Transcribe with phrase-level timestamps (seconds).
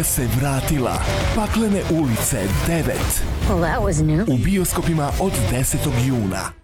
[0.00, 0.98] Saga se vratila.
[1.34, 2.94] Paklene ulice 9.
[3.48, 4.24] Well, that was new.
[4.28, 5.78] U bioskopima od 10.
[6.06, 6.59] juna.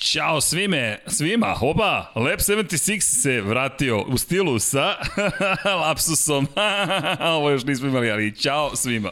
[0.00, 4.94] Ćao svime, svima, oba, Lab 76 se vratio u stilu sa
[5.82, 6.46] lapsusom,
[7.36, 9.10] ovo još nismo imali, ali ćao svima.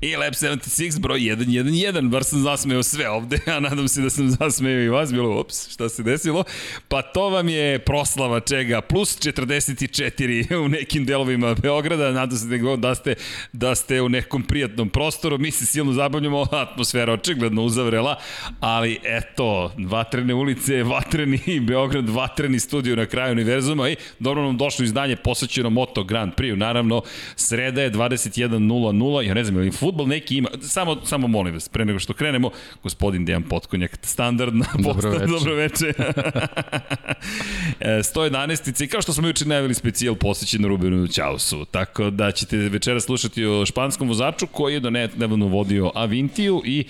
[0.00, 4.30] I Lab 76 broj 111, bar sam zasmeo sve ovde, a nadam se da sam
[4.30, 6.44] zasmeo i vas, bilo, ups, šta se desilo?
[6.88, 12.76] Pa to vam je proslava čega, plus 44 u nekim delovima Beograda, nadam se da,
[12.76, 13.14] da ste,
[13.52, 18.16] da ste u nekom prijatnom prostoru, mi se silno zabavljamo, atmosfera očigledno uzavrela,
[18.60, 19.72] ali eto,
[20.02, 25.70] vatrene ulice, vatreni Beograd, vatreni studio na kraju univerzuma i dobro nam došlo izdanje posvećeno
[25.70, 26.56] Moto Grand Prix.
[26.56, 27.02] Naravno,
[27.36, 31.84] sreda je 21.00, ja ne znam, ili futbol neki ima, samo, samo molim vas, pre
[31.84, 32.50] nego što krenemo,
[32.82, 35.26] gospodin Dejan Potkonjak, standardna Dobro posta, veče.
[35.26, 35.92] dobro veče.
[37.80, 38.84] 111.
[38.84, 43.44] i kao što smo juče najavili specijal posvećen Rubenu Ćausu, tako da ćete večera slušati
[43.44, 46.84] o španskom vozaču koji je do nedavno vodio Avintiju i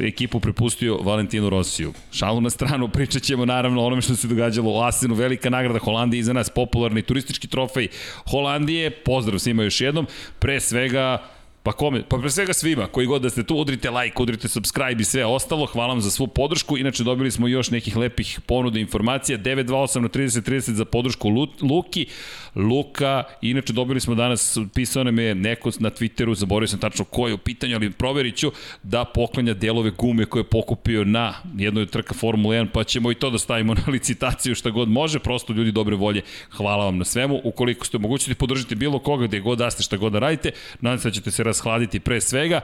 [0.00, 1.92] ekipu prepustio Valentinu Rosiju.
[2.12, 6.20] Šalu na stranu, pričat ćemo naravno onome što se događalo u Asenu, velika nagrada Holandije
[6.20, 7.88] iza nas, popularni turistički trofej
[8.30, 10.06] Holandije, pozdrav svima još jednom,
[10.38, 11.22] pre svega
[11.62, 12.00] Pa kome?
[12.08, 15.26] Pa pre svega svima, koji god da ste tu, udrite like, udrite subscribe i sve
[15.26, 15.66] ostalo.
[15.66, 16.78] Hvala vam za svu podršku.
[16.78, 19.38] Inače, dobili smo još nekih lepih ponuda informacija.
[19.38, 22.06] 928 na 3030 za podršku Lu Luki.
[22.54, 27.28] Luka, inače dobili smo danas, pisao nam je neko na Twitteru, zaboravio sam tačno ko
[27.28, 31.86] je u pitanju, ali proverit ću da poklanja delove gume koje je pokupio na jednoj
[31.86, 35.52] trka Formula 1, pa ćemo i to da stavimo na licitaciju šta god može, prosto
[35.52, 37.40] ljudi dobre volje, hvala vam na svemu.
[37.44, 40.98] Ukoliko ste omogućiti podržite bilo koga gde god da ste šta god da radite, nadam
[40.98, 42.60] se da ćete se rashladiti pre svega.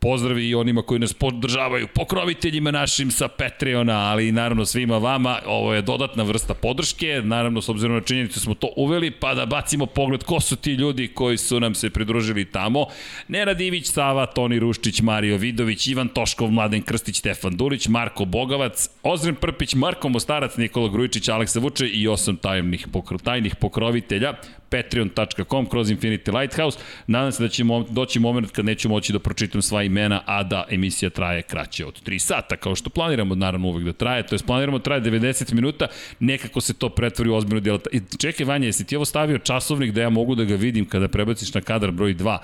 [0.00, 5.38] Pozdravi i onima koji nas podržavaju, pokroviteljima našim sa Patreona, ali i naravno svima vama.
[5.46, 9.46] Ovo je dodatna vrsta podrške, naravno s obzirom na činjenicu smo to uveli, pa da
[9.46, 12.86] bacimo pogled ko su ti ljudi koji su nam se pridružili tamo.
[13.28, 18.88] Nenad Ivić, Sava, Toni Ruščić, Mario Vidović, Ivan Toškov, Mladen Krstić, Stefan Dulić, Marko Bogavac,
[19.02, 24.34] Ozren Prpić, Marko Mostarac, Nikola Grujičić, Aleksa Vuče i osam tajnih, pokro, tajnih pokrovitelja
[24.70, 26.78] patreon.com kroz Infinity Lighthouse.
[27.06, 30.64] Nadam se da će doći moment kad neću moći da pročitam sva imena, a da
[30.70, 34.38] emisija traje kraće od 3 sata, kao što planiramo naravno uvek da traje, to je
[34.46, 35.86] planiramo da traje 90 minuta,
[36.20, 37.78] nekako se to pretvori u ozbiljnu djela.
[37.92, 41.08] I čekaj Vanja, jesi ti ovo stavio časovnik da ja mogu da ga vidim kada
[41.08, 42.38] prebaciš na kadar broj 2?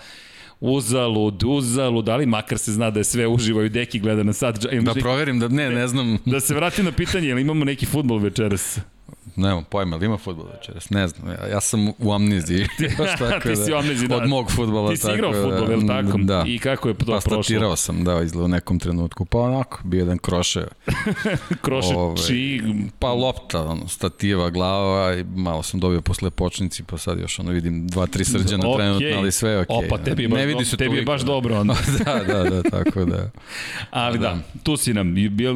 [0.61, 4.65] uzalud, uzalud, ali makar se zna da je sve uživo i deki gleda na sad.
[4.83, 6.19] Da proverim, da ne, ne znam.
[6.25, 8.79] Da se vratim na pitanje, jel imamo neki futbol večeras?
[9.37, 12.67] Nemam pojma, ali ima futbol večeras, ne znam, ja, ja sam u amneziji.
[12.99, 14.17] Baš tako ti si u amneziji, da.
[14.17, 14.91] Od mog futbola.
[14.91, 16.19] Ti si igrao tako, futbol, je li tako?
[16.19, 16.45] Da.
[16.47, 17.43] I kako je to pa, prošlo?
[17.43, 20.65] Statirao sam, da, izgleda u nekom trenutku, pa onako, bio jedan kroše.
[21.65, 22.62] kroše Ove, čiji?
[22.99, 27.50] Pa lopta, ono, stativa, glava i malo sam dobio posle počnici, pa sad još ono
[27.50, 28.77] vidim dva, tri srđana okay.
[28.77, 29.77] trenutno, ali sve je okej.
[29.77, 29.87] Okay.
[29.87, 31.75] Opa, tebi je baš, ne vidi se tebi je baš dobro onda.
[32.05, 33.31] da, da, da, tako da.
[33.91, 35.15] ali da, da, tu si nam,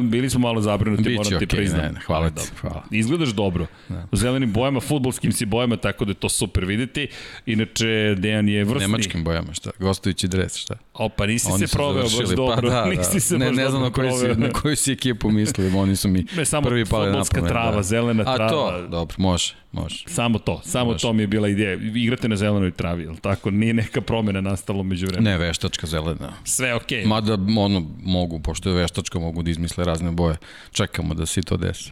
[0.09, 1.81] bili smo malo zabrinuti, moram ti okay, priznam.
[1.81, 2.83] Ne, ne, hvala ti, hvala.
[2.91, 3.68] Izgledaš dobro.
[3.89, 4.05] Da.
[4.11, 7.07] U zelenim bojama, futbolskim si bojama, tako da je to super videti.
[7.45, 8.79] Inače, Dejan je vrsni.
[8.79, 9.71] Nemačkim bojama, šta?
[9.79, 10.75] Gostujući dres, šta?
[10.93, 12.69] O, pa nisi Oni se proveo baš dobro.
[12.69, 13.19] Pa, da, nisi da.
[13.19, 16.25] se ne, ne znam na koju, si, na koju si ekipu mislili, oni su mi
[16.37, 17.49] ne, samo prvi pali na pamet.
[17.49, 17.83] trava, da.
[17.83, 18.45] zelena trava.
[18.45, 20.03] A to, dobro, može, može.
[20.07, 21.01] Samo to, samo može.
[21.01, 21.77] to mi je bila ideja.
[21.95, 23.51] Igrate na zelenoj travi, jel tako?
[23.51, 25.29] Nije neka promena nastala među vremenu.
[25.29, 26.33] Ne, veštačka zelena.
[26.43, 27.03] Sve okej.
[27.03, 27.07] Okay.
[27.07, 30.37] Mada, ono, mogu, pošto je veštačka, mogu da izmisle razne boje.
[30.71, 31.91] Čekamo da se to desi.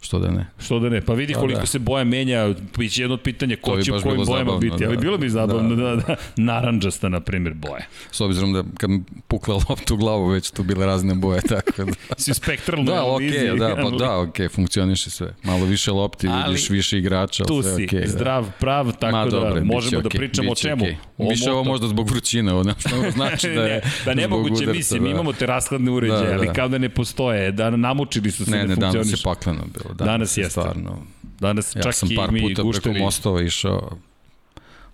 [0.00, 0.46] Što da ne?
[0.58, 1.00] Što da ne?
[1.00, 1.66] Pa vidi koliko da.
[1.66, 5.00] se boja menja, biće jedno pitanje ko će u kojim bojama zabavno, biti, ali da,
[5.02, 7.86] bilo bi zabavno da, da, da naranđasta, na primjer, boje.
[8.10, 8.90] S obzirom da kad
[9.28, 11.92] pukla loptu u glavu, već tu bile razne boje, tako da...
[12.22, 15.34] si spektralno da, okay, da, pa da, okej, okay, funkcioniše sve.
[15.42, 18.00] Malo više lopti, ali, vidiš više igrača, tu sve si, okej.
[18.00, 18.50] Okay, zdrav, da.
[18.50, 20.84] prav, tako Ma, da dobre, možemo da okay, pričamo o čemu.
[20.84, 21.30] Okay.
[21.30, 22.64] Više ovo možda zbog vrućine, ovo
[23.14, 25.10] znači da je ne, Da nemoguće, mislim, da.
[25.10, 26.34] imamo te rashladne uređaje, Da, da.
[26.34, 29.64] ali kao da ne postoje, da namučili su se, Ne, ne, ne, danas je pakleno
[29.74, 29.87] bilo.
[29.94, 30.50] Danas jeste.
[30.52, 31.02] Stvarno,
[31.40, 32.82] Danas ja čak sam i par mi puta gušteri.
[32.84, 33.90] preko mostova išao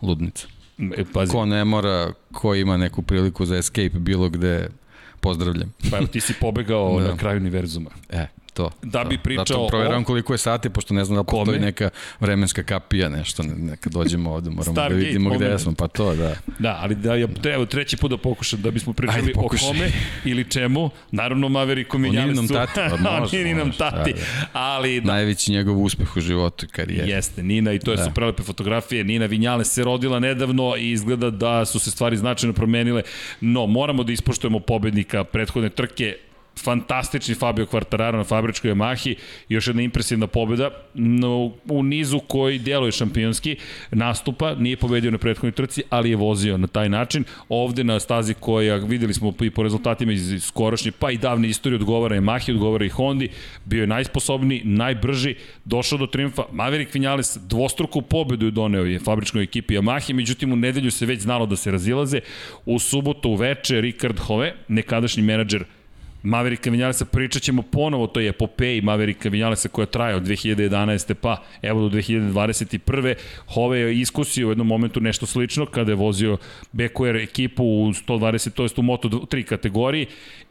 [0.02, 0.46] ludnica.
[0.96, 4.68] E, pazi, Ko ne mora, ko ima neku priliku za escape bilo gde,
[5.20, 5.72] pozdravljam.
[5.90, 7.08] pa evo ti si pobegao Da.
[7.08, 7.90] na kraju univerzuma.
[8.08, 8.70] E, to.
[8.82, 11.66] Da bi pričao Zato proveravam o- koliko je sati, pošto ne znam da postoji Kome?
[11.66, 11.90] neka
[12.20, 15.60] vremenska kapija, nešto, ne- neka dođemo ovde, moramo Stargate da vidimo gde moment.
[15.60, 16.36] smo, pa to, da.
[16.58, 19.90] Da, ali da ja treba treći put da pokušam da bismo pričali Ajde, o kome
[20.24, 20.90] ili čemu.
[21.10, 22.42] Naravno Maveriku O Minjalesu.
[22.42, 24.12] Nininom tati, pa može, Nininom može, tati.
[24.12, 24.18] da,
[24.52, 27.10] Ali da, Najveći njegov uspeh u životu i karijeri.
[27.10, 28.04] Jeste, Nina i to je Da.
[28.04, 29.04] su prelepe fotografije.
[29.04, 30.44] Nina Vinjale se rodila nedavno
[30.76, 33.02] i izgleda da su se stvari značajno promenile.
[33.40, 36.16] No, moramo da ispoštujemo pobednika prethodne trke
[36.58, 39.14] fantastični Fabio Quartararo na fabričkoj Yamahi,
[39.48, 43.56] još jedna impresivna pobjeda no, u nizu koji djeluje šampionski
[43.90, 47.24] nastupa, nije pobedio na prethodnoj trci, ali je vozio na taj način.
[47.48, 51.76] Ovde na stazi koja videli smo i po rezultatima iz skorošnje, pa i davne istorije
[51.76, 53.28] odgovara Yamahi, odgovara i Hondi,
[53.64, 55.34] bio je najsposobniji, najbrži,
[55.64, 56.42] došao do triumfa.
[56.52, 61.20] Maverick Vinales dvostruku pobedu je doneo je fabričkoj ekipi Yamahi, međutim u nedelju se već
[61.20, 62.20] znalo da se razilaze.
[62.66, 65.64] U subotu u veče Ricard Hove, nekadašnji menadžer
[66.24, 71.14] Maverika Vinjalesa, pričat ćemo ponovo o toj epopeji Maverika Vinjalesa koja traje od 2011.
[71.14, 73.14] pa evo do 2021.
[73.46, 76.36] Hove je iskusio u jednom momentu nešto slično kada je vozio
[76.72, 80.06] BQR ekipu u 120, to jest u Moto3 kategoriji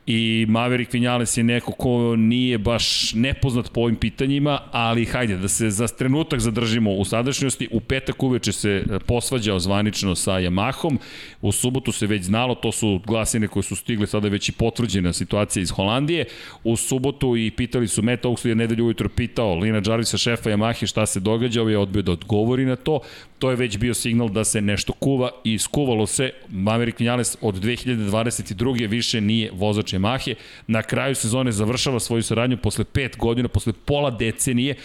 [0.05, 5.47] i Maverick Vinales je neko ko nije baš nepoznat po ovim pitanjima, ali hajde da
[5.47, 7.67] se za trenutak zadržimo u sadašnjosti.
[7.71, 10.97] U petak uveče se e, posvađao zvanično sa Yamahom,
[11.41, 15.13] u subotu se već znalo, to su glasine koje su stigle sada već i potvrđena
[15.13, 16.25] situacija iz Holandije.
[16.63, 20.87] U subotu i pitali su Matt Oaksley je nedelju ujutro pitao Lina Jarvisa šefa Yamahe
[20.87, 22.99] šta se događa, ovaj je odbio da odgovori na to.
[23.39, 26.31] To je već bio signal da se nešto kuva i skuvalo se.
[26.49, 28.89] Maverick Vinales od 2022.
[28.89, 30.35] više nije vozač Yamahe.
[30.67, 34.75] Na kraju sezone završava svoju saradnju posle pet godina, posle pola decenije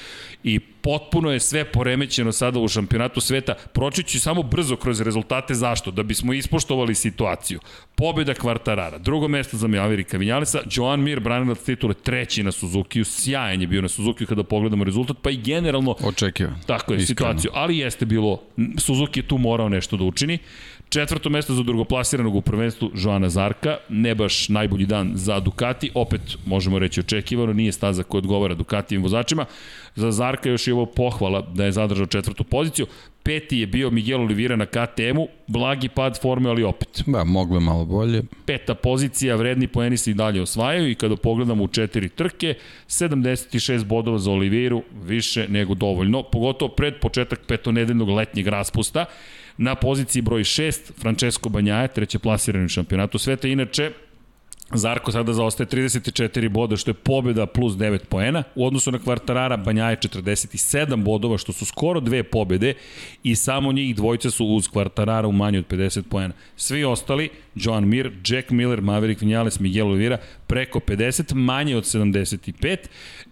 [0.44, 3.54] i potpuno je sve poremećeno sada u šampionatu sveta.
[3.72, 5.90] Pročiću samo brzo kroz rezultate zašto?
[5.90, 7.60] Da bismo ispoštovali situaciju.
[7.94, 13.60] Pobjeda Kvartarara, drugo mesto za Maverika Vinjalesa, Joan Mir, branilac titule, treći na Suzuki, sjajan
[13.60, 15.96] je bio na Suzuki kada pogledamo rezultat, pa i generalno...
[16.04, 16.50] Očekio.
[16.66, 17.06] Tako je, Iskreno.
[17.06, 18.42] situaciju, ali jeste bilo,
[18.78, 20.38] Suzuki je tu morao nešto da učini.
[20.88, 26.20] Četvrto mesto za drugoplasiranog u prvenstvu Joana Zarka, ne baš najbolji dan za Ducati, opet
[26.46, 29.44] možemo reći očekivano, nije staza koja odgovara Ducatijim vozačima.
[29.94, 32.86] Za Zarka još je ovo pohvala da je zadržao četvrtu poziciju.
[33.22, 37.02] Peti je bio Miguel Oliveira na KTM-u, blagi pad forme, ali opet.
[37.06, 38.22] Da, moglo malo bolje.
[38.46, 42.54] Peta pozicija, vredni poeni se i dalje osvajaju i kada pogledamo u četiri trke,
[42.86, 49.04] 76 bodova za Oliveiru, više nego dovoljno, pogotovo pred početak petonedeljnog letnjeg raspusta.
[49.58, 53.48] Na poziciji broj 6, Francesco Banjaje, treće plasirani u šampionatu sveta.
[53.48, 53.92] Inače,
[54.74, 58.42] Zarko sada zaostaje 34 boda, što je pobjeda plus 9 poena.
[58.54, 62.74] U odnosu na Kvartarara, Banjaje 47 bodova, što su skoro dve pobjede
[63.22, 66.34] i samo njih dvojica su uz Kvartarara u manje od 50 poena.
[66.56, 72.76] Svi ostali, John Mir, Jack Miller, Maverick Vinales, Miguel Oliveira, preko 50, manje od 75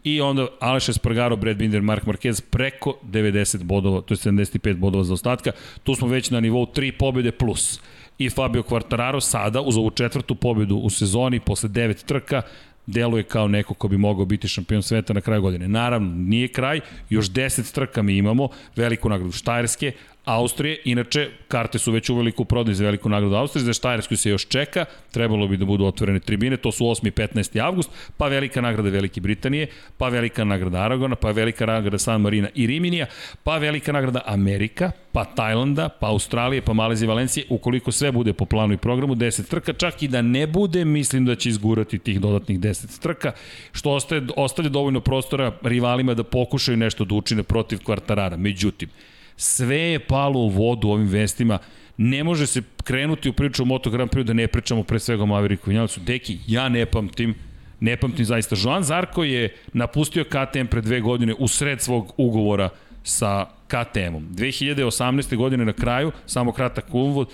[0.05, 5.05] i onda Aleš Espargaro, Brad Binder, Mark Marquez preko 90 bodova, to je 75 bodova
[5.05, 5.53] za ostatka.
[5.83, 7.81] Tu smo već na nivou 3 pobjede plus
[8.19, 12.43] i Fabio Quartararo sada uz ovu četvrtu pobedu u sezoni posle devet trka
[12.87, 15.69] deluje kao neko ko bi mogao biti šampion sveta na kraju godine.
[15.69, 16.81] Naravno, nije kraj,
[17.11, 19.93] još 10 trka mi imamo, veliku nagradu Štajerske,
[20.27, 24.31] Austrije, inače karte su već uveliko u prodaju za veliku nagradu Austrije, za Štajersku se
[24.31, 27.07] još čeka, trebalo bi da budu otvorene tribine, to su 8.
[27.07, 27.63] i 15.
[27.63, 29.67] avgust, pa velika nagrada Velike Britanije,
[29.99, 33.07] pa velika nagrada Aragona, pa velika nagrada San Marina i Riminija,
[33.45, 38.45] pa velika nagrada Amerika, pa Tajlanda, pa Australije, pa Malezije Valencije, ukoliko sve bude po
[38.45, 42.21] planu i programu, 10 trka, čak i da ne bude, mislim da će izgurati tih
[42.21, 43.33] dodatnih 10 trka,
[43.73, 48.37] što ostaje, ostavlja dovoljno prostora rivalima da pokušaju nešto da učine protiv kvartarara.
[48.37, 48.89] Međutim,
[49.37, 51.59] Sve je palo u vodu ovim vestima.
[51.97, 55.23] Ne može se krenuti u priču o Moto Grand Prix da ne pričamo pre svega
[55.23, 56.01] o Mavericku Vinjalicu.
[56.01, 57.35] Deki, ja ne pamtim,
[57.81, 58.57] ne pamtim zaista.
[58.59, 62.69] Joan Zarko je napustio KTM pre dve godine u sred svog ugovora
[63.03, 64.29] sa KTM-om.
[64.35, 65.37] 2018.
[65.37, 67.29] godine na kraju, samo kratak uvod,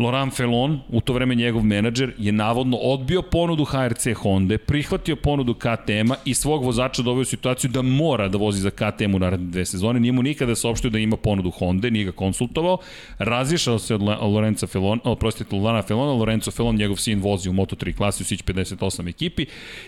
[0.00, 5.54] Laurent Felon, u to vreme njegov menadžer, je navodno odbio ponudu HRC Honda, prihvatio ponudu
[5.54, 9.50] KTM-a i svog vozača doveo u situaciju da mora da vozi za KTM u naredne
[9.50, 10.00] dve sezone.
[10.00, 12.78] Nije mu nikada saopštio da ima ponudu Honda, nije ga konsultovao.
[13.18, 17.96] Razišao se od Lorenza Felon, oprostite, Lana Felona, Lorenzo Felon, njegov sin vozi u Moto3
[17.96, 19.46] klasi u Sić 58 ekipi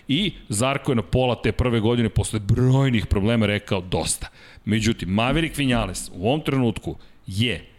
[0.09, 4.29] i Zarko je na pola te prve godine posle brojnih problema rekao dosta.
[4.65, 7.72] Međutim, Maverick Vinales u ovom trenutku je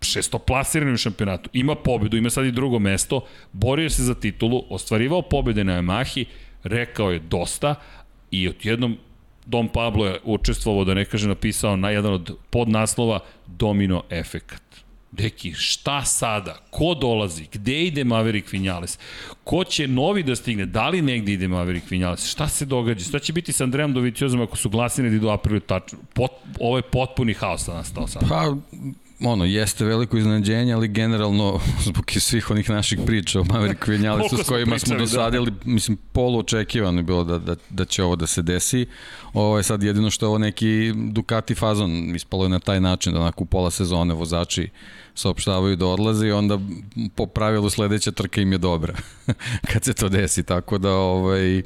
[0.00, 3.20] šestoplasirani u šampionatu, ima pobedu, ima sad i drugo mesto,
[3.52, 6.24] borio se za titulu, ostvarivao pobede na Yamahi,
[6.62, 7.74] rekao je dosta
[8.30, 8.98] i odjednom
[9.46, 14.62] Dom Pablo je učestvovao, da ne kaže, napisao na jedan od podnaslova domino efekat.
[15.12, 16.58] Deki, šta sada?
[16.70, 17.46] Ko dolazi?
[17.52, 18.98] Gde ide Maverick Vinales?
[19.44, 20.66] Ko će novi da stigne?
[20.66, 22.30] Da li negde ide Maverick Vinales?
[22.30, 23.04] Šta se događa?
[23.04, 25.98] Šta će biti sa Andrejom Doviciozom ako su glasine da idu aprili tačno?
[26.14, 28.28] Pot, ovo je potpuni haos nastao sad.
[28.28, 28.54] Pa,
[29.20, 34.48] ono, jeste veliko iznenađenje, ali generalno, zbog svih onih naših priča o Maverick Vinjalesu s
[34.48, 35.00] kojima smo da.
[35.00, 35.56] dosadili, da.
[35.64, 38.86] mislim, polu očekivano je bilo da, da, da će ovo da se desi.
[39.32, 43.12] Ovo je sad jedino što je ovo neki Ducati fazon, ispalo je na taj način
[43.12, 44.68] da onako u pola sezone vozači
[45.14, 46.58] saopštavaju da odlaze i onda
[47.14, 48.94] po pravilu sledeća trka im je dobra
[49.72, 51.62] kad se to desi, tako da ovaj,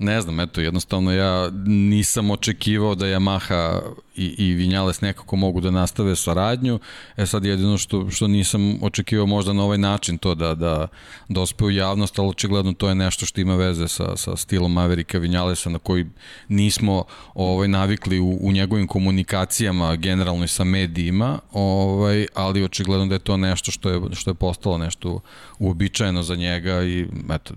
[0.00, 3.80] Ne znam, eto, jednostavno ja nisam očekivao da Yamaha
[4.18, 6.78] i, i Vinjales nekako mogu da nastave saradnju.
[7.16, 10.88] E sad jedino što, što nisam očekivao možda na ovaj način to da, da
[11.28, 15.18] dospe u javnost, ali očigledno to je nešto što ima veze sa, sa stilom Maverika
[15.18, 16.06] Vinjalesa na koji
[16.48, 23.14] nismo ovaj, navikli u, u njegovim komunikacijama generalno i sa medijima, ovaj, ali očigledno da
[23.14, 25.20] je to nešto što je, što je postalo nešto
[25.58, 27.54] uobičajeno za njega i eto,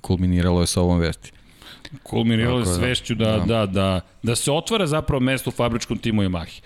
[0.00, 1.29] kulminiralo je sa ovom vesti.
[2.02, 6.22] Kulminiralo je svešću da, da, da, da, da se otvara zapravo mesto u fabričkom timu
[6.22, 6.60] Yamahi.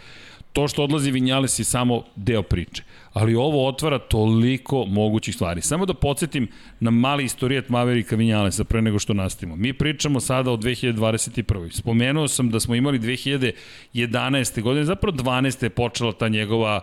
[0.54, 2.82] To što odlazi Vinjales je samo deo priče.
[3.12, 5.60] Ali ovo otvara toliko mogućih stvari.
[5.60, 6.48] Samo da podsjetim
[6.80, 9.56] na mali istorijet Maverika Vinjalesa pre nego što nastavimo.
[9.56, 11.72] Mi pričamo sada o 2021.
[11.72, 14.62] Spomenuo sam da smo imali 2011.
[14.62, 15.62] godine, zapravo 12.
[15.62, 16.80] je počela ta njegova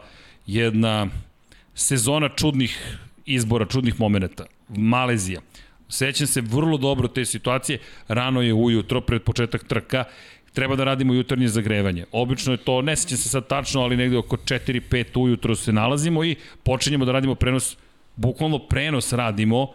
[0.48, 1.08] jedna
[1.76, 4.46] sezona čudnih izbora, čudnih momenta.
[4.70, 5.42] Malezija.
[5.92, 10.04] Sećam se vrlo dobro te situacije, rano je ujutro pred početak trka,
[10.54, 12.06] treba da radimo jutarnje zagrevanje.
[12.12, 16.24] Obično je to, ne sećam se sad tačno, ali negde oko 4-5 ujutro se nalazimo
[16.24, 17.78] i počinjemo da radimo prenos,
[18.16, 19.74] bukvalno prenos radimo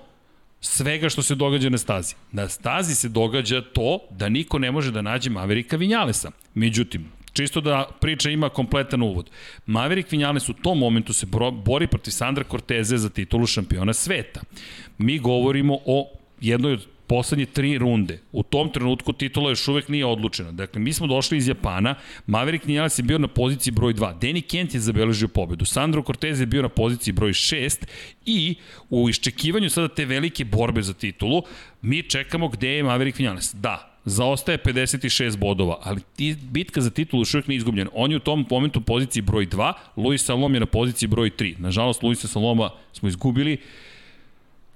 [0.60, 2.14] svega što se događa na stazi.
[2.32, 6.30] Na stazi se događa to da niko ne može da nađe Maverika Vinjalesa.
[6.54, 9.30] Međutim, čisto da priča ima kompletan uvod.
[9.66, 11.26] Maverick Vinales u tom momentu se
[11.64, 14.40] bori protiv Sandra Corteze za titulu šampiona sveta.
[14.98, 16.08] Mi govorimo o
[16.40, 18.18] jednoj od poslednje tri runde.
[18.32, 20.52] U tom trenutku titula još uvek nije odlučena.
[20.52, 21.94] Dakle, mi smo došli iz Japana,
[22.26, 26.40] Maverick Vinales je bio na poziciji broj 2, Danny Kent je zabeležio pobedu, Sandro Cortez
[26.40, 27.84] je bio na poziciji broj 6
[28.26, 28.54] i
[28.90, 31.42] u iščekivanju sada te velike borbe za titulu,
[31.82, 33.54] mi čekamo gde je Maverick Vinales.
[33.54, 37.90] Da, zaostaje 56 bodova, ali ti, bitka za titulu još uvijek nije izgubljena.
[37.94, 41.58] On je u tom momentu poziciji broj 2, Luis Salom je na poziciji broj 3.
[41.58, 43.58] Nažalost, Luisa Saloma smo izgubili,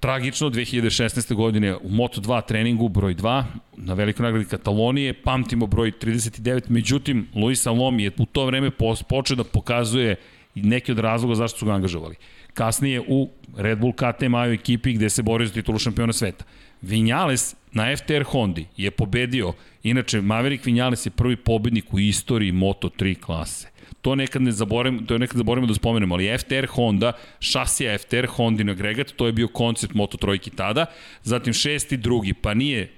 [0.01, 1.35] tragično 2016.
[1.35, 3.45] godine u Moto2 treningu broj 2
[3.77, 8.71] na velikoj nagradi Katalonije, pamtimo broj 39, međutim Luis Salom je u to vreme
[9.09, 10.17] počeo da pokazuje
[10.55, 12.17] neki od razloga zašto su ga angažovali.
[12.55, 16.45] Kasnije u Red Bull KTM ekipi gde se borio za titulu šampiona sveta.
[16.83, 23.21] Vinales na FTR Hondi je pobedio, inače Maverick Vinales je prvi pobednik u istoriji Moto3
[23.21, 23.69] klase.
[24.03, 28.71] To nekad ne zaboravimo, to nekad zaboravimo da spomenemo, ali FTR Honda, šasija FTR Hondin
[28.71, 30.87] agregat, to je bio koncept Moto trojki tada,
[31.23, 32.93] zatim šesti drugi, pa nije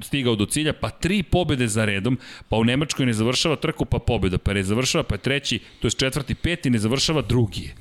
[0.00, 2.18] stigao do cilja, pa tri pobede za redom,
[2.48, 5.90] pa u Nemačkoj ne završava trku, pa pobeda, pa ne završava, pa treći, to je
[5.90, 7.72] četvrti, peti, ne završava drugi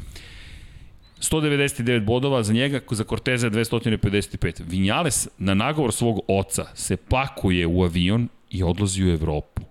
[1.21, 4.61] 199 bodova za njega, za Corteza 255.
[4.67, 9.61] Vinjales na nagovor svog oca se pakuje u avion i odlazi u Evropu.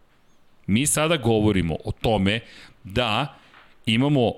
[0.67, 2.41] Mi sada govorimo o tome
[2.85, 3.35] da
[3.87, 4.33] imamo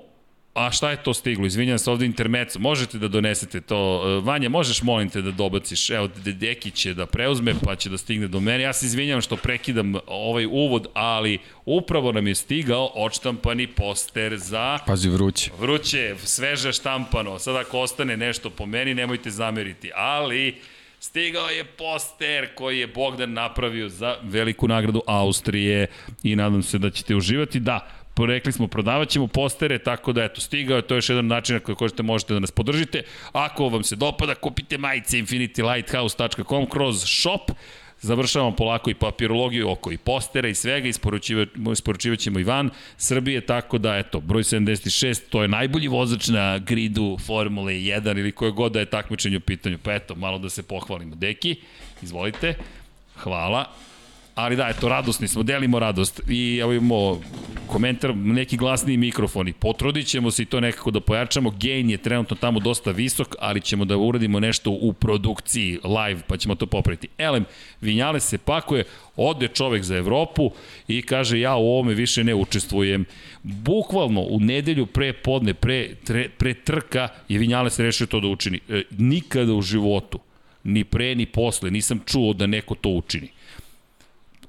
[0.53, 1.45] A šta je to stiglo?
[1.45, 2.59] Izvinjam se ovde intermeco.
[2.59, 4.03] Možete da donesete to.
[4.05, 5.89] E, Vanja, možeš molim te da dobaciš.
[5.89, 8.63] Evo, Deki će da preuzme pa će da stigne do mene.
[8.63, 14.79] Ja se izvinjam što prekidam ovaj uvod, ali upravo nam je stigao odštampani poster za...
[14.85, 15.51] Pazi, vruće.
[15.59, 17.39] Vruće, sveže štampano.
[17.39, 19.91] Sada ako ostane nešto po meni, nemojte zameriti.
[19.95, 20.55] Ali...
[20.99, 25.87] Stigao je poster koji je Bogdan napravio za veliku nagradu Austrije
[26.23, 27.59] i nadam se da ćete uživati.
[27.59, 31.27] Da, rekli smo prodavat ćemo postere, tako da eto, stigao je, to je još jedan
[31.27, 33.03] način na koji možete, možete da nas podržite.
[33.31, 37.51] Ako vam se dopada, kupite majice infinitylighthouse.com kroz shop,
[38.01, 43.41] završavamo polako i papirologiju oko i postera i svega, isporučiva, isporučivat ćemo i van Srbije,
[43.41, 48.51] tako da, eto, broj 76, to je najbolji vozač na gridu Formule 1 ili koje
[48.51, 49.77] god da je takmičenje u pitanju.
[49.83, 51.15] Pa eto, malo da se pohvalimo.
[51.15, 51.55] Deki,
[52.01, 52.55] izvolite.
[53.15, 53.65] Hvala.
[54.35, 56.21] Ali da, eto, radosni smo, delimo radost.
[56.29, 57.21] I evo imamo
[57.67, 59.53] komentar, neki glasniji mikrofoni.
[59.53, 61.53] Potrudit ćemo se i to nekako da pojačamo.
[61.61, 66.37] Gain je trenutno tamo dosta visok, ali ćemo da uradimo nešto u produkciji live, pa
[66.37, 67.07] ćemo to popraviti.
[67.17, 67.45] Elem,
[67.81, 68.83] Vinjale se pakuje,
[69.15, 70.51] ode čovek za Evropu
[70.87, 73.05] i kaže ja u ovome više ne učestvujem.
[73.43, 78.27] Bukvalno u nedelju pre podne, pre, tre, pre trka je Vinjale se rešio to da
[78.27, 78.59] učini.
[78.69, 80.19] E, nikada u životu,
[80.63, 83.32] ni pre ni posle, nisam čuo da neko to učini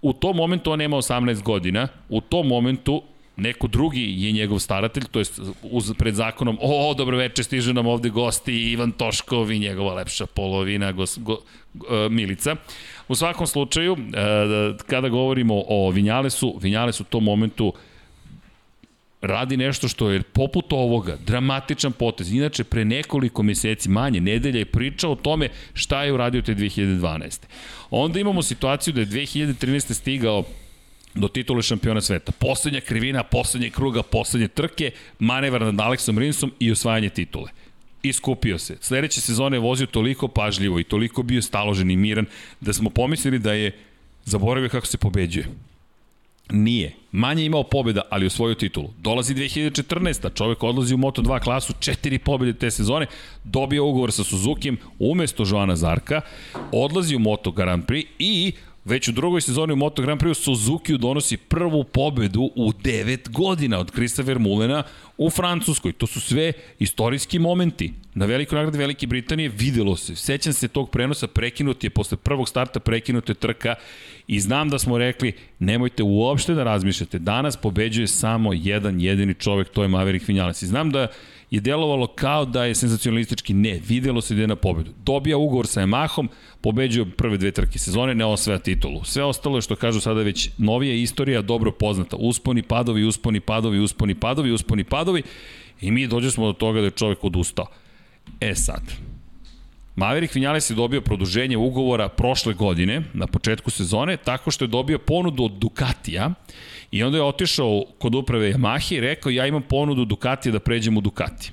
[0.04, 3.02] u tom momentu on nema 18 godina, u tom momentu
[3.36, 5.24] neko drugi je njegov staratelj, to je
[5.62, 10.26] uz, pred zakonom, o, dobro večer, stiže nam ovde gosti Ivan Toškov i njegova lepša
[10.26, 11.38] polovina, gos, go,
[11.74, 12.56] go, Milica.
[13.08, 17.72] U svakom slučaju, e, kada govorimo o Vinjalesu, Vinjales u tom momentu
[19.26, 22.32] radi nešto što je poput ovoga, dramatičan potez.
[22.32, 27.40] Inače, pre nekoliko meseci manje, nedelja je pričao o tome šta je uradio te 2012.
[27.90, 29.94] Onda imamo situaciju da je 2013.
[29.94, 30.44] stigao
[31.14, 32.32] do titule šampiona sveta.
[32.32, 37.50] Poslednja krivina, poslednje kruga, poslednje trke, manevar nad Aleksom Rinsom i osvajanje titule.
[38.02, 38.76] Iskupio se.
[38.80, 42.26] Sledeće sezone je vozio toliko pažljivo i toliko bio staložen i miran
[42.60, 43.72] da smo pomislili da je
[44.24, 45.46] zaboravio kako se pobeđuje.
[46.50, 46.94] Nije.
[47.12, 48.90] Manje imao pobjeda, ali osvojio titulu.
[48.98, 50.34] Dolazi 2014.
[50.34, 53.06] Čovek odlazi u Moto2 klasu, četiri pobjede te sezone,
[53.44, 56.20] dobio ugovor sa Suzukijem umesto Joana Zarka,
[56.72, 58.52] odlazi u Moto Grand Prix i
[58.84, 63.78] Već u drugoj sezoni u Moto Grand Prix Suzuki donosi prvu pobedu u 9 godina
[63.78, 64.82] od Krista Vermulena
[65.18, 65.92] u Francuskoj.
[65.92, 67.92] To su sve istorijski momenti.
[68.14, 70.16] Na velikoj nagradi Velike Britanije videlo se.
[70.16, 73.74] Sećam se tog prenosa, prekinut je, posle prvog starta prekinut je trka
[74.26, 77.18] i znam da smo rekli nemojte uopšte da razmišljate.
[77.18, 80.62] Danas pobeđuje samo jedan jedini čovek, to je Maverick Vinales.
[80.62, 81.08] I znam da
[81.54, 83.54] je delovalo kao da je senzacionalistički.
[83.54, 84.90] Ne, videlo se da je na pobedu.
[85.04, 86.28] Dobija ugovor sa Yamahom,
[86.60, 89.04] pobeđuje prve dve trke sezone, ne osvaja titulu.
[89.04, 92.16] Sve ostalo je što kažu sada već novija istorija, dobro poznata.
[92.16, 95.22] Usponi, padovi, usponi, padovi, usponi, padovi, usponi, padovi.
[95.80, 97.66] I mi dođemo do toga da je čovek odustao.
[98.40, 98.82] E sad,
[99.96, 104.98] Maverick Vinales je dobio produženje ugovora prošle godine, na početku sezone, tako što je dobio
[104.98, 106.30] ponudu od Ducatija
[106.90, 110.96] i onda je otišao kod uprave Yamaha i rekao ja imam ponudu Ducatija da pređem
[110.96, 111.52] u Ducati.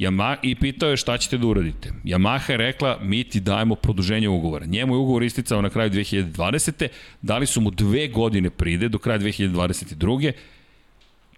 [0.00, 1.92] Yamaha, I pitao je šta ćete da uradite.
[2.04, 4.66] Yamaha je rekla mi ti dajemo produženje ugovora.
[4.66, 6.88] Njemu je ugovor isticao na kraju 2020.
[7.22, 10.32] Dali su mu dve godine pride do kraja 2022.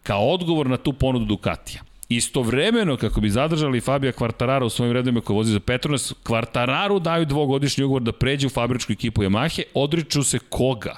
[0.03, 1.83] Kao odgovor na tu ponudu Ducatija.
[2.09, 7.27] Istovremeno, kako bi zadržali Fabija Kvartarara u svojim redovima koji vozi za Petronas, Kvartararu daju
[7.27, 10.97] dvogodišnji ugovor da pređe u fabričku ekipu Yamahe, odriču se koga?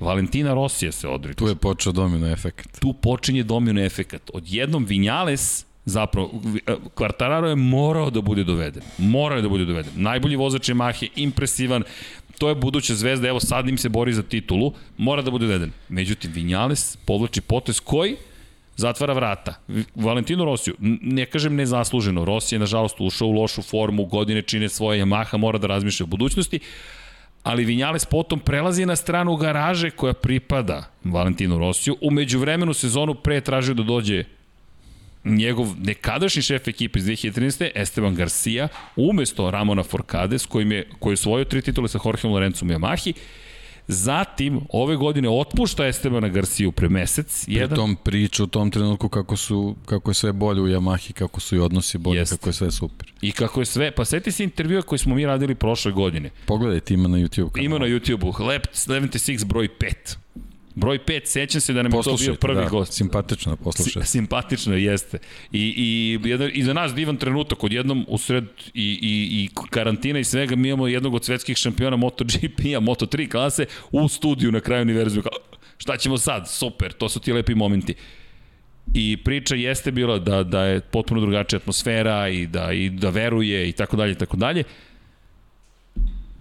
[0.00, 1.36] Valentina Rosija se odriču.
[1.36, 2.80] Tu je počeo domino efekt.
[2.80, 4.30] Tu počinje domino efekt.
[4.34, 6.30] Odjednom Vinjales, zapravo,
[6.94, 8.82] Kvartararo je morao da bude doveden.
[8.98, 9.92] Morao je da bude doveden.
[9.96, 11.82] Najbolji vozač Yamahe, impresivan,
[12.38, 15.72] to je buduća zvezda, evo sad im se bori za titulu, mora da bude doveden.
[15.88, 18.16] Međutim, Vinjales povlači potes koji
[18.76, 19.54] zatvara vrata.
[19.94, 25.04] Valentino Rosiju, ne kažem nezasluženo, Rossi je nažalost ušao u lošu formu, godine čine svoje,
[25.04, 26.60] Yamaha mora da razmišlja o budućnosti,
[27.42, 31.96] ali Vinjales potom prelazi na stranu garaže koja pripada Valentino Rosiju.
[32.00, 34.24] Umeđu vremenu sezonu pre tražio da dođe
[35.24, 37.70] njegov nekadašnji šef ekipe iz 2013.
[37.74, 42.32] Esteban Garcia, umesto Ramona Forcade, s kojim je, koji je osvojio tri titule sa Jorgeom
[42.32, 43.12] Lorenzom Yamahi,
[43.90, 47.44] Zatim, ove godine otpušta Estebana Garciju pre mesec.
[47.44, 47.76] Pri jedan...
[47.76, 51.56] tom priču u tom trenutku kako, su, kako je sve bolje u Yamahi, kako su
[51.56, 52.32] i odnosi bolje, Jest.
[52.32, 53.12] kako je sve super.
[53.20, 56.30] I kako je sve, pa seti se intervjua koji smo mi radili prošle godine.
[56.46, 57.52] Pogledajte, ima na YouTube.
[57.52, 57.64] Kanalu.
[57.64, 60.16] Ima na YouTube-u, Lab 76 broj 5.
[60.78, 62.92] Broj 5, sećam se da nam je to bio prvi da, gost.
[62.92, 64.02] Simpatično, poslušaj.
[64.02, 65.18] Si, simpatično jeste.
[65.52, 70.18] I, i, jedan, I za nas divan trenutak, od jednom usred i, i, i karantina
[70.18, 74.82] i svega, mi imamo jednog od svetskih šampiona MotoGP-a, Moto3 klase, u studiju na kraju
[74.82, 75.22] univerziju.
[75.78, 76.50] Šta ćemo sad?
[76.50, 77.94] Super, to su ti lepi momenti.
[78.94, 83.68] I priča jeste bila da, da je potpuno drugačija atmosfera i da, i da veruje
[83.68, 84.64] i tako dalje i tako dalje.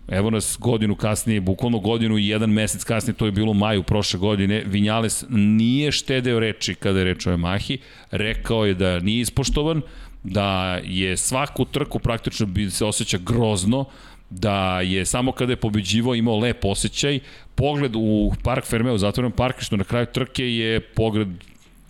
[0.08, 3.84] Evo nas godinu kasnije, bukvalno godinu i jedan mesec kasnije, to je bilo u maju
[3.84, 7.78] prošle godine, Vinjales nije štedeo reči kada je reč o Yamahi,
[8.12, 9.82] rekao je da nije ispoštovan,
[10.24, 13.86] da je svaku trku praktično bi se osjeća grozno,
[14.30, 17.20] da je samo kada je pobeđivao imao lep osjećaj,
[17.56, 21.28] pogled u Park Ferme, u zatvorenom parkištu na kraju trke je pogled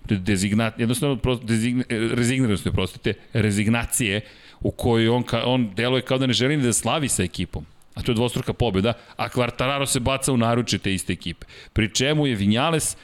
[0.09, 4.21] dezignat, jednostavno dezign, rezigniranosti, prostite, rezignacije
[4.61, 7.65] u kojoj on, on deluje kao da ne želi da slavi sa ekipom
[7.97, 11.45] a to je dvostruka pobjeda, a Quartararo se baca u naruče te iste ekipe.
[11.73, 12.97] Pri čemu je Vinjales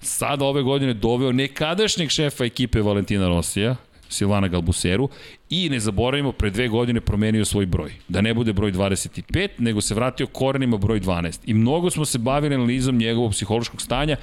[0.00, 3.76] sada ove godine doveo nekadašnjeg šefa ekipe Valentina Rosija,
[4.08, 5.08] Silvana Galbuseru,
[5.50, 7.92] i ne zaboravimo, pre dve godine promenio svoj broj.
[8.08, 11.40] Da ne bude broj 25, nego se vratio korenima broj 12.
[11.46, 14.16] I mnogo smo se bavili analizom njegovog psihološkog stanja,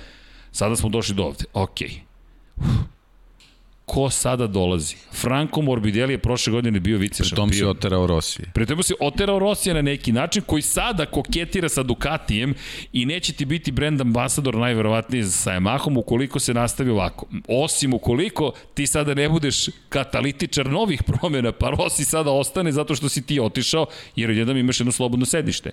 [0.51, 1.45] sada smo došli do ovde.
[1.53, 1.89] Okej.
[2.57, 2.90] Okay
[3.91, 4.95] ko sada dolazi?
[5.11, 7.49] Franco Morbidelli je prošle godine bio vice šampion.
[7.49, 8.45] Pritom si oterao Rosije.
[8.53, 12.53] Pritom si oterao Rosije na neki način koji sada koketira sa Ducatijem
[12.93, 17.25] i neće ti biti brand ambasador najverovatnije sa Yamahom ukoliko se nastavi ovako.
[17.47, 23.09] Osim ukoliko ti sada ne budeš katalitičar novih promjena, pa Rossi sada ostane zato što
[23.09, 25.71] si ti otišao jer jedan imaš jedno slobodno sedište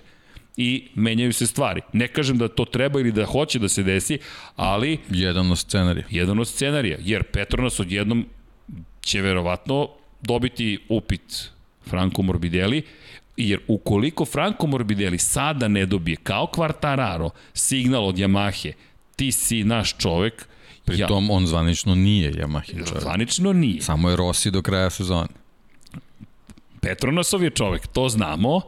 [0.57, 1.81] i menjaju se stvari.
[1.93, 4.19] Ne kažem da to treba ili da hoće da se desi,
[4.55, 4.97] ali...
[5.09, 6.05] Jedan od scenarija.
[6.09, 8.25] Jedan od scenarija, jer Petronas odjednom
[9.01, 9.89] će verovatno
[10.21, 11.49] dobiti upit
[11.89, 12.81] Franco Morbidelli,
[13.37, 18.71] jer ukoliko Franco Morbidelli sada ne dobije kao Quartararo signal od Yamahe,
[19.15, 20.47] ti si naš čovek,
[20.89, 21.33] Pritom ja.
[21.33, 23.01] on zvanično nije Yamahin čovjek.
[23.01, 23.81] Zvanično nije.
[23.81, 25.27] Samo je Rossi do kraja sezone.
[26.81, 28.61] Petronosov je čovek, to znamo,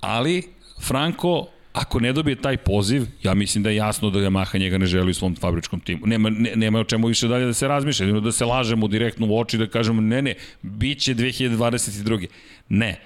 [0.00, 0.42] ali
[0.80, 4.86] Franko ako ne dobije taj poziv, ja mislim da je jasno da Yamaha njega ne
[4.86, 6.06] želi u svom fabričkom timu.
[6.06, 9.38] Nema, ne, nema o čemu više dalje da se razmišlja, da se lažemo direktno u
[9.38, 12.26] oči da kažemo ne, ne, bit će 2022.
[12.68, 13.00] Ne.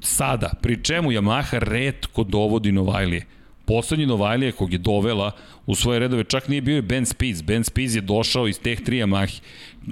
[0.00, 3.26] Sada, pri čemu Yamaha redko dovodi Novajlije
[3.68, 5.30] poslednji Novajlije kog je dovela
[5.66, 7.42] u svoje redove, čak nije bio i Ben Spies.
[7.42, 9.40] Ben Spies je došao iz teh tri Yamahi.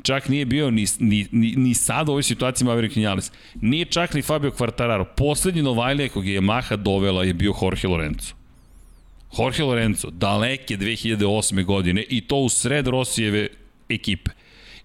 [0.03, 3.33] Čak nije bio ni, ni, ni, ni sad u ovoj situaciji Maverick Vinales.
[3.61, 5.05] Nije čak ni Fabio Quartararo.
[5.17, 8.35] Poslednji Novajlije kog je Yamaha dovela je bio Jorge Lorenzo.
[9.39, 11.65] Jorge Lorenzo, daleke 2008.
[11.65, 13.49] godine i to u sred Rosijeve
[13.89, 14.31] ekipe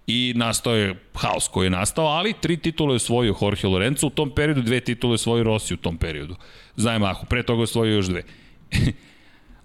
[0.08, 4.10] i nastao je haos koji je nastao, ali tri titule je osvojio Jorge Lorenzo u
[4.10, 6.36] tom periodu, dve titule je osvojio Rossi u tom periodu.
[6.76, 8.24] Za Yamahu, pre toga je osvojio još dve.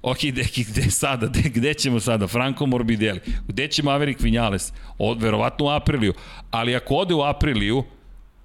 [0.02, 2.26] Ok, gde, gde sada, gde, gde ćemo sada?
[2.26, 3.20] Franco Morbidelli.
[3.48, 4.72] Gde će Maverick Vinales?
[4.98, 6.14] Od, verovatno u Apriliju.
[6.50, 7.84] Ali ako ode u Apriliju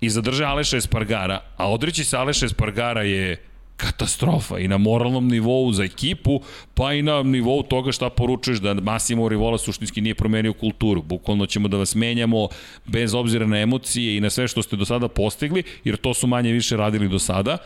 [0.02, 3.38] i zadrže Aleša Espargara, a odreći se Aleša Espargara je
[3.78, 6.42] katastrofa i na moralnom nivou za ekipu,
[6.74, 11.02] pa i na nivou toga šta poručuješ da Massimo Rivola suštinski nije promenio kulturu.
[11.02, 12.48] Bukvalno ćemo da vas menjamo
[12.86, 16.28] bez obzira na emocije i na sve što ste do sada postigli, jer to su
[16.28, 17.58] manje više radili do sada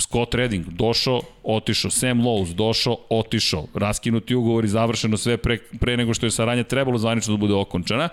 [0.00, 5.96] Scott Redding došao, otišao, Sam Lowe's došao, otišao, raskinuti ugovor i završeno sve pre, pre
[5.96, 8.08] nego što je saranja trebalo zvanično da bude okončana.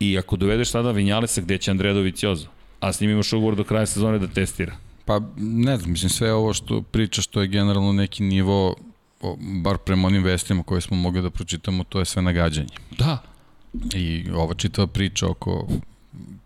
[0.00, 2.48] I ako dovedeš sada Vinjalesa, gde će Andredović Jozo?
[2.80, 4.76] A s njim imaš ugovor do kraja sezone da testira.
[5.04, 8.74] Pa ne znam, mislim sve ovo što priča što je generalno neki nivo
[9.62, 12.74] bar prema onim vestima koje smo mogli da pročitamo, to je sve nagađanje.
[12.98, 13.18] Da.
[13.94, 15.68] I ova čitava priča oko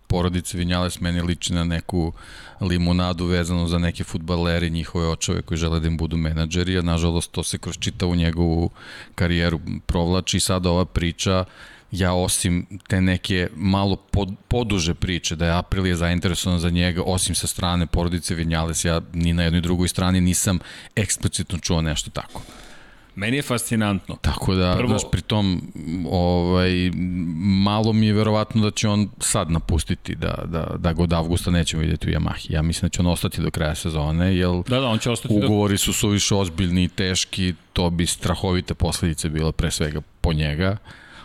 [0.06, 2.12] porodice Vinjales meni liči na neku
[2.60, 7.30] limunadu vezano za neke futbaleri, njihove očove koji žele da im budu menadžeri, a nažalost
[7.30, 8.70] to se kroz čitavu njegovu
[9.14, 11.44] karijeru provlači i sada ova priča
[11.90, 17.34] ja osim te neke malo pod, poduže priče da je Aprilija zainteresovan za njega, osim
[17.34, 20.58] sa strane porodice Vinjales, ja ni na jednoj drugoj strani nisam
[20.96, 22.42] eksplicitno čuo nešto tako.
[23.16, 24.16] Meni je fascinantno.
[24.20, 24.88] Tako da, Prvo...
[24.88, 25.62] znaš, pritom,
[26.10, 26.90] ovaj,
[27.64, 31.50] malo mi je verovatno da će on sad napustiti, da, da, da ga od avgusta
[31.50, 32.52] nećemo vidjeti u Yamahi.
[32.52, 35.34] Ja mislim da će on ostati do kraja sezone, jer da, da, on će ostati
[35.34, 35.78] ugovori do...
[35.78, 40.76] su suviše ozbiljni i teški, to bi strahovite posledice bilo pre svega po njega.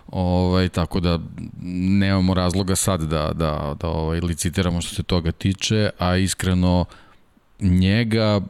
[0.07, 1.19] Ovaj, tako da
[1.63, 6.85] nemamo razloga sad da, da, da ovaj, licitiramo što se toga tiče, a iskreno
[7.61, 8.41] njega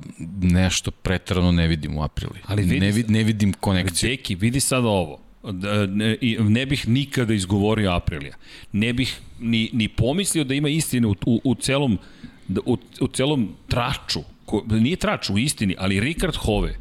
[0.41, 2.39] nešto pretrano ne vidim u aprili.
[2.45, 4.09] Ali vidi, ne, vid, ne vidim konekciju.
[4.09, 5.19] Deki, vidi sad ovo.
[5.43, 8.35] Da, ne, ne bih nikada izgovorio Aprilija.
[8.71, 11.97] Ne bih ni, ni pomislio da ima istine u, u, u celom
[12.47, 14.19] da, u, u celom traču.
[14.45, 16.75] Ko, nije trač u istini, ali Rikard Hove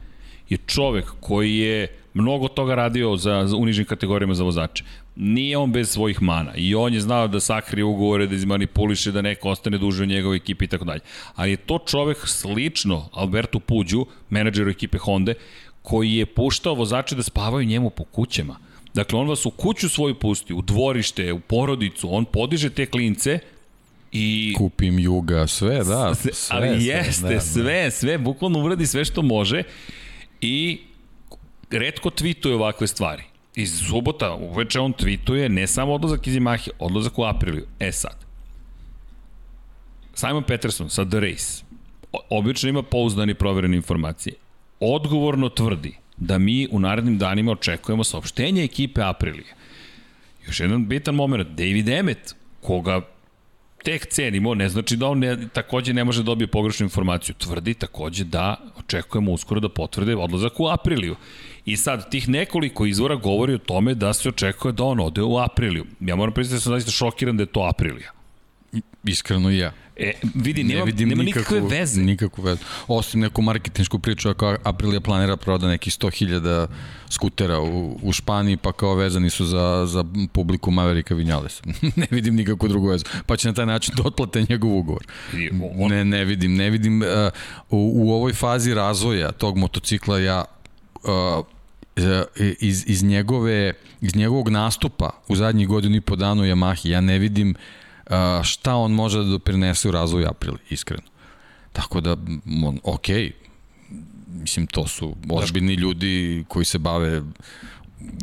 [0.49, 4.85] je čovek koji je mnogo toga radio za, za unižnim kategorijama za vozače.
[5.17, 9.23] Nije on bez svojih mana i on je znao da sakrije ugovore, da izmanipuliše, da
[9.23, 11.01] neko ostane duže u njegovoj ekipi i tako dalje.
[11.35, 15.35] Ali je to čovek slično Albertu Puđu, menadžeru ekipe Honda,
[15.83, 18.57] koji je puštao vozače da spavaju njemu po kućama.
[18.95, 23.39] Dakle, on vas u kuću svoju pusti, u dvorište, u porodicu, on podiže te klince
[24.13, 24.55] i...
[24.59, 26.15] Kupim juga, sve, da.
[26.15, 27.41] Sve, ali jeste, sve, da, da.
[27.41, 29.63] sve, sve, bukvalno uradi sve što može
[30.41, 30.81] i
[31.71, 33.23] redko tweetuje ovakve stvari.
[33.55, 37.67] Iz subota uveče on tweetuje ne samo odlazak iz Yamahe, odlazak u Apriliju.
[37.79, 38.17] E sad,
[40.15, 41.71] Simon Peterson sa The Race
[42.31, 44.35] obično ima pouzdane i proverene informacije.
[44.81, 49.55] Odgovorno tvrdi da mi u narednim danima očekujemo saopštenje ekipe Aprilije.
[50.47, 53.01] Još jedan bitan moment, David Emmet, koga
[53.85, 57.35] tek cenimo, ne znači da on ne, takođe ne može da dobije pogrešnu informaciju.
[57.35, 61.17] Tvrdi takođe da očekujemo uskoro da potvrde odlazak u Apriliju.
[61.71, 65.39] I sad, tih nekoliko izvora govori o tome da se očekuje da on ode u
[65.39, 65.85] Apriliju.
[66.01, 68.11] Ja moram priznati da sam zaista šokiran da je to Aprilija.
[69.05, 69.73] Iskreno i ja.
[69.97, 72.01] E, vidi, nema, ne vidim nema nikakvu, nikakve veze.
[72.03, 72.61] Nikakvu vezu.
[72.89, 76.67] Osim neku marketinšku priču, ako Aprilia planira proda nekih 100.000
[77.09, 81.63] skutera u, u Španiji, pa kao vezani su za, za publiku Maverika Vinales.
[81.97, 83.05] ne vidim nikakvu drugu vezu.
[83.27, 85.07] Pa će na taj način da otplate njegov ugovor.
[85.89, 86.55] Ne, ne vidim.
[86.55, 87.09] Ne vidim uh,
[87.71, 90.45] u, u ovoj fazi razvoja tog motocikla ja
[91.03, 91.47] uh,
[92.61, 97.19] iz, iz, njegove, iz njegovog nastupa u zadnjih godinu i po danu Yamahi, ja ne
[97.19, 97.55] vidim
[98.07, 101.09] uh, šta on može da doprinese u razvoju Aprili, iskreno.
[101.73, 102.17] Tako da,
[102.65, 103.07] on, ok,
[104.29, 107.23] mislim, to su ozbiljni ljudi koji se bave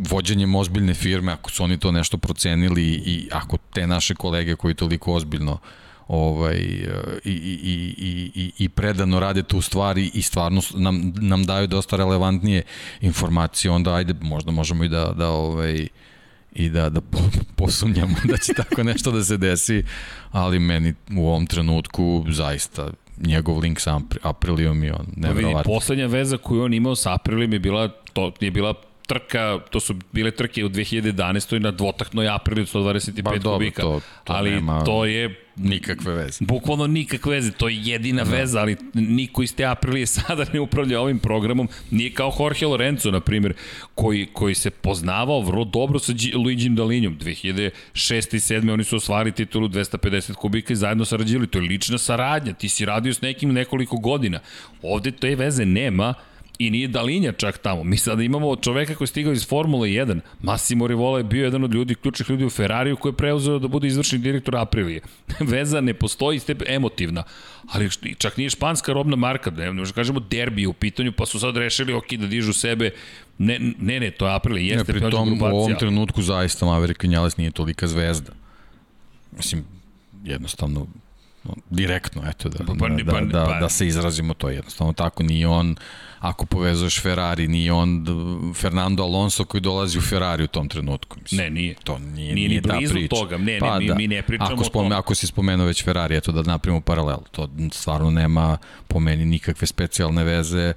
[0.10, 4.76] vođenjem ozbiljne firme, ako su oni to nešto procenili i ako te naše kolege koji
[4.76, 5.60] toliko ozbiljno
[6.08, 11.68] ovaj, i, i, i, i, i predano rade tu stvari i stvarno nam, nam daju
[11.68, 12.64] dosta relevantnije
[13.02, 15.88] informacije, onda ajde, možda možemo i da, da ovaj,
[16.56, 17.02] i da, da
[17.56, 19.84] posumnjamo da će tako nešto da se desi,
[20.32, 25.52] ali meni u ovom trenutku zaista njegov link sa Aprilijom i on nevjerovatno.
[25.52, 28.74] Pa vidi, poslednja veza koju on imao sa Aprilijom je bila, to je bila
[29.08, 31.60] trka, to su bile trke u 2011.
[31.60, 33.82] na dvotaknoj aprili od 125 ba, dobro, kubika.
[33.82, 34.84] To, to ali nema...
[34.84, 36.46] to je nikakve veze.
[36.46, 38.32] Bukvalno nikakve veze, to je jedina da.
[38.32, 41.70] veza, ali niko iz te aprilije sada ne upravlja ovim programom.
[41.92, 43.54] Nije kao Jorge Lorenzo, na primjer,
[43.96, 47.18] koji, koji se poznavao vrlo dobro sa Luigi Dalinjom.
[47.20, 47.72] 2006.
[48.36, 48.74] i 2007.
[48.74, 51.48] oni su osvali titulu 250 kubika i zajedno sarađivali.
[51.48, 52.54] To je lična saradnja.
[52.54, 54.40] Ti si radio s nekim nekoliko godina.
[54.82, 56.14] Ovde te veze nema,
[56.60, 57.84] I nije Dalinja čak tamo.
[57.84, 60.20] Mi sada imamo čoveka koji je stigao iz Formule 1.
[60.42, 63.68] Massimo Rivola je bio jedan od ljudi, ključnih ljudi u Ferrariju koji je preuzeo da
[63.68, 65.02] bude izvršni direktor Aprilije.
[65.52, 67.24] Veza ne postoji, ste emotivna.
[67.68, 71.58] Ali čak nije španska robna marka, ne, ne kažemo derbi u pitanju, pa su sad
[71.58, 72.92] rešili ok da dižu sebe
[73.38, 77.04] Ne, ne, ne, to je Aprilije, jeste ne, pri tom, u ovom trenutku zaista Maverick
[77.04, 78.32] Vinales nije tolika zvezda.
[79.38, 79.66] Mislim,
[80.24, 80.88] jednostavno
[81.70, 85.24] direktno, eto, da, pa, pa, da, pa, da, pa, da se izrazimo to jednostavno tako,
[85.24, 85.76] nije on
[86.20, 88.06] ako povezuješ Ferrari, nije on
[88.56, 91.18] Fernando Alonso koji dolazi u Ferrari u tom trenutku.
[91.22, 91.42] Mislim.
[91.42, 91.76] Ne, nije.
[91.84, 93.16] To nije, nije, nije ni blizu priča.
[93.16, 93.38] toga.
[93.38, 93.96] Ne, pa, ne, mi, da.
[93.96, 95.00] mi ne pričamo ako spome, o tom.
[95.00, 97.18] Ako si spomenuo već Ferrari, eto da napravimo paralel.
[97.32, 98.58] To stvarno nema
[98.88, 100.74] po meni nikakve specijalne veze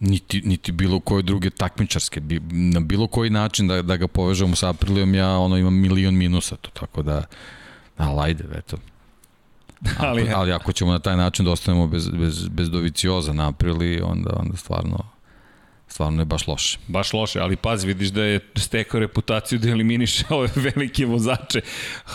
[0.00, 2.20] niti, niti bilo koje druge takmičarske.
[2.50, 6.56] Na bilo koji način da, da ga povežemo sa Aprilijom, ja ono imam milion minusa
[6.56, 7.24] to, tako da,
[7.96, 8.76] ali ajde, eto.
[9.98, 13.48] Ali, ako, ali ako ćemo na taj način da ostanemo bez, bez, bez Dovicioza na
[13.48, 14.98] aprili, onda, onda stvarno
[15.88, 16.78] stvarno je baš loše.
[16.88, 21.60] Baš loše, ali pazi, vidiš da je stekao reputaciju da eliminiše ove velike vozače.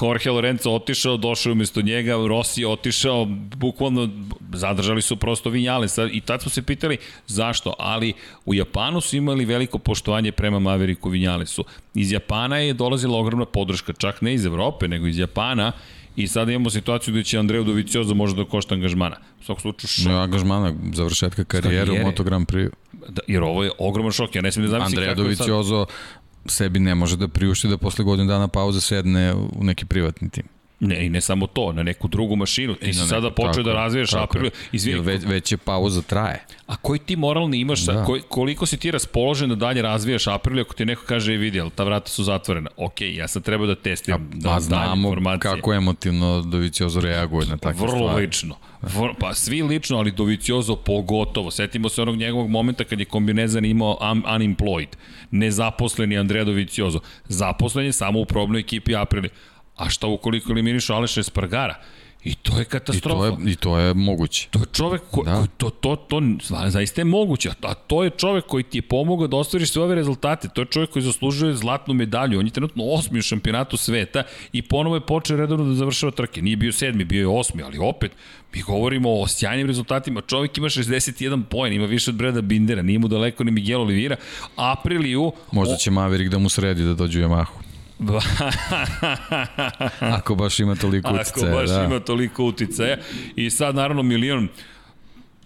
[0.02, 4.10] Jorge Lorenzo otišao, došao umesto njega, Rossi je otišao, bukvalno
[4.54, 5.88] zadržali su prosto Vinjale.
[6.12, 6.98] I tad smo se pitali
[7.28, 8.14] zašto, ali
[8.46, 11.66] u Japanu su imali veliko poštovanje prema Maveriku Vinjalesu.
[11.96, 15.72] Iz Japana je dolazila ogromna podrška, čak ne iz Evrope, nego iz Japana
[16.16, 19.16] I sada imamo situaciju da će Andreju Dovicioza možda da košta angažmana.
[19.42, 20.06] U svakom slučaju šok.
[20.06, 22.70] Ne, angažmana, završetka karijere, u Moto Grand Prix.
[23.10, 26.52] Da, jer ovo je ogroman šok, ja ne smijem da zamislim Andreja Doviciozo sad...
[26.52, 30.44] sebi ne može da priušti da posle godinu dana pauze sedne u neki privatni tim.
[30.84, 32.76] Ne, i ne samo to, na neku drugu mašinu.
[32.76, 34.50] Ti si sada počeo da razvijaš Aprilu.
[34.72, 36.46] Izvini, već, već je pauza traje.
[36.68, 38.06] A koji ti moralni imaš, da.
[38.06, 41.70] Koj, koliko si ti raspoložen da dalje razvijaš Aprilu ako ti neko kaže, vidi, ali
[41.70, 42.70] ta vrata su zatvorena.
[42.78, 47.58] Ok, ja sam trebao da testiram ja, da, pa znamo kako emotivno Doviciozo reaguje na
[47.58, 48.26] takve Vrlo stvari.
[48.26, 48.56] lično.
[48.82, 51.52] Vrlo, pa svi lično, ali Doviciozo pogotovo.
[51.52, 54.88] Setimo se onog njegovog momenta kad je kombinezan imao un, unemployed.
[55.32, 57.00] Nezaposleni Andrea Doviciozo.
[57.28, 59.30] Zaposlen je samo u probnoj ekipi Aprilije
[59.76, 61.76] A šta ukoliko eliminiš Aleša Espargara?
[62.24, 63.28] I to je katastrofa.
[63.28, 64.48] I to je, i to je moguće.
[64.52, 65.48] To je čovek ko, da.
[65.58, 67.50] to, to, to, to zaista je moguće.
[67.62, 70.48] A to je čovek koji ti je pomogao da ostvariš sve ove rezultate.
[70.48, 72.40] To je čovek koji zaslužuje zlatnu medalju.
[72.40, 76.42] On je trenutno osmi u šampionatu sveta i ponovo je počeo redovno da završava trke.
[76.42, 78.12] Nije bio sedmi, bio je osmi, ali opet
[78.54, 80.22] mi govorimo o sjajnim rezultatima.
[80.22, 84.16] Čovek ima 61 poen, ima više od Breda Bindera, nije mu daleko ni Miguel Olivira.
[84.56, 85.32] Apriliju...
[85.52, 87.73] Možda će Maverick da mu sredi da dođe u Yamahu.
[90.18, 91.48] Ako baš ima toliko uticaja.
[91.48, 91.84] Ako baš da.
[91.84, 92.98] ima toliko uticaja.
[93.36, 94.48] I sad naravno milion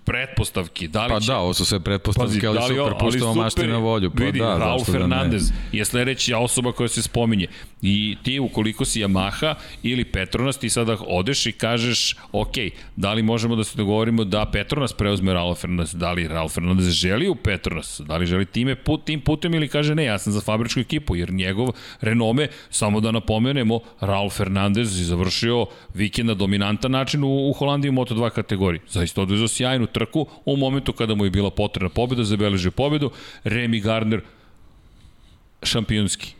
[0.08, 0.88] pretpostavki.
[0.88, 1.28] Da li pa će...
[1.28, 4.12] da, ovo su sve pretpostavke, Pazi, ali da li, super, puštamo mašti na volju.
[4.12, 7.48] Pa vidi, da, Raul Fernandez da je sledeća osoba koja se spominje.
[7.82, 12.56] I ti, ukoliko si Yamaha ili Petronas, ti sada odeš i kažeš, ok,
[12.96, 16.90] da li možemo da se dogovorimo da Petronas preuzme Raul Fernandez, da li Raul Fernandez
[16.90, 20.34] želi u Petronas, da li želi time put, tim putem ili kaže ne, ja sam
[20.34, 21.68] za fabričku ekipu, jer njegov
[22.02, 27.90] renome, samo da napomenemo, Raul Fernandez je završio vikend na dominantan način u, u Holandiji
[27.90, 28.82] u Moto2 kategoriji.
[28.90, 33.12] Zaista odvezao sjajnu trku u momentu kada mu je bila potrebna pobjeda, zabeležio pobedu,
[33.44, 34.22] Remy Gardner
[35.64, 36.38] šampionski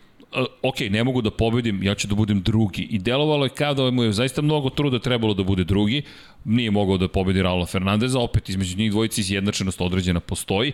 [0.62, 2.82] ok, ne mogu da pobedim, ja ću da budem drugi.
[2.82, 6.02] I delovalo je kao da mu je zaista mnogo truda trebalo da bude drugi.
[6.46, 10.72] Nije mogao da pobedi Raula Fernandeza, opet između njih dvojici izjednačenost određena postoji.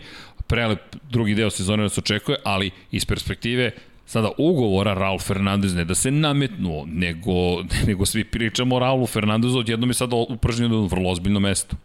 [0.48, 3.72] Prelep drugi deo sezone nas očekuje, ali iz perspektive
[4.06, 9.60] sada ugovora Raul Fernandez ne da se nametnuo, nego, nego svi pričamo o Raulu Fernandezu,
[9.60, 11.76] odjednom je sada upržnjeno na vrlo ozbiljno mesto.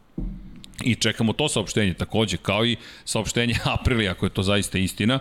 [0.85, 5.19] I čekamo to saopštenje takođe, kao i saopštenje Aprili, ako je to zaista istina.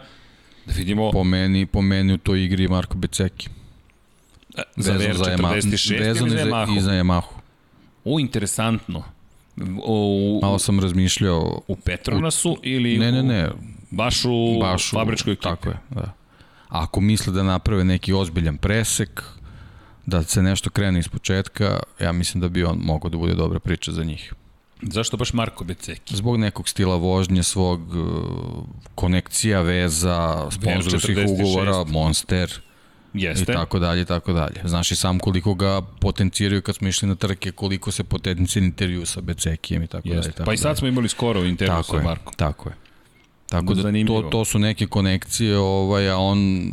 [0.66, 1.12] Da vidimo...
[1.12, 3.50] Po meni, po meni u toj igri Marko Beceki.
[4.58, 6.78] E, za VR46 za Yamaha, vezan za Yamahu?
[6.78, 7.34] I za Yamahu.
[8.04, 9.04] U, interesantno.
[9.84, 11.62] U, Malo sam razmišljao...
[11.68, 12.98] U Petronasu u, ili...
[12.98, 13.50] Ne, ne, ne.
[13.92, 15.44] Baš u, baš u fabričkoj ekipi.
[15.44, 16.14] Tako je, da.
[16.70, 19.24] Ako misle da naprave neki ozbiljan presek,
[20.06, 23.60] da se nešto krene iz početka, ja mislim da bi on mogao da bude dobra
[23.60, 24.34] priča za njih.
[24.82, 26.16] Zašto baš Marko Beceki?
[26.16, 28.06] Zbog nekog stila vožnje, svog uh,
[28.96, 32.62] konekcija, veza, sponzorskih ugovora, Monster
[33.14, 33.52] Jeste.
[33.52, 34.62] i tako dalje, i tako dalje.
[34.64, 39.06] Znaš i sam koliko ga potenciraju kad smo išli na trke, koliko se potencija intervju
[39.06, 40.22] sa Becekijem i tako Jeste.
[40.22, 40.32] dalje.
[40.32, 42.34] Tako pa i sad smo imali skoro intervju tako sa Markom.
[42.34, 42.76] Tako je.
[43.50, 46.72] Tako da, da to, to su neke konekcije, ovaj, a on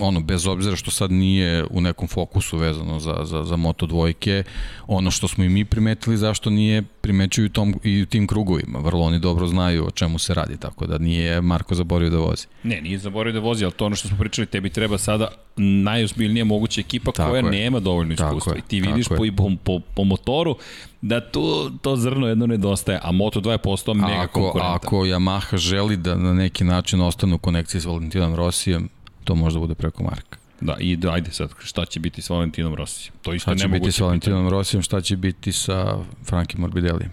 [0.00, 4.44] ono, bez obzira što sad nije u nekom fokusu vezano za, za, za Moto dvojke,
[4.86, 8.78] ono što smo i mi primetili, zašto nije primećuju tom, i u tim krugovima.
[8.78, 12.46] Vrlo oni dobro znaju o čemu se radi, tako da nije Marko zaborio da vozi.
[12.62, 16.44] Ne, nije zaborio da vozi, ali to ono što smo pričali, tebi treba sada najozbiljnija
[16.44, 17.50] moguća ekipa tako koja je.
[17.50, 18.56] nema dovoljno iskustva.
[18.56, 20.56] I ti vidiš po, po, po, po motoru
[21.00, 24.74] da tu to zrno jedno nedostaje, a Moto2 je postao mega ako, konkurentan.
[24.74, 28.88] Ako Yamaha želi da na neki način ostane u konekciji s Valentinom Rosijem,
[29.24, 30.38] to možda bude preko Marka.
[30.60, 33.14] Da, i da, ajde sad, šta će biti s Valentinom Rosijem?
[33.22, 37.12] To isto šta će biti s Valentinom Rosijem, šta će biti sa Frankim Morbidellijem?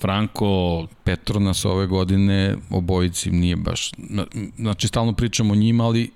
[0.00, 0.86] Franko...
[1.04, 3.90] Petronas ove godine obojici nije baš...
[4.56, 6.10] Znači, stalno pričamo o njima, ali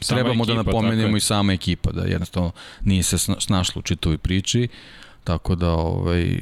[0.00, 2.50] trebamo da ekipa, da napomenemo i sama ekipa, da jednostavno
[2.84, 4.68] nije se snašla u čitovi priči,
[5.24, 6.38] tako da ovaj,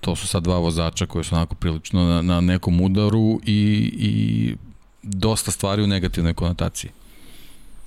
[0.00, 4.54] to su sad dva vozača koji su onako prilično na, na nekom udaru i, i
[5.02, 6.90] dosta stvari u negativnoj konotaciji.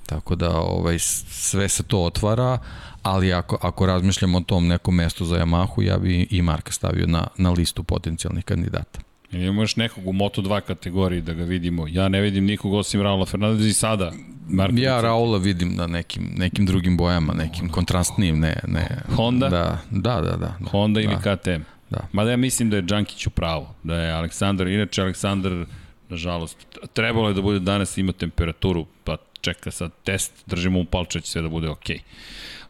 [0.06, 2.58] Tako da ovaj, sve se to otvara,
[3.02, 7.06] ali ako, ako razmišljamo o tom nekom mestu za Yamahu, ja bi i Marka stavio
[7.06, 9.00] na, na listu potencijalnih kandidata.
[9.32, 11.86] Imamo još nekog u Moto2 kategoriji da ga vidimo.
[11.88, 14.12] Ja ne vidim nikog osim Raula Fernandez i sada.
[14.48, 18.88] Marko ja Raula vidim na nekim, nekim drugim bojama, nekim kontrastnim, ne, ne.
[19.16, 19.48] Honda?
[19.48, 20.36] Da, da, da.
[20.36, 21.04] da, Honda da.
[21.04, 21.62] ili KTM?
[21.90, 22.00] Da.
[22.12, 25.66] Mada ja mislim da je Đankić u pravu, da je Aleksandar, inače Aleksandar
[26.14, 26.78] nažalost.
[26.92, 31.30] Trebalo je da bude danas ima temperaturu, pa čeka sad test, držimo u palče, će
[31.30, 31.96] sve da bude okej.
[31.96, 32.02] Okay.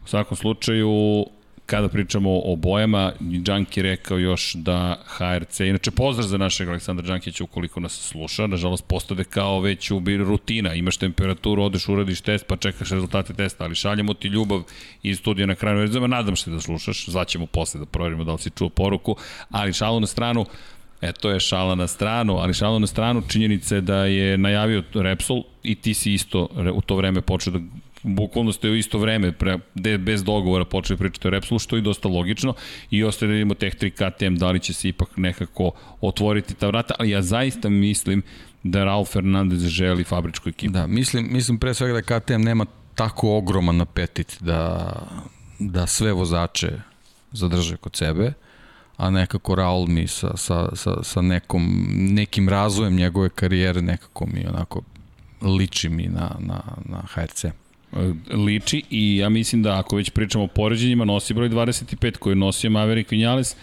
[0.05, 1.25] U svakom slučaju,
[1.65, 7.43] kada pričamo o bojama, Džanki rekao još da HRC, inače pozdrav za našeg Aleksandra Džankića
[7.43, 12.57] ukoliko nas sluša, nažalost postade kao već u rutina, imaš temperaturu, odeš, uradiš test, pa
[12.57, 14.63] čekaš rezultate testa, ali šaljemo ti ljubav
[15.03, 18.49] iz studija na kraju, nadam se da slušaš, zvaćemo posle da proverimo da li si
[18.49, 19.15] čuo poruku,
[19.49, 20.45] ali šalu na stranu,
[21.01, 24.83] E, to je šala na stranu, ali šala na stranu činjenica je da je najavio
[24.93, 27.59] Repsol i ti si isto u to vreme počeo da
[28.05, 31.81] bukvalno ste u isto vreme, pre, de, bez dogovora počeli pričati o Repsolu, što je
[31.81, 32.53] dosta logično
[32.91, 36.67] i ostaje da vidimo Tech 3 KTM, da li će se ipak nekako otvoriti ta
[36.67, 38.23] vrata, ali ja zaista mislim
[38.63, 40.73] da Raul Fernandez želi fabričku ekipu.
[40.73, 44.91] Da, mislim, mislim pre svega da KTM nema tako ogroman apetit da,
[45.59, 46.71] da sve vozače
[47.31, 48.33] zadrže kod sebe
[48.97, 54.47] a nekako Raul mi sa, sa, sa, sa nekom, nekim razvojem njegove karijere nekako mi
[54.47, 54.81] onako
[55.41, 57.45] liči mi na, na, na HRC
[58.29, 62.69] liči i ja mislim da ako već pričamo o poređenjima, nosi broj 25 koji nosio
[62.69, 63.55] Maverick Vinales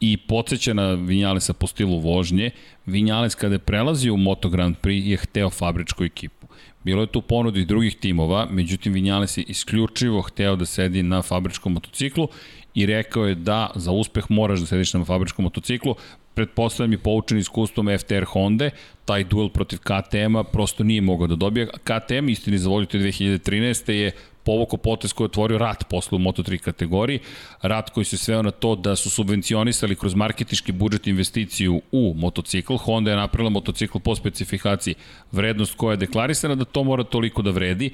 [0.00, 2.50] i podsjeća na Vinjalesa po stilu vožnje.
[2.86, 6.46] Vinjales kada je prelazio u Moto Grand Prix je hteo fabričku ekipu.
[6.84, 11.72] Bilo je tu ponudi drugih timova, međutim Vinjales je isključivo hteo da sedi na fabričkom
[11.72, 12.28] motociklu
[12.74, 15.94] i rekao je da za uspeh moraš da sediš na fabričkom motociklu,
[16.34, 18.70] pretpostavljam i poučen iskustvom FTR Honda,
[19.04, 21.66] taj duel protiv KTM-a prosto nije mogao da dobije.
[21.66, 23.90] KTM, istini za volju 2013.
[23.92, 24.12] je
[24.44, 27.20] povoko potes koji je otvorio rat posle u Moto3 kategoriji,
[27.62, 32.76] rat koji se sveo na to da su subvencionisali kroz marketički budžet investiciju u motocikl,
[32.76, 34.94] Honda je napravila motocikl po specifikaciji
[35.32, 37.90] vrednost koja je deklarisana da to mora toliko da vredi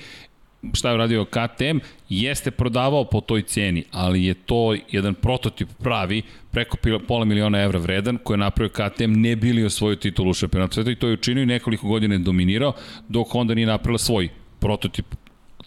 [0.74, 6.22] šta je uradio KTM, jeste prodavao po toj ceni, ali je to jedan prototip pravi,
[6.50, 6.76] preko
[7.08, 10.90] pola miliona evra vredan, koji je napravio KTM, ne bili osvojio titulu u šampionatu sveta
[10.90, 12.72] i to je učinio i nekoliko godina je dominirao,
[13.08, 14.28] dok Honda nije napravila svoj
[14.60, 15.06] prototip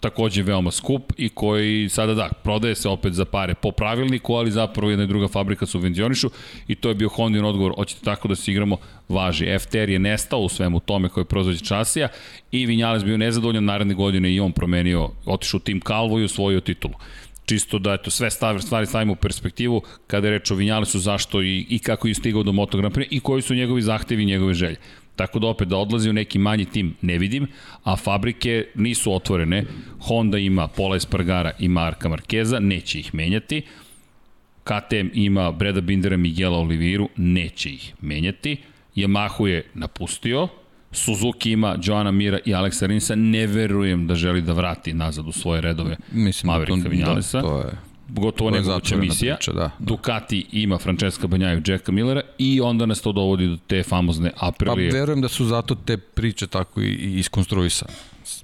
[0.04, 4.50] takođe veoma skup i koji sada da, prodaje se opet za pare po pravilniku, ali
[4.50, 6.30] zapravo jedna i druga fabrika subvencionišu
[6.68, 8.76] i to je bio Hondin odgovor, hoćete tako da se igramo,
[9.08, 9.58] važi.
[9.58, 12.08] FTR je nestao u svemu tome koji je časija
[12.52, 16.60] i Vinjales bio nezadovoljan naredne godine i on promenio, otišao u tim Kalvo i osvojio
[16.60, 16.94] titulu
[17.46, 21.42] čisto da eto sve stvari, stvari stavimo u perspektivu kada je reč o Vinjalesu zašto
[21.42, 24.26] i, i kako je stigao do Moto Grand Prix i koji su njegovi zahtevi i
[24.26, 24.76] njegove želje.
[25.16, 27.46] Tako da opet da odlazi u neki manji tim ne vidim,
[27.84, 29.64] a fabrike nisu otvorene.
[30.00, 33.62] Honda ima Pola Espargara i Marka Markeza, neće ih menjati.
[34.64, 38.56] KTM ima Breda Bindera, Miguela Oliviru, neće ih menjati.
[38.96, 40.48] Yamahu je napustio,
[40.92, 45.32] Suzuki ima Joana Mira i Alexa Rinsa, ne verujem da želi da vrati nazad u
[45.32, 47.40] svoje redove Mislim, Mavericka Vinjalesa.
[47.40, 49.36] Da, to je gotovo nemoguća misija.
[49.36, 49.70] Priča, da.
[49.78, 54.90] Ducati ima Francesca Banjaju, Jacka Millera i onda nas to dovodi do te famozne Aprilije.
[54.90, 57.92] Pa verujem da su zato te priče tako i, i iskonstruisane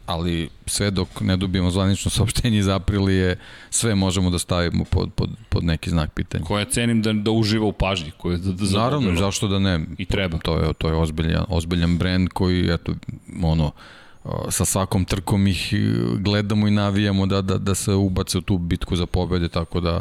[0.06, 3.36] ali sve dok ne dobijemo zvanično saopštenje iz Aprilije,
[3.70, 6.44] sve možemo da stavimo pod, pod, pod neki znak pitanja.
[6.44, 8.10] Koja cenim da, da uživa u pažnji.
[8.16, 9.80] Koje da, da Naravno, zašto da ne?
[9.98, 10.38] I treba.
[10.38, 12.94] To je, to je ozbiljan, ozbiljan brend koji, eto,
[13.42, 13.72] ono,
[14.48, 15.74] sa svakom trkom ih
[16.18, 20.00] gledamo i navijamo da, da, da se ubace u tu bitku za pobede, tako da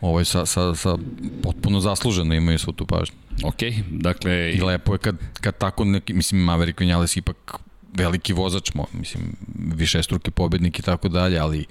[0.00, 0.98] ovaj, sa, sa, sa
[1.42, 3.16] potpuno zasluženo imaju svu tu pažnju.
[3.44, 3.56] Ok,
[3.90, 4.52] dakle...
[4.52, 7.54] I lepo je kad, kad tako neki, mislim, Maverick Vinales ipak
[7.94, 9.36] veliki vozač, mo, mislim,
[9.74, 11.64] višestruki pobednik i tako dalje, ali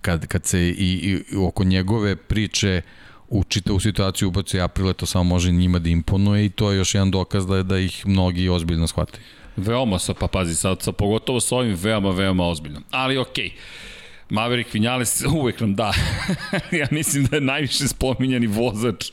[0.00, 2.82] kad, kad se i, i oko njegove priče
[3.28, 6.94] u čitavu situaciju ubaci Aprile, to samo može njima da imponuje i to je još
[6.94, 9.22] jedan dokaz da, da ih mnogi ozbiljno shvataju.
[9.56, 12.80] Veoma sa, pa pazi, sad, sa, pogotovo sa ovim veoma, veoma ozbiljno.
[12.90, 13.44] Ali okej.
[13.44, 13.84] Okay.
[14.30, 15.92] Maverick Vinales uvek nam da.
[16.80, 19.10] ja mislim da je najviše spominjani vozač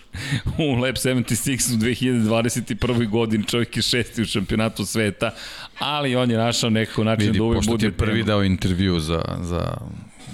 [0.57, 3.09] u Lab 76 u 2021.
[3.09, 3.47] godini.
[3.47, 5.31] Čovjek je šesti u šampionatu sveta,
[5.79, 7.71] ali on je našao nekako način Vidi, da uvek bude...
[7.71, 9.77] Vidi, pošto ti je prvi dao intervju za, za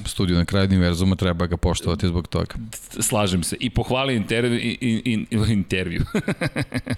[0.08, 2.55] studiju na kraju univerzuma, treba ga poštovati zbog toga.
[2.99, 3.55] Slažem se.
[3.60, 5.28] I pohvalio intervju, in, in,
[5.60, 6.05] intervju.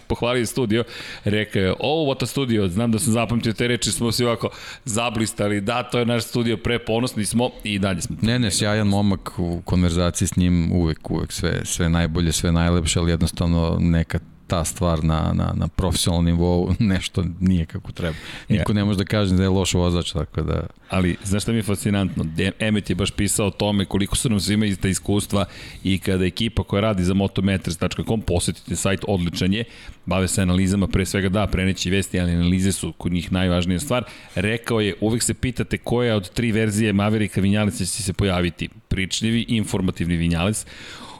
[0.07, 0.83] pohvalio studio,
[1.23, 4.49] rekao je, ovo, what a studio, znam da sam zapamtio te reči, smo svi ovako
[4.85, 8.15] zablistali, da, to je naš studio, preponosni smo i dalje smo.
[8.21, 12.99] Ne, ne, sjajan momak u konverzaciji s njim, uvek, uvek sve, sve najbolje, sve najlepše,
[12.99, 14.19] ali jednostavno neka
[14.49, 18.15] ta stvar na, na, na profesionalnom nivou nešto nije kako treba.
[18.49, 18.75] Niko ja.
[18.75, 20.67] ne može da kaže da je loš vozač, tako da...
[20.89, 22.25] Ali, znaš šta mi je fascinantno?
[22.59, 25.45] Emmet je baš pisao o tome koliko su nam svima ista iskustva
[25.83, 29.63] i kada ekipa koja radi za motometers.com, posetite sajt, odličan je,
[30.05, 34.03] bave se analizama, pre svega da, preneći vesti, ali analize su kod njih najvažnija stvar.
[34.35, 38.69] Rekao je, uvek se pitate koja od tri verzije Maverika Vinjalica će se pojaviti.
[38.87, 40.65] Pričljivi, informativni Vinjalic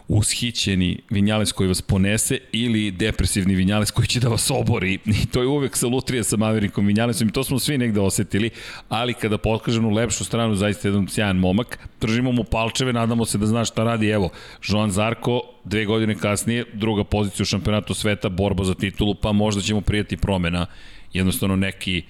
[0.10, 4.94] ushićeni vinjales koji vas ponese ili depresivni vinjales koji će da vas obori.
[5.24, 8.50] I to je uvek salutrija sa Maverikom vinjalesom i to smo svi negde osetili,
[8.90, 13.38] ali kada pokažem u lepšu stranu, zaista jedan sjajan momak, držimo mu palčeve, nadamo se
[13.38, 14.10] da zna šta radi.
[14.10, 14.30] Evo,
[14.68, 19.62] Joan Zarko, dve godine kasnije, druga pozicija u šampionatu sveta, borba za titulu, pa možda
[19.62, 20.66] ćemo prijeti promena.
[21.14, 22.04] Jednostavno neki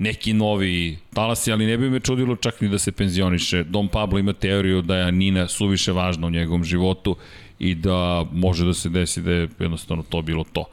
[0.00, 3.64] neki novi talasi, ali ne bi me čudilo čak ni da se penzioniše.
[3.64, 7.16] Dom Pablo ima teoriju da je Nina suviše važna u njegovom životu
[7.58, 10.64] i da može da se desi da je jednostavno to bilo to.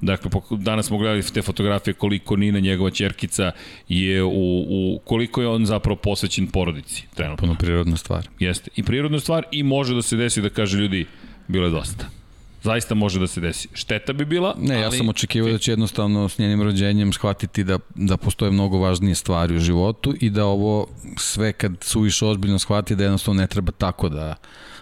[0.00, 3.52] Dakle, danas smo gledali te fotografije koliko Nina, njegova čerkica,
[3.88, 7.06] je u, u koliko je on zapravo posvećen porodici.
[7.14, 7.46] Trenutno.
[7.46, 8.28] Puno prirodna stvar.
[8.38, 8.70] Jeste.
[8.76, 11.06] I prirodna stvar i može da se desi da kaže ljudi,
[11.48, 12.23] bilo je dosta
[12.64, 13.68] zaista može da se desi.
[13.72, 17.78] Šteta bi bila, Ne, ja sam očekivao da će jednostavno s njenim rođenjem shvatiti da,
[17.94, 20.86] da postoje mnogo važnije stvari u životu i da ovo
[21.16, 24.34] sve kad suviše ozbiljno shvati da jednostavno ne treba tako da,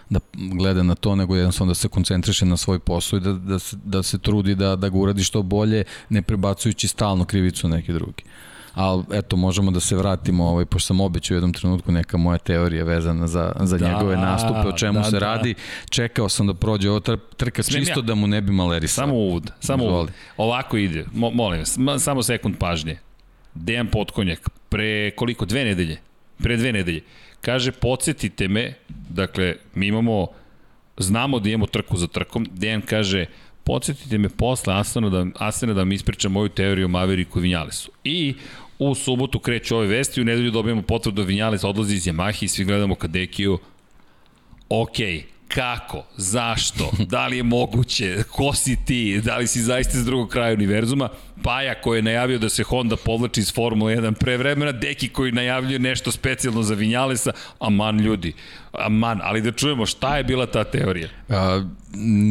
[0.09, 3.59] da gleda na to, nego jednostavno da se koncentriše na svoj posao i da, da,
[3.59, 7.75] se, da se trudi da, da ga uradi što bolje, ne prebacujući stalno krivicu na
[7.75, 8.23] neki drugi
[8.73, 12.37] ali eto, možemo da se vratimo, ovaj, pošto sam obećao u jednom trenutku neka moja
[12.37, 15.19] teorija vezana za, za da, njegove nastupe, o čemu da, se da.
[15.19, 15.55] radi.
[15.89, 16.99] Čekao sam da prođe ovo
[17.37, 18.03] trka Smem čisto ja.
[18.03, 19.03] da mu ne bi malerisao.
[19.03, 20.11] Samo uvod, samo uvod.
[20.37, 22.99] Ovako ide, Mo, molim vas, samo sekund pažnje.
[23.53, 25.97] Dejan Potkonjak, pre koliko, dve nedelje?
[26.37, 27.01] Pre dve nedelje.
[27.41, 28.73] Kaže, podsjetite me,
[29.09, 30.27] dakle, mi imamo,
[30.97, 33.25] znamo da imamo trku za trkom, Dejan kaže,
[33.63, 37.91] podsjetite me posle Asena da, Asena da mi ispriča moju teoriju o Maveriku i Vinjalesu.
[38.03, 38.35] I
[38.79, 42.47] U subotu kreću ove vesti, u nedelju dobijemo potvrdu da Vinjales odlazi iz Yamahi i
[42.47, 43.59] svi gledamo Kadekiju.
[44.69, 49.97] Okej, okay kako, zašto, da li je moguće, ko si ti, da li si zaista
[49.97, 51.09] iz drugog kraja univerzuma,
[51.43, 55.31] Paja koji je najavio da se Honda povlači iz Formule 1 pre vremena, Deki koji
[55.31, 58.33] najavljuje nešto specijalno za Vinjalesa, aman ljudi,
[58.71, 61.09] aman, ali da čujemo šta je bila ta teorija?
[61.29, 61.63] A,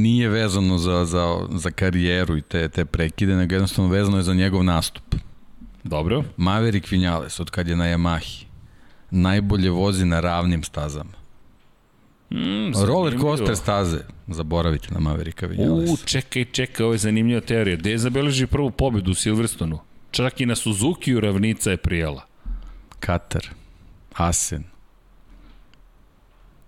[0.02, 4.34] nije vezano za, za, za karijeru i te, te prekide, nego jednostavno vezano je za
[4.34, 5.14] njegov nastup.
[5.84, 6.24] Dobro.
[6.36, 8.44] Maverick Vinales, od kad je na Yamahi,
[9.10, 11.22] najbolje vozi na ravnim stazama.
[12.30, 15.90] Mm, Roller coaster staze, zaboravite na Mavericka Vinales.
[15.90, 17.76] U, čekaj, čekaj, ovo je zanimljiva teorija.
[17.76, 19.78] Gde je zabeleži prvu pobedu u Silverstonu?
[20.10, 22.22] Čak i na Suzuki u ravnica je prijela.
[23.00, 23.48] Katar,
[24.14, 24.64] Asen.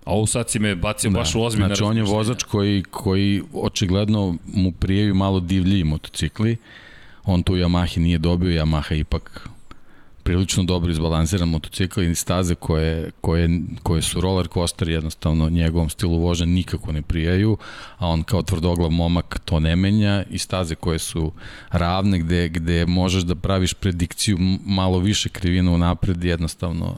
[0.05, 1.19] A ovo sad si me bacio da.
[1.19, 6.57] baš u ozbiljne Znači on je vozač koji, koji očigledno mu prijevaju malo divlji motocikli.
[7.25, 9.49] On tu Yamahi nije dobio, Yamaha ipak
[10.25, 16.19] prilično dobro izbalansiran motocikl i staze koje, koje, koje su roller coaster jednostavno njegovom stilu
[16.19, 17.57] vožnja nikako ne prijaju,
[17.99, 21.33] a on kao tvrdoglav momak to ne menja i staze koje su
[21.71, 26.97] ravne gde, gde možeš da praviš predikciju malo više krivina u napred jednostavno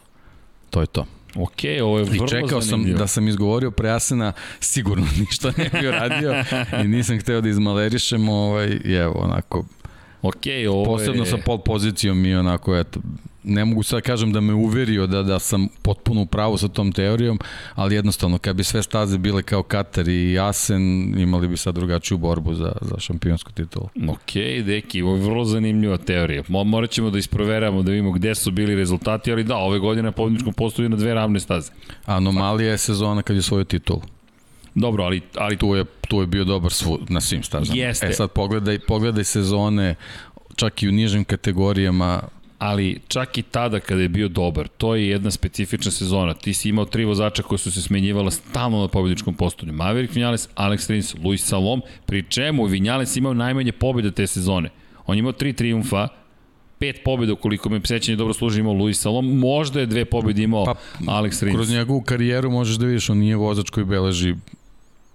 [0.70, 1.06] to je to.
[1.36, 2.96] Ok, ovo je vrlo I čekao zanimljivo.
[2.96, 6.44] sam da sam izgovorio preasena, sigurno ništa ne bi uradio
[6.84, 9.64] i nisam hteo da izmalerišem, ovaj, i evo, onako,
[10.28, 11.26] Ok, ovo posebno je...
[11.26, 13.00] sa pol pozicijom i onako, eto,
[13.46, 16.92] ne mogu sad kažem da me uverio da, da sam potpuno u pravu sa tom
[16.92, 17.38] teorijom,
[17.74, 22.18] ali jednostavno, kad bi sve staze bile kao Katar i Asen, imali bi sad drugačiju
[22.18, 23.88] borbu za, za šampionsku titulu.
[24.08, 24.32] Ok,
[24.64, 26.42] deki, ovo je vrlo zanimljiva teorija.
[26.48, 30.02] Mo, morat ćemo da isproveramo da vidimo gde su bili rezultati, ali da, ove godine
[30.02, 31.72] na pobedničkom postoju na dve ravne staze.
[32.06, 34.02] Anomalija je sezona kad je svoju titulu.
[34.76, 37.78] Dobro, ali, ali Tu je, tu je bio dobar svu, na svim stazama.
[37.78, 38.06] Jeste.
[38.06, 39.94] E sad pogledaj, pogledaj sezone,
[40.56, 42.22] čak i u nižim kategorijama,
[42.58, 46.34] ali čak i tada kada je bio dobar, to je jedna specifična sezona.
[46.34, 49.72] Ti si imao tri vozača koji su se smenjivala stalno na pobedničkom postolju.
[49.72, 54.70] Maverick Vinales, Alex Rins, Luis Salom, pri čemu Vinales imao najmanje pobjede te sezone.
[55.06, 56.08] On je imao tri triumfa,
[56.78, 60.64] pet pobjeda, ukoliko me sećanje dobro služi, imao Luis Salom, možda je dve pobjede imao
[60.64, 61.54] pa, Alex Rins.
[61.56, 64.34] kroz njegovu karijeru možeš da vidiš, on nije vozač koji beleži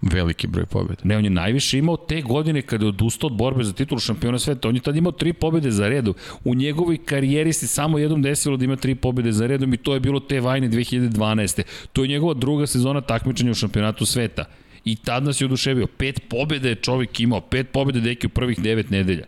[0.02, 1.02] veliki broj pobjeda.
[1.04, 4.40] Ne, on je najviše imao te godine kada je odustao od borbe za titulu šampiona
[4.40, 4.70] sveta.
[4.70, 6.14] On je tad imao tri pobjede za redu.
[6.44, 9.94] U njegovoj karijeri se samo jednom desilo da ima tri pobjede za redom i to
[9.94, 11.64] je bilo te vajne 2012.
[11.94, 14.46] To je njegova druga sezona takmičenja u šampionatu sveta.
[14.86, 15.88] I tad nas je oduševio.
[15.88, 19.26] Pet pobjede je čovjek imao, pet pobjede deki u prvih devet nedelja.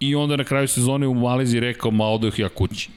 [0.00, 2.90] I onda na kraju sezone u Maleziji rekao, ma odoh ja kući.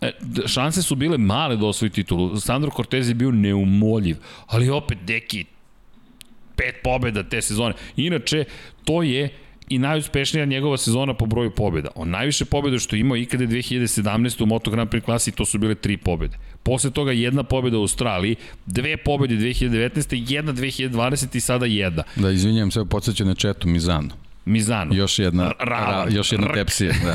[0.00, 0.12] E,
[0.46, 2.40] šanse su bile male da osvoji titulu.
[2.40, 4.16] Sandro Cortez je bio neumoljiv,
[4.46, 5.44] ali opet deki
[6.56, 7.74] pet pobjeda te sezone.
[7.96, 8.44] Inače,
[8.84, 9.28] to je
[9.68, 11.88] i najuspešnija njegova sezona po broju pobjeda.
[11.94, 14.42] On najviše pobjeda što je imao ikada je 2017.
[14.42, 16.36] u Moto Grand Prix klasi, to su bile tri pobjede.
[16.62, 18.36] Posle toga jedna pobjeda u Australiji,
[18.66, 20.32] dve pobjede 2019.
[20.32, 21.36] jedna 2020.
[21.36, 22.02] i sada jedna.
[22.16, 24.23] Da, izvinjam se, podsjeća na četu Mizano.
[24.44, 24.94] Mizano.
[24.94, 26.08] Još jedna, Ravan.
[26.08, 26.54] ra, još jedna Rk.
[26.54, 26.92] tepsija.
[27.04, 27.14] Da.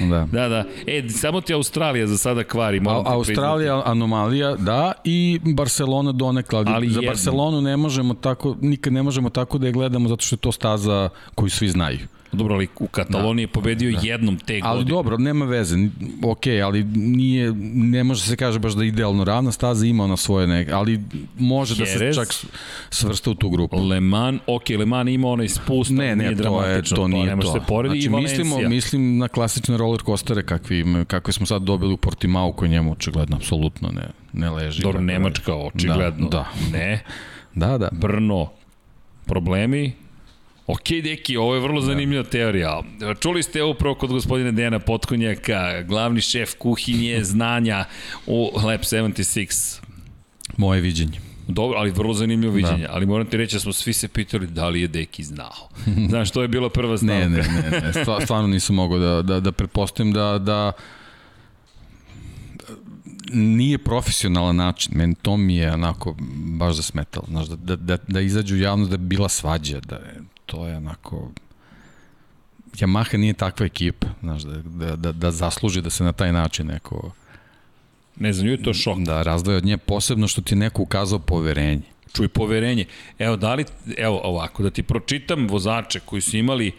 [0.10, 0.26] da.
[0.32, 0.64] Da, da.
[0.86, 2.80] E, samo ti Australija za sada kvari.
[2.86, 7.10] A, Australija anomalija, da, i Barcelona donekle, ali, Ali za jedno.
[7.10, 10.52] Barcelonu ne možemo tako, nikad ne možemo tako da je gledamo zato što je to
[10.52, 11.98] staza koju svi znaju.
[12.32, 13.98] Dobro, ali u Kataloniji je pobedio da.
[14.02, 14.68] jednom te godine.
[14.68, 15.76] Ali dobro, nema veze,
[16.22, 20.16] ok, ali nije, ne može se kaže baš da je idealno ravna staza, ima ona
[20.16, 21.00] svoje neke, ali
[21.38, 22.16] može da se Jerez.
[22.16, 22.28] čak
[22.90, 23.76] svrsta u tu grupu.
[23.78, 27.08] Le Mans, ok, Le Mans ima onaj spust, Ne, ne, nije to, je, dramatično, to
[27.08, 27.52] nije ne može to.
[27.52, 28.38] se poredi znači, i Valencija.
[28.38, 32.70] mislimo, mislim na klasične roller coastere kakvi, imaju- kakve smo sad dobili u Portimao koji
[32.70, 34.82] njemu očigledno apsolutno ne, ne leži.
[34.82, 36.28] Dobro, da- Nemačka, očigledno.
[36.28, 37.04] Da, Ne.
[37.54, 37.88] da, da.
[37.92, 38.50] Brno,
[39.26, 39.92] problemi.
[40.66, 42.82] Ok, deki, ovo je vrlo zanimljiva teorija.
[43.20, 47.84] Čuli ste upravo kod gospodina Dejana Potkonjaka, glavni šef kuhinje, znanja
[48.26, 49.80] u Lab 76.
[50.56, 51.20] Moje viđenje.
[51.48, 52.78] Dobro, ali vrlo zanimljivo viđenje.
[52.78, 52.92] Da.
[52.92, 55.68] Ali moram ti reći da smo svi se pitali da li je Deki znao.
[56.08, 57.14] Znaš, to je bila prva stavka.
[57.14, 57.92] Ne, ne, ne, ne.
[57.94, 60.72] Stva- stvarno nisam mogao da, da, da pretpostavim da, da
[63.30, 64.92] nije profesionalan način.
[64.94, 66.16] Meni to mi je onako
[66.48, 67.26] baš zasmetalo.
[67.28, 69.80] Znaš, da, da, da, da izađu u javnost da bi bila svađa.
[69.80, 70.20] Da, je-
[70.52, 71.30] to je onako...
[72.74, 76.66] Yamaha nije takva ekipa, znaš, da, da, da, da zasluži da se na taj način
[76.66, 77.10] neko
[78.16, 78.98] Ne znam, nju je to šok.
[78.98, 81.82] da razdvaja od nje, posebno što ti neko ukazao poverenje.
[82.16, 82.84] čuj poverenje.
[83.18, 83.64] Evo, da li,
[83.96, 86.72] evo ovako, da ti pročitam vozače koji su imali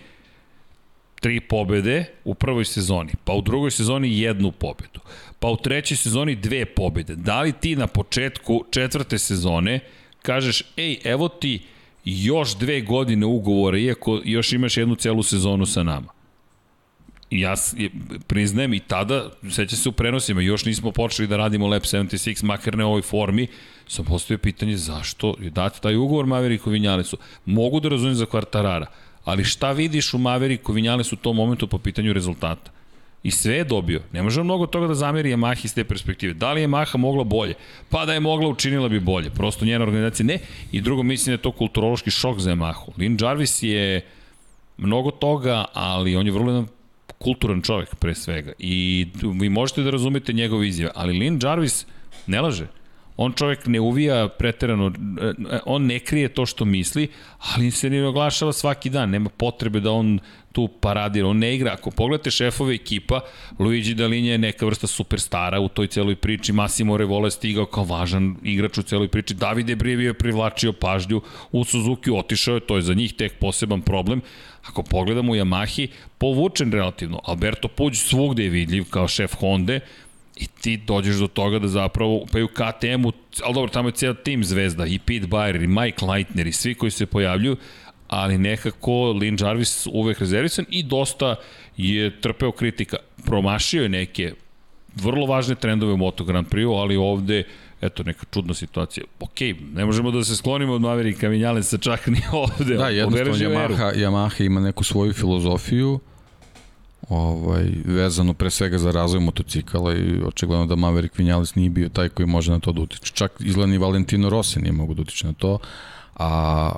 [1.21, 4.99] tri pobede u prvoj sezoni, pa u drugoj sezoni jednu pobedu,
[5.39, 7.15] pa u trećoj sezoni dve pobede.
[7.15, 9.79] Da li ti na početku četvrte sezone
[10.21, 11.65] kažeš, ej, evo ti
[12.05, 16.07] još dve godine ugovora, iako još imaš jednu celu sezonu sa nama.
[17.29, 17.53] Ja
[18.27, 22.77] priznajem i tada, seća se u prenosima, još nismo počeli da radimo Lab 76, makar
[22.77, 23.47] ne u ovoj formi,
[23.87, 27.17] sam postavio pitanje zašto je dati taj ugovor Maveriku Vinjalesu.
[27.45, 28.85] Mogu da razumijem za kvartarara,
[29.23, 32.71] ali šta vidiš u Maveriku Vinjalesu u tom momentu po pitanju rezultata?
[33.23, 34.01] I sve je dobio.
[34.11, 36.33] Ne može mnogo toga da zameri Yamaha iz te perspektive.
[36.33, 37.53] Da li je Yamaha mogla bolje?
[37.89, 39.29] Pa da je mogla, učinila bi bolje.
[39.29, 40.39] Prosto njena organizacija ne.
[40.71, 42.91] I drugo, mislim da je to kulturološki šok za Yamahu.
[42.97, 44.01] Lin Jarvis je
[44.77, 46.67] mnogo toga, ali on je vrlo jedan
[47.17, 48.51] kulturan čovjek pre svega.
[48.59, 49.07] I
[49.39, 51.85] vi možete da razumete njegove izjave, ali Lin Jarvis
[52.27, 52.67] ne laže.
[53.17, 54.91] On čovjek ne uvija preterano,
[55.65, 57.07] on ne krije to što misli,
[57.39, 60.19] ali se ne oglašava svaki dan, nema potrebe da on
[60.51, 61.73] tu paradira, on ne igra.
[61.73, 63.19] Ako pogledate šefove ekipa,
[63.59, 67.83] Luigi Dalinja je neka vrsta superstara u toj celoj priči, Massimo Revola je stigao kao
[67.83, 72.75] važan igrač u celoj priči, Davide Brivio je privlačio pažnju, u Suzuki otišao je, to
[72.75, 74.21] je za njih tek poseban problem.
[74.63, 75.87] Ako pogledamo u Yamahi,
[76.17, 79.79] povučen relativno, Alberto Puđ svugde je vidljiv kao šef Honda,
[80.37, 83.11] I ti dođeš do toga da zapravo, pa i u KTM-u,
[83.43, 86.75] ali dobro, tamo je cijel tim zvezda, i Pete Bayer, i Mike Leitner, i svi
[86.75, 87.57] koji se pojavljuju,
[88.07, 91.35] ali nekako Lin Jarvis uvek rezervisan i dosta
[91.77, 92.97] je trpeo kritika.
[93.25, 94.33] Promašio je neke
[94.95, 97.43] vrlo važne trendove u Moto Grand Prix, ali ovde
[97.81, 99.03] eto, neka čudna situacija.
[99.19, 99.39] Ok,
[99.73, 102.75] ne možemo da se sklonimo od Maverika Vinjalesa čak ni ovde.
[102.75, 105.99] Da, jednostavno Yamaha, Yamaha ima neku svoju filozofiju,
[107.13, 112.09] ovaj, vezano pre svega za razvoj motocikala i očigledno da Maverick Vinales nije bio taj
[112.09, 113.13] koji može na to da utiče.
[113.13, 115.59] Čak izgleda ni Valentino Rossi nije mogu da utiče na to,
[116.15, 116.71] a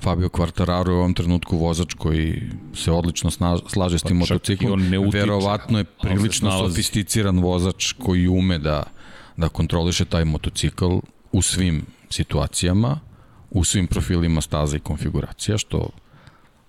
[0.00, 2.42] Fabio Quartararo je u ovom trenutku vozač koji
[2.74, 3.30] se odlično
[3.68, 4.82] slaže s tim pa motociklom.
[5.12, 8.82] Verovatno je prilično sofisticiran vozač koji ume da,
[9.36, 10.98] da kontroliše taj motocikl
[11.32, 13.00] u svim situacijama,
[13.50, 15.88] u svim profilima staza i konfiguracija, što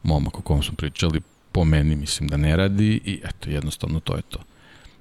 [0.03, 1.21] momak o kom smo pričali
[1.51, 4.39] po meni mislim da ne radi i eto jednostavno to je to.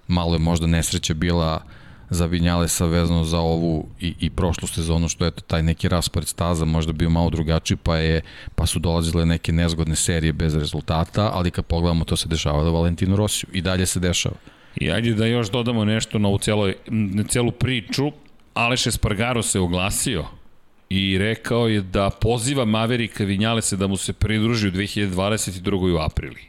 [0.08, 1.62] Malo je možda nesreća bila
[2.10, 6.64] za Vinjalesa vezano za ovu i, i prošlu sezonu što je taj neki raspored staza
[6.64, 8.20] možda bio malo drugačiji pa je
[8.54, 12.70] pa su dolazile neke nezgodne serije bez rezultata, ali kad pogledamo to se dešava da
[12.70, 14.36] Valentino Rosiju i dalje se dešava.
[14.76, 18.12] I ajde da još dodamo nešto na, u celoj, na celu priču.
[18.54, 20.24] Aleš Espargaro se oglasio
[20.90, 25.94] i rekao je da poziva Maverika Vinjalese da mu se pridruži u 2022.
[25.94, 26.40] u aprili.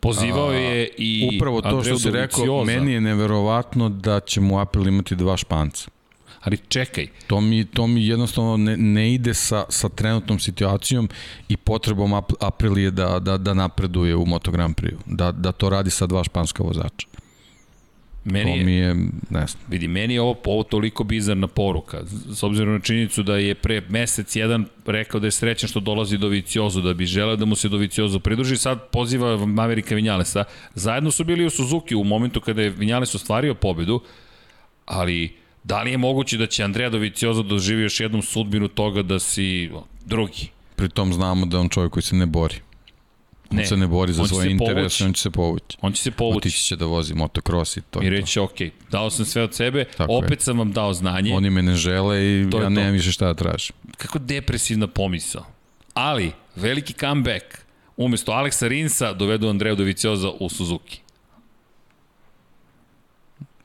[0.00, 4.58] Pozivao je i Upravo to Andreu što si rekao, meni je neverovatno da će mu
[4.58, 5.90] April imati dva španca.
[6.40, 7.06] Ali čekaj.
[7.26, 11.08] To mi, to mi jednostavno ne, ne ide sa, sa trenutnom situacijom
[11.48, 14.96] i potrebom Aprilije da, da, da napreduje u Moto Grand Prix.
[15.06, 17.06] Da, da to radi sa dva španska vozača.
[18.24, 18.94] Meni to mi je,
[19.30, 19.62] ne znam.
[19.68, 22.02] Vidi, meni je ovo, ovo toliko bizarna poruka,
[22.32, 26.18] s obzirom na činjenicu da je pre mesec jedan rekao da je srećan što dolazi
[26.18, 30.44] do Viciozu, da bi želeo da mu se do Viciozu pridruži, sad poziva Maverika Vinjalesa.
[30.74, 34.00] Zajedno su bili u Suzuki u momentu kada je Vinjales ostvario pobedu,
[34.86, 39.18] ali da li je moguće da će Andrea Doviciozo doživi još jednom sudbinu toga da
[39.18, 39.70] si
[40.06, 40.48] drugi?
[40.76, 42.54] Pritom znamo da on čovjek koji se ne bori.
[43.50, 45.76] On ne, se ne bori za svoje interese, on će se povući.
[45.80, 46.36] On će se povući.
[46.38, 48.02] Otići će da vozi motocross i to.
[48.02, 48.44] I reći, to.
[48.44, 48.56] ok,
[48.90, 50.44] dao sam sve od sebe, Tako opet je.
[50.44, 51.34] sam vam dao znanje.
[51.34, 53.76] Oni me ne žele i to ja nemam više šta da tražim.
[53.96, 55.44] Kako depresivna pomisao.
[55.94, 57.44] Ali, veliki comeback.
[57.96, 61.00] Umesto Aleksa Rinsa dovedu Andreju Dovicioza u Suzuki.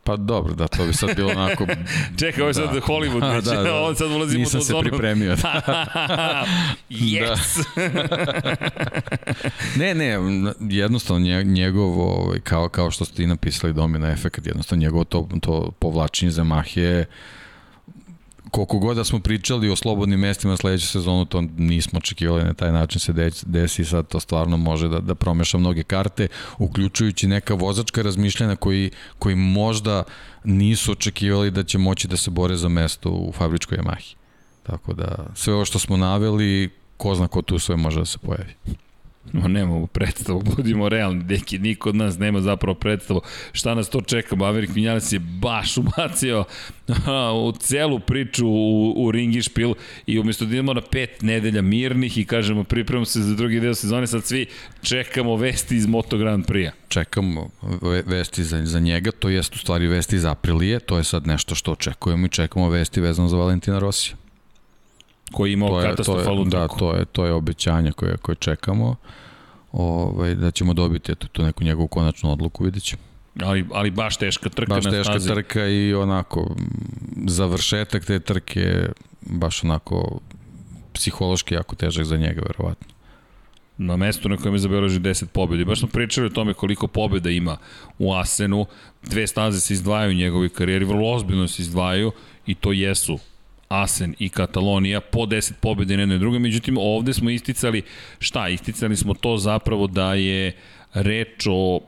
[0.06, 1.66] Pa dobro, da, to bi sad bilo onako...
[2.20, 2.80] Čekaj, ovo je sad da.
[2.80, 3.82] Hollywood, već, da, da.
[3.82, 4.80] on sad ulazimo Nisam u zonu.
[4.80, 5.36] Nisam se pripremio.
[6.90, 7.64] yes!
[9.76, 10.18] ne, ne,
[10.60, 15.72] jednostavno njegov, ovaj, kao, kao što ste i napisali domina efekt, jednostavno njegov to, to
[15.80, 17.06] povlačenje za Mahije
[18.52, 22.72] koliko god da smo pričali o slobodnim mestima sledeću sezonu, to nismo očekivali na taj
[22.72, 23.14] način se
[23.46, 26.28] desi, sad to stvarno može da, da promeša mnoge karte,
[26.58, 30.04] uključujući neka vozačka razmišljanja koji, koji možda
[30.44, 34.16] nisu očekivali da će moći da se bore za mesto u fabričkoj Yamahi.
[34.64, 38.18] Tako da sve ovo što smo naveli, ko zna ko tu sve može da se
[38.18, 38.54] pojavi.
[39.34, 43.22] No, nemamo predstavu, budimo realni, deki, niko od nas nema zapravo predstavu
[43.52, 44.36] šta nas to čeka.
[44.36, 46.44] Maverick Vinales je baš ubacio
[47.48, 49.74] u celu priču u, u ringi špil
[50.06, 53.76] i umjesto da idemo na pet nedelja mirnih i kažemo pripremamo se za drugi deo
[53.76, 54.46] sezone, sad svi
[54.82, 56.72] čekamo vesti iz Moto Grand Prix-a.
[56.88, 57.50] Čekamo
[58.06, 61.56] vesti za, za njega, to jest u stvari vesti iz Aprilije, to je sad nešto
[61.56, 64.16] što očekujemo i čekamo vesti vezano za Valentina Rosija
[65.32, 68.96] koji je imao katastrofalnu Da, to je, to je obećanje koje, koje čekamo
[69.72, 73.02] ovaj, da ćemo dobiti eto, tu neku njegovu konačnu odluku, vidjet ćemo.
[73.44, 75.10] Ali, ali baš teška trka baš na stazi.
[75.10, 76.56] Baš teška trka i onako
[77.28, 78.90] završetak te trke
[79.22, 80.20] baš onako
[80.94, 82.96] psihološki jako težak za njega, verovatno
[83.78, 85.66] na mestu na kojem je zabeležio 10 pobjeda.
[85.66, 87.58] baš smo pričali o tome koliko pobjeda ima
[88.00, 88.66] u Asenu.
[89.04, 92.12] Dve staze se izdvajaju u njegovoj karijeri, vrlo ozbiljno se izdvajaju
[92.46, 93.20] i to jesu
[93.68, 96.40] Asen i Katalonija po 10 pobjede na jednoj drugoj.
[96.40, 97.82] Međutim, ovde smo isticali,
[98.20, 98.50] šta?
[98.50, 100.56] Isticali smo to zapravo da je
[100.94, 101.82] reč o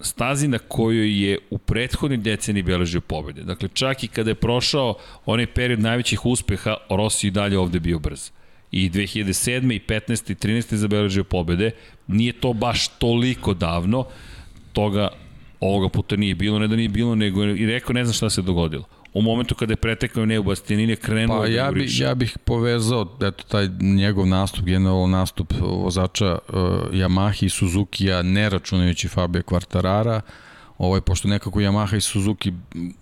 [0.00, 3.42] stazi na kojoj je u prethodnoj deceniji beležio pobjede.
[3.42, 4.94] Dakle, čak i kada je prošao
[5.26, 8.30] onaj period najvećih uspeha, Rossi i dalje ovde bio brz.
[8.70, 9.74] I 2007.
[9.74, 10.30] i 15.
[10.30, 10.74] i 13.
[10.74, 11.70] zabeležio pobjede.
[12.06, 14.06] Nije to baš toliko davno,
[14.72, 15.08] toga
[15.60, 18.42] ovoga puta nije bilo, ne da nije bilo, nego i rekao ne znam šta se
[18.42, 18.84] dogodilo
[19.14, 23.16] u momentu kada je pretekao Neu Bastianini krenuo pa, da ja, bi, ja bih povezao
[23.22, 26.54] eto, taj njegov nastup, generalno nastup vozača uh,
[26.92, 30.20] Yamaha i Suzuki-a, ne računajući Fabio Quartarara,
[30.78, 32.52] ovaj, pošto nekako Yamaha i Suzuki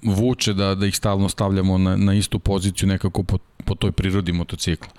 [0.02, 4.32] vuče da, da ih stalno stavljamo na, na istu poziciju nekako po, po toj prirodi
[4.32, 4.92] motocikla.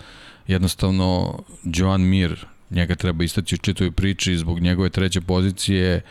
[0.47, 6.01] Jednostavno, Joan Mir, njega treba istaći u čitoj priči zbog njegove treće pozicije,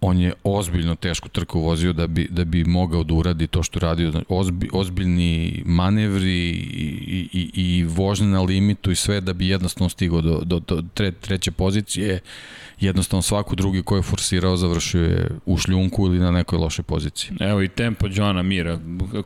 [0.00, 3.80] on je ozbiljno tešku trku vozio da bi, da bi mogao da uradi to što
[3.80, 4.10] radio.
[4.10, 9.88] Znači, ozbi, ozbiljni manevri i, i, i vožnje na limitu i sve da bi jednostavno
[9.88, 12.20] stigao do, do, do tre, treće pozicije.
[12.80, 17.30] Jednostavno svaku drugi ko je forsirao završio je u šljunku ili na nekoj lošoj poziciji.
[17.40, 18.78] Evo i tempo Johna Mira,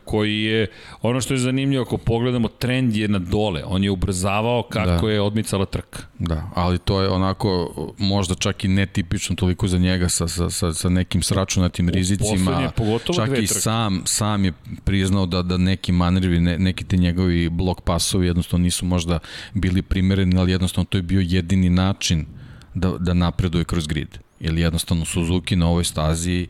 [0.05, 0.67] koji je,
[1.01, 3.63] ono što je zanimljivo, ako pogledamo, trend je na dole.
[3.65, 5.13] On je ubrzavao kako da.
[5.13, 5.99] je odmicala trka.
[6.19, 10.64] Da, ali to je onako možda čak i netipično toliko za njega sa, sa, sa,
[10.73, 12.71] sa nekim sračunatim rizicima.
[13.15, 14.53] Čak i sam, sam je
[14.83, 19.19] priznao da, da neki manevri, ne, neki te njegovi blok pasovi jednostavno nisu možda
[19.53, 22.25] bili primereni, ali jednostavno to je bio jedini način
[22.73, 24.17] da, da napreduje kroz grid.
[24.39, 26.47] Jer jednostavno Suzuki na ovoj stazi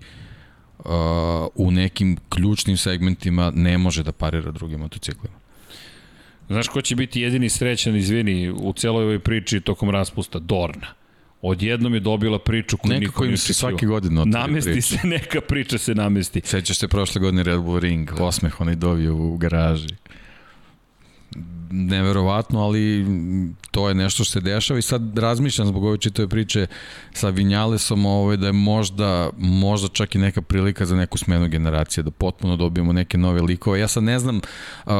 [0.79, 0.85] uh,
[1.55, 5.35] u nekim ključnim segmentima ne može da parira drugim motociklima.
[6.49, 10.39] Znaš ko će biti jedini srećan, izvini, u celoj ovoj priči tokom raspusta?
[10.39, 10.87] Dorna.
[11.47, 14.87] Odjednom je dobila priču koju niko im se svaki godin Namesti priču.
[14.87, 16.41] se, neka priča se namesti.
[16.43, 19.87] Sećaš se prošle godine Red Bull Ring, osmeh onaj dovio u garaži
[21.71, 23.05] neverovatno, ali
[23.71, 26.67] to je nešto što se dešava i sad razmišljam zbog ove čitave priče
[27.13, 32.03] sa Vinjalesom ovaj, da je možda, možda čak i neka prilika za neku smenu generacije,
[32.03, 33.79] da potpuno dobijemo neke nove likove.
[33.79, 34.93] Ja sad ne znam uh,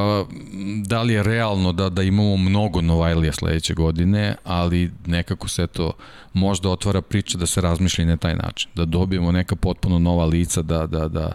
[0.84, 5.92] da li je realno da, da imamo mnogo Novajlija sledeće godine, ali nekako se to
[6.32, 10.24] možda otvara priča da se razmišlja i na taj način, da dobijemo neka potpuno nova
[10.24, 11.32] lica, da, da, da,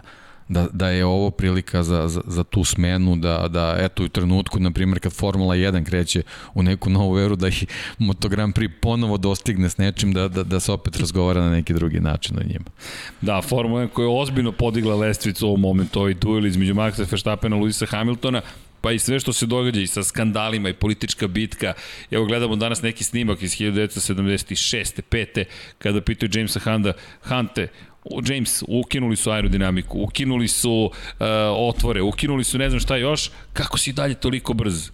[0.52, 4.60] da, da je ovo prilika za, za, za tu smenu, da, da eto u trenutku,
[4.60, 6.22] na primjer, kad Formula 1 kreće
[6.54, 7.64] u neku novu veru, da ih
[7.98, 11.74] Moto Grand Prix ponovo dostigne s nečim, da, da, da se opet razgovara na neki
[11.74, 12.64] drugi način o njima.
[13.20, 17.10] Da, Formula 1 koja je ozbiljno podigla lestvicu u ovom momentu, ovaj duel između Maxa
[17.10, 18.40] Verstappena i Luisa Hamiltona,
[18.82, 21.72] pa i sve što se događa i sa skandalima i politička bitka.
[22.10, 25.02] Evo gledamo danas neki snimak iz 1976.
[25.10, 25.44] 5.
[25.78, 27.68] kada pitaju Jamesa Hunda, Hante,
[28.28, 31.26] James, ukinuli su aerodinamiku, ukinuli su uh,
[31.56, 34.90] otvore, ukinuli su ne znam šta još, kako si dalje toliko brz?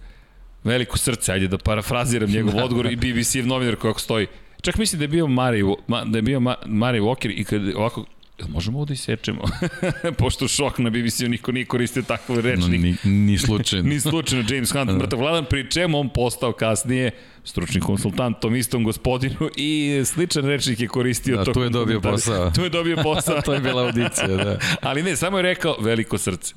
[0.63, 4.27] Veliko srce, ajde da parafraziram njegov odgovor i BBC-ev novinar kojeg stoji.
[4.61, 5.63] Čak mislim da je bio Mari,
[6.05, 8.05] da je bio Mari Walker i kad ovako
[8.39, 9.41] Jel možemo ovo da isečemo?
[10.19, 12.59] Pošto šok na BBC-u niko nije koristio takvu reč.
[12.59, 13.89] No, ni, ni slučajno.
[13.93, 17.11] ni slučajno James Hunt, mrtav vladan, pri čemu on postao kasnije
[17.43, 22.51] stručni konsultant tom istom gospodinu i sličan rečnik je koristio da, tu je dobio posao.
[22.55, 23.41] Tu je dobio posao.
[23.41, 24.59] to je bila audicija, da.
[24.81, 26.55] Ali ne, samo je rekao veliko srce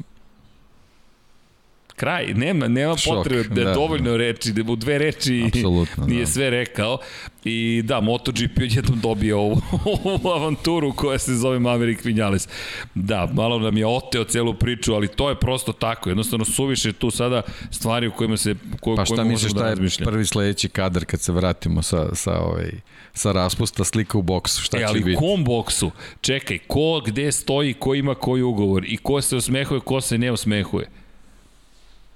[2.03, 4.17] kraj, nema, nema Šok, potrebe da, da dovoljno da.
[4.17, 6.27] reči, da u dve reči Absolutno, nije da.
[6.27, 6.99] sve rekao.
[7.45, 9.61] I da, MotoGP odjednom dobio ovu,
[10.05, 12.49] ovu avanturu koja se zove Maverick Vinales.
[12.95, 16.09] Da, malo nam je oteo celu priču, ali to je prosto tako.
[16.09, 20.27] Jednostavno suviše tu sada stvari u kojima se ko, Pa šta misliš šta da prvi
[20.27, 22.71] sledeći kadar kad se vratimo sa, sa, ovaj,
[23.15, 24.63] sa raspusta slika u boksu?
[24.63, 25.19] Šta e, ali će biti?
[25.19, 25.91] kom boksu?
[26.21, 30.33] Čekaj, ko gde stoji, ko ima koji ugovor i ko se osmehuje, ko se ne
[30.33, 31.02] osmehuje?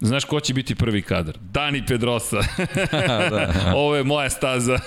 [0.00, 1.38] Znaš ko će biti prvi kadar?
[1.52, 2.36] Dani Pedrosa.
[3.30, 3.52] da.
[3.76, 4.78] Ovo je moja staza.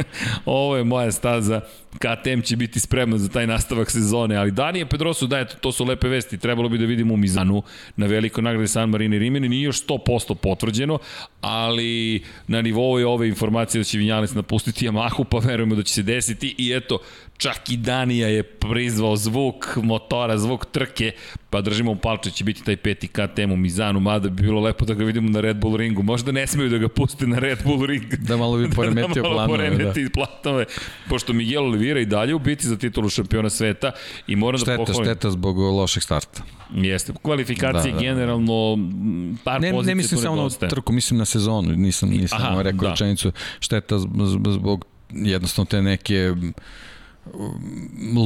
[0.44, 1.60] Ovo je moja staza.
[1.98, 5.84] KTM će biti spreman za taj nastavak sezone, ali Dani Pedrosa, da, eto, to su
[5.84, 6.38] lepe vesti.
[6.38, 7.62] Trebalo bi da vidimo u Mizanu
[7.96, 9.48] na veliko nagrade San Marino i Rimini.
[9.48, 10.98] Nije još 100% potvrđeno,
[11.40, 15.94] ali na nivou je ove informacije da će Vinjales napustiti Yamahu, pa verujemo da će
[15.94, 16.98] se desiti i eto,
[17.42, 21.12] čak i Danija je prizvao zvuk motora, zvuk trke,
[21.50, 24.84] pa držimo u palče, će biti taj peti KTM u Mizanu, mada bi bilo lepo
[24.84, 26.02] da ga vidimo na Red Bull ringu.
[26.02, 28.04] Možda ne smeju da ga puste na Red Bull ring.
[28.28, 29.70] Da malo bi poremetio da malo planove.
[29.70, 30.10] poremeti da.
[30.42, 30.64] planove,
[31.08, 33.92] pošto Miguel Oliveira i dalje u biti za titulu šampiona sveta
[34.26, 35.04] i moram šteta, da pohvalim.
[35.04, 36.42] Šteta zbog lošeg starta.
[36.74, 38.02] Jeste, kvalifikacije da, da.
[38.02, 38.78] generalno
[39.44, 42.80] par ne, pozicija ne mislim samo na trku, mislim na sezonu, nisam, nisam Aha, rekao
[42.80, 42.90] da.
[42.90, 43.98] rečenicu šteta
[44.52, 46.34] zbog jednostavno te neke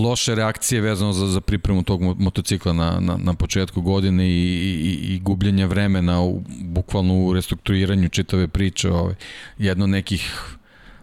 [0.05, 5.15] loše reakcije vezano za, za pripremu tog motocikla na, na, na početku godine i, i,
[5.15, 9.15] i gubljenje vremena u, bukvalno u restrukturiranju čitave priče ovaj,
[9.59, 10.57] jedno nekih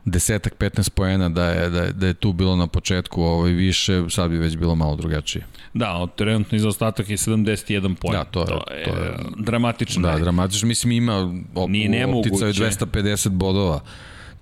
[0.05, 4.03] desetak, 15 poena da je, da, je, da je tu bilo na početku ovaj, više,
[4.09, 5.45] sad bi već bilo malo drugačije.
[5.73, 8.23] Da, od trenutni zaostatak je 71 poena.
[8.23, 10.01] Da, to je, to je, to je dramatično.
[10.01, 10.67] Da, dramatično.
[10.67, 13.81] Mislim ima op, Nije optica 250 bodova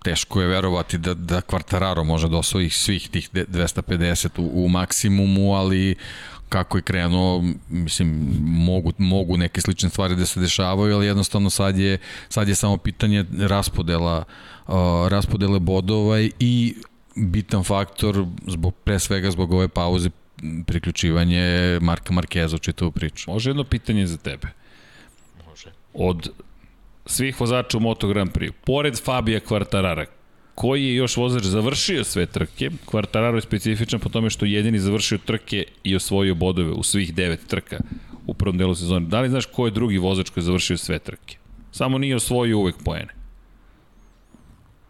[0.04, 5.54] teško je verovati da, da Quartararo može da osvoji svih tih 250 u, u maksimumu,
[5.54, 5.96] ali
[6.50, 11.78] kako je krenuo, mislim, mogu, mogu neke slične stvari da se dešavaju, ali jednostavno sad
[11.78, 11.98] je,
[12.30, 14.24] sad je samo pitanje raspodela,
[14.68, 14.74] uh,
[15.08, 16.76] raspodele bodova i
[17.16, 20.10] bitan faktor, zbog, pre svega zbog ove pauze,
[20.66, 23.32] priključivanje Marka Markeza u čitavu priču.
[23.32, 24.48] Može jedno pitanje za tebe.
[25.50, 25.72] Može.
[25.94, 26.30] Od
[27.06, 30.06] svih vozača u Moto Grand Prix, pored Fabija Kvartarara,
[30.56, 32.70] koji je još vozač završio sve trke.
[32.86, 37.48] Quartararo je specifičan po tome što jedini završio trke i osvojio bodove u svih devet
[37.48, 37.78] trka
[38.28, 39.06] u prvom delu sezone.
[39.08, 41.38] Da li znaš ko je drugi vozač koji je završio sve trke?
[41.72, 43.14] Samo nije osvojio uvek poene.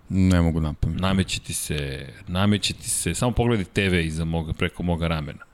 [0.09, 0.99] Ne mogu napamet.
[0.99, 5.50] Nameće ti se, nameće ti se, samo pogledaj TV iza moga, preko moga ramena.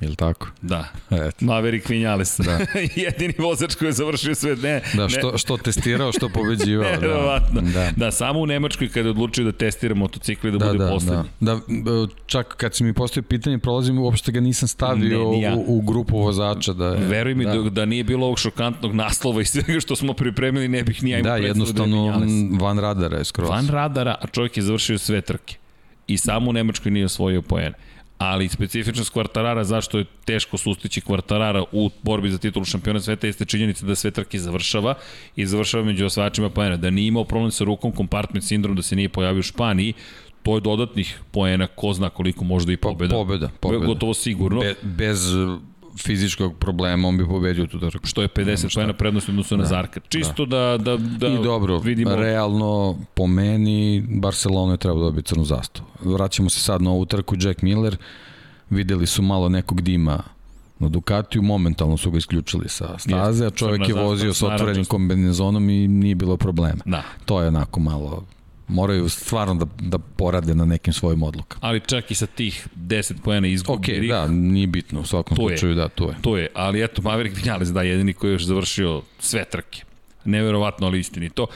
[0.00, 0.48] Je li tako?
[0.62, 0.88] Da.
[1.10, 1.44] Eto.
[1.44, 2.40] Maverick Vinales.
[2.40, 2.58] Da.
[3.04, 4.56] Jedini vozač koji je završio sve.
[4.56, 5.38] Ne, da, što, ne.
[5.38, 6.90] što testirao, što pobeđivao.
[6.90, 7.60] Nerovatno.
[7.66, 7.72] Da.
[7.72, 7.92] da.
[7.96, 11.24] da, samo u Nemačkoj kada odlučio da testira motocikli da, da bude da, poslednji.
[11.40, 11.60] Da.
[11.68, 15.54] da, čak kad si mi postoji pitanje, prolazim, uopšte ga nisam stavio ne, ja.
[15.54, 16.72] u, u, grupu vozača.
[16.72, 17.54] Da, je, Veruj mi da.
[17.54, 21.18] da, da nije bilo ovog šokantnog naslova i svega što smo pripremili, ne bih nija
[21.18, 23.48] imao da, jednostavno da van radara je skroz.
[23.48, 25.56] Van radara, a čovjek je završio sve trke.
[26.06, 27.74] I samo u Nemačkoj nije osvojio poene
[28.18, 33.44] ali specifičnost Kvartarara, zašto je teško sustići Kvartarara u borbi za titulu šampiona sveta, jeste
[33.44, 34.94] činjenica da sve trke završava
[35.36, 36.76] i završava među osvajačima poena.
[36.76, 39.94] Da nije imao problem sa rukom, kompartment sindrom, da se nije pojavio u Španiji,
[40.42, 43.14] to je dodatnih poena, ko zna koliko možda i pobeda.
[43.14, 43.86] Pobeda, pobeda.
[43.86, 44.60] Gotovo sigurno.
[44.60, 45.34] Be, bez
[45.98, 48.06] fizičkog problema, on bi pobedio tu trku.
[48.06, 50.00] Što je 50 pojena prednosti odnosno da, na Zarka.
[50.08, 52.16] Čisto da, da, da, da I dobro, vidimo...
[52.16, 55.88] realno, po meni, Barcelona je trebao dobiti crnu zastavu.
[56.00, 57.96] Vraćamo se sad na ovu trku, Jack Miller,
[58.70, 60.22] videli su malo nekog dima
[60.78, 65.70] na Ducatiju, momentalno su ga isključili sa staze, a čovjek je vozio sa otvorenim kombinezonom
[65.70, 66.82] i nije bilo problema.
[66.84, 67.02] Da.
[67.24, 68.24] To je onako malo
[68.68, 71.60] moraju stvarno da, da porade na nekim svojim odlukama.
[71.62, 73.98] Ali čak i sa tih 10 pojena izgubi.
[73.98, 76.14] Ok, da, nije bitno, u svakom slučaju, da, to je.
[76.22, 79.82] To je, ali eto, Maverick Vinales, da, jedini koji je još završio sve trke.
[80.24, 81.46] Neverovatno, ali istinito.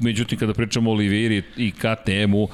[0.00, 2.48] Međutim, kada pričamo o Oliveri i KTM-u,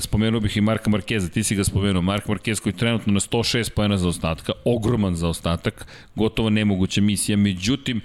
[0.00, 3.20] spomenuo bih i Marka Markeza, ti si ga spomenuo, Mark Markez koji je trenutno na
[3.20, 8.00] 106 pojena za ostatka, ogroman za ostatak, gotovo nemoguća misija, međutim,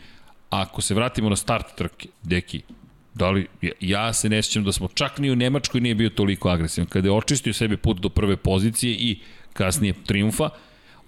[0.49, 2.61] ako se vratimo na start trke, deki,
[3.17, 3.47] Da li,
[3.79, 6.87] ja se ne sjećam da smo čak ni u Nemačkoj nije bio toliko agresivan.
[6.87, 9.19] Kada je očistio sebi put do prve pozicije i
[9.53, 10.49] kasnije triumfa,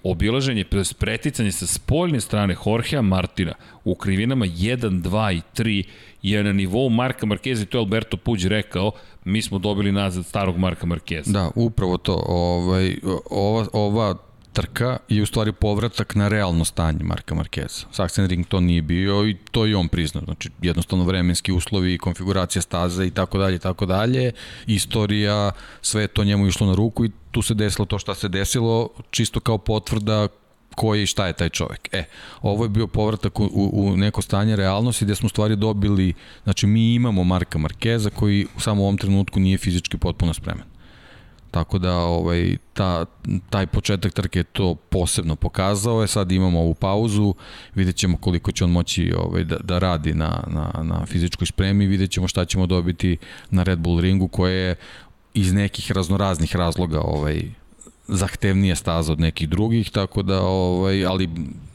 [0.04, 0.66] obilaženje,
[1.00, 3.54] preticanje sa spoljne strane Jorgea Martina
[3.84, 5.84] u krivinama 1, 2 i 3
[6.22, 8.92] je na nivou Marka Markeza i to je Alberto Puđ rekao,
[9.26, 11.32] mi smo dobili nazad starog Marka Markeza.
[11.32, 12.24] Da, upravo to.
[12.28, 12.96] Ovaj,
[13.30, 14.16] ova, ova
[14.54, 17.86] trka je u stvari povratak na realno stanje Marka Markeza.
[17.92, 20.24] Sachsenring to nije bio i to i on priznao.
[20.24, 24.32] Znači, jednostavno vremenski uslovi, konfiguracija staze i tako dalje tako dalje.
[24.68, 28.90] Istorija, sve to njemu išlo na ruku i tu se desilo to šta se desilo,
[29.12, 30.28] čisto kao potvrda
[30.76, 31.90] koji i šta je taj čovek.
[31.92, 32.04] E,
[32.42, 36.68] ovo je bio povratak u, u, u neko stanje realnosti gde smo stvari dobili, znači
[36.68, 40.69] mi imamo Marka Markeza koji u samo ovom trenutku nije fizički potpuno spreman.
[41.52, 43.06] Tako da ovaj, ta,
[43.50, 46.02] taj početak trke to posebno pokazao.
[46.02, 47.34] Je, sad imamo ovu pauzu,
[47.76, 51.88] vidjet ćemo koliko će on moći ovaj, da, da radi na, na, na fizičkoj spremi,
[51.88, 53.18] vidjet ćemo šta ćemo dobiti
[53.50, 54.76] na Red Bull ringu koje je
[55.34, 57.44] iz nekih raznoraznih razloga ovaj,
[58.08, 61.30] zahtevnije staza od nekih drugih, tako da, ovaj, ali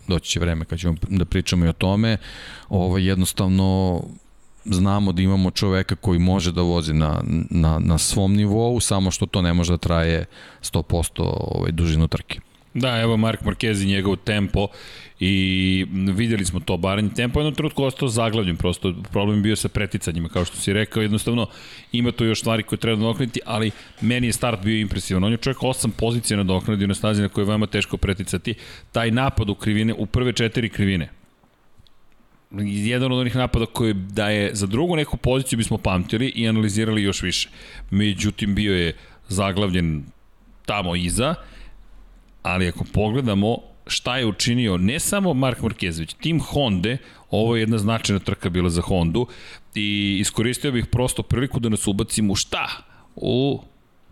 [0.09, 2.17] doći će vreme kad ćemo da pričamo i o tome,
[2.69, 4.01] ovaj, jednostavno
[4.65, 9.27] znamo da imamo čoveka koji može da vozi na, na, na svom nivou, samo što
[9.27, 10.25] to ne može da traje
[10.63, 12.41] 100% ovaj, dužinu trke.
[12.75, 14.69] Da, evo Mark Marquez i njegov tempo
[15.21, 20.29] i videli smo to baranje tempo jednom trenutku ostao zaglavljen prosto problem bio sa preticanjima
[20.29, 21.47] kao što si rekao jednostavno
[21.93, 25.39] ima to još stvari koje treba nadoknaditi ali meni je start bio impresivan on je
[25.39, 28.55] čovjek osam pozicija nadoknadio na stazi na koje je veoma teško preticati
[28.93, 31.09] taj napad u krivine u prve četiri krivine
[32.63, 37.03] jedan od onih napada koji da je za drugu neku poziciju bismo pamtili i analizirali
[37.03, 37.49] još više.
[37.91, 38.97] Međutim, bio je
[39.29, 40.05] zaglavljen
[40.67, 41.35] tamo iza,
[42.43, 46.97] ali ako pogledamo šta je učinio ne samo Mark Marquez, već tim Honda,
[47.31, 49.27] ovo je jedna značajna trka bila za Hondu
[49.75, 52.69] i iskoristio bih prosto priliku da nas ubacimo šta?
[53.17, 53.61] U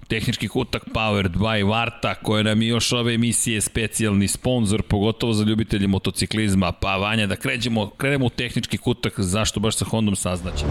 [0.09, 5.45] Tehnički kutak Powered by Varta, koja nam je još ove emisije specijalni sponsor, pogotovo za
[5.45, 6.73] ljubitelje motociklizma.
[6.73, 10.65] Pa Vanja, da kređemo, krenemo u tehnički kutak, zašto baš sa Hondom saznaće.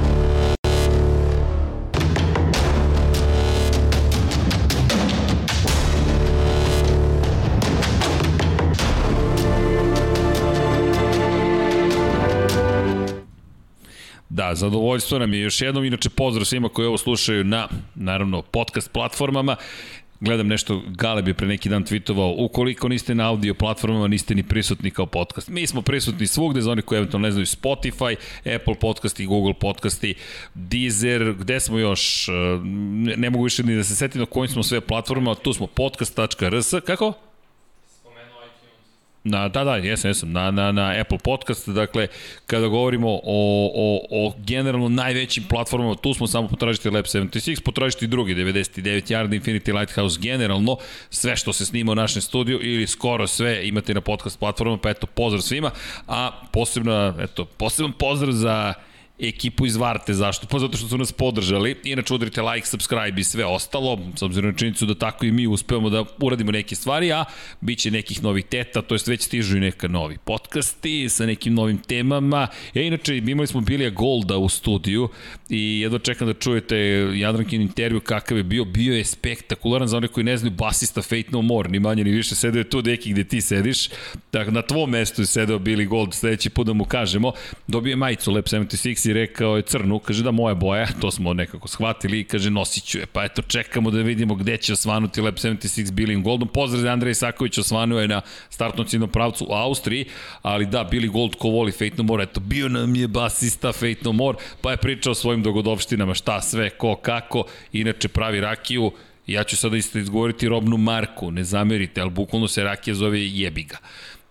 [14.33, 18.91] Da, zadovoljstvo nam je još jednom, inače pozdrav svima koji ovo slušaju na, naravno, podcast
[18.91, 19.55] platformama.
[20.19, 24.43] Gledam nešto, Galeb je pre neki dan tweetovao, ukoliko niste na audio platformama, niste ni
[24.43, 25.49] prisutni kao podcast.
[25.49, 28.15] Mi smo prisutni svugde, za oni koji eventualno ne znaju, Spotify,
[28.55, 30.13] Apple podcasti, Google podcasti,
[30.53, 32.27] Deezer, gde smo još,
[32.63, 35.67] ne, ne mogu više ni da se setim na kojim smo sve platformama, tu smo
[35.67, 37.13] podcast.rs, kako?
[39.23, 42.07] Na, da, da, jesam, jesam, na, na, na Apple podcast, dakle,
[42.45, 43.21] kada govorimo o,
[43.75, 49.41] o, o generalno najvećim platformama, tu smo samo potražiti Lab 76, potražiti drugi, 99 Yard,
[49.41, 50.77] Infinity Lighthouse, generalno,
[51.09, 54.89] sve što se snima u našem studiju ili skoro sve imate na podcast platformama, pa
[54.89, 55.71] eto, pozdrav svima,
[56.07, 58.73] a posebno, eto, poseban pozdrav za
[59.21, 60.13] ekipu iz Varte.
[60.13, 60.47] Zašto?
[60.47, 61.75] Pa zato što su nas podržali.
[61.83, 65.47] Inače udarite like, subscribe i sve ostalo, s obzirom na činjenicu da tako i mi
[65.47, 67.25] uspevamo da uradimo neke stvari, a
[67.61, 71.53] bit će nekih novih teta, to jest već stižu i neka novi podcasti sa nekim
[71.53, 72.47] novim temama.
[72.73, 75.09] E, inače, imali smo Bilija Golda u studiju
[75.49, 76.77] i jedva čekam da čujete
[77.15, 78.65] Jadrankin intervju kakav je bio.
[78.65, 82.11] Bio je spektakularan za one koji ne znaju basista Fate No More, ni manje ni
[82.11, 82.35] više.
[82.35, 83.89] Sedeo je tu deki gde ti sediš.
[84.31, 87.31] Dakle, na tvom mestu je sedeo Billy Gold, sledeći put da mu kažemo.
[87.67, 91.67] Dobio je majicu Lab 76 rekao je crnu, kaže da moja boja, to smo nekako
[91.67, 93.05] shvatili i kaže nosit ću je.
[93.05, 96.47] Pa eto, čekamo da vidimo gde će osvanuti Lab 76 Billy Goldom.
[96.47, 100.05] Pozdrav Andrej Isaković osvanuo je na startnom ciljnom pravcu u Austriji,
[100.41, 103.99] ali da, Billy Gold ko voli Fate No More, eto, bio nam je basista Fate
[104.03, 107.43] No More, pa je pričao svojim dogodovštinama, šta sve, ko, kako,
[107.73, 108.91] inače pravi rakiju,
[109.27, 113.77] ja ću sada isto izgovoriti robnu marku, ne zamerite, ali bukvalno se rakija zove jebiga.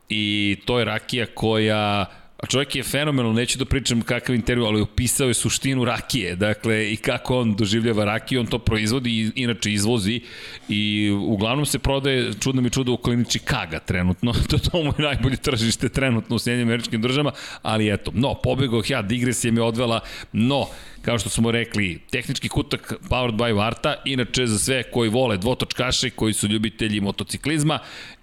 [0.09, 2.07] I to je rakija koja
[2.43, 6.93] A čovjek je fenomenal, neću da pričam kakav intervju, ali opisao je suštinu rakije, dakle,
[6.93, 10.21] i kako on doživljava rakiju, on to proizvodi inače izvozi
[10.69, 15.05] i uglavnom se prodaje, čudno mi čudo, u kliniči Kaga trenutno, to, to mu je
[15.05, 17.33] najbolje tržište trenutno u Sjedinjim američkim državama,
[17.63, 20.01] ali eto, no, pobegao ja, digresija mi odvela,
[20.33, 20.67] no,
[21.03, 26.11] kao što smo rekli, tehnički kutak powered by Varta, inače za sve koji vole dvotočkaše,
[26.11, 27.79] koji su ljubitelji motociklizma,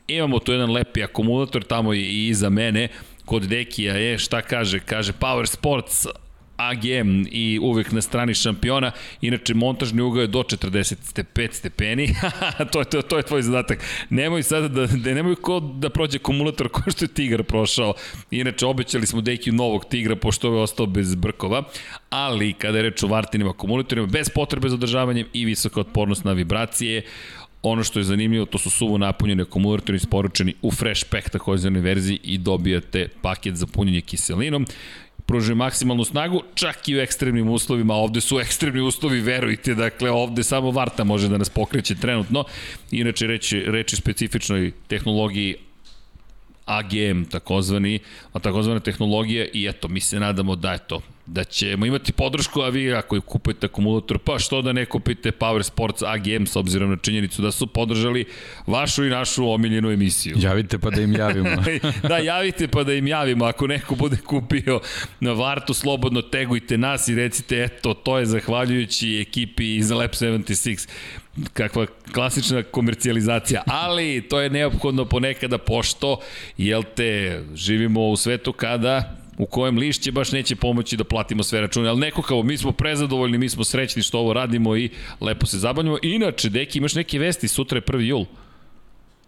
[0.07, 2.87] imamo tu jedan lepi akumulator, tamo je i iza mene,
[3.27, 4.79] kod Dekija je, šta kaže?
[4.79, 6.07] Kaže Power Sports
[6.57, 8.91] AGM i uvek na strani šampiona.
[9.21, 12.15] Inače, montažni ugao je do 45 stepeni.
[12.71, 13.83] to, je, to, to je tvoj zadatak.
[14.09, 17.93] Nemoj sada da, da nemoj ko da prođe akumulator ko što je Tigar prošao.
[18.31, 21.63] Inače, obećali smo Dekiju novog Tigra, pošto je ostao bez brkova.
[22.09, 26.33] Ali, kada je reč o vartinim akumulatorima, bez potrebe za održavanjem i visoka otpornost na
[26.33, 27.03] vibracije,
[27.61, 32.19] Ono što je zanimljivo, to su suvo napunjeni akumulatori isporučeni u fresh pack takozvanoj verziji
[32.23, 34.65] i dobijate paket za punjenje kiselinom.
[35.25, 40.43] Pružuje maksimalnu snagu, čak i u ekstremnim uslovima, ovde su ekstremni uslovi, verujte, dakle ovde
[40.43, 42.43] samo Varta može da nas pokreće trenutno,
[42.91, 45.55] inače reći, reći specifičnoj tehnologiji
[46.65, 47.99] AGM takozvani,
[48.33, 52.61] a takozvana tehnologija i eto, mi se nadamo da je to da ćemo imati podršku,
[52.61, 56.89] a vi ako kupujete akumulator, pa što da ne kupite Power Sports AGM s obzirom
[56.89, 58.25] na činjenicu da su podržali
[58.67, 60.35] vašu i našu omiljenu emisiju.
[60.39, 61.49] Javite pa da im javimo.
[62.09, 63.45] da, javite pa da im javimo.
[63.45, 64.79] Ako neko bude kupio
[65.19, 70.89] na Vartu, slobodno tegujte nas i recite, eto, to je zahvaljujući ekipi iz Lab 76
[71.53, 76.19] kakva klasična komercijalizacija, ali to je neophodno ponekada pošto,
[76.57, 81.61] jel te, živimo u svetu kada u kojem lišće baš neće pomoći da platimo sve
[81.61, 84.89] račune, ali neko kao mi smo prezadovoljni, mi smo srećni što ovo radimo i
[85.21, 85.97] lepo se zabavljamo.
[86.01, 87.99] Inače, deki, imaš neke vesti, sutra je 1.
[87.99, 88.25] jul,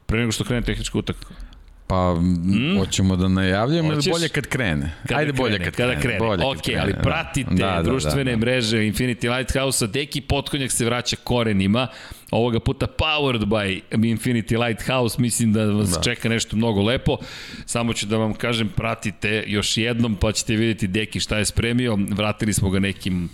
[0.05, 1.48] pre nego što krene tehnička utakmica.
[1.89, 2.77] Pa, mm.
[2.79, 4.91] hoćemo da najavljamo ili bolje kad krene?
[5.07, 6.01] Kada Ajde bolje kad kada krene.
[6.01, 6.19] krene.
[6.19, 6.99] Bolje ok, krene, ali da.
[6.99, 8.37] pratite da, da, društvene da, da.
[8.37, 9.87] mreže Infinity Lighthouse-a.
[9.87, 11.87] Deki Potkonjak se vraća korenima.
[12.31, 15.21] Ovoga puta powered by Infinity Lighthouse.
[15.21, 16.01] Mislim da vas da.
[16.01, 17.17] čeka nešto mnogo lepo.
[17.65, 21.97] Samo ću da vam kažem, pratite još jednom pa ćete vidjeti Deki šta je spremio.
[22.09, 23.29] Vratili smo ga nekim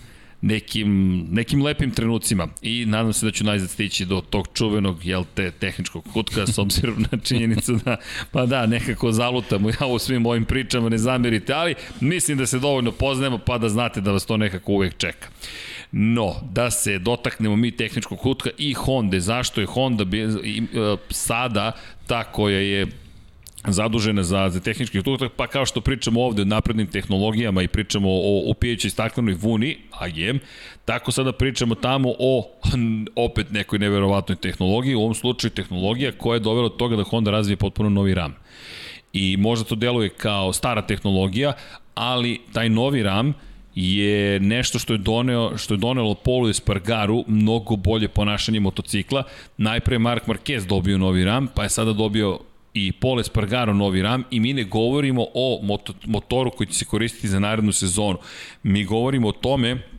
[0.45, 5.23] nekim, nekim lepim trenucima i nadam se da ću najzad stići do tog čuvenog, jel
[5.33, 7.97] te, tehničkog kutka s obzirom na činjenicu da,
[8.31, 12.59] pa da, nekako zalutamo ja u svim ovim pričama, ne zamerite, ali mislim da se
[12.59, 15.27] dovoljno poznajemo pa da znate da vas to nekako uvek čeka.
[15.91, 20.27] No, da se dotaknemo mi tehničkog kutka i Honda, zašto je Honda e,
[21.09, 21.71] sada
[22.07, 22.87] ta koja je
[23.67, 28.09] zadužena za, za tehnički tutak, pa kao što pričamo ovde o naprednim tehnologijama i pričamo
[28.09, 30.37] o upijećoj staklenoj vuni, AGM,
[30.85, 32.49] tako sada pričamo tamo o
[33.27, 37.31] opet nekoj neverovatnoj tehnologiji, u ovom slučaju tehnologija koja je dovela od toga da Honda
[37.31, 38.35] razvije potpuno novi RAM.
[39.13, 41.53] I možda to deluje kao stara tehnologija,
[41.95, 43.33] ali taj novi RAM
[43.75, 49.23] je nešto što je doneo što je donelo Polu Espargaru mnogo bolje ponašanje motocikla.
[49.57, 52.39] Najpre Mark Marquez dobio novi RAM, pa je sada dobio
[52.75, 55.61] i Paul Espargaro novi RAM i mi ne govorimo o
[56.05, 58.17] motoru koji će se koristiti za narednu sezonu.
[58.63, 59.94] Mi govorimo o tome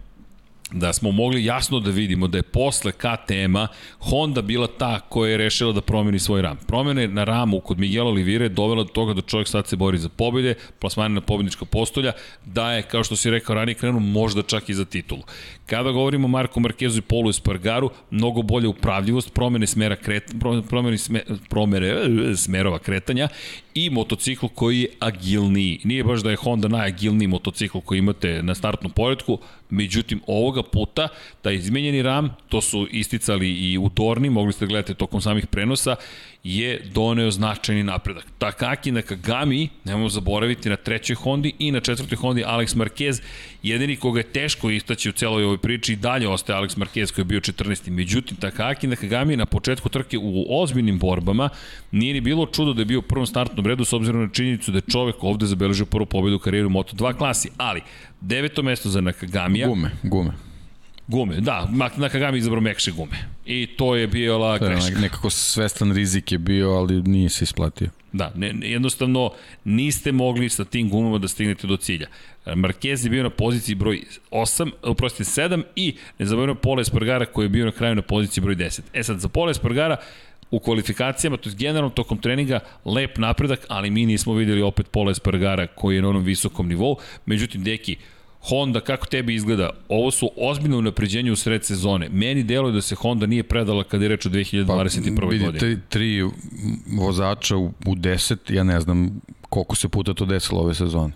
[0.72, 5.36] da smo mogli jasno da vidimo da je posle KTM-a Honda bila ta koja je
[5.36, 6.56] rešila da promeni svoj ram.
[6.66, 10.08] Promene na ramu kod Miguela Olivire dovela do toga da čovjek sad se bori za
[10.08, 12.12] pobjede, plasmane na pobjednička postolja,
[12.44, 15.22] da je, kao što si rekao ranije, krenuo možda čak i za titulu.
[15.66, 20.34] Kada govorimo o Marku Markezu i Polu Espargaru, mnogo bolja upravljivost, promene smera kret,
[20.68, 21.96] promene sme, promere,
[22.36, 23.28] smerova kretanja
[23.76, 25.80] i motocikl koji je agilniji.
[25.84, 29.38] Nije baš da je Honda najagilniji motocikl koji imate na startnom poredku,
[29.70, 31.08] međutim ovoga puta
[31.42, 35.96] taj izmenjeni ram, to su isticali i u Torni, mogli ste gledati tokom samih prenosa,
[36.46, 38.24] je doneo značajni napredak.
[38.38, 43.22] Takaki Nakagami, nemojmo zaboraviti, na trećoj Hondi i na četvrtoj Hondi Alex Marquez,
[43.62, 47.22] jedini koga je teško istaći u celoj ovoj priči i dalje ostaje Alex Marquez koji
[47.22, 47.90] je bio 14.
[47.90, 51.48] Međutim, Takaki Nakagami na početku trke u ozbiljnim borbama
[51.90, 54.70] nije ni bilo čudo da je bio u prvom startnom redu s obzirom na činjenicu
[54.70, 57.80] da je čovek ovde zabeležio prvu pobedu u karijeru Moto2 klasi, ali
[58.20, 59.68] deveto mesto za Nakagamija.
[59.68, 60.45] Gume, gume.
[61.08, 63.16] Gume, da, Nakagami izabrao mekše gume.
[63.46, 64.98] I to je bila greška.
[65.00, 67.88] Nekako svestan rizik je bio, ali nije se isplatio.
[68.12, 69.30] Da, ne, jednostavno
[69.64, 72.06] niste mogli sa tim gumama da stignete do cilja.
[72.46, 77.44] Marquez je bio na poziciji broj 8, uprosti 7 i ne zaboravimo Pola Espargara koji
[77.44, 78.80] je bio na kraju na poziciji broj 10.
[78.92, 79.96] E sad, za Pola Espargara
[80.50, 85.10] u kvalifikacijama, to je generalno tokom treninga, lep napredak, ali mi nismo videli opet Pola
[85.10, 86.96] Espargara koji je na onom visokom nivou.
[87.26, 87.96] Međutim, deki,
[88.48, 89.70] Honda, kako tebi izgleda?
[89.88, 92.08] Ovo su ozbiljno unapređenje u sred sezone.
[92.08, 95.16] Meni deluje da se Honda nije predala kada je reč o 2021.
[95.16, 95.58] Pa, godine.
[95.58, 96.30] Tri, tri
[96.98, 101.12] vozača u, u deset, ja ne znam koliko se puta to desilo ove sezone.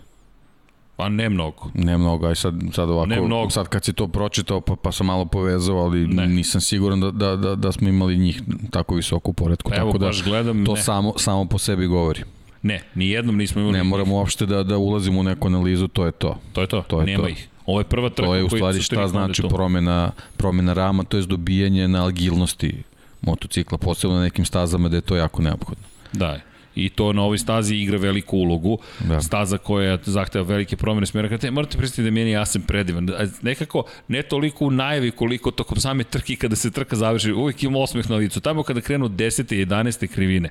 [0.97, 1.71] Pa ne mnogo.
[1.75, 3.51] Ne mnogo, aj sad, sad ovako, ne mnogo.
[3.51, 6.27] sad kad si to pročitao, pa, pa sam malo povezao, ali ne.
[6.27, 9.71] nisam siguran da, da, da, da smo imali njih tako visoku poredku.
[9.75, 10.83] Evo, tako da gledam, to ne.
[10.83, 12.23] samo, samo po sebi govori.
[12.63, 13.77] Ne, ni jednom nismo imali.
[13.79, 16.39] Ne moramo uopšte da, da ulazimo u neku analizu, to je to.
[16.53, 17.29] To je to, to je nema to.
[17.29, 17.49] ih.
[17.67, 21.27] Ovo je prva trka To je u stvari šta znači promena, promena rama, to je
[21.27, 22.83] dobijanje na agilnosti
[23.21, 25.85] motocikla, posebno na nekim stazama da je to jako neophodno.
[26.13, 26.41] Da,
[26.75, 28.79] i to na ovoj stazi igra veliku ulogu.
[29.01, 29.21] Da.
[29.21, 31.29] Staza koja zahteva velike promene smjera.
[31.29, 33.09] Kada morate predstaviti da meni ja sam predivan.
[33.43, 37.79] Nekako, ne toliko u najavi koliko tokom same trke kada se trka završi, uvijek ima
[37.79, 38.41] osmeh na licu.
[38.41, 39.55] Tamo kada krenu 10.
[39.55, 40.07] i 11.
[40.07, 40.49] krivine,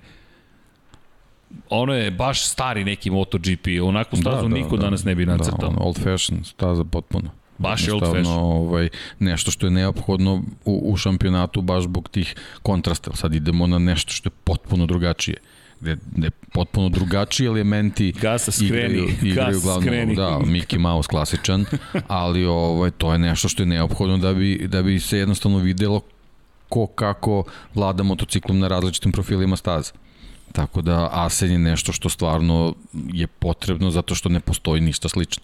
[1.69, 5.15] ono je baš stari neki MotoGP, onako da, stazu da, da, niko da, danas ne
[5.15, 5.69] bi nacrtao.
[5.69, 7.29] Da, old fashion staza potpuno.
[7.57, 8.37] Baš je old fashion.
[8.37, 8.89] Ovaj,
[9.19, 13.15] nešto što je neophodno u, u šampionatu baš zbog tih kontrasta.
[13.15, 15.37] Sad idemo na nešto što je potpuno drugačije
[15.79, 20.15] gde, gde potpuno drugačiji elementi Gasa skreni, igraju, igraju gas glavno, skreni.
[20.15, 21.65] da, Mickey Mouse klasičan,
[22.07, 26.01] ali ovaj, to je nešto što je neophodno da bi, da bi se jednostavno videlo
[26.69, 27.43] ko kako
[27.75, 29.91] vlada motociklom na različitim profilima staza.
[30.51, 32.75] Tako da Asen je nešto što stvarno
[33.13, 35.43] je potrebno zato što ne postoji ništa slično.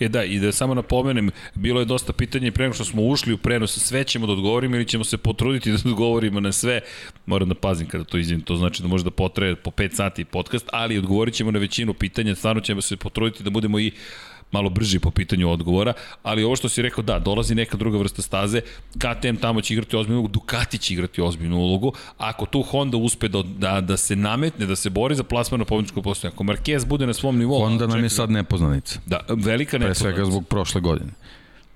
[0.00, 3.02] E da, i da samo napomenem, bilo je dosta pitanja i pre nego što smo
[3.02, 6.80] ušli u prenos, sve ćemo da odgovorimo ili ćemo se potruditi da odgovorimo na sve.
[7.26, 10.24] Moram da pazim kada to izvijem, to znači da može da potraje po 5 sati
[10.24, 13.92] podcast, ali odgovorit ćemo na većinu pitanja, stvarno ćemo se potruditi da budemo i
[14.52, 15.92] malo brži po pitanju odgovora,
[16.22, 18.60] ali ovo što si rekao, da, dolazi neka druga vrsta staze,
[18.98, 23.28] KTM tamo će igrati ozbiljnu ulogu, Ducati će igrati ozbiljnu ulogu, ako tu Honda uspe
[23.28, 26.86] da, da, da se nametne, da se bori za plasman na pobjedičku postoje, ako Marquez
[26.86, 27.60] bude na svom nivou...
[27.60, 29.00] Honda nam je sad nepoznanica.
[29.06, 30.04] Da, velika nepoznanica.
[30.04, 31.10] Pre svega zbog prošle godine.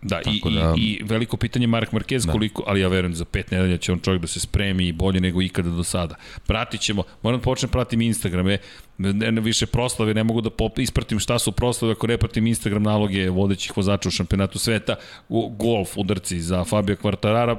[0.03, 2.33] Da, i, da, i, i veliko pitanje Mark Marquez da.
[2.33, 5.21] koliko, ali ja verujem da za pet nedelja će on čovjek da se spremi bolje
[5.21, 6.15] nego ikada do sada.
[6.47, 8.59] Pratit ćemo, moram da počnem pratim Instagrame,
[8.99, 12.47] ne, ne, više proslave, ne mogu da pop, ispratim šta su proslave ako ne pratim
[12.47, 14.97] Instagram naloge vodećih vozača u šampionatu sveta,
[15.29, 17.57] u, golf udarci za Fabio Quartarara,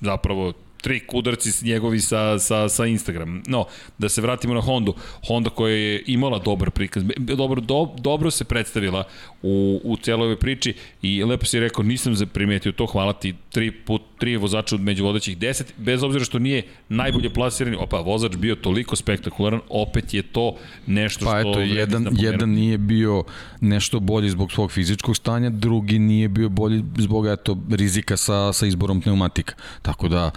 [0.00, 0.52] zapravo
[0.86, 3.42] trik udarci s njegovi sa, sa, sa Instagram.
[3.46, 3.64] No,
[3.98, 4.94] da se vratimo na Hondu.
[5.26, 9.04] Honda koja je imala dobar prikaz, dobro, do, dobro se predstavila
[9.42, 13.70] u, u cijeloj ovoj priči i lepo si rekao, nisam primetio to, hvala ti, tri,
[13.70, 18.36] put, tri vozača od među vodećih deset, bez obzira što nije najbolje plasirani, opa, vozač
[18.36, 20.56] bio toliko spektakularan, opet je to
[20.86, 21.52] nešto pa što...
[21.52, 23.24] Pa eto, jedan, jedan nije bio
[23.60, 28.66] nešto bolji zbog svog fizičkog stanja, drugi nije bio bolji zbog eto, rizika sa, sa
[28.66, 29.54] izborom pneumatika.
[29.82, 30.30] Tako da,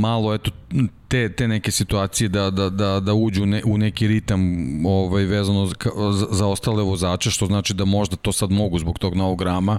[0.00, 0.50] malo eto
[1.08, 4.42] te, te neke situacije da, da, da, da uđu ne, u neki ritam
[4.86, 5.74] ovaj, vezano za,
[6.30, 9.78] za ostale vozače, što znači da možda to sad mogu zbog tog novog rama,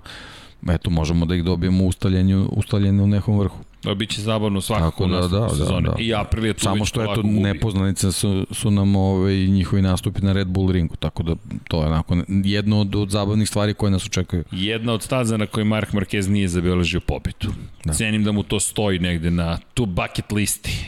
[0.69, 3.57] eto možemo da ih dobijemo ustaljenju, ustaljenju u nekom vrhu.
[3.83, 5.87] Da, biće zabavno svakako da, da, da, sezoni.
[5.87, 5.95] Da, da.
[5.99, 10.47] I Aprilia tu Samo što eto nepoznanice su, su nam ovaj, njihovi nastupi na Red
[10.47, 11.35] Bull ringu, tako da
[11.67, 14.43] to je onako jedno od, od zabavnih stvari koje nas očekuju.
[14.51, 17.53] Jedna od staza na kojoj Mark Marquez nije zabeležio pobedu.
[17.85, 17.93] Da.
[17.93, 20.85] Cenim da mu to stoji negde na tu bucket listi.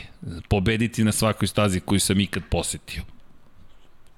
[0.48, 3.02] Pobediti na svakoj stazi koju sam ikad posetio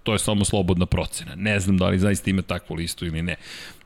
[0.08, 1.34] to je samo slobodna procena.
[1.36, 3.36] Ne znam da li zaista ima takvu listu ili ne.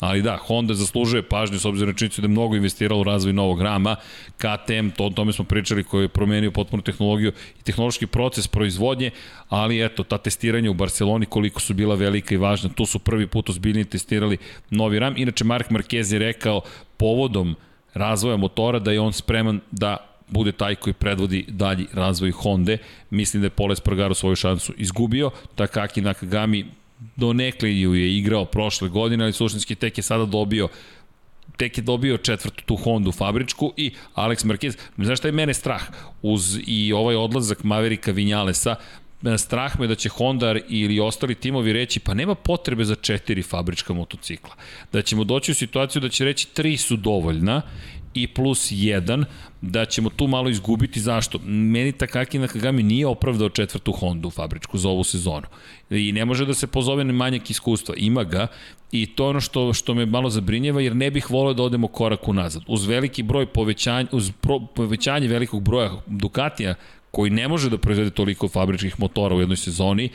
[0.00, 3.32] Ali da, Honda zaslužuje pažnju s obzirom na činjenicu da je mnogo investiralo u razvoj
[3.32, 3.96] novog rama.
[4.36, 9.10] KTM, to o tome smo pričali, koji je promenio potpunu tehnologiju i tehnološki proces proizvodnje,
[9.48, 13.26] ali eto, ta testiranja u Barceloni koliko su bila velika i važna, tu su prvi
[13.26, 14.38] put ozbiljnije testirali
[14.70, 15.14] novi ram.
[15.16, 16.60] Inače, Mark Marquez je rekao
[16.96, 17.56] povodom
[17.94, 22.76] razvoja motora da je on spreman da bude taj koji predvodi dalji razvoj Honda.
[23.10, 26.66] Mislim da je Poles Espargaro svoju šansu izgubio, Takaki Nakagami
[27.16, 30.68] donekle ju je igrao prošle godine, ali suštinski tek je sada dobio
[31.56, 34.76] tek je dobio četvrtu tu Hondu fabričku i Alex Marquez.
[34.98, 35.82] Znaš šta je mene strah?
[36.22, 38.76] Uz i ovaj odlazak Maverika Vinjalesa,
[39.38, 43.92] strah me da će Honda ili ostali timovi reći pa nema potrebe za četiri fabrička
[43.92, 44.54] motocikla.
[44.92, 47.62] Da ćemo doći u situaciju da će reći tri su dovoljna
[48.14, 49.24] i plus 1,
[49.60, 51.00] da ćemo tu malo izgubiti.
[51.00, 51.38] Zašto?
[51.44, 55.46] Meni Takaki Nakagami nije opravdao četvrtu Hondu fabričku za ovu sezonu.
[55.90, 57.94] I ne može da se pozove na manjak iskustva.
[57.98, 58.46] Ima ga
[58.92, 61.88] i to je ono što, što me malo zabrinjeva jer ne bih volio da odemo
[61.88, 62.62] korak unazad.
[62.66, 66.74] Uz veliki broj povećanja, uz pro, povećanje velikog broja Ducatija
[67.10, 70.08] koji ne može da proizvede toliko fabričkih motora u jednoj sezoni,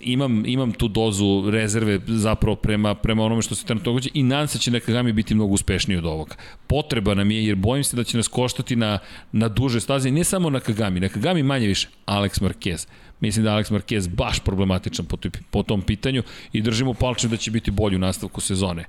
[0.00, 4.48] imam, imam tu dozu rezerve zapravo prema, prema onome što se trenutno događa i nadam
[4.48, 6.34] se da će Nakagami biti mnogo uspešniji od ovoga.
[6.66, 8.98] Potreba nam je, jer bojim se da će nas koštati na,
[9.32, 12.86] na duže staze, ne samo Nakagami, Nakagami manje više, Alex Marquez.
[13.20, 15.16] Mislim da Alex Marquez baš problematičan po,
[15.50, 16.22] po tom pitanju
[16.52, 18.84] i držimo palče da će biti bolji u nastavku sezone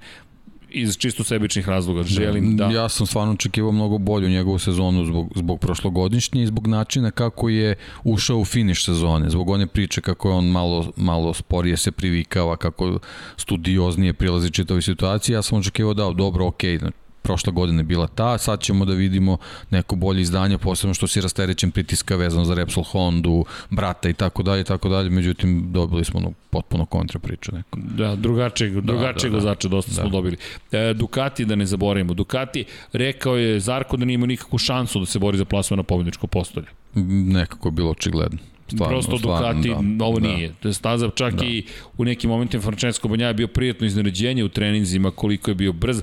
[0.72, 2.04] iz čisto sebičnih razloga.
[2.04, 2.66] Želim da...
[2.66, 7.50] Ja sam stvarno očekivao mnogo bolju njegovu sezonu zbog, zbog prošlogodišnje i zbog načina kako
[7.50, 9.30] je ušao u finiš sezone.
[9.30, 13.00] Zbog one priče kako je on malo, malo sporije se privikava, kako
[13.38, 15.34] studioznije prilazi čitavi situaciji.
[15.34, 16.80] Ja sam očekivao da, dobro, okej,
[17.22, 19.38] okay, prošle godine bila ta, sad ćemo da vidimo
[19.70, 24.44] neko bolje izdanje, posebno što si rasterećen pritiska vezano za Repsol Hondu, brata i tako
[24.44, 27.80] dalje, tako dalje, međutim dobili smo ono potpuno kontra priču neko.
[27.80, 30.02] Da, drugačijeg, da, drugačijeg da, da, vozača dosta da.
[30.02, 30.38] smo dobili.
[30.72, 35.06] E, Ducati, da ne zaboravimo, Ducati rekao je Zarko da nije imao nikakvu šansu da
[35.06, 36.68] se bori za plasman na pobedničko postolje.
[36.96, 38.38] Nekako je bilo očigledno.
[38.68, 40.28] Stvarno, Prosto Ducati, da, ovo da.
[40.28, 40.54] nije.
[40.74, 41.46] Staza čak da.
[41.46, 41.64] i
[41.98, 46.02] u nekim momentima Francesco Banja je bio prijatno iznenađenje u treninzima koliko je bio brz,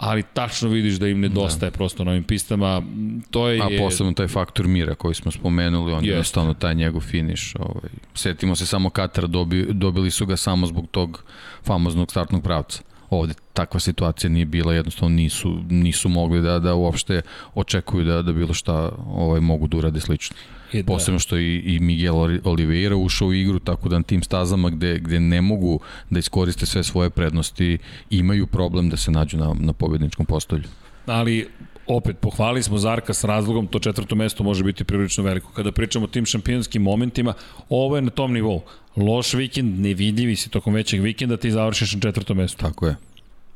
[0.00, 1.76] ali tačno vidiš da im nedostaje da.
[1.76, 2.82] prosto na ovim pistama.
[3.30, 3.60] To je...
[3.60, 7.54] A posebno taj faktor mira koji smo spomenuli, on je jednostavno taj njegov finiš.
[7.58, 7.90] Ovaj.
[8.14, 11.24] Setimo se samo Katara, dobi, dobili su ga samo zbog tog
[11.62, 12.82] famoznog startnog pravca.
[13.10, 17.22] Ovde takva situacija nije bila, jednostavno nisu, nisu mogli da, da uopšte
[17.54, 20.36] očekuju da, da bilo šta ovaj, mogu da urade slično.
[20.72, 20.86] I da.
[20.86, 22.14] Posebno što i, i Miguel
[22.44, 25.80] Oliveira ušao u igru, tako da na tim stazama gde, gde ne mogu
[26.10, 27.78] da iskoriste sve svoje prednosti,
[28.10, 30.64] imaju problem da se nađu na, na pobedničkom postolju.
[31.06, 31.48] Ali
[31.86, 35.52] opet pohvalili smo Zarka s razlogom, to četvrto mesto može biti prilično veliko.
[35.52, 37.34] Kada pričamo o tim šampionskim momentima,
[37.68, 38.62] ovo je na tom nivou.
[38.96, 42.62] Loš vikend, nevidljivi si tokom većeg vikenda, ti završiš na četvrto mesto.
[42.62, 42.96] Tako je.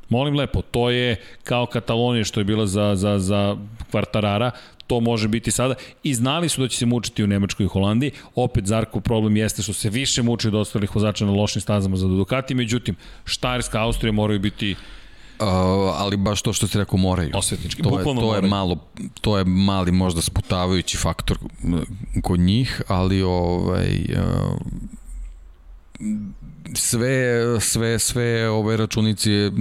[0.09, 3.57] Molim lepo, to je kao Katalonija što je bila za, za, za
[3.91, 4.51] kvartarara,
[4.87, 8.11] to može biti sada i znali su da će se mučiti u Nemačkoj i Holandiji.
[8.35, 12.07] Opet Zarko problem jeste što se više muči od ostalih vozača na lošim stazama za
[12.07, 12.95] Ducati, međutim
[13.25, 14.75] Štajerska, Austrija moraju biti
[15.39, 15.47] Uh,
[15.97, 17.31] ali baš to što ste rekao moraju.
[17.33, 18.43] Osvetnički, to bukvalno je, to moraju.
[18.43, 18.77] je malo,
[19.21, 21.37] to je mali možda sputavajući faktor
[22.21, 24.57] kod njih, ali ovaj uh,
[26.73, 29.51] sve, sve, sve ove računice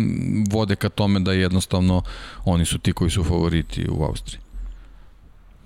[0.51, 2.02] vode ka tome da jednostavno
[2.44, 4.44] oni su ti koji su favoriti u Austriji.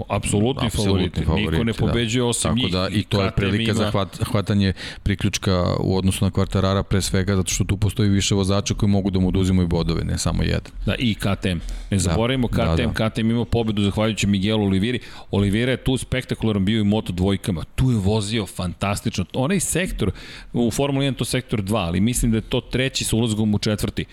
[0.08, 1.24] Apsolutni, favoriti.
[1.24, 1.50] favoriti.
[1.50, 1.78] Niko ne da.
[1.78, 2.26] pobeđuje da.
[2.26, 2.72] osim Tako njih.
[2.72, 3.74] Da, I to je prilika ima...
[3.74, 4.72] za hvat, hvatanje
[5.02, 9.10] priključka u odnosu na kvartarara pre svega zato što tu postoji više vozača koji mogu
[9.10, 10.72] da mu oduzimaju bodove, ne samo jedan.
[10.86, 11.48] Da, i KTM.
[11.48, 11.60] Ne
[11.90, 11.98] da.
[11.98, 12.82] zaboravimo da, KTM.
[12.82, 13.10] Da, da.
[13.10, 15.00] KTM ima pobedu zahvaljujući Miguelu Oliviri.
[15.30, 17.64] Olivira je tu spektakularan bio i moto dvojkama.
[17.74, 19.24] Tu je vozio fantastično.
[19.32, 20.10] Onaj sektor,
[20.52, 23.58] u Formula 1 to sektor 2, ali mislim da je to treći sa ulazgom u
[23.58, 24.04] četvrti.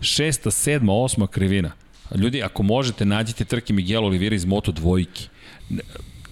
[0.00, 1.72] Šesta, sedma, osma krivina
[2.16, 5.28] Ljudi, ako možete, nađite trke Miguel Oliveira iz Moto dvojki.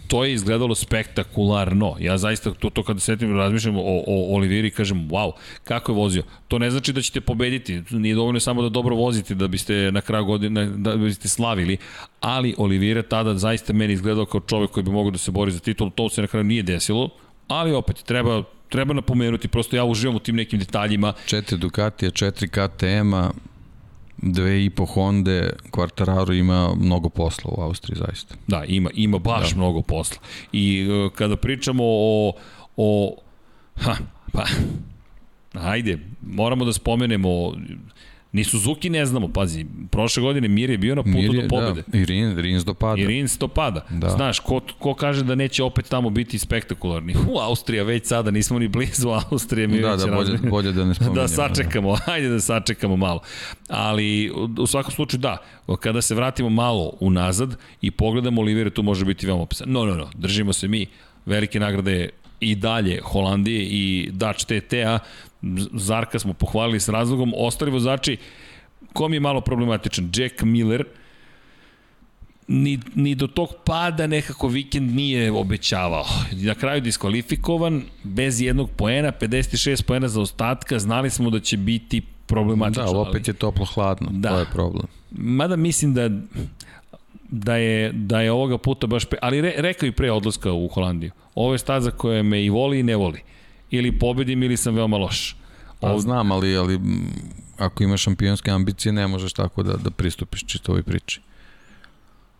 [0.09, 1.97] To je izgledalo spektakularno.
[2.01, 5.33] Ja zaista to, to kada setim razmišljam o, o Oliviri kažem wow,
[5.65, 6.23] kako je vozio.
[6.49, 7.83] To ne znači da ćete pobediti.
[7.91, 11.77] Nije dovoljno samo da dobro vozite da biste na kraju godine da biste slavili,
[12.21, 15.59] ali Olivira tada zaista meni izgledao kao čovek koji bi mogao da se bori za
[15.59, 15.91] titul.
[15.91, 17.11] To se na kraju nije desilo,
[17.49, 21.13] ali opet treba treba napomenuti, prosto ja uživam u tim nekim detaljima.
[21.27, 23.31] Četiri Ducatija, četiri KTM-a,
[24.23, 28.35] dve i po Honda, Quartararo ima mnogo posla u Austriji, zaista.
[28.47, 29.57] Da, ima, ima baš da.
[29.57, 30.19] mnogo posla.
[30.53, 32.33] I uh, kada pričamo o,
[32.77, 33.17] o
[33.77, 33.97] ha,
[34.33, 34.45] pa,
[35.53, 37.53] ajde, moramo da spomenemo
[38.33, 41.49] Ni Suzuki ne znamo, pazi, prošle godine Mir je bio na putu Mir je, do
[41.49, 41.83] pobede.
[41.87, 41.99] Da.
[41.99, 43.03] I Rins, Rins dopada.
[43.03, 43.87] I Rins dopada.
[43.91, 44.09] Da.
[44.09, 47.15] Znaš, ko, ko kaže da neće opet tamo biti spektakularni?
[47.31, 49.67] U, Austrija već sada, nismo ni blizu Austrije.
[49.67, 51.21] Mi da, da, bolje, bolje da ne spomenjamo.
[51.21, 52.13] Da sačekamo, da.
[52.13, 53.21] ajde da sačekamo malo.
[53.69, 55.39] Ali, u svakom slučaju, da,
[55.81, 59.67] kada se vratimo malo unazad i pogledamo Olivera, tu može biti veoma opisan.
[59.71, 60.87] No, no, no, držimo se mi,
[61.27, 62.09] velike nagrade
[62.41, 64.99] i dalje Holandije i Dutch TTA,
[65.73, 68.17] Zarka smo pohvalili s razlogom, ostali vozači,
[68.93, 70.85] kom je malo problematičan, Jack Miller,
[72.49, 76.05] ni, ni do tog pada nekako vikend nije obećavao.
[76.33, 82.03] Na kraju diskvalifikovan, bez jednog poena, 56 poena za ostatka, znali smo da će biti
[82.27, 82.93] problematično.
[82.93, 84.29] Da, opet je toplo-hladno, da.
[84.29, 84.87] to je problem.
[85.11, 86.11] Mada mislim da
[87.31, 89.05] da je, da je ovoga puta baš...
[89.05, 89.17] Pe...
[89.23, 91.11] Ali re, rekao i pre odlaska u Holandiju.
[91.35, 93.21] Ovo je staza koja me i voli i ne voli.
[93.71, 95.37] Ili pobedim ili sam veoma loš.
[95.81, 95.99] Pa Ovo...
[95.99, 96.81] znam, ali, ali
[97.59, 101.21] ako imaš šampionske ambicije ne možeš tako da, da pristupiš čitovoj priči.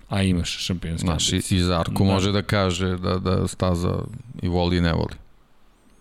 [0.09, 1.59] A imaš šampionske Znaš, ambicije.
[1.59, 2.13] I Zarko da.
[2.13, 3.99] može da kaže da, da staza
[4.43, 5.15] i voli i ne voli.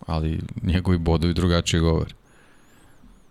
[0.06, 2.14] Ali njegovi bodovi drugačije govore.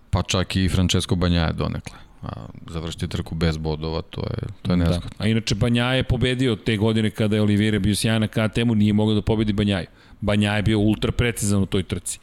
[0.09, 4.77] Pa čak i Francesco Banjaje donekle a završiti trku bez bodova, to je, to je
[4.77, 5.09] nezgodno.
[5.17, 5.23] Da.
[5.23, 8.93] A inače Banja je pobedio te godine kada je Oliveira bio sjajan na KTM-u, nije
[8.93, 9.87] mogao da pobedi Banjaju.
[10.21, 12.19] Banja je bio ultra precizan u toj trci.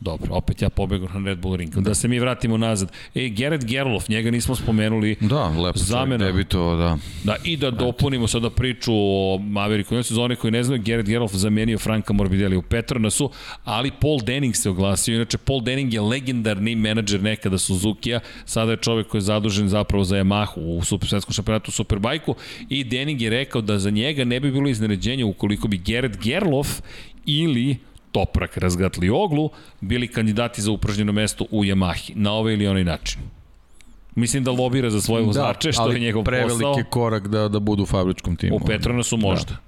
[0.00, 1.74] Dobro, opet ja pobegao na Red Bull Ring.
[1.74, 1.80] Da.
[1.80, 2.92] da se mi vratimo nazad.
[3.14, 5.16] E, Gerrit Gerlof, njega nismo spomenuli.
[5.20, 6.26] Da, lepo zamena.
[6.26, 6.98] debito, da.
[7.24, 9.94] Da, i da dopunimo sada priču o Mavericku.
[9.94, 13.30] Znači, za one koji ne znaju, Gerrit Gerlof zamenio Franka Morbidelli u Petronasu,
[13.64, 15.14] ali Paul Denning se oglasio.
[15.14, 20.04] Inače, Paul Denning je legendarni menadžer nekada Suzuki-a, sada je čovek koji je zadužen zapravo
[20.04, 22.34] za Yamahu u super, svetskom šampionatu Superbajku
[22.68, 26.80] i Denning je rekao da za njega ne bi bilo iznenađenje ukoliko bi Gerrit Gerlof
[27.26, 27.76] ili
[28.12, 29.50] Toprak razgatli oglu,
[29.80, 33.20] bili kandidati za upražnjeno mesto u Yamahi, na ovaj ili onaj način.
[34.14, 36.46] Mislim da lobira za svoje da, vozače, da, što je njegov posao.
[36.46, 38.56] preveliki korak da, da budu u fabričkom timu.
[38.56, 39.52] U Petronasu možda.
[39.52, 39.60] Da.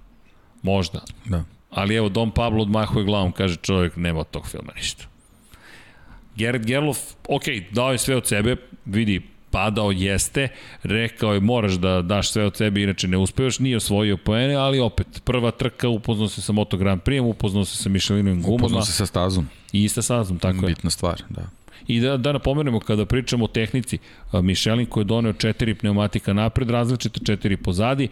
[0.62, 1.00] Možda.
[1.24, 1.44] Da.
[1.70, 5.04] Ali evo, Dom Pablo odmahuje glavom, kaže čovjek, nema od tog filma ništa.
[6.36, 6.98] Gerrit Gerlof,
[7.28, 10.48] ok, dao je sve od sebe, vidi, padao jeste,
[10.82, 14.80] rekao je moraš da daš sve od sebe, inače ne uspeš, nije osvojio poene, ali
[14.80, 18.56] opet, prva trka, upoznao se sa Moto Grand Prix, upoznao se sa Michelinovim gumama.
[18.56, 19.48] Upoznao se sa stazom.
[19.72, 20.74] I sa stazom, tako Bitna je.
[20.74, 21.42] Bitna stvar, da.
[21.86, 23.98] I da, da napomenemo, kada pričamo o tehnici,
[24.32, 28.08] Michelin koji je doneo četiri pneumatika napred, različite četiri pozadi,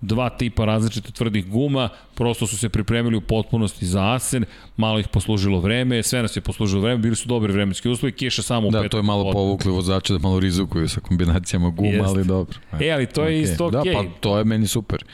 [0.00, 4.44] dva tipa različite tvrdih guma, prosto su se pripremili u potpunosti za Asen,
[4.76, 8.42] malo ih poslužilo vreme, sve nas je poslužilo vreme, bili su dobri vremenski uslovi, kiša
[8.42, 12.08] samo u Da, to je malo povukli vozače da malo rizukuju sa kombinacijama guma, Jest.
[12.08, 12.58] ali dobro.
[12.80, 13.52] E, ali to je okay.
[13.52, 13.80] isto okej.
[13.80, 14.02] Okay.
[14.02, 15.04] Da, pa to je meni super.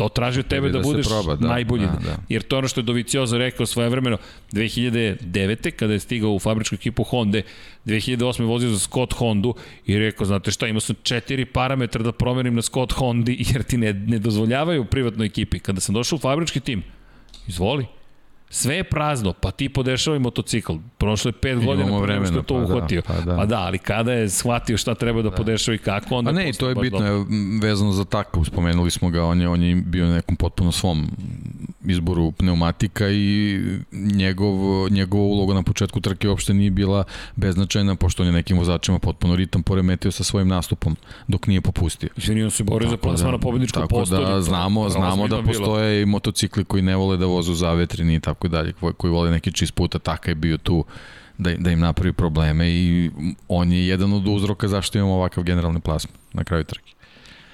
[0.00, 1.86] To traži od tebe da, da budeš proba, da, najbolji.
[1.86, 2.16] Da, da.
[2.28, 4.18] Jer to je ono što je Doviciozo rekao svoje vremeno
[4.52, 5.70] 2009.
[5.70, 7.42] kada je stigao u fabričku ekipu Honda,
[7.86, 8.44] 2008.
[8.44, 9.54] vozio za Scott Hondu
[9.86, 13.76] i rekao, znate šta, imao sam četiri parametra da promenim na Scott Hondi jer ti
[13.76, 15.58] ne, ne dozvoljavaju privatnoj ekipi.
[15.58, 16.82] Kada sam došao u fabrički tim,
[17.46, 17.86] izvoli,
[18.52, 20.72] Sve je prazno, pa ti podešavaj motocikl.
[20.98, 23.02] Prošlo je pet godina vremena, što je to pa da, uhvatio.
[23.08, 23.36] Da, pa, da.
[23.36, 25.36] pa da, ali kada je shvatio šta treba da, da.
[25.36, 26.30] podešava i kako, onda...
[26.30, 27.24] A ne, to je bitno, dobro.
[27.62, 31.10] vezano za takav, spomenuli smo ga, on je, on je bio na nekom potpuno svom
[31.84, 33.60] izboru pneumatika i
[33.92, 34.54] njegov,
[34.90, 37.04] njegova uloga na početku trke uopšte nije bila
[37.36, 40.96] beznačajna, pošto on je nekim vozačima potpuno ritam poremetio sa svojim nastupom
[41.28, 42.08] dok nije popustio.
[42.16, 44.22] Izvini, on se borio za plasman da, na pobedničko postolje.
[44.22, 48.20] Tako da znamo, znamo da postoje i motocikli koji ne vole da vozu zavetrini i
[48.20, 50.84] tako dalje, koji vole neki čist puta, taka je bio tu
[51.38, 53.10] da, da im napravi probleme i
[53.48, 56.92] on je jedan od uzroka zašto imamo ovakav generalni plasman na kraju trke.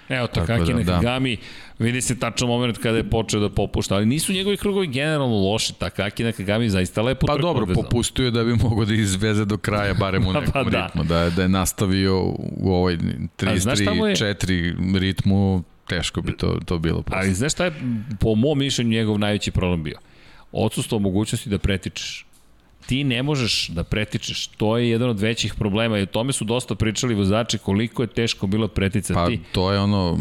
[0.09, 1.85] Evo, Takaki da, Nakagami, da.
[1.85, 5.73] vidi se tačan moment kada je počeo da popušta, ali nisu njegovi krugovi generalno loši,
[5.79, 7.83] Takaki Nakagami zaista lepo Pa dobro, odvezao.
[7.83, 10.87] popustio je da bi mogo da izveze do kraja, barem u pa nekom pa, da.
[10.87, 12.23] ritmu, da, da je nastavio
[12.57, 12.99] u ovoj
[13.39, 17.03] 33-4 ritmu, teško bi to, to bilo.
[17.03, 17.19] Posle.
[17.19, 17.73] Ali znaš šta je
[18.21, 19.99] po mom mišljenju njegov najveći problem bio?
[20.53, 22.27] Odsustvo mogućnosti da pretičeš
[22.87, 24.47] ti ne možeš da pretičeš.
[24.47, 28.07] To je jedan od većih problema i o tome su dosta pričali vozači koliko je
[28.07, 29.41] teško bilo preticati.
[29.43, 30.19] Pa to je ono,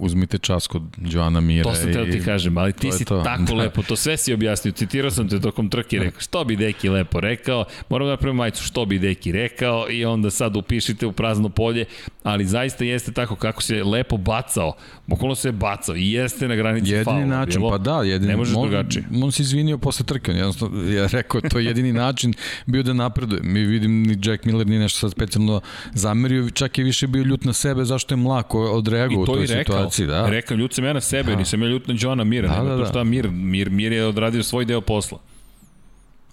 [0.00, 1.70] uzmite čas kod Joana Mira.
[1.70, 3.22] To sam teo ti kažem, ali ti si to.
[3.24, 3.54] tako da.
[3.54, 4.72] lepo, to sve si objasnio.
[4.72, 8.62] Citirao sam te tokom trke rekao, što bi Deki lepo rekao, moram da napravim majicu,
[8.62, 11.84] što bi Deki rekao i onda sad upišite u prazno polje,
[12.22, 14.72] ali zaista jeste tako kako se lepo bacao,
[15.06, 17.18] bukvalno se je bacao i jeste na granici jedini faula.
[17.18, 18.30] Jedini način, bilo, pa da, jedini.
[18.30, 19.04] Ne možeš drugačije.
[19.22, 22.34] On se izvinio posle trke, jednostavno, ja rekao, to je jedini način
[22.66, 23.40] bio da napreduje.
[23.42, 25.60] Mi vidim ni Jack Miller ni nešto sad specijalno
[25.92, 30.06] zamerio, čak je više bio ljut na sebe zašto je mlako odreagovao u toj situaciji.
[30.06, 30.28] Da.
[30.28, 31.38] Rekao, ljut sam ja na sebe, da.
[31.38, 32.86] nisam ja ljut na Johna Mira, da, da, da.
[32.86, 35.18] šta Mir, Mir, Mir je odradio svoj deo posla.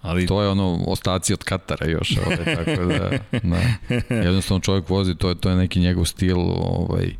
[0.01, 0.27] Ali...
[0.27, 3.09] To je ono ostaci od Katara još, ovaj, tako da,
[3.43, 4.15] da.
[4.25, 7.13] Jednostavno čovjek vozi, to je, to je neki njegov stil, ovaj,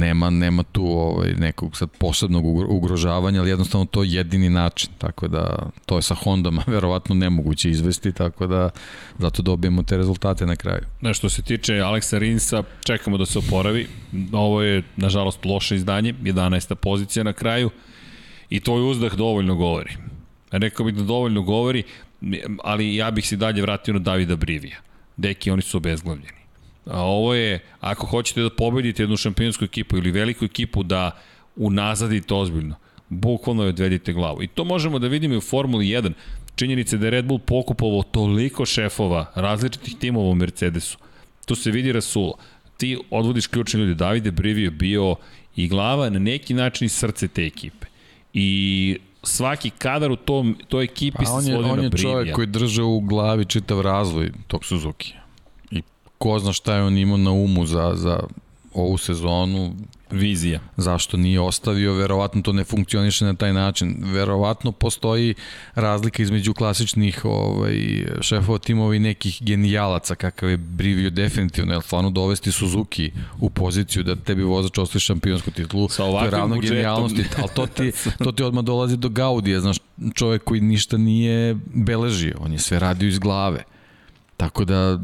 [0.00, 5.28] nema, nema tu ovaj, nekog sad posebnog ugrožavanja, ali jednostavno to je jedini način, tako
[5.28, 8.70] da to je sa Hondama verovatno nemoguće izvesti, tako da
[9.18, 10.82] zato dobijemo te rezultate na kraju.
[11.00, 13.86] Na što se tiče Aleksa Rinsa, čekamo da se oporavi,
[14.32, 16.74] ovo je nažalost loše izdanje, 11.
[16.74, 17.70] pozicija na kraju
[18.50, 19.96] i to je uzdah dovoljno govori.
[20.50, 21.82] Rekao bih da dovoljno govori,
[22.64, 24.76] ali ja bih se dalje vratio na Davida Brivija.
[25.16, 26.39] Deki, oni su obezglavljeni
[26.86, 31.10] A ovo je, ako hoćete da pobedite jednu šampionsku ekipu ili veliku ekipu da
[31.56, 32.74] unazadite ozbiljno,
[33.08, 34.42] bukvalno je odvedite glavu.
[34.42, 36.12] I to možemo da vidimo i u Formuli 1.
[36.54, 40.98] Činjenica je da je Red Bull pokupovao toliko šefova različitih timova u Mercedesu.
[41.46, 42.32] Tu se vidi Rasula.
[42.76, 43.94] Ti odvodiš ključni ljudi.
[43.94, 45.16] Davide Brivio je bio
[45.56, 47.86] i glava na neki način i srce te ekipe.
[48.34, 52.46] I svaki kadar u tom, toj ekipi pa, se svodi na On je čovjek koji
[52.46, 55.14] drže u glavi čitav razvoj tog Suzuki.
[56.22, 58.20] Ko zna šta je on imao na umu za, za
[58.74, 59.74] ovu sezonu,
[60.10, 60.60] vizija.
[60.76, 63.96] Zašto nije ostavio, verovatno to ne funkcioniše na taj način.
[64.00, 65.34] Verovatno postoji
[65.74, 72.10] razlika između klasičnih ovaj, šefova timova i nekih genijalaca kakav je Brivio definitivno, jer stvarno
[72.10, 76.74] dovesti Suzuki u poziciju da tebi vozač osvoji šampionsku titulu, Sa to je ravno budžetom.
[76.76, 77.92] genijalnosti, ali to ti,
[78.24, 79.76] to ti odmah dolazi do Gaudija, znaš,
[80.14, 83.64] čovek koji ništa nije beležio, on je sve radio iz glave.
[84.40, 84.98] Tako da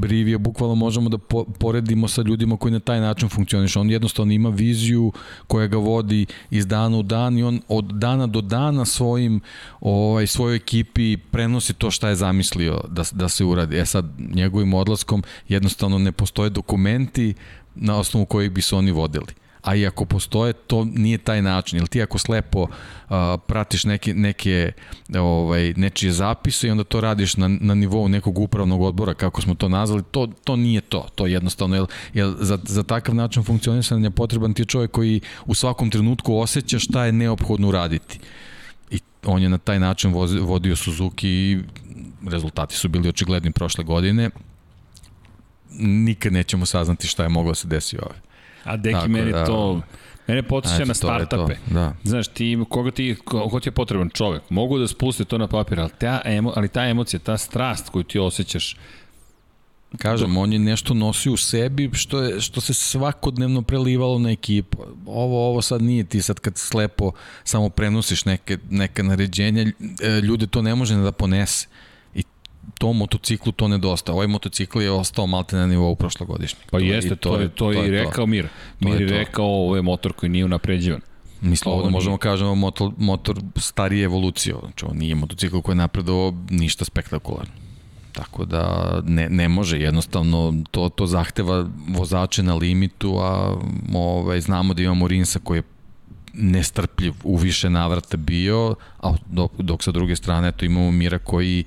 [0.00, 3.78] Brivio bukvalno možemo da po, poredimo sa ljudima koji na taj način funkcioniše.
[3.78, 5.12] On jednostavno ima viziju
[5.46, 9.40] koja ga vodi iz dana u dan i on od dana do dana svojim
[9.80, 13.78] ovaj svojoj ekipi prenosi to šta je zamislio da, da se uradi.
[13.78, 17.34] E sad njegovim odlaskom jednostavno ne postoje dokumenti
[17.74, 21.78] na osnovu kojih bi se oni vodili a i ako postoje, to nije taj način.
[21.78, 22.70] Ili ti ako slepo uh,
[23.46, 24.72] pratiš neke, neke
[25.18, 29.54] ovaj, nečije zapise i onda to radiš na, na nivou nekog upravnog odbora, kako smo
[29.54, 31.08] to nazvali, to, to nije to.
[31.14, 35.20] To je jednostavno, jer, jer za, za takav način funkcionisanja je potreban ti čovjek koji
[35.46, 38.18] u svakom trenutku osjeća šta je neophodno uraditi.
[38.90, 41.58] I on je na taj način vodio Suzuki i
[42.28, 44.30] rezultati su bili očigledni prošle godine.
[45.80, 48.27] Nikad nećemo saznati šta je moglo da se desiti ove.
[48.68, 49.80] A deki Tako, meni da, to...
[50.26, 51.54] Mene podsjeća na startupe.
[51.66, 51.94] Da.
[52.04, 55.80] Znaš, ti, koga ti, ko ti je potreban čovek, mogu da spuste to na papir,
[55.80, 58.76] ali ta, emo, ali ta emocija, ta strast koju ti osjećaš,
[59.96, 64.78] Kažem, on je nešto nosio u sebi što, je, što se svakodnevno prelivalo na ekipu.
[65.06, 67.12] Ovo, ovo sad nije ti sad kad slepo
[67.44, 71.68] samo prenosiš neke, neke naređenja, e, ljude to ne može da ponese
[72.78, 74.14] tom motociklu to nedostaje.
[74.14, 76.70] Ovaj motocikl je ostao malte na nivou prošlogodišnjeg.
[76.70, 78.26] Pa to jeste, to, to je, to, je, to je i rekao to.
[78.26, 78.48] Mir.
[78.80, 81.00] Mir je rekao ovo je motor koji nije unapređivan.
[81.40, 82.18] Mislim, ovde možemo nije.
[82.18, 84.54] kažemo motor, motor starije evolucije.
[84.60, 87.52] Znači, ovo nije motocikl koji je napredovao ništa spektakularno.
[88.12, 93.56] Tako da ne, ne može, jednostavno to, to zahteva vozače na limitu, a
[93.94, 95.62] ovaj, znamo da imamo Rinsa koji je
[96.32, 101.64] nestrpljiv u više navrata bio, a dok, dok sa druge strane to imamo Mira koji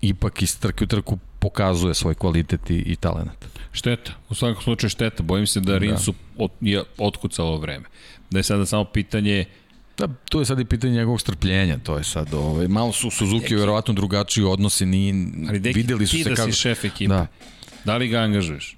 [0.00, 3.46] ipak iz trke u trku pokazuje svoj kvalitet i, i talent.
[3.72, 5.22] Šteta, u svakom slučaju šteta.
[5.22, 5.78] Bojim se da, da.
[5.78, 7.84] Rinsu od, je otkucalo vreme.
[8.30, 9.44] Da je sada samo pitanje
[9.98, 13.42] Da, to je sad i pitanje njegovog strpljenja, to je sad, ovaj, malo su Suzuki
[13.42, 13.54] deki.
[13.54, 16.46] verovatno drugačiji odnosi, ni, Ali deki, videli su se kako...
[16.46, 17.26] Da si šef ekipe, da.
[17.84, 18.76] da li ga angažuješ?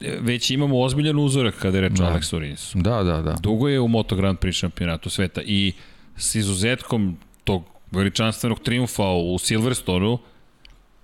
[0.00, 2.04] E, već imamo ozbiljan uzorak kada je reč da.
[2.04, 2.78] Aleksu Rinsu.
[2.78, 3.36] Da, da, da.
[3.40, 5.72] Dugo je u Moto Grand Prix šampionatu sveta i
[6.16, 10.18] s izuzetkom tog veličanstvenog triumfa u Silverstonu,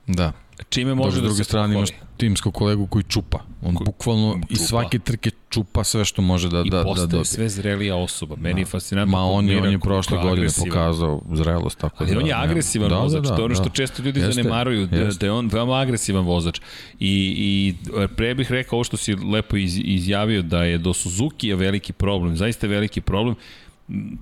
[0.08, 0.32] Da.
[0.68, 3.38] Čime može Dok, da druge strane imaš timskog kolegu koji čupa.
[3.62, 4.46] On Ko, bukvalno čupa.
[4.50, 7.24] i svake trke čupa sve što može da, I da, da dobije.
[7.24, 8.36] sve zrelija osoba.
[8.36, 8.60] Meni da.
[8.60, 9.18] je fascinantno.
[9.18, 10.68] Ma on je, on je prošle godine agresivan.
[10.68, 11.78] pokazao zrelost.
[11.78, 13.22] Tako Ali da, on je agresivan da, vozač.
[13.22, 13.70] Da, da, to je ono što da.
[13.70, 14.86] često ljudi jeste, zanemaruju.
[14.86, 16.60] Da, da je on veoma agresivan vozač.
[17.00, 17.74] I, I
[18.16, 21.92] pre bih rekao ovo što si lepo iz, izjavio da je do Suzuki je veliki
[21.92, 22.36] problem.
[22.36, 23.34] Zaista veliki problem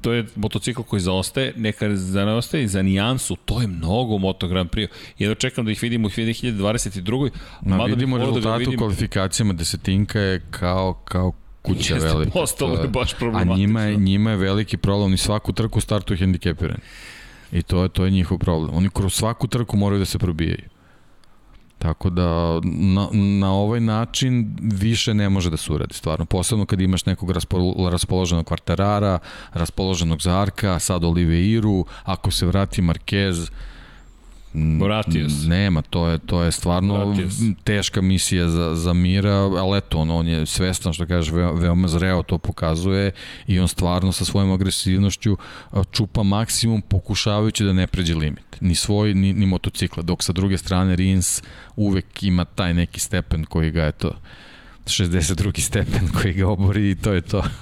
[0.01, 4.89] to je motocikl koji zaostaje, neka zaostaje za nijansu, to je mnogo Moto Grand Prix.
[5.19, 7.31] Jedno čekam da ih vidimo u 2022.
[7.63, 8.79] Ma, vidimo da rezultatu da vidim...
[8.79, 11.33] kvalifikacijama, desetinka je kao, kao
[11.63, 12.31] kuća Jeste, velika.
[12.31, 13.55] postalo je baš problematično.
[13.55, 16.81] A njima je, njima je veliki problem, i svaku trku startuju hendikepirani.
[17.53, 18.75] I to je, to je njihov problem.
[18.75, 20.76] Oni kroz svaku trku moraju da se probijaju.
[21.79, 26.25] Tako da na, na ovaj način više ne može da se uradi stvarno.
[26.25, 27.31] Posebno kad imaš nekog
[27.91, 29.19] raspoloženog kvartarara,
[29.53, 33.51] raspoloženog Zarka, sad Oliveiru, ako se vrati Marquez,
[34.81, 35.49] Vratio se.
[35.49, 37.17] Nema, to je, to je stvarno
[37.65, 42.23] teška misija za, za Mira, ali eto, on, on je svestan, što kaže, veoma zreo
[42.23, 43.13] to pokazuje
[43.47, 45.37] i on stvarno sa svojom agresivnošću
[45.91, 48.61] čupa maksimum pokušavajući da ne pređe limit.
[48.61, 50.03] Ni svoj, ni, ni motocikla.
[50.03, 51.43] Dok sa druge strane Rins
[51.77, 54.13] uvek ima taj neki stepen koji ga, eto,
[54.87, 55.61] 62.
[55.61, 57.43] stepen koji ga obori i to je to.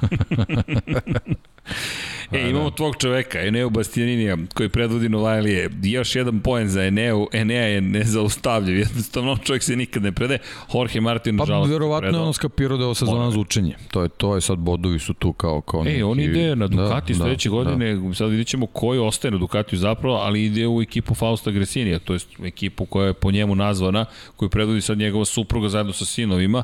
[2.32, 5.70] E, imamo tvog čoveka, Eneo Bastianinija, koji predvodi Novajlije.
[5.82, 7.26] Još jedan poen za Eneo.
[7.32, 8.78] Enea je nezaustavljiv.
[8.78, 10.38] Jednostavno, čovjek se nikad ne predaje.
[10.74, 11.68] Jorge Martin, pa, žalost.
[11.68, 13.76] Pa, verovatno je ono skapirao da je ovo sezona za učenje.
[13.90, 15.60] To je, to je sad bodovi su tu kao...
[15.60, 17.94] kao e, on ide na da, Ducati da, sledeće da, godine.
[17.94, 18.14] Da.
[18.14, 22.12] Sad vidjet ćemo koji ostaje na Ducatiju zapravo, ali ide u ekipu Fausta Gresinija, to
[22.12, 24.04] je ekipu koja je po njemu nazvana,
[24.36, 26.62] koju predvodi sad njegova supruga zajedno sa sinovima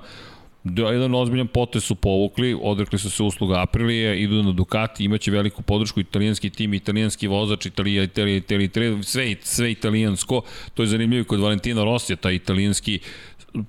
[0.64, 5.30] da jedan ozbiljan potes su povukli, odrekli su se usluga Aprilije, idu na Ducati, imaće
[5.30, 10.42] veliku podršku italijanski tim, italijanski vozač, Italija, Italija, Italija, Italija sve, sve italijansko.
[10.74, 12.98] To je zanimljivo kod Valentina Rosija, taj italijanski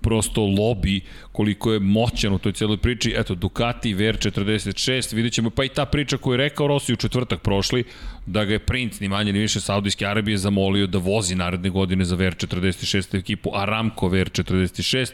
[0.02, 1.00] prosto lobby,
[1.32, 3.14] koliko je moćan u toj celoj priči.
[3.18, 7.42] Eto, Ducati, VR46, vidjet ćemo, pa i ta priča koju je rekao Rossi u četvrtak
[7.42, 7.84] prošli,
[8.26, 12.06] da ga je princ, ni manje ni više Saudijske Arabije, zamolio da vozi naredne godine
[12.06, 15.12] za VR46 ekipu Aramco VR46,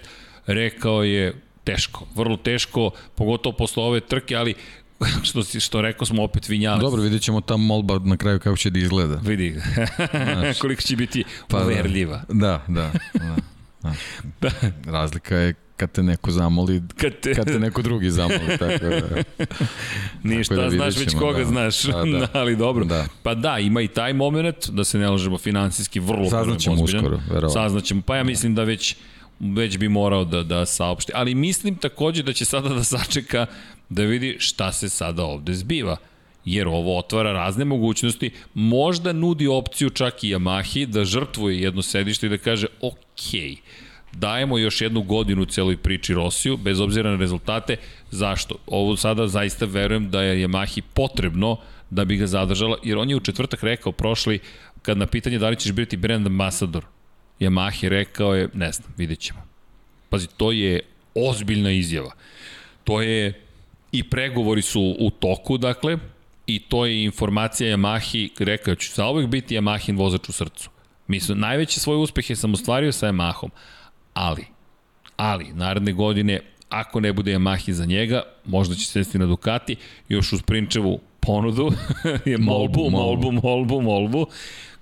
[0.48, 4.54] rekao je teško, vrlo teško, pogotovo posle ove trke, ali
[5.28, 6.82] što, si, što rekao smo opet vinjali.
[6.82, 9.20] Dobro, vidjet ćemo ta molba na kraju kako će da izgleda.
[9.24, 9.62] Vidi,
[10.62, 12.22] koliko će biti pa, uverljiva.
[12.30, 13.36] Da, da, da.
[14.42, 14.52] da.
[14.92, 19.24] Razlika je kad te neko zamoli, kad te, kad te neko drugi zamoli, tako da...
[20.24, 21.46] Ništa, tako da znaš već koga da.
[21.46, 22.28] znaš, da, da.
[22.34, 22.86] ali dobro.
[22.86, 23.06] Da.
[23.24, 27.50] Pa da, ima i taj moment, da se ne lažemo finansijski, vrlo Saznaćemo uskoro, verovatno.
[27.50, 28.96] Saznaćemo, pa ja mislim da već
[29.40, 31.12] već bi morao da, da saopšti.
[31.16, 33.46] Ali mislim takođe da će sada da sačeka
[33.90, 35.98] da vidi šta se sada ovde zbiva
[36.46, 42.28] jer ovo otvara razne mogućnosti, možda nudi opciju čak i Yamahi da žrtvuje jedno sedište
[42.28, 43.60] i da kaže ok,
[44.14, 47.76] dajemo još jednu godinu celoj priči Rosiju, bez obzira na rezultate.
[48.12, 48.56] Zašto?
[48.68, 51.58] Ovo sada zaista verujem da je Yamahi potrebno
[51.90, 54.40] da bi ga zadržala, jer on je u četvrtak rekao prošli,
[54.82, 56.86] kad na pitanje da li ćeš biti brand ambassador,
[57.40, 59.40] Yamaha rekao je, ne znam, vidjet ćemo.
[60.10, 60.80] Pazi, to je
[61.16, 62.12] ozbiljna izjava.
[62.84, 63.42] To je,
[63.92, 65.98] i pregovori su u toku, dakle,
[66.48, 70.70] i to je informacija Yamahi, rekao ću za uvek biti Yamahin vozač u srcu.
[71.08, 73.50] Mislim, najveće svoje uspehe sam ostvario sa Yamahom,
[74.14, 74.46] ali,
[75.18, 76.40] ali, naredne godine,
[76.70, 79.76] ako ne bude Yamahi za njega, možda će sesti na Ducati,
[80.10, 81.72] još uz Prinčevu ponudu,
[82.26, 84.28] je molbu, molbu, molbu, molbu,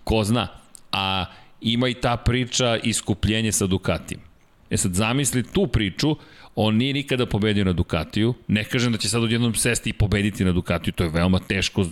[0.03, 0.47] ko zna.
[0.91, 1.25] A
[1.61, 4.21] ima i ta priča iskupljenje sa Ducatijem.
[4.69, 6.15] E sad, zamisli tu priču,
[6.55, 10.45] on nije nikada pobedio na Ducatiju, ne kažem da će sad odjednom sesti i pobediti
[10.45, 11.85] na Ducatiju, to je veoma teško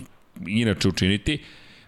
[0.46, 1.38] inače učiniti,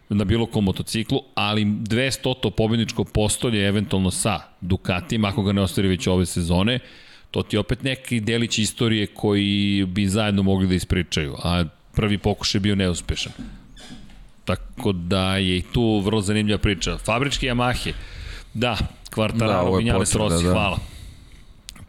[0.09, 5.89] na bilo kom motociklu, ali 200 pobedničko postolje eventualno sa Ducatijem, ako ga ne ostvari
[5.89, 6.79] već ove sezone,
[7.31, 12.61] to ti opet neki delić istorije koji bi zajedno mogli da ispričaju, a prvi pokušaj
[12.61, 13.33] bio neuspešan.
[14.47, 16.99] Tako da je i tu vrlo zanimljiva priča.
[16.99, 17.93] Fabrički Yamahe,
[18.55, 18.77] da,
[19.11, 20.55] Kvartararo, da, Vinjales Rossi, da, da.
[20.55, 20.79] hvala.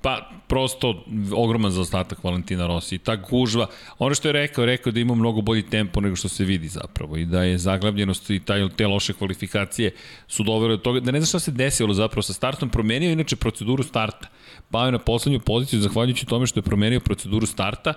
[0.01, 2.95] Pa, prosto ogroman zaostatak Valentina Rossi.
[2.95, 3.67] I ta gužva,
[3.99, 7.17] ono što je rekao, rekao da ima mnogo bolji tempo nego što se vidi zapravo
[7.17, 9.91] i da je zaglavljenost i taj, te loše kvalifikacije
[10.27, 13.35] su dovele do toga, da ne zna šta se desilo zapravo sa startom, promenio inače
[13.35, 14.27] proceduru starta.
[14.71, 17.93] Pao je na poslednju poziciju zahvaljujući tome što je promenio proceduru starta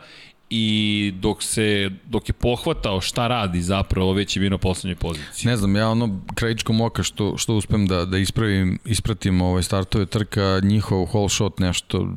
[0.50, 5.50] i dok se dok je pohvatao šta radi zapravo već je bio na poslednjoj poziciji.
[5.50, 10.06] Ne znam, ja ono krajičkom oka što što uspem da da ispravim ispratim ovaj startove
[10.06, 12.08] trka, njihov whole shot nešto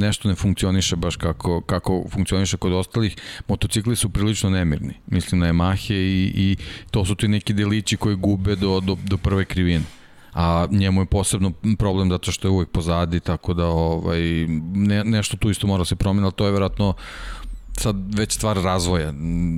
[0.00, 3.16] nešto ne funkcioniše baš kako kako funkcioniše kod ostalih.
[3.48, 4.94] Motocikli su prilično nemirni.
[5.06, 6.56] Mislim na Yamahe i i
[6.90, 9.84] to su ti neki delići koji gube do do do prve krivine
[10.32, 14.20] a njemu je posebno problem zato što je uvek pozadi, tako da ovaj,
[14.74, 16.94] ne, nešto tu isto mora se promeniti, ali to je verovatno
[17.80, 19.12] sad već stvar razvoja.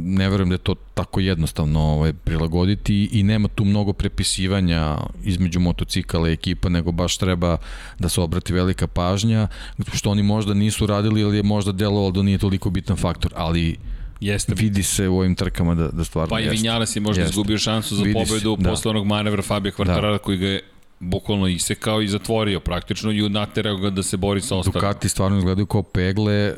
[0.04, 5.60] Ne verujem da je to tako jednostavno ovaj, prilagoditi i nema tu mnogo prepisivanja između
[5.60, 7.56] motocikala i ekipa, nego baš treba
[7.98, 9.48] da se obrati velika pažnja,
[9.92, 13.76] što oni možda nisu radili ili je možda delovalo da nije toliko bitan faktor, ali
[14.22, 14.54] Jeste.
[14.54, 17.32] Vidi se u ovim trkama da, da stvarno Pa i Vinjales je možda jeste.
[17.32, 18.70] izgubio šansu za Vidi pobedu da.
[18.70, 20.18] posle onog manevra Fabio Quartarara da.
[20.18, 20.60] koji ga je
[21.00, 24.72] bukvalno isekao i zatvorio praktično i naterao ga da se bori sa ostalim.
[24.72, 26.54] Ducati stvarno izgledaju kao pegle,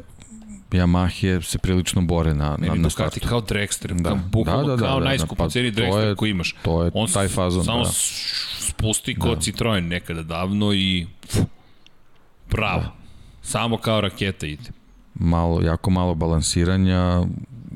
[0.75, 3.29] Yamahe se prilično bore na, na, na startu.
[3.29, 4.15] kao Dragster, da.
[4.15, 6.55] bukvalno da, da, da, kao da, najskupo pa, ceni Dragster koji imaš.
[6.63, 7.65] To je On taj fazon.
[7.65, 7.91] Samo da.
[8.59, 9.41] spusti kod da.
[9.41, 11.07] Citroen nekada davno i
[12.51, 12.83] bravo.
[12.83, 12.93] Da.
[13.43, 14.71] Samo kao raketa ide.
[15.15, 17.23] Malo, jako malo balansiranja,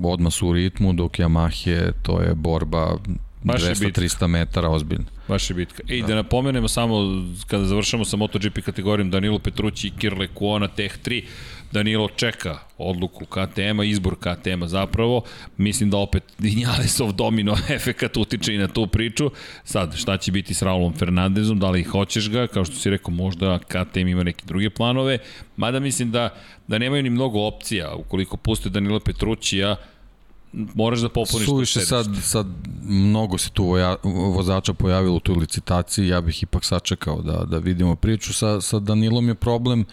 [0.02, 2.96] odmah su u ritmu, dok Yamahe to je borba
[3.44, 5.04] 200-300 metara ozbiljno.
[5.28, 5.82] Baš je bitka.
[5.88, 6.06] Ej, da.
[6.06, 11.24] da napomenemo samo, kada završamo sa MotoGP kategorijom, Danilo Petrući i Kirle Kuona Tech 3,
[11.72, 15.22] Danilo čeka odluku KTM-a, izbor KTM-a zapravo.
[15.56, 19.30] Mislim da opet Vinjalesov domino efekat utiče i na tu priču.
[19.64, 23.14] Sad, šta će biti s Raulom Fernandezom, da li hoćeš ga, kao što si rekao,
[23.14, 25.18] možda KTM ima neke druge planove,
[25.56, 26.34] mada mislim da,
[26.68, 29.76] da nemaju ni mnogo opcija, ukoliko puste Danilo Petrućija,
[30.52, 32.46] moraš da popuniš Suviše sad, sad
[32.82, 33.96] mnogo se tu voja,
[34.34, 38.32] vozača pojavilo u toj licitaciji, ja bih ipak sačekao da, da vidimo priču.
[38.32, 39.84] Sa, sa Danilom je problem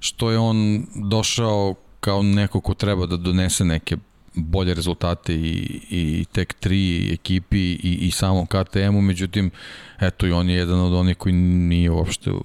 [0.00, 3.96] što je on došao kao neko ko treba da donese neke
[4.34, 9.50] bolje rezultate i, i tek tri ekipi i, i samom KTM-u, međutim,
[10.00, 12.42] eto i on je jedan od onih koji nije uopšte u,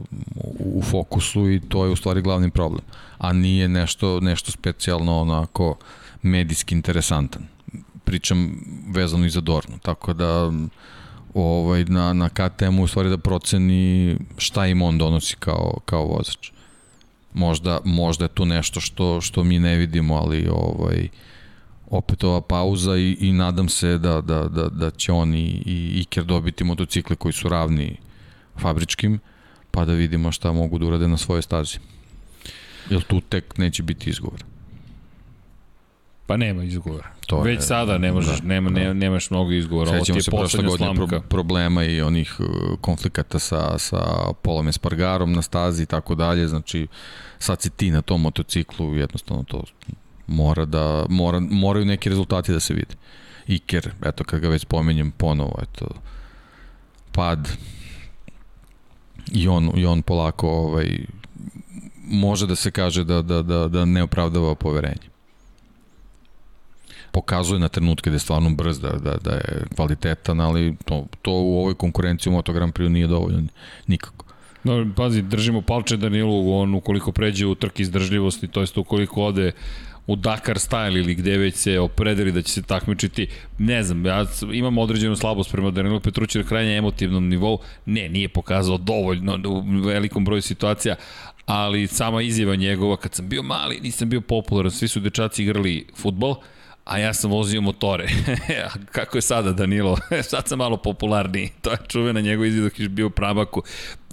[0.59, 2.81] u fokusu i to je u stvari glavni problem.
[3.17, 5.77] A nije nešto, nešto specijalno onako
[6.21, 7.56] medijski interesantan.
[8.07, 8.51] Pričam
[8.87, 10.51] vezano i za Dornu, tako da
[11.33, 16.51] ovaj, na, na KTM-u u stvari da proceni šta im on donosi kao, kao vozač.
[17.33, 21.07] Možda, možda je tu nešto što, što mi ne vidimo, ali ovaj,
[21.89, 25.99] opet ova pauza i, i nadam se da, da, da, da će on i, i
[26.01, 27.97] Iker dobiti motocikle koji su ravni
[28.59, 29.19] fabričkim,
[29.71, 31.77] pa da vidimo šta mogu da urade na svoje stazi.
[32.89, 34.43] Jer tu tek neće biti izgovor.
[36.27, 37.07] Pa nema izgovora.
[37.27, 38.93] To Već je, sada ne možeš, da, nema, da.
[38.93, 39.91] nemaš mnogo izgovora.
[39.91, 41.07] Ovo ti je poslednja slamka.
[41.07, 42.47] Pro, problema i onih uh,
[42.81, 43.97] konflikata sa, sa
[44.41, 46.47] Polom Espargarom na stazi i tako dalje.
[46.47, 46.87] Znači,
[47.39, 49.63] sad si ti na tom motociklu, jednostavno to
[50.27, 52.95] mora da, mora, moraju neki rezultati da se vide.
[53.47, 55.87] Iker, eto kad ga već spomenjem ponovo, eto,
[57.11, 57.49] pad
[59.31, 60.99] i on, i on polako ovaj,
[62.03, 65.16] može da se kaže da, da, da, da ne opravdava poverenje.
[67.11, 71.31] Pokazuje na trenutke da je stvarno brz, da, da, da je kvalitetan, ali to, to
[71.31, 73.43] u ovoj konkurenciji u Moto Grand Prix nije dovoljno
[73.87, 74.25] nikako.
[74.63, 79.51] No, pazi, držimo palče Danilu, on ukoliko pređe u trk izdržljivosti, to jest ukoliko ode
[80.07, 83.27] u Dakar style ili gde već se opredeli da će se takmičiti,
[83.57, 88.29] ne znam, ja imam određenu slabost prema Danilu Petruću na krajnje emotivnom nivou, ne, nije
[88.29, 90.95] pokazao dovoljno u velikom broju situacija,
[91.45, 95.87] ali sama izjava njegova, kad sam bio mali, nisam bio popularan, svi su dečaci igrali
[95.95, 96.35] futbol,
[96.87, 98.07] a ja sam vozio motore.
[98.91, 99.97] Kako je sada Danilo?
[100.29, 101.49] Sad sam malo popularniji.
[101.61, 103.63] To je čuvena njegov izvid dok je bio u pramaku.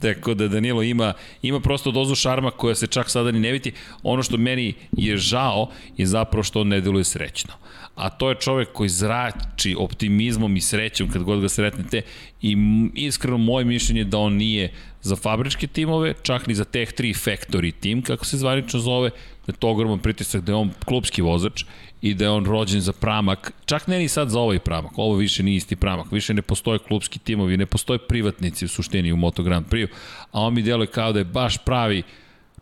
[0.04, 1.12] Tako da Danilo ima,
[1.42, 3.72] ima prosto dozu šarma koja se čak sada ni ne vidi.
[4.02, 7.52] Ono što meni je žao je zapravo što on ne deluje srećno.
[7.94, 12.02] A to je čovek koji zrači optimizmom i srećom kad god ga sretnete
[12.42, 12.56] i
[12.94, 14.72] iskreno moje mišljenje je da on nije
[15.02, 19.10] za fabričke timove, čak ni za Tech 3 Factory tim, kako se zvanično zove,
[19.46, 21.64] da je to ogroman pritisak da je on klubski vozač
[22.02, 25.16] i da je on rođen za pramak, čak ne ni sad za ovaj pramak, ovo
[25.16, 29.16] više nije isti pramak, više ne postoje klubski timovi, ne postoje privatnici u suštini u
[29.16, 29.88] Moto Grand Prix,
[30.32, 32.02] a on mi deluje kao da je baš pravi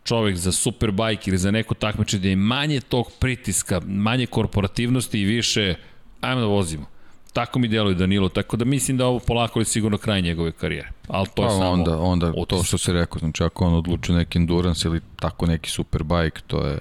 [0.03, 5.25] čovek za superbike ili za neko takmiče da je manje tog pritiska, manje korporativnosti i
[5.25, 5.75] više
[6.21, 6.85] ajmo da vozimo.
[7.33, 10.89] Tako mi deluje Danilo, tako da mislim da ovo polako je sigurno kraj njegove karijere.
[11.07, 12.57] Ali to je pa, samo onda, onda otis.
[12.57, 16.67] to što se rekao, znači ako on odluči neki endurance ili tako neki superbike, to
[16.67, 16.79] je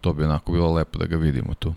[0.00, 1.74] to bi onako bilo lepo da ga vidimo tu.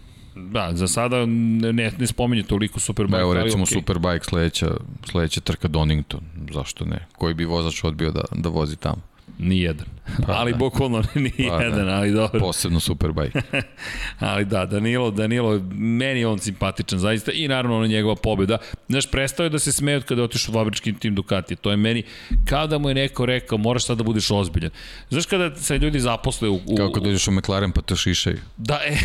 [0.51, 3.17] Da, za sada ne, ne spominje toliko Superbike.
[3.17, 3.73] Da, evo recimo okay.
[3.73, 4.71] Superbike sledeća,
[5.11, 6.21] sledeća trka Donington,
[6.53, 7.05] zašto ne?
[7.17, 9.01] Koji bi vozač odbio da, da vozi tamo?
[9.39, 9.85] Nijedan.
[10.25, 10.57] Pa, ali da.
[10.57, 11.95] bukvalno ni pa, da.
[11.95, 12.39] ali dobro.
[12.39, 13.41] Posebno Superbike.
[14.19, 18.57] ali da, Danilo, Danilo, meni je on simpatičan zaista i naravno ona njegova pobjeda.
[18.89, 21.55] Znaš, prestao je da se smeje kada je otišao u fabrički tim Ducati.
[21.55, 22.03] To je meni,
[22.45, 24.71] kao da mu je neko rekao, moraš sad da budeš ozbiljan.
[25.09, 26.59] Znaš kada se ljudi zaposle u...
[26.65, 28.39] u Kao kad dođeš u McLaren pa te šišaju.
[28.57, 28.97] Da, e.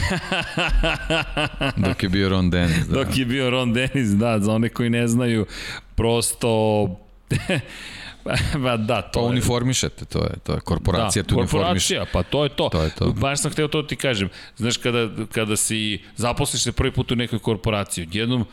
[1.89, 2.87] Dok je bio Ron Dennis.
[2.87, 3.05] Da.
[3.05, 5.47] Dok je bio Ron Dennis, da, za one koji ne znaju,
[5.95, 6.87] prosto
[8.65, 12.45] ba, da, to pa uniformišete, to je, to je korporacija da, tu korporacija, pa to
[12.45, 12.69] je to.
[12.69, 13.13] to je to.
[13.13, 14.29] Baš sam hteo to ti kažem.
[14.57, 18.47] Znaš, kada, kada si zaposliš se prvi put u nekoj korporaciji, jednom,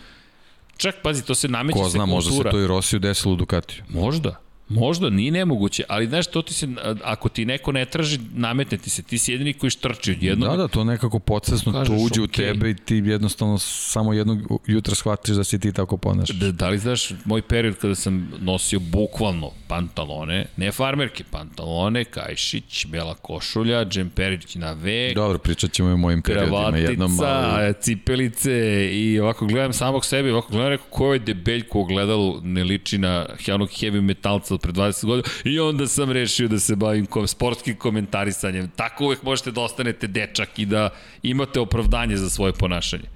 [0.77, 3.35] čak, pazi, to se nameće Ko zna, se možda se to i Rosiju desilo u
[3.35, 3.83] Ducatiju.
[3.89, 4.35] Možda.
[4.71, 6.67] Možda, nije nemoguće, ali znaš, to ti se,
[7.03, 10.49] ako ti neko ne traži, nametne ti se, ti si jedini koji štrči jednog.
[10.49, 12.23] Da, da, to nekako podsvesno to uđe okay.
[12.23, 16.35] u tebe i ti jednostavno samo jednog jutra shvatiš da si ti tako ponašaš.
[16.35, 22.85] Da, da li znaš, moj period kada sam nosio bukvalno pantalone, ne farmerke, pantalone, kajšić,
[22.85, 25.13] bela košulja, džemperić na V.
[25.15, 27.19] Dobro, pričat ćemo i o mojim periodima jednom.
[27.23, 27.73] Ali...
[27.81, 32.63] cipelice i ovako gledam samog sebe, ovako gledam rekao ko je debeljko u ogledalu ne
[32.63, 37.05] liči na onog heavy metalca pre 20 godina i onda sam rešio da se bavim
[37.05, 38.71] kom, sportskim komentarisanjem.
[38.75, 40.89] Tako uvek možete da ostanete dečak i da
[41.23, 43.09] imate opravdanje za svoje ponašanje.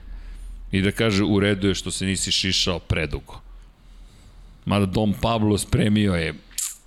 [0.72, 3.42] I da kaže u redu je što se nisi šišao predugo.
[4.66, 6.34] Mada Dom Pablo spremio je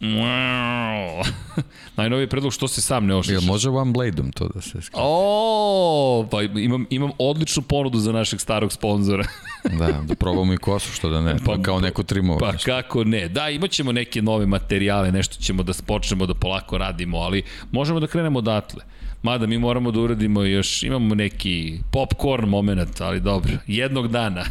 [0.01, 1.27] Wow.
[1.97, 3.33] Najnoviji predlog što se sam ne ošiša.
[3.33, 5.01] Jel može one blade-om to da se skri?
[5.03, 9.27] O, pa imam, imam odličnu ponudu za našeg starog sponzora.
[9.79, 12.39] da, da probamo i kosu, što da ne, pa, kao neko trimovo.
[12.39, 17.19] Pa kako ne, da, imaćemo neke nove materijale, nešto ćemo da počnemo da polako radimo,
[17.19, 17.43] ali
[17.73, 18.85] možemo da krenemo odatle.
[19.23, 24.45] Mada mi moramo da uradimo još, imamo neki popcorn moment, ali dobro, jednog dana,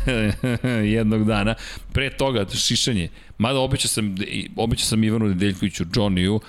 [0.97, 1.55] jednog dana,
[1.93, 4.15] pre toga šišanje, mada običao sam,
[4.55, 6.39] običao sam Ivanu Nedeljkoviću, Johnny-u,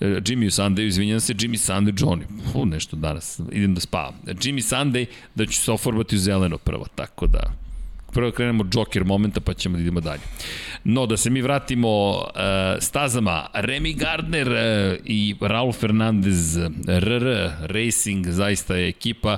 [0.00, 2.24] e, Jimmy Sunday, izvinjam se, Jimmy Sunday, Johnny,
[2.54, 4.14] u, nešto danas, idem da spavam.
[4.26, 7.52] Jimmy Sunday, da ću se ofarbati u zeleno prvo, tako da,
[8.12, 10.20] prvo krenemo Joker momenta pa ćemo da idemo dalje.
[10.84, 12.22] No, da se mi vratimo uh,
[12.80, 16.56] stazama, Remy Gardner uh, i Raul Fernandez,
[16.86, 19.36] RR Racing, zaista je ekipa,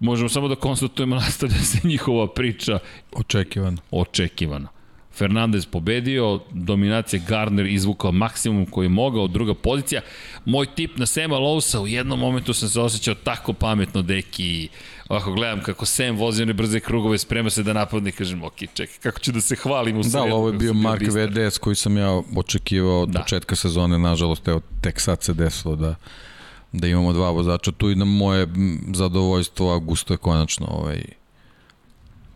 [0.00, 2.78] možemo samo da konstatujemo nastavlja se njihova priča.
[3.12, 3.78] Očekivano.
[3.90, 4.75] Očekivano.
[5.16, 10.00] Fernandez pobedio, dominacija Gardner izvukao maksimum koji je mogao, druga pozicija.
[10.44, 14.68] Moj tip na Sema Lowsa, u jednom momentu sam se osjećao tako pametno, deki,
[15.08, 18.96] ovako gledam kako Sam vozi one brze krugove, sprema se da napadne kažem, ok, čekaj,
[19.02, 22.22] kako ću da se hvalim u Da, ovo je bio Mark VDS koji sam ja
[22.36, 23.20] očekivao od da.
[23.20, 25.94] početka sezone, nažalost, evo, tek sad se desilo da
[26.72, 28.48] da imamo dva vozača tu i na moje
[28.94, 31.02] zadovoljstvo Augusto je konačno ovaj,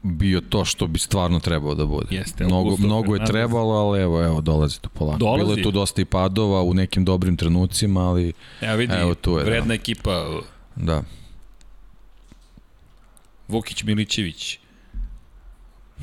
[0.03, 2.07] bio to što bi stvarno trebao da bude.
[2.11, 5.19] Jeste, mnogo, mnogo je trebalo, ali evo, evo, dolazi to polako.
[5.19, 5.45] Dolazi.
[5.45, 9.39] Bilo je tu dosta i padova u nekim dobrim trenucima, ali evo, vidi, evo tu
[9.39, 9.45] je.
[9.45, 9.75] Vredna da.
[9.75, 10.27] ekipa.
[10.77, 11.03] Da.
[13.49, 14.59] Vukić Milićević.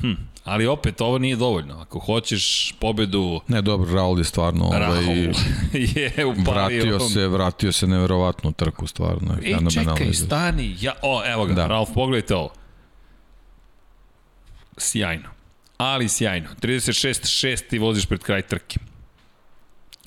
[0.02, 0.14] Hm,
[0.44, 1.80] ali opet ovo nije dovoljno.
[1.80, 3.41] Ako hoćeš pobedu...
[3.48, 5.06] Ne, dobro, Raul je stvarno ovaj,
[5.95, 6.84] je upalio.
[6.84, 9.38] Vratio se, vratio se neverovatno u trku stvarno.
[9.44, 10.76] Ej, čekaj, stani.
[10.80, 11.68] Ja, o, evo ga, da.
[11.68, 12.49] Ralf, pogledajte ovo
[14.78, 15.30] sjajno.
[15.78, 16.49] Ali sjajno.
[16.62, 18.80] 36-6 ti voziš pred kraj trke.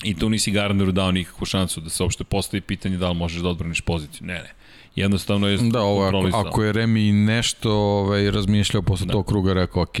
[0.03, 3.41] I tu nisi Gardneru dao nikakvu šansu da se uopšte postavi pitanje da li možeš
[3.41, 4.27] da odbraniš poziciju.
[4.27, 4.53] Ne, ne.
[4.95, 9.11] Jednostavno je Da, ovo, ako, ako je Remi nešto ovaj, razmišljao posle da.
[9.11, 9.97] tog kruga, rekao, ok,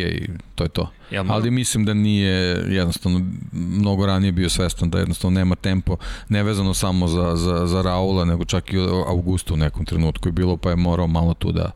[0.55, 0.91] to je to.
[1.11, 3.21] Ja, Ali mislim da nije jednostavno
[3.51, 5.97] mnogo ranije bio svestan da jednostavno nema tempo,
[6.29, 8.77] nevezano samo za, za, za Raula, nego čak i
[9.07, 11.71] Augustu u nekom trenutku je bilo, pa je morao malo tu da,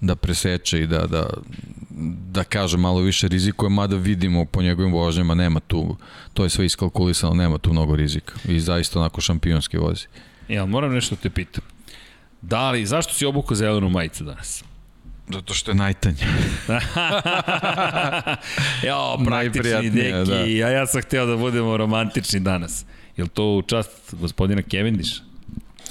[0.00, 1.30] da preseče i da, da,
[2.30, 5.96] da kaže malo više rizikuje, mada vidimo po njegovim vožnjama nema tu,
[6.34, 10.06] to je sve iskalkulisano, nema tu mnogo rizika i zaista onako šampionski vozi.
[10.48, 11.64] Ja, moram nešto te pitam.
[12.42, 14.64] Da li, zašto si obukao zelenu majicu danas?
[15.28, 16.16] Zato što je najtanje.
[18.88, 20.66] jo, praktični deki, da.
[20.66, 22.84] a ja sam hteo da budemo romantični danas.
[23.16, 25.22] Je to u čast gospodina Cavendisha?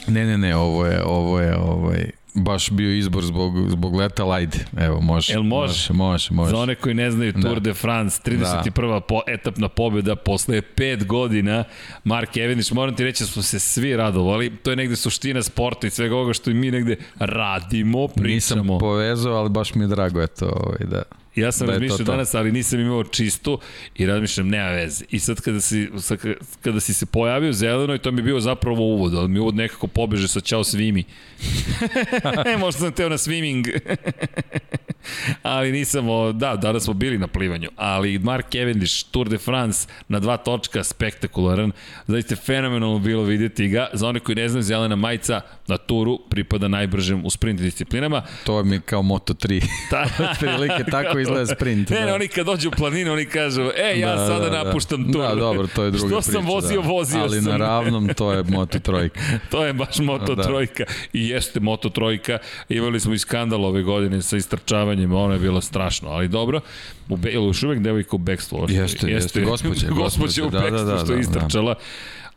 [0.08, 4.32] Ne, ne, ne, ovo je, ovo je, ovo je baš bio izbor zbog, zbog leta,
[4.32, 5.34] ajde, evo, može.
[5.34, 5.74] Jel može?
[5.74, 6.50] Može, može, može.
[6.50, 7.60] Za one koji ne znaju Tour da.
[7.60, 8.94] de France, 31.
[8.94, 9.00] Da.
[9.00, 11.64] Po, etapna pobjeda posle 5 godina,
[12.04, 15.88] Mark Cavendish, moram ti reći da smo se svi radovali, to je negde suština sporta
[15.88, 18.34] i svega ovoga što i mi negde radimo, pričamo.
[18.34, 21.19] Nisam povezao, ali baš mi je drago, eto, ovaj, da.
[21.36, 22.12] Ja sam da razmišljao to, to.
[22.12, 23.60] danas, ali nisam imao čistu
[23.96, 25.06] i razmišljam, nema veze.
[25.12, 25.90] I sad kada si,
[26.62, 29.56] kada si se pojavio zeleno i to mi je bio zapravo uvod, ali mi uvod
[29.56, 31.04] nekako pobeže sa čao svimi.
[32.60, 33.80] Možda sam teo na swimming.
[35.44, 39.88] ali nisam, o, da, danas smo bili na plivanju, ali Mark Cavendish, Tour de France
[40.08, 41.72] na dva točka, spektakularan,
[42.08, 46.68] zaista fenomenalno bilo videti ga, za one koji ne znaju, zelena majica na turu pripada
[46.68, 48.24] najbržem u sprint disciplinama.
[48.44, 50.06] To mi kao Moto3, ta,
[50.40, 51.90] prilike tako izgleda sprint.
[51.90, 52.16] Ne, da.
[52.16, 54.64] oni kad dođu u planinu, oni kažu, e, ja da, sada da, da.
[54.64, 55.12] napuštam da.
[55.14, 55.22] tur.
[55.22, 56.22] Da, dobro, to je druga Što priča.
[56.22, 56.88] Što sam vozio, da.
[56.88, 57.52] vozio Ali sam.
[57.52, 59.10] Ali na ravnom to je Moto3.
[59.52, 60.68] to je baš Moto3.
[60.78, 60.86] Da.
[61.14, 62.38] I jeste Moto3.
[62.70, 66.62] Imali smo i skandal ove godine sa istrčavanjem, ono je bilo strašno, ali dobro.
[67.10, 68.60] U Be, još uvek devojka u Bekstvu?
[68.62, 69.88] Jeste, jeste, jeste, gospođe.
[69.88, 71.74] Gospođe u da, Bekstvu da, da, što je istrčala.
[71.74, 71.80] Da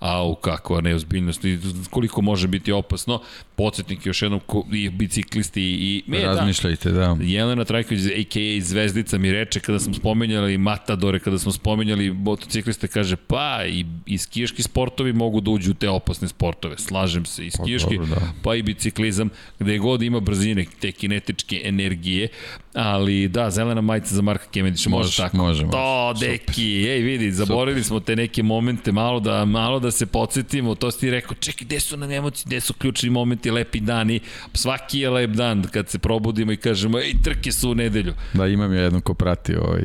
[0.02, 1.58] au kakva neozbiljnost i
[1.90, 3.20] koliko može biti opasno.
[3.54, 4.40] Podsjetnik još jednom
[4.72, 6.02] i biciklisti i...
[6.06, 6.26] Me, da.
[6.26, 7.14] Razmišljajte, da.
[7.14, 7.24] da.
[7.24, 8.60] Jelena Trajković, a.k.a.
[8.60, 14.18] Zvezdica, mi reče kada smo spomenjali Matadore, kada smo spomenjali motocikliste, kaže pa i, i
[14.18, 16.78] skijaški sportovi mogu da uđu u te opasne sportove.
[16.78, 18.32] Slažem se, i pa skijaški, pa, da.
[18.42, 22.28] pa i biciklizam, gde god ima brzine, te kinetičke energije,
[22.74, 25.36] ali da, zelena majica za Marka Kemedića, može, može tako.
[25.36, 25.72] Može, može.
[25.72, 30.74] To, deki, ej vidi, zaboravili smo te neke momente, malo da, malo da se podsjetimo,
[30.74, 34.20] to si ti rekao, čekaj, gde su nam emocije, gde su ključni momenti, lepi dani,
[34.54, 38.14] svaki je lep dan kad se probudimo i kažemo, ej, trke su u nedelju.
[38.32, 39.82] Da, imam ja jedno ko prati ovaj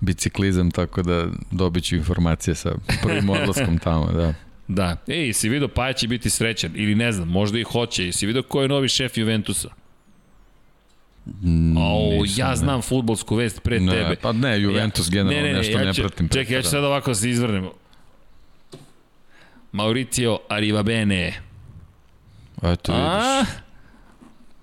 [0.00, 4.34] biciklizam, tako da dobit ću informacije sa prvim odlaskom tamo, da.
[4.68, 4.96] Da.
[5.06, 8.42] Ej, si vidio Paja će biti srećan, ili ne znam, možda i hoće, si vidio
[8.42, 9.68] ko je novi šef Juventusa?
[11.42, 12.82] Mm, o, ja znam da.
[12.82, 14.16] futbolsku vest pre ne, tebe.
[14.22, 16.28] Pa ne, Juventus ja, generalno ne, ne, nešto ja ne pratim.
[16.28, 17.68] Čekaj, ja ću sad ovako da se izvrnem.
[19.72, 21.40] Mauricio Arrivabene.
[22.62, 23.04] Eto vidiš.
[23.04, 23.67] A?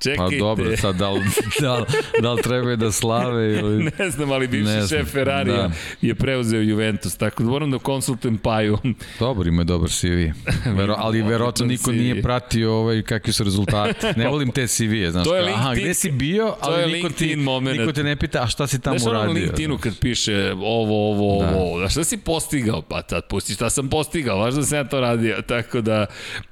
[0.06, 0.38] Čekajte.
[0.40, 1.22] Pa dobro, sad da li,
[1.62, 1.86] da, li,
[2.22, 3.84] da li treba da slave ili...
[4.00, 5.72] ne znam, ali bivši šef Ferrarija da.
[6.02, 8.78] je preuzeo Juventus, tako da moram da konsultujem Paju.
[9.20, 10.32] Dobro, ima dobar CV.
[10.66, 11.96] Vero, ali verovatno niko CV.
[11.96, 14.06] nije pratio ovaj, kakvi su rezultati.
[14.16, 15.24] Ne volim te CV-e, znaš.
[15.24, 17.80] To je LinkedIn, aha, gde si bio, ali niko, ti, moment.
[17.80, 19.30] niko te ne pita, a šta si tamo znaš, uradio?
[19.30, 21.58] Znaš ono LinkedInu kad piše ovo, ovo, da.
[21.58, 22.82] ovo, da šta si postigao?
[22.82, 26.06] Pa tad pusti šta sam postigao, važno da sam ja to radio, tako da,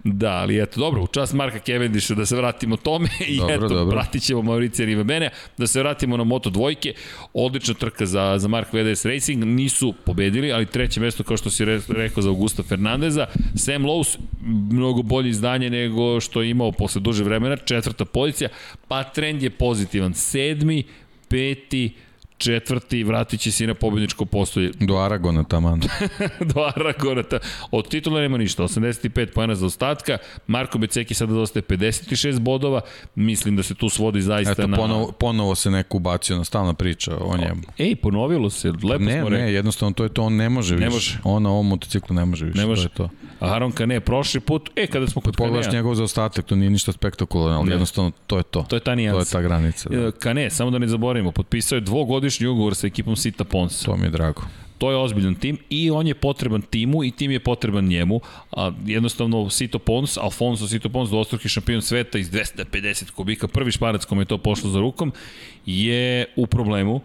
[0.03, 3.75] da, ali eto, dobro, u čast Marka Cavendisha da se vratimo tome i dobro, eto,
[3.75, 3.95] dobro.
[3.95, 6.93] pratit ćemo Mauricija Rivabene, da se vratimo na Moto dvojke,
[7.33, 11.65] odlična trka za, za Mark VDS Racing, nisu pobedili, ali treće mesto, kao što si
[11.65, 14.17] re, rekao za Augusta Fernandeza, Sam Lowe's,
[14.71, 18.49] mnogo bolje izdanje nego što je imao posle duže vremena, četvrta pozicija,
[18.87, 20.83] pa trend je pozitivan, sedmi,
[21.27, 21.93] peti,
[22.43, 24.71] četvrti, vratit će se i na pobedničko postolje.
[24.89, 25.81] Do Aragona taman.
[26.53, 27.23] Do Aragona.
[27.23, 27.39] Ta...
[27.71, 30.17] Od titula nema ništa, 85 pojena za ostatka,
[30.47, 32.81] Marko Beceki sada dostaje 56 bodova,
[33.15, 34.77] mislim da se tu svodi zaista Eto, na...
[34.77, 37.61] Ponovo, ponovo se neko ubacio na stalna priča o njemu.
[37.77, 39.45] Ej, ponovilo se, lepo ne, smo rekli.
[39.45, 40.85] Ne, jednostavno to je to, on ne može više.
[40.85, 41.19] Ne može.
[41.23, 42.89] On na ovom motociklu ne može više, ne može.
[42.89, 43.15] to je to.
[43.39, 46.91] A Aron Kane, prošli put, e, kada smo kod Pogledaš njegov zaostatak, to nije ništa
[46.91, 47.73] spektakularno, ali ne.
[47.73, 48.65] jednostavno to je to.
[48.69, 49.31] To je ta nijansa.
[49.31, 49.89] To je ta granica.
[49.89, 50.11] Da.
[50.11, 53.83] Kane, samo da ne zaboravimo, potpisao je dvogodišnji ugovor sa ekipom Sita Pons.
[53.83, 54.41] To mi je drago.
[54.77, 58.19] To je ozbiljan tim i on je potreban timu i tim je potreban njemu.
[58.51, 64.05] A, jednostavno Sito Pons, Alfonso Sito Pons, dvostruki šampion sveta iz 250 kubika, prvi šparac
[64.05, 65.11] kome je to pošlo za rukom,
[65.65, 67.01] je u problemu.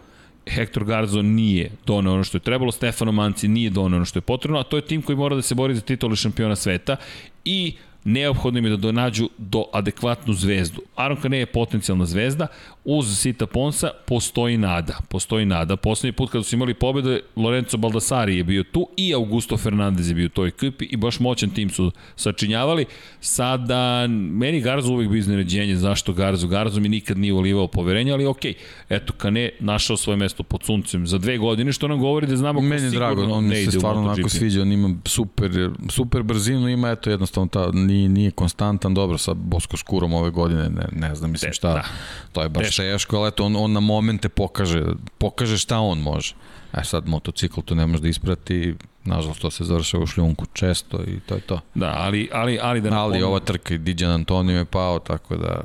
[0.46, 4.22] Hector Garzo nije doneo ono što je trebalo, Stefano Manci nije doneo ono što je
[4.22, 6.96] potrebno, a to je tim koji mora da se bori za titulu šampiona sveta
[7.44, 7.74] i
[8.04, 10.82] neophodno im je da donađu do adekvatnu zvezdu.
[10.96, 12.46] Aron Kane je potencijalna zvezda,
[12.90, 14.98] uz Sita Ponsa postoji nada.
[15.08, 15.76] Postoji nada.
[15.76, 20.14] Poslednji put kada su imali pobjede, Lorenzo Baldassari je bio tu i Augusto Fernandez je
[20.14, 22.84] bio u toj ekipi i baš moćan tim su sačinjavali.
[23.20, 25.76] Sada, meni Garzo uvek bi iznenađenje.
[25.76, 26.46] Zašto Garzo?
[26.46, 28.54] Garzo mi nikad nije ulivao poverenje, ali okej.
[28.88, 32.60] Eto, Kane našao svoje mesto pod suncem za dve godine, što nam govori da znamo
[32.60, 36.68] ko Meni je drago, on ne se stvarno onako sviđa, on ima super, super brzinu,
[36.68, 41.14] ima eto jednostavno ta, nije, nije konstantan, dobro sa Bosko Skurom ove godine, ne, ne
[41.14, 41.84] znam, mislim šta, da.
[42.32, 44.84] to je baš teško ali eto, on, on na momente pokaže,
[45.18, 46.34] pokaže šta on može.
[46.72, 48.74] E sad, motocikl to ne može da isprati,
[49.04, 51.60] nažalost to se završava u šljunku često i to je to.
[51.74, 52.98] Da, ali, ali, ali da...
[52.98, 55.60] Ali ova trka i Diđan Antonio je pao, tako da,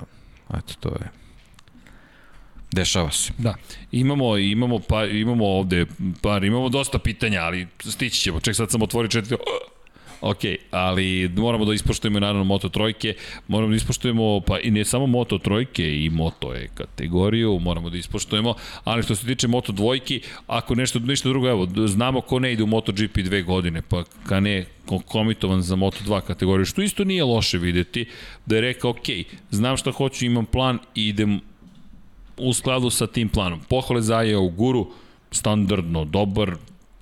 [0.58, 1.12] eto, to je...
[2.72, 3.34] Dešava se.
[3.38, 3.54] Da.
[3.92, 5.86] Imamo, imamo, pa, imamo ovde,
[6.22, 8.40] par, imamo dosta pitanja, ali stići ćemo.
[8.40, 9.38] Ček, sad sam otvorio četiri...
[10.26, 10.40] Ok,
[10.72, 13.16] ali moramo da ispoštujemo naravno Moto trojke,
[13.48, 17.98] moramo da ispoštujemo pa i ne samo Moto trojke i Moto E kategoriju, moramo da
[17.98, 22.54] ispoštujemo, ali što se tiče Moto dvojki, ako nešto ništa drugo, evo, znamo ko ne
[22.54, 24.66] ide u MotoGP dve godine, pa ka ne
[25.06, 28.06] komitovan za Moto2 kategoriju, što isto nije loše videti,
[28.46, 29.08] da je rekao, ok,
[29.52, 31.40] znam šta hoću, imam plan i idem
[32.38, 33.60] u skladu sa tim planom.
[33.70, 34.88] Pohvale za u guru,
[35.32, 36.56] standardno, dobar,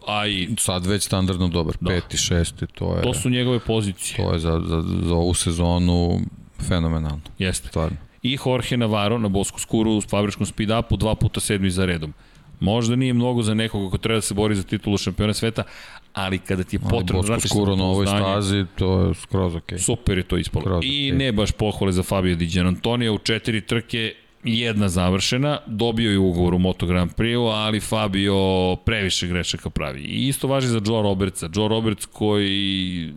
[0.08, 0.50] a i...
[0.60, 1.90] Sad već standardno dobar, da.
[1.90, 3.02] peti, šesti, to je...
[3.02, 4.26] To su njegove pozicije.
[4.26, 6.20] To je za, za, za ovu sezonu
[6.68, 7.22] fenomenalno.
[7.40, 7.68] Jeste.
[7.68, 7.98] Stvarno.
[8.24, 12.14] I Jorge Navarro na Bosku Skuru u fabričkom speed-upu dva puta sedmi za redom.
[12.60, 15.64] Možda nije mnogo za nekoga ko treba da se bori za titulu šampiona sveta,
[16.14, 19.72] ali kada ti je potrebno da skuro na ovoj stazi, to je skroz ok.
[19.78, 20.62] Super je to ispalo.
[20.62, 21.18] Skroz I okay.
[21.18, 24.14] ne baš pohvale za Fabio Di Antonio u četiri trke
[24.44, 30.02] jedna završena, dobio je ugovor u Moto Grand Prix, ali Fabio previše grešaka pravi.
[30.02, 31.50] I isto važi za Joe Robertsa.
[31.56, 33.14] Joe Roberts koji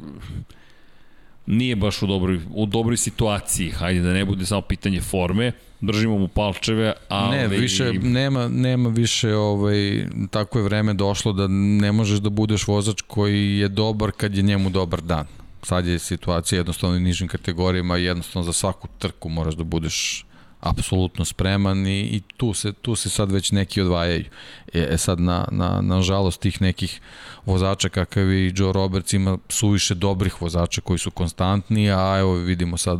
[1.47, 6.19] nije baš u dobroj, u dobroj situaciji, hajde da ne bude samo pitanje forme, držimo
[6.19, 7.37] mu palčeve, ali...
[7.37, 12.67] Ne, više, nema, nema više, ovaj, tako je vreme došlo da ne možeš da budeš
[12.67, 15.27] vozač koji je dobar kad je njemu dobar dan.
[15.63, 20.27] Sad je situacija jednostavno u nižim kategorijama, jednostavno za svaku trku moraš da budeš
[20.65, 24.25] apsolutno spreman i, i tu, se, tu se sad već neki odvajaju.
[24.73, 27.01] E, e sad, na, na, na žalost tih nekih
[27.47, 32.77] vozača kakav i Joe Roberts ima suviše dobrih vozača koji su konstantni, a evo vidimo
[32.77, 32.99] sad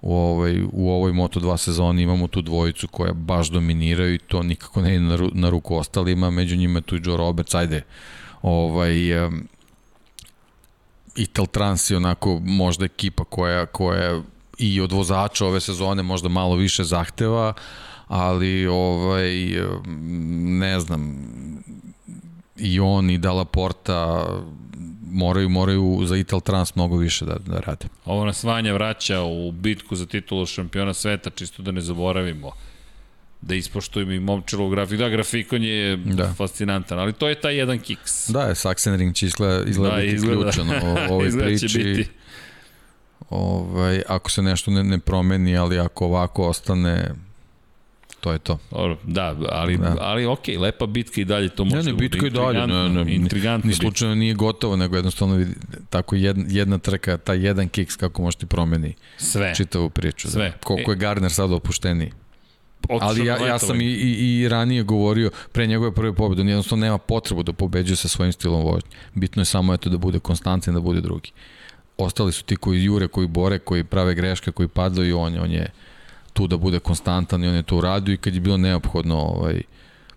[0.00, 4.82] u ovoj, u ovoj Moto2 sezoni imamo tu dvojicu koja baš dominiraju i to nikako
[4.82, 7.82] ne ide na, ru, na ruku ostalima, među njima tu i Joe Roberts, ajde,
[8.42, 9.48] ovaj, um,
[11.16, 14.22] Ital Trans je onako možda ekipa koja, koja
[14.58, 17.52] i od vozača ove sezone možda malo više zahteva,
[18.08, 19.32] ali ovaj
[20.40, 21.28] ne znam
[22.56, 24.26] i on i Dalla Porta
[25.10, 27.86] moraju moraju za Ital Trans mnogo više da, da rade.
[28.04, 32.52] Ovo nas Vanja vraća u bitku za titulu šampiona sveta, čisto da ne zaboravimo
[33.40, 34.98] da ispoštujemo i momčelov grafik.
[34.98, 36.34] Da, grafikon je da.
[36.34, 38.28] fascinantan, ali to je taj jedan kiks.
[38.28, 41.78] Da, je Sachsenring će izgleda, izgleda, da, izgleda ključan o ovoj priči.
[41.78, 42.10] Biti
[43.30, 47.10] ovaj, ako se nešto ne, ne promeni, ali ako ovako ostane,
[48.20, 48.58] to je to.
[48.70, 49.96] Dobro, da, ali, da.
[50.00, 53.14] ali ok, lepa bitka i dalje to može ne, ne, bitka i dalje, ne, ne,
[53.14, 53.68] intrigantno.
[53.68, 55.54] Ni slučajno nije gotovo, nego jednostavno vidi,
[55.90, 59.54] tako jedna, jedna trka, ta jedan kiks kako može ti promeni sve.
[59.54, 60.28] čitavu priču.
[60.28, 60.32] Da.
[60.32, 60.50] Sve.
[60.50, 60.58] Da.
[60.64, 62.12] Koliko je Gardner sad opušteniji.
[62.88, 66.84] Ali ja, ja sam i, i, i ranije govorio, pre njegove prve pobjede, on jednostavno
[66.84, 68.90] nema potrebu da pobeđuje sa svojim stilom vožnje.
[69.14, 71.30] Bitno je samo eto da bude konstantan, da bude drugi.
[71.98, 75.70] Ostali su ti koji jure, koji bore, koji prave greške, koji padaju, on, on je
[76.32, 79.62] tu da bude konstantan i on je to uradio i kad je bilo neophodno ovaj,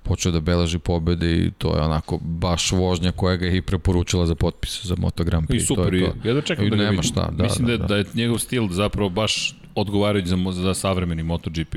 [0.04, 4.26] počeo da beleži pobede i to je onako baš vožnja koja ga je i preporučila
[4.26, 5.56] za potpis za Moto Grand Prix.
[5.56, 6.28] I super, to je to.
[6.28, 7.04] ja da čekam I da ga nema vidim.
[7.04, 10.74] šta, da, Mislim da, da, da, da je njegov stil zapravo baš odgovarajući za, za
[10.74, 11.76] savremeni MotoGP.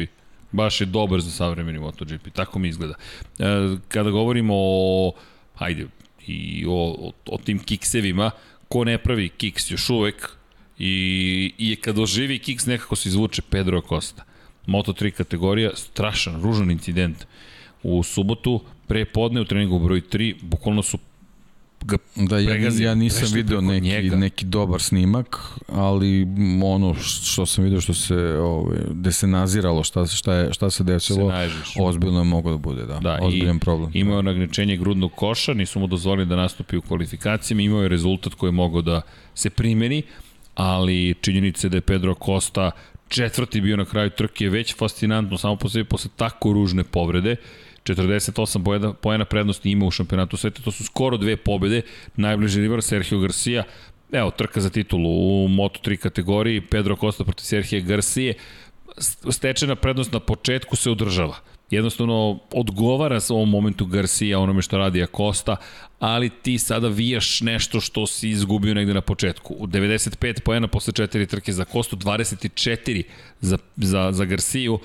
[0.52, 2.94] Baš je dobar za savremeni MotoGP, tako mi izgleda.
[3.38, 3.44] E,
[3.88, 5.12] kada govorimo o,
[5.54, 5.86] hajde,
[6.26, 8.30] i o, o, o tim kiksevima,
[8.74, 10.30] ko ne pravi kiks još uvek
[10.78, 14.24] i, i kada oživi kiks nekako se izvuče Pedro Acosta.
[14.66, 17.22] Moto3 kategorija, strašan, ružan incident.
[17.82, 20.98] U subotu, pre podne u treningu broj 3, bukvalno su
[21.84, 24.16] ga Da, ja, pregazili, ja nisam video neki, njega.
[24.16, 25.38] neki dobar snimak,
[25.68, 26.26] ali
[26.64, 30.70] ono što sam video što se, ove, gde se naziralo šta, se- šta, je, šta
[30.70, 31.32] se desilo,
[31.64, 33.90] Se ozbiljno je moglo da bude, da, Da, ozbiljan i problem.
[33.94, 38.34] Imao je nagnečenje grudnog koša, nisu mu dozvolili da nastupi u kvalifikacijama, imao je rezultat
[38.34, 39.00] koji je mogao da
[39.34, 40.02] se primeni,
[40.54, 42.70] ali činjenica je da je Pedro Costa
[43.08, 47.36] četvrti bio na kraju trke je već fascinantno, samo po sebi posle tako ružne povrede,
[47.84, 51.82] 48 poena, prednosti ima u šampionatu sveta, to su skoro dve pobede,
[52.16, 53.64] najbliži rival Sergio Garcia,
[54.12, 55.08] evo, trka za titulu
[55.44, 58.34] u Moto3 kategoriji, Pedro Costa protiv Sergio Garcije,
[59.30, 61.36] stečena prednost na početku se održava.
[61.70, 65.56] Jednostavno odgovara sa ovom momentu Garcia onome što radi Acosta,
[65.98, 69.54] ali ti sada vijaš nešto što si izgubio negde na početku.
[69.58, 73.02] U 95 poena posle četiri trke za Kostu, 24
[73.40, 74.78] za, za, za Garciju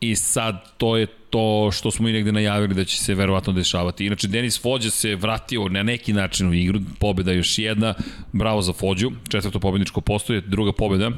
[0.00, 4.06] i sad to je to što smo i negde najavili da će se verovatno dešavati.
[4.06, 7.94] Inače, Denis Fođa se vratio na neki način u igru, pobeda još jedna,
[8.32, 11.10] bravo za Fođu, četvrto pobedničko postoje, druga pobeda,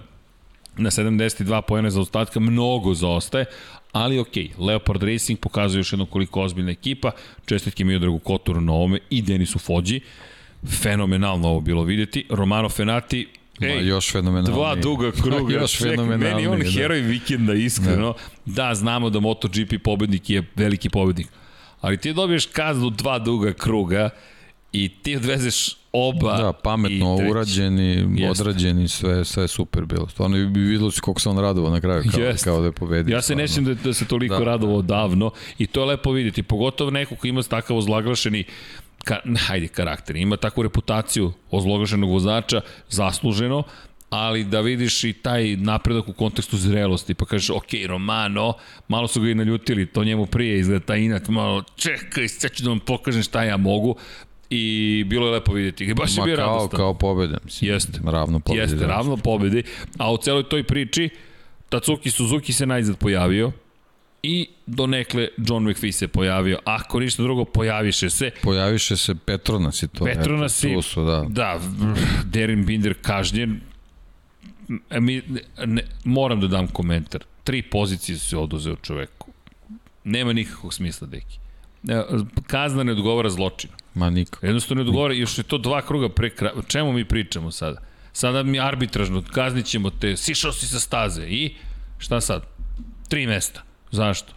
[0.77, 3.45] na 72 pojene za ostatka, mnogo zaostaje,
[3.93, 7.11] ali ok, Leopard Racing pokazuje još jedno koliko ozbiljna ekipa,
[7.45, 10.01] čestitke Miodragu Koturu na ovome i Denisu Fođi,
[10.83, 13.29] fenomenalno ovo bilo vidjeti, Romano Fenati,
[13.61, 14.55] Ma, još fenomenalnije.
[14.55, 15.55] Dva duga kruga.
[15.55, 16.35] još Ček, fenomenalnije.
[16.35, 16.71] Meni on da.
[16.71, 18.15] heroj vikenda, iskreno.
[18.47, 18.53] Da.
[18.65, 21.27] da, znamo da MotoGP pobednik je veliki pobednik.
[21.81, 24.11] Ali ti dobiješ kaznu dva duga kruga
[24.73, 27.31] i ti odvezeš oba Da, pametno i treći.
[27.31, 28.43] urađeni, Jeste.
[28.43, 30.09] odrađeni, sve, sve super bilo.
[30.09, 32.45] Stvarno bi videlo se koliko se on radovao na kraju, kao, Jeste.
[32.45, 33.13] kao da je pobedio.
[33.15, 33.43] Ja se stvarno.
[33.43, 37.15] nećem da, da se toliko Da, radovao davno i to je lepo vidjeti, pogotovo neko
[37.17, 38.45] ko ima takav ozlaglašeni
[39.05, 43.63] ka, hajde, karakter, ima takvu reputaciju ozloglašenog vozača, zasluženo,
[44.11, 48.55] ali da vidiš i taj napredak u kontekstu zrelosti, pa kažeš, ok, Romano,
[48.89, 52.63] malo su ga i naljutili, to njemu prije izgleda taj inat, malo, čekaj, sad ću
[52.63, 53.97] da vam pokažem šta ja mogu,
[54.51, 56.77] i bilo je lepo vidjeti ga, baš je Ma bio kao, radostan.
[56.77, 57.71] kao pobeda, mislim.
[57.71, 58.01] Jeste.
[58.05, 58.63] Ravno pobedi.
[58.63, 58.87] Jeste, da.
[58.87, 59.63] ravno pobedi,
[59.99, 61.11] a u celoj toj priči
[61.69, 63.53] Tatsuki Suzuki se najzad pojavio
[64.23, 66.59] i donekle John McPhee se pojavio.
[66.65, 68.31] Ako ništa drugo, pojaviše se.
[68.43, 70.05] Pojaviše se Petronas i to.
[70.05, 71.25] Petronas i- su, da.
[71.29, 71.61] Da,
[72.25, 73.61] Derin Binder kažnjen.
[74.91, 75.23] E, Mi,
[75.59, 77.25] ne, moram da dam komentar.
[77.45, 79.33] Tri pozicije su se oduzeo čoveku.
[80.05, 81.39] Nema nikakvog smisla, deki.
[81.89, 82.03] E,
[82.47, 83.73] Kazna ne odgovara zločinu.
[83.95, 84.47] Ma niko.
[84.47, 86.53] Jednostavno ne odgovara, još je to dva kruga pre kraja.
[86.69, 87.81] Čemu mi pričamo sada?
[88.13, 91.55] Sada mi arbitražno, kaznit ćemo te, sišao si sa staze i
[91.99, 92.43] šta sad?
[93.09, 93.63] Tri mesta.
[93.93, 94.33] Zašto?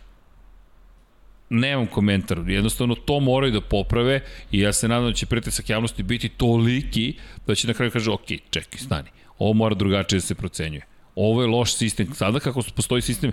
[1.50, 4.22] Nemam komentar, jednostavno to moraju da poprave
[4.52, 7.14] i ja se nadam da će pritisak javnosti biti toliki
[7.48, 9.10] da će na kraju kaže, ok, čekaj, stani,
[9.40, 10.86] ovo mora drugačije da se procenjuje.
[11.16, 12.14] Ovo je loš sistem.
[12.14, 13.32] Sada kako postoji sistem,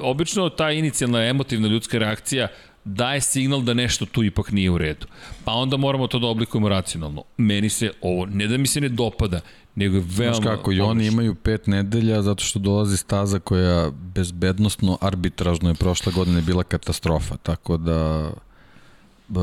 [0.00, 2.48] obično ta inicijalna emotivna ljudska reakcija
[2.84, 5.06] daje signal da nešto tu ipak nije u redu.
[5.44, 7.24] Pa onda moramo to da oblikujemo racionalno.
[7.36, 9.40] Meni se ovo, ne da mi se ne dopada,
[9.74, 10.34] nego je veoma...
[10.34, 15.74] Znaš kako, i oni imaju pet nedelja zato što dolazi staza koja bezbednostno, arbitražno je
[15.74, 18.30] prošle godine bila katastrofa, tako da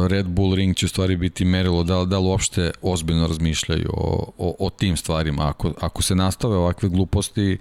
[0.08, 3.90] Red Bull Ring će u stvari biti merilo da, li- da li uopšte ozbiljno razmišljaju
[3.94, 5.50] o, o, o tim stvarima.
[5.50, 7.58] Ako, ako se nastave ovakve gluposti,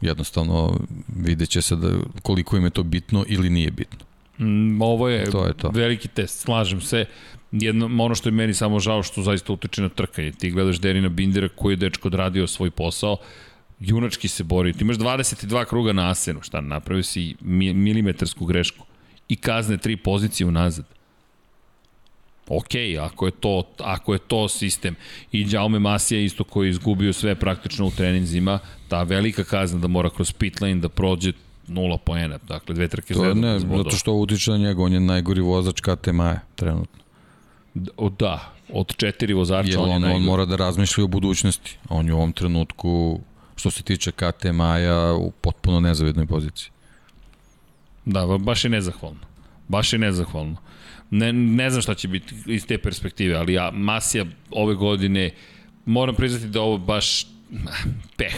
[0.00, 0.80] jednostavno
[1.16, 1.90] vidjet će se da
[2.22, 4.05] koliko im je to bitno ili nije bitno.
[4.38, 5.68] Mm, ovo je, To je to.
[5.68, 7.04] veliki test, slažem se.
[7.52, 10.32] Jedno, ono što je meni samo žao što zaista utiče na trkanje.
[10.32, 13.16] Ti gledaš Derina Bindera koji je dečko odradio svoj posao,
[13.80, 14.72] junački se bori.
[14.72, 18.84] Ti imaš 22 kruga na Asenu, šta napravio si mi, milimetarsku grešku
[19.28, 20.84] i kazne tri pozicije unazad.
[22.48, 24.94] ok, ako je to, ako je to sistem.
[25.32, 28.58] I Jaume Masija isto koji je izgubio sve praktično u treninzima,
[28.88, 31.32] ta velika kazna da mora kroz pit lane da prođe
[31.68, 35.00] nula poena, dakle dve trke to za ne, zato što utiče na njega, on je
[35.00, 37.02] najgori vozač KT Maja trenutno.
[37.96, 41.78] O, da, od četiri vozača Jer on, on, je on mora da razmišlja o budućnosti.
[41.88, 43.20] On je u ovom trenutku,
[43.56, 46.70] što se tiče KT Maja, u potpuno nezavidnoj poziciji.
[48.04, 49.20] Da, baš je nezahvalno.
[49.68, 50.56] Baš je nezahvalno.
[51.10, 55.30] Ne, ne znam šta će biti iz te perspektive, ali ja, Masija ove godine,
[55.84, 57.26] moram priznati da ovo baš
[58.18, 58.34] peh.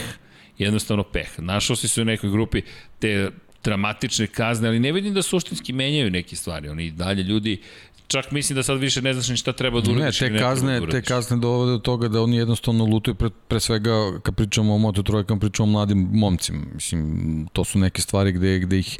[0.59, 1.39] Jednostavno peh.
[1.39, 2.61] Našao si se u nekoj grupi
[2.99, 3.31] te
[3.63, 6.69] dramatične kazne, ali ne vidim da suštinski menjaju neke stvari.
[6.69, 7.61] Oni dalje ljudi
[8.09, 10.21] čak mislim da sad više ne znaš ni šta treba da uradiš.
[10.21, 13.59] Ne, te kazne, da te kazne dovode do toga da oni jednostavno lutuju pre, pre
[13.59, 13.91] svega
[14.23, 16.65] kad pričamo o Moto trojkama, pričamo o mladim momcima.
[16.73, 18.97] Mislim, to su neke stvari gde, gde ih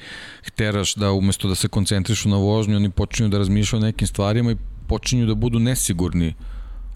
[0.55, 4.51] teraš da umesto da se koncentrišu na vožnju, oni počinju da razmišljaju o nekim stvarima
[4.51, 4.57] i
[4.87, 6.33] počinju da budu nesigurni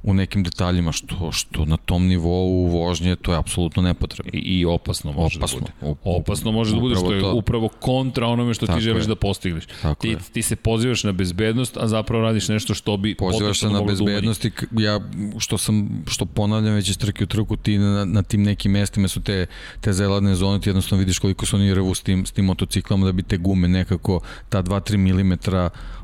[0.04, 4.66] u nekim detaljima što što na tom nivou vožnje to je apsolutno nepotrebno i, i
[4.66, 5.60] opasno može opasno.
[5.60, 5.96] da bude.
[6.04, 7.34] opasno može da bude što je to.
[7.34, 9.08] upravo kontra onome što Tako ti želiš je.
[9.08, 9.64] da postigneš.
[9.82, 10.18] Tako ti, je.
[10.34, 13.86] ti se pozivaš na bezbednost, a zapravo radiš nešto što bi pozivaš se na da
[13.86, 15.00] bezbednost i ja
[15.38, 19.08] što sam što ponavljam već iz trke u trku ti na, na tim nekim mestima
[19.08, 19.46] su te
[19.82, 23.06] te zelene zone ti jednostavno vidiš koliko su oni revu s tim s tim motociklama
[23.06, 24.20] da bi te gume nekako
[24.50, 25.34] ta 2 3 mm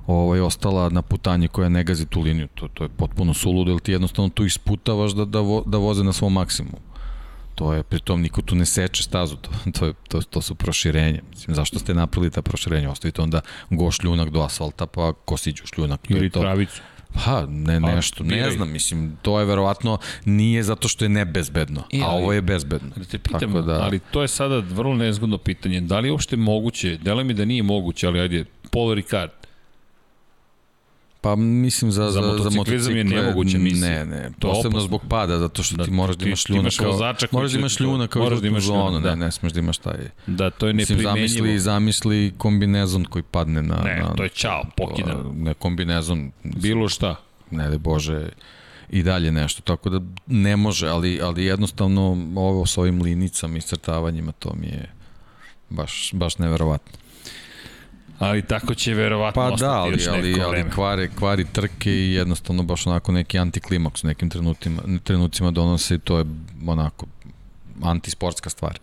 [0.10, 2.48] ovaj, ostala na putanji koja ne gazi tu liniju.
[2.48, 6.04] To, to je potpuno suludo, jer ti jednostavno tu isputavaš da, da, vo, da voze
[6.04, 6.78] na svom maksimumu.
[7.56, 9.50] To je, pritom niko tu ne seče stazu, to,
[9.80, 11.22] to, je, to, to su proširenje.
[11.30, 12.92] Mislim, zašto ste napravili ta proširenja?
[12.92, 16.00] Ostavite onda go šljunak do asfalta, pa kosiđu šljunak.
[16.10, 16.82] Ili travicu.
[17.14, 22.02] Pa, ne, nešto, ne znam, mislim, to je verovatno nije zato što je nebezbedno, I,
[22.02, 22.90] a ovo je bezbedno.
[22.96, 23.82] Da te pitam, Tako da...
[23.82, 27.46] ali to je sada vrlo nezgodno pitanje, da li je uopšte moguće, delo mi da
[27.46, 29.32] nije moguće, ali ajde, Paul Ricard,
[31.22, 33.90] Pa mislim za, za, za, za motocikle je nemoguće misija.
[33.90, 36.98] Ne, ne, to posebno zbog pada, zato što da, ti moraš da imaš ljuna kao,
[37.32, 39.10] moraš da imaš ljuna kao moraš da imaš zonu, da.
[39.10, 39.98] ne, ne smeš da imaš taj.
[40.28, 41.14] Da, to je neprimenjivo.
[41.14, 43.82] Mislim, zamisli, zamisli kombinezon koji padne na...
[43.84, 45.18] Ne, na, to je čao, pokidan.
[45.36, 46.32] Ne, kombinezon.
[46.44, 47.16] Bilo šta.
[47.52, 48.30] Ne, da Bože,
[48.90, 53.62] i dalje nešto, tako da ne može, ali, ali jednostavno ovo s ovim linicama i
[53.62, 54.90] crtavanjima, to mi je
[55.70, 56.99] baš, baš neverovatno.
[58.20, 62.88] Ali tako će verovatno pa da, ali, ali, ali kvari, kvari trke i jednostavno baš
[62.88, 66.26] onako neki antiklimaks u nekim trenutima, trenucima donose i to je
[66.68, 67.06] onako
[67.84, 68.80] antisportska stvar.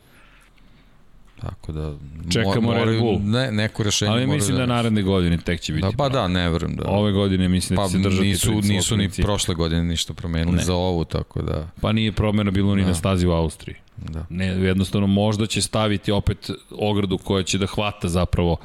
[1.40, 1.94] Tako da
[2.32, 3.20] čekamo moraju, Red Bull.
[3.22, 5.86] Ne, neko rešenje Ali mislim da, da naredne godine tek će biti.
[5.86, 6.88] Da, pa da, ne verujem da.
[6.88, 10.56] Ove godine mislim da pa, će se držati nisu nisu ni prošle godine ništa promenili
[10.56, 10.64] ne.
[10.64, 11.68] za ovu, tako da.
[11.80, 12.88] Pa nije promena bilo ni da.
[12.88, 13.76] na stazi u Austriji.
[13.96, 14.26] Da.
[14.30, 18.56] Ne, jednostavno možda će staviti opet ogradu koja će da hvata zapravo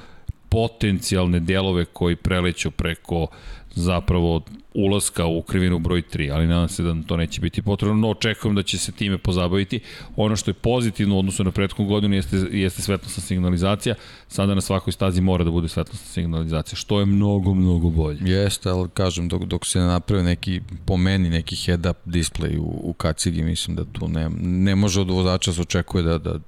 [0.52, 3.28] potencijalne delove koji preleću preko
[3.76, 4.42] zapravo
[4.74, 8.56] ulaska u krivinu broj 3, ali nadam se da to neće biti potrebno, no očekujem
[8.56, 9.80] da će se time pozabaviti.
[10.16, 13.96] Ono što je pozitivno u odnosu na prethodnu godinu jeste, jeste svetlosna signalizacija,
[14.28, 18.20] sada na svakoj stazi mora da bude svetlosna signalizacija, što je mnogo, mnogo bolje.
[18.22, 22.94] Jeste, ali kažem, dok, dok se ne neki, po meni, neki head-up display u, u
[22.94, 26.40] kacigi, mislim da tu ne, ne može od vozača se očekuje da, da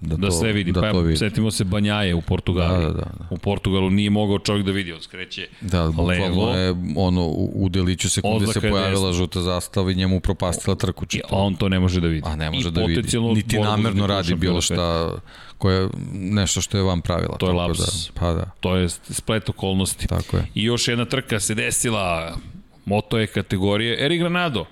[0.00, 0.72] da, da to, sve vidi.
[0.72, 1.16] Da pa, to vidi.
[1.16, 2.72] Setimo se Banjaje u Portugalu.
[2.72, 3.26] Da, da, da, da.
[3.30, 6.54] U Portugalu nije mogao čovjek da vidi, on skreće da, levo.
[6.54, 9.12] je ono, u, u deliću sekunde se pojavila desna.
[9.12, 11.06] žuta zastava i njemu propastila trku.
[11.06, 11.28] Čito.
[11.30, 12.22] A on to ne može da vidi.
[12.28, 13.18] A ne može I da vidi.
[13.34, 15.12] Niti namerno radi bilo šta
[15.58, 17.36] koje nešto što je vam pravila.
[17.36, 17.78] To je laps.
[17.78, 18.50] Da, pa da.
[18.60, 20.06] To je splet okolnosti.
[20.06, 20.46] Tako je.
[20.54, 22.36] I još jedna trka se desila,
[22.84, 24.66] moto je kategorije Eri Granado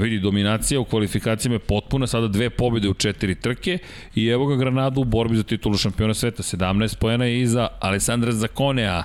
[0.00, 3.78] Vidi, dominacija u kvalifikacijama je potpuna, sada dve pobjede u četiri trke
[4.14, 8.32] i evo ga Granada u borbi za titulu šampiona sveta, 17 pojena je iza Alessandra
[8.32, 9.02] Zakonea,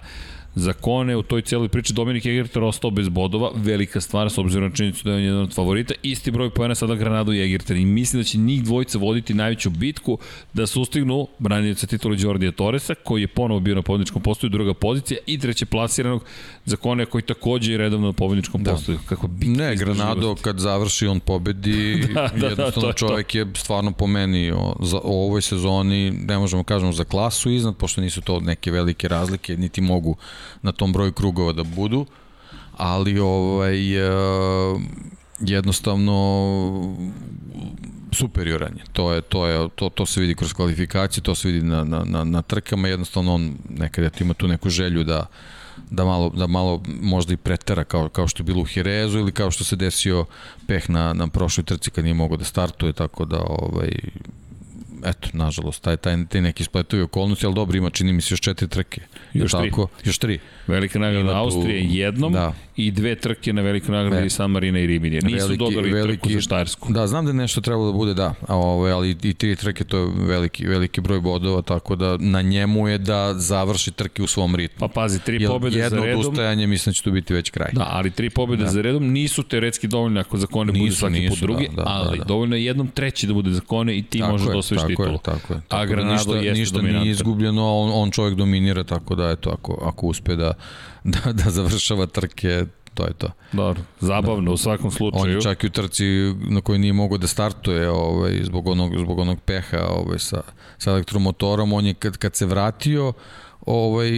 [0.56, 4.70] Za Kone u toj cijeloj priči Dominik Egerter ostao bez bodova, velika stvar s obzirom
[4.70, 7.78] na činjenicu da je on jedan od favorita, isti broj pojena sada Granado i Egerter
[7.78, 10.18] i mislim da će njih dvojica voditi najveću bitku
[10.54, 15.20] da sustignu braniljica titula Đordija Torresa koji je ponovo bio na pobedničkom postoju, druga pozicija
[15.26, 16.24] i treće plasiranog
[16.66, 18.72] za Kone koji takođe je redovno na pobedničkom da.
[18.72, 19.00] postoju.
[19.06, 23.38] Kako ne, Granado kad završi on pobedi, da, da, jednostavno da, čovjek to.
[23.38, 27.76] je stvarno po meni o, za, o ovoj sezoni, ne možemo kažemo za klasu iznad,
[27.78, 30.16] pošto nisu to neke velike razlike, niti mogu
[30.62, 32.06] na tom broju krugova da budu,
[32.78, 34.10] ali ovaj, e,
[35.40, 36.16] jednostavno
[38.12, 38.84] superioran je.
[38.94, 42.04] To, je, to, je, to, to se vidi kroz kvalifikacije, to se vidi na, na,
[42.06, 45.26] na, na trkama, jednostavno on nekada ima tu neku želju da,
[45.90, 49.32] da malo, da malo možda i pretera kao, kao što je bilo u Hirezu ili
[49.32, 50.26] kao što se desio
[50.68, 53.92] peh na, na prošloj trci kad nije mogao da startuje, tako da ovaj,
[55.06, 58.42] eto, nažalost, taj, taj, taj neki spletovi okolnosti, ali dobro, ima, čini mi se još
[58.42, 59.02] četiri trke.
[59.34, 59.70] Još tri.
[59.70, 59.88] tako?
[60.04, 60.40] Još tri.
[60.68, 61.36] Velika nagrada tu...
[61.36, 62.54] Austrije jednom da.
[62.76, 65.20] i dve trke na velikoj nagradi San Marina i Rimini.
[65.24, 66.94] Nisu veliki, dodali veliki, trku za Štajersku.
[66.94, 69.56] Da, znam da je nešto trebalo da bude, da, a, ove, ovaj, ali i tri
[69.56, 74.24] trke to je veliki, veliki broj bodova, tako da na njemu je da završi trke
[74.24, 74.80] u svom ritmu.
[74.80, 76.08] Pa pazi, tri pobede za redom.
[76.08, 77.70] Jedno odustajanje, mislim da će to biti već kraj.
[77.74, 78.70] Da, ali tri pobede da.
[78.70, 81.84] za redom nisu teoretski dovoljne ako za kone budu svaki nisu, put drugi, da, da,
[81.88, 82.28] ali da, da.
[82.28, 85.14] dovoljno je jednom treći da bude za kone i ti tako može da osvojiš titulu.
[85.14, 88.84] Je, tako je, tako A Granado ništa, jeste ništa nije izgubljeno, on, on čovjek dominira,
[88.84, 90.54] tako da eto, ako, ako uspe da,
[91.04, 93.30] da, da završava trke, to je to.
[93.52, 94.54] Dobro, zabavno da.
[94.54, 95.24] u svakom slučaju.
[95.24, 96.06] On je čak i u trci
[96.50, 100.42] na kojoj nije mogao da startuje ovaj, zbog, onog, zbog onog peha ovaj, sa,
[100.78, 103.14] sa elektromotorom, on je kad, kad se vratio,
[103.66, 104.10] ovaj,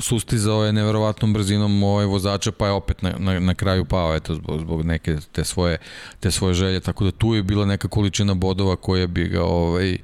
[0.00, 4.34] sustizao je neverovatnom brzinom ovaj vozača, pa je opet na, na, na kraju pao eto,
[4.34, 5.78] zbog, zbog neke te svoje,
[6.20, 9.98] te svoje želje, tako da tu je bila neka količina bodova koja bi ga ovaj,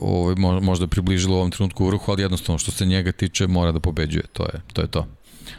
[0.00, 3.80] ovaj, možda približilo u ovom trenutku vrhu, ali jednostavno što se njega tiče mora da
[3.80, 4.80] pobeđuje, to je to.
[4.80, 5.06] Je to.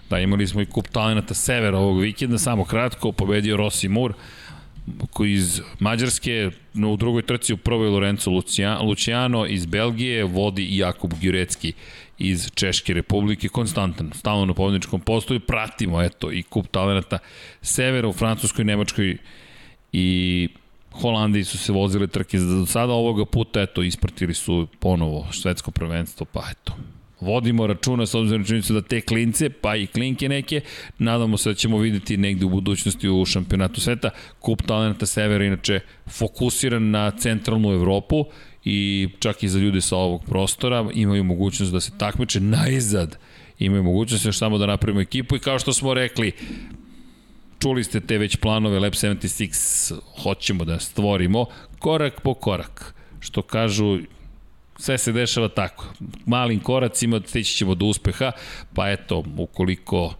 [0.09, 4.13] Da, imali smo i kup talenata severa ovog vikenda, samo kratko, pobedio Rossi Moore,
[5.25, 8.31] iz Mađarske, no, u drugoj trci u prvoj Lorenzo
[8.81, 11.73] Luciano, iz Belgije vodi Jakub Gjurecki
[12.17, 17.19] iz Češke republike, konstantan, stalno na pobedničkom postoju, pratimo, eto, i kup talenata
[17.61, 19.17] severa u Francuskoj, Nemačkoj
[19.93, 20.49] i
[20.91, 22.93] Holandiji su se vozile trke do sada.
[22.93, 26.73] Ovoga puta, eto, ispratili su ponovo švedsko prvenstvo, pa eto,
[27.21, 30.61] vodimo računa s obzirom činjenicu da te klince, pa i klinke neke,
[30.97, 34.09] nadamo se da ćemo videti negde u budućnosti u šampionatu sveta.
[34.39, 38.25] Kup talenta Severa inače fokusiran na centralnu Evropu
[38.65, 43.17] i čak i za ljude sa ovog prostora imaju mogućnost da se takmiče najzad
[43.59, 46.31] imaju mogućnost još samo da napravimo ekipu i kao što smo rekli
[47.59, 49.93] čuli ste te već planove Lab 76
[50.23, 51.45] hoćemo da stvorimo
[51.79, 53.99] korak po korak što kažu
[54.81, 55.93] sve se dešava tako.
[56.25, 58.31] Malim koracima stići ćemo do uspeha,
[58.73, 60.13] pa eto, ukoliko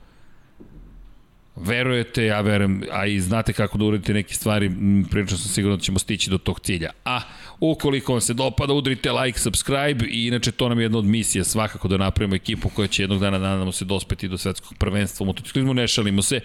[1.55, 4.71] verujete, ja verujem, a i znate kako da uradite neke stvari,
[5.11, 6.89] prilično sam sigurno da ćemo stići do tog cilja.
[7.05, 7.21] A
[7.61, 11.43] ukoliko vam se dopada, udrite like, subscribe i inače to nam je jedna od misija
[11.43, 15.27] svakako da napravimo ekipu koja će jednog dana nadamo se dospeti do svetskog prvenstva u
[15.27, 16.39] motociklizmu, ne šalimo se.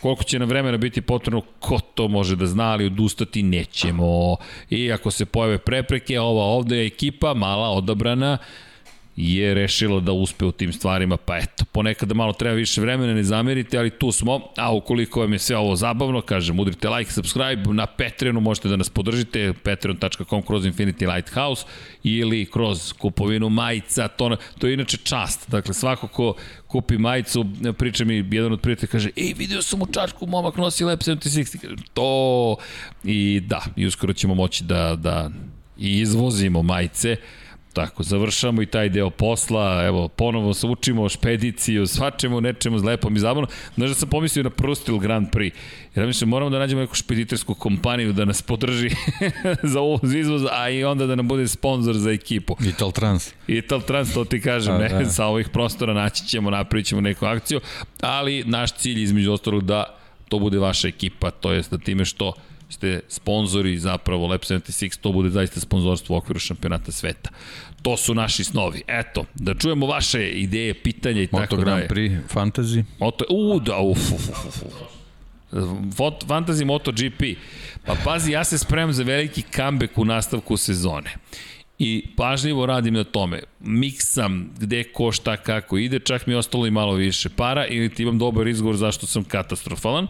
[0.00, 4.36] Koliko će nam vremena biti potrebno, ko to može da zna, ali odustati nećemo.
[4.70, 8.38] I ako se pojave prepreke, ova ovde je ekipa, mala, odabrana,
[9.16, 13.14] je rešilo da uspe u tim stvarima, pa eto, ponekad da malo treba više vremena,
[13.14, 17.12] ne zamerite, ali tu smo, a ukoliko vam je sve ovo zabavno, kažem, udrite like,
[17.12, 21.64] subscribe, na Patreonu možete da nas podržite, patreon.com kroz Infinity Lighthouse
[22.02, 26.34] ili kroz kupovinu majica, to, to je inače čast, dakle svako ko
[26.66, 27.46] kupi majicu,
[27.78, 31.78] priča mi jedan od prijatelja, kaže, ej, vidio sam u čačku, momak nosi Lab 76,
[31.94, 32.56] to,
[33.04, 35.30] i da, i uskoro ćemo moći da, da
[35.78, 37.16] izvozimo majice,
[37.72, 43.16] Tako, završamo i taj deo posla, evo, ponovo se učimo o špediciju, svačemo nečemu lepom
[43.16, 43.48] i zabavno.
[43.74, 45.52] Znaš da sam pomislio na Prustil Grand Prix,
[45.94, 48.90] jer mislim, moramo da nađemo neku špeditersku kompaniju da nas podrži
[49.72, 52.56] za uvoz izvoz, a i onda da nam bude sponsor za ekipu.
[52.64, 53.32] Ital Trans.
[53.46, 55.10] Ital Trans, to ti kažem, a, ne, da.
[55.16, 57.60] sa ovih prostora naći ćemo, napravit ćemo neku akciju,
[58.00, 62.32] ali naš cilj između ostalog da to bude vaša ekipa, to jest da time što
[62.72, 67.30] ste sponzori zapravo Lab 76, to bude zaista sponzorstvo u okviru šampionata sveta.
[67.82, 68.82] To su naši snovi.
[68.86, 71.70] Eto, da čujemo vaše ideje, pitanja i Moto tako dalje.
[71.70, 72.84] Moto Grand Prix, Fantasy.
[72.98, 74.72] Moto, u, da, uf, uf, uf, uf.
[76.26, 77.38] Fantasy MotoGP.
[77.86, 81.10] Pa pazi, ja se spremam za veliki comeback u nastavku sezone.
[81.78, 83.42] I pažljivo radim na tome.
[83.60, 87.88] Miksam gde ko šta kako ide, čak mi je ostalo i malo više para ili
[87.88, 90.06] ti imam dobar izgovor zašto sam katastrofalan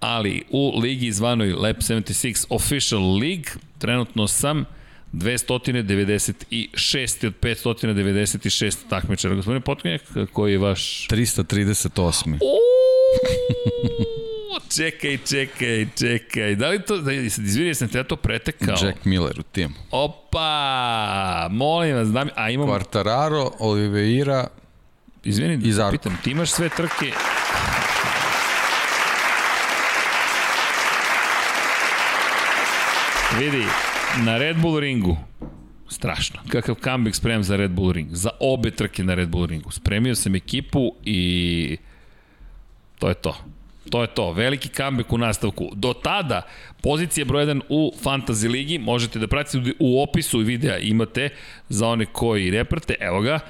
[0.00, 4.64] ali u ligi zvanoj Lab 76 Official League trenutno sam
[5.12, 9.34] 296 od 596 takmičara.
[9.34, 10.02] Gospodine Potkonjak,
[10.32, 11.08] koji je vaš...
[11.10, 12.38] 338.
[14.76, 16.56] čekaj, čekaj, čekaj.
[16.56, 18.86] Da li to, da, izvini, sam te ja to pretekao.
[18.86, 19.74] Jack Miller u timu.
[19.90, 22.68] Opa, molim vas, da mi, a imam...
[22.68, 24.46] Quartararo, Oliveira,
[25.24, 27.12] Izvini, i pitam, ti imaš sve trke
[33.40, 33.64] Vidi,
[34.24, 35.16] na Red Bull ringu,
[35.88, 36.40] strašno.
[36.48, 38.08] Kakav comeback spremam za Red Bull ring.
[38.12, 39.70] Za obe trke na Red Bull ringu.
[39.70, 41.76] Spremio sam ekipu i
[42.98, 43.36] to je to.
[43.90, 45.70] To je to, veliki comeback u nastavku.
[45.74, 46.42] Do tada,
[46.82, 51.28] pozicija broj 1 u Fantasy ligi, možete da pratite u opisu videa imate
[51.68, 53.40] za one koji ne prate, evo ga,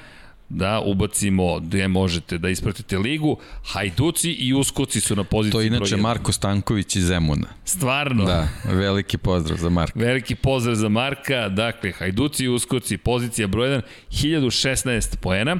[0.53, 3.37] da ubacimo gde možete da ispratite ligu.
[3.63, 7.47] Hajduci i Uskoci su na poziciji To je inače Marko Stanković iz Zemuna.
[7.65, 8.25] Stvarno?
[8.25, 9.99] Da, veliki pozdrav za Marka.
[9.99, 11.49] Veliki pozdrav za Marka.
[11.49, 15.57] Dakle, Hajduci i Uskoci, pozicija broj 1, 1016 poena.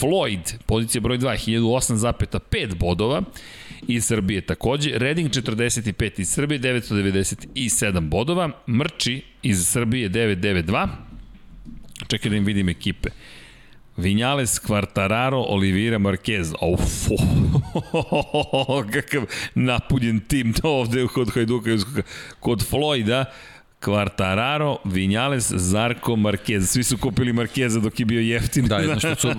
[0.00, 3.22] Floyd, pozicija broj 2, 1008,5 bodova
[3.88, 4.98] iz Srbije takođe.
[4.98, 8.50] Reding 45 iz Srbije, 997 bodova.
[8.68, 10.88] Mrči iz Srbije 992.
[12.08, 13.08] Čekaj da im vidim ekipe.
[13.96, 16.52] Vinales, Quartararo, Olivira, Marquez.
[16.60, 17.08] Uf,
[18.94, 21.70] kakav napuljen tim to ovde kod Hajduka,
[22.40, 23.24] kod Floyda.
[23.84, 26.66] Quartararo, Vinales, Zarko, Marquez.
[26.66, 28.66] Svi su kupili Marqueza dok je bio jeftin.
[28.66, 29.34] Da, jedno što su uh,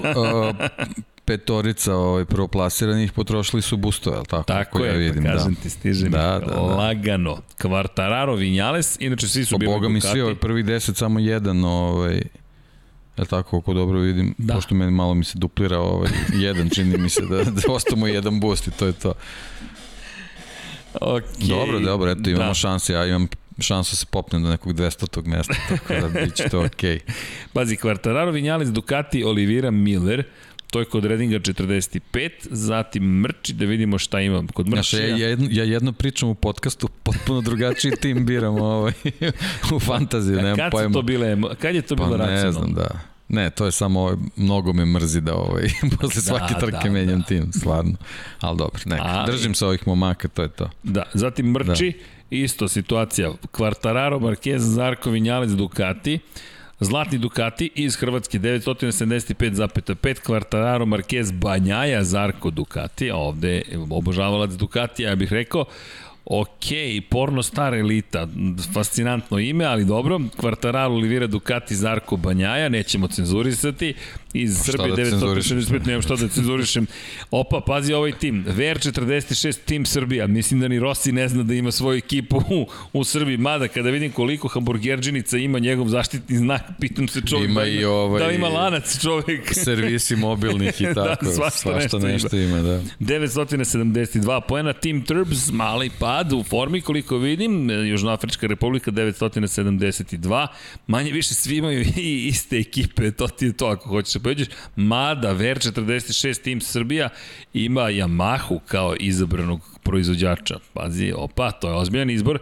[1.26, 4.44] petorica ovaj, prvoplasiranih potrošili su bustove, ali tako?
[4.44, 5.62] Tako je, ja vidim, pa kažem da.
[5.62, 7.38] ti, stiže da, da, da, lagano.
[7.60, 11.66] Quartararo, Vinales, inače svi su po bili Boga mi svi, ovaj prvi deset samo jedan,
[11.66, 12.22] ovaj,
[13.18, 14.54] Ja tako, ako dobro vidim, da.
[14.54, 18.40] pošto meni malo mi se duplira ovaj, jedan, čini mi se da, da ostamo jedan
[18.40, 19.14] boost i to je to.
[21.02, 21.48] Okay.
[21.50, 22.54] Dobro, dobro, eto imamo da.
[22.54, 23.28] šanse, ja imam
[23.60, 25.26] šansu da se popnem do nekog 200.
[25.26, 27.00] mesta, tako da bit će to okej.
[27.00, 27.12] Okay.
[27.54, 30.24] Pazi, Quartararo, Vinjales, Ducati, Olivira, Miller,
[30.72, 34.98] to je kod Redinga 45, zatim Mrči, da vidimo šta imam kod Mrči.
[34.98, 38.94] Ja, ja, jedno, ja jedno pričam u podcastu, potpuno drugačiji tim biram ovaj,
[39.76, 40.94] u fantaziji, nemam kad pojma.
[40.94, 42.46] To bile, kad je to bilo pa, racionalno?
[42.46, 43.16] Ne znam, da.
[43.28, 45.70] Ne, to je samo, ovaj, mnogo me mrzi da ovaj,
[46.02, 47.26] posle svake da, trke da, menjam da.
[47.26, 47.94] tim, stvarno.
[48.40, 49.04] Ali dobro, neka.
[49.06, 50.70] Ali, Držim se ovih momaka, to je to.
[50.84, 52.36] Da, zatim Mrči, da.
[52.38, 53.32] isto situacija.
[53.52, 56.20] Quartararo, Marquez, Zarko, Vinjales, Ducati.
[56.80, 65.16] Zlatni Ducati iz Hrvatske 975,5 Quartararo Marquez Banjaja Zarko Ducati, a ovde obožavalac Ducati, ja
[65.16, 65.66] bih rekao,
[66.26, 66.66] Ok,
[67.10, 68.28] porno star elita,
[68.74, 70.20] fascinantno ime, ali dobro.
[70.38, 73.94] Quartararo, Olivira Ducati, Zarko Banjaja, nećemo cenzurisati.
[74.34, 76.88] Iz pa Srbije da 965, nemam što da cenzurišem.
[77.32, 78.46] Opa, pazi ovaj tim.
[78.48, 80.28] VR46 tim Srbija.
[80.28, 83.38] Mislim da ni Rossi ne zna da ima svoju ekipu u, u Srbiji.
[83.38, 87.86] Mada, kada vidim koliko hamburgerđinica ima njegov zaštitni znak, pitam se čovjek ima da, i
[87.86, 89.54] ovaj, da li ima lanac čovjek.
[89.54, 91.26] Servisi mobilnih i da, tako.
[91.26, 92.46] da, svašta, svašta nešto, nešto ima.
[92.46, 92.82] ima da.
[93.00, 100.48] 972 poena, Team Turbs, mali pa pad u formi, koliko vidim, Južnoafrička republika 972,
[100.88, 104.48] manje više svi imaju i iste ekipe, to ti je to ako hoćeš da pođeš,
[104.76, 107.10] mada Ver 46 tim Srbija
[107.54, 110.60] ima Yamahu kao izabranog proizvođača.
[110.74, 112.40] Pazi, opa, to je ozbiljan izbor.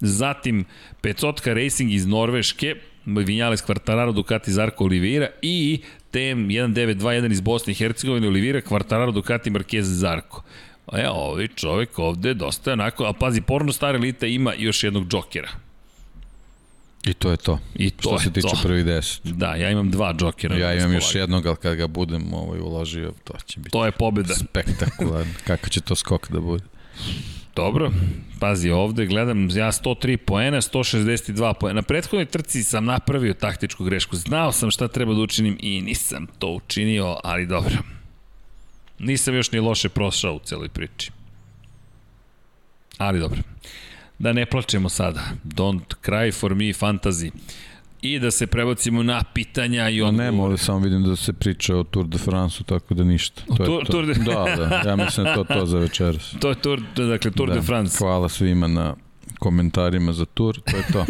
[0.00, 0.64] Zatim,
[1.00, 2.74] Pecotka Racing iz Norveške,
[3.06, 5.80] Vinjales Quartararo, Ducati Zarko Oliveira i
[6.10, 10.42] TM 1921 iz Bosne i Hercegovine Oliveira, Quartararo, Ducati Marquez Zarko.
[10.92, 15.48] E, ovi čovek ovde dosta onako, a pazi, porno stare elite ima još jednog džokera.
[17.04, 17.58] I to je to.
[17.74, 18.60] I to Što se tiče to.
[18.62, 19.26] prvi deset.
[19.26, 20.56] Da, ja imam dva džokera.
[20.56, 23.70] Ja imam još jednog, ali kad ga budem ovaj, uložio, to će biti...
[23.70, 24.34] To je pobjeda.
[24.34, 25.32] Spektakularno.
[25.46, 26.64] Kako će to skok da bude?
[27.56, 27.90] Dobro,
[28.40, 31.74] pazi ovde, gledam ja 103 poena, 162 poena.
[31.74, 34.16] Na prethodnoj trci sam napravio taktičku grešku.
[34.16, 37.76] Znao sam šta treba da učinim i nisam to učinio, ali dobro.
[39.04, 41.10] Nisam još ni loše prošao u celoj priči.
[42.98, 43.38] Ali dobro.
[44.18, 45.20] Da ne plačemo sada.
[45.44, 47.30] Don't cry for me fantasy.
[48.02, 50.32] I da se prebacimo na pitanja i odgovore.
[50.32, 53.42] Ne, ovde samo vidim da se priča o Tour de France-u, tako da ništa.
[53.46, 53.92] To Tour, je to.
[53.92, 54.14] Tour de...
[54.14, 56.34] Da, da, ja mislim da to to za večeras.
[56.40, 57.54] To je Tour, dakle, Tour da.
[57.54, 57.98] de France.
[57.98, 58.94] Hvala svima na
[59.44, 61.04] komentarima za tur, to je to.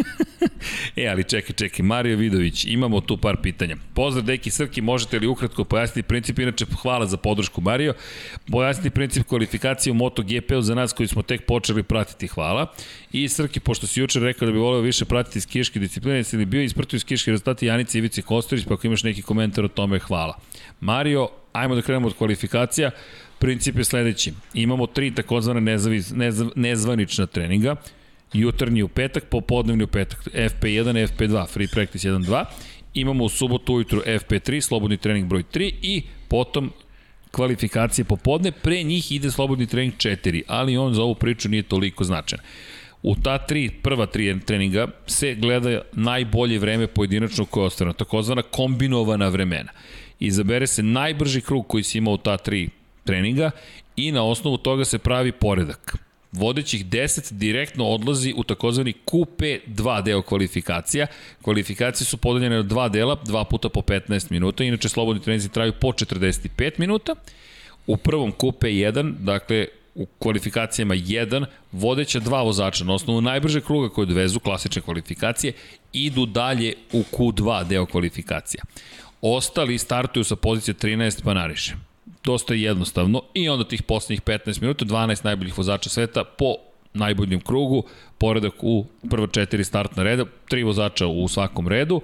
[1.02, 3.76] e, ali čekaj, čekaj, Mario Vidović, imamo tu par pitanja.
[3.94, 7.94] Pozdrav, Deki Srki, možete li ukratko pojasniti princip, inače hvala za podršku Mario,
[8.50, 12.66] pojasniti princip kvalifikacije u MotoGP-u za nas koji smo tek počeli pratiti, hvala.
[13.12, 16.44] I Srki, pošto si jučer rekao da bi voleo više pratiti skiške discipline, jesi li
[16.44, 20.38] bio ispratio skiške rezultati Janice Ivici Kostarić, pa ako imaš neki komentar o tome, hvala.
[20.80, 22.90] Mario, ajmo da krenemo od kvalifikacija.
[23.38, 24.32] Princip je sledeći.
[24.54, 25.92] Imamo tri takozvane nezv,
[26.54, 27.76] nezvanična treninga
[28.34, 32.44] jutarnji u petak, popodnevni u petak, FP1, FP2, free practice 1-2,
[32.94, 36.72] imamo u subotu ujutru FP3, slobodni trening broj 3 i potom
[37.30, 42.04] kvalifikacije popodne, pre njih ide slobodni trening 4, ali on za ovu priču nije toliko
[42.04, 42.44] značajan.
[43.02, 49.28] U ta tri, prva tri treninga se gleda najbolje vreme pojedinačno koje je takozvana kombinovana
[49.28, 49.72] vremena.
[50.20, 52.68] Izabere se najbrži krug koji se ima u ta tri
[53.04, 53.50] treninga
[53.96, 56.03] i na osnovu toga se pravi poredak
[56.34, 61.06] vodećih 10 direktno odlazi u takozvani QP2 deo kvalifikacija.
[61.42, 65.72] Kvalifikacije su podeljene na dva dela, dva puta po 15 minuta, inače slobodni treninzi traju
[65.80, 67.14] po 45 minuta.
[67.86, 74.02] U prvom QP1, dakle u kvalifikacijama 1, vodeća dva vozača na osnovu najbrže kruga koje
[74.02, 75.52] odvezu klasične kvalifikacije,
[75.92, 78.62] idu dalje u Q2 deo kvalifikacija.
[79.22, 81.74] Ostali startuju sa pozicije 13 pa nariše.
[82.24, 86.54] Dosta jednostavno i onda tih poslednjih 15 minuta 12 najboljih vozača sveta po
[86.94, 87.84] najboljem krugu,
[88.18, 92.00] poredak u prva četiri startna reda, tri vozača u svakom redu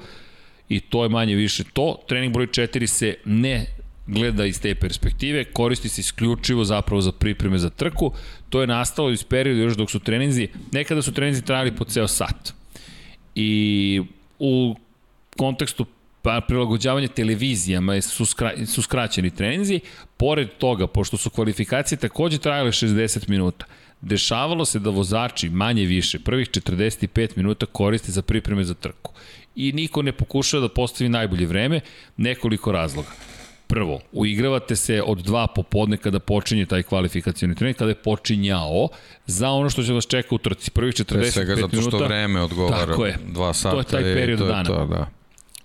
[0.69, 1.97] i to je manje više to.
[2.09, 3.67] Trening broj 4 se ne
[4.07, 8.13] gleda iz te perspektive, koristi se isključivo zapravo za pripreme za trku.
[8.49, 12.09] To je nastalo iz perioda još dok su treninzi, nekada su treninzi trajali po ceo
[12.09, 12.53] sat.
[13.35, 14.03] I
[14.39, 14.75] u
[15.37, 15.87] kontekstu
[16.23, 19.81] pa prilagođavanje televizijama su, skra, su skraćeni treninzi.
[20.17, 23.65] Pored toga, pošto su kvalifikacije takođe trajale 60 minuta,
[24.01, 29.13] dešavalo se da vozači manje više prvih 45 minuta koriste za pripreme za trku.
[29.55, 31.81] I niko ne pokušava da postavi najbolje vreme,
[32.17, 33.09] nekoliko razloga.
[33.67, 38.89] Prvo, uigravate se od dva popodne kada počinje taj kvalifikacioni trening, kada je počinjao
[39.27, 40.71] za ono što će vas čeka u trci.
[40.71, 41.31] Prvih 45 minuta.
[41.33, 42.87] Svega zato što vreme odgovara.
[42.87, 43.19] Tako je.
[43.27, 43.75] Dva sata.
[43.75, 44.65] To je taj period to dana.
[44.65, 45.20] To, da.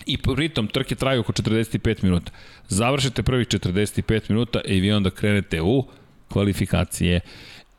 [0.05, 2.31] I pritom trke traju oko 45 minuta.
[2.67, 5.87] Završite prvih 45 minuta i vi onda krenete u
[6.29, 7.19] kvalifikacije.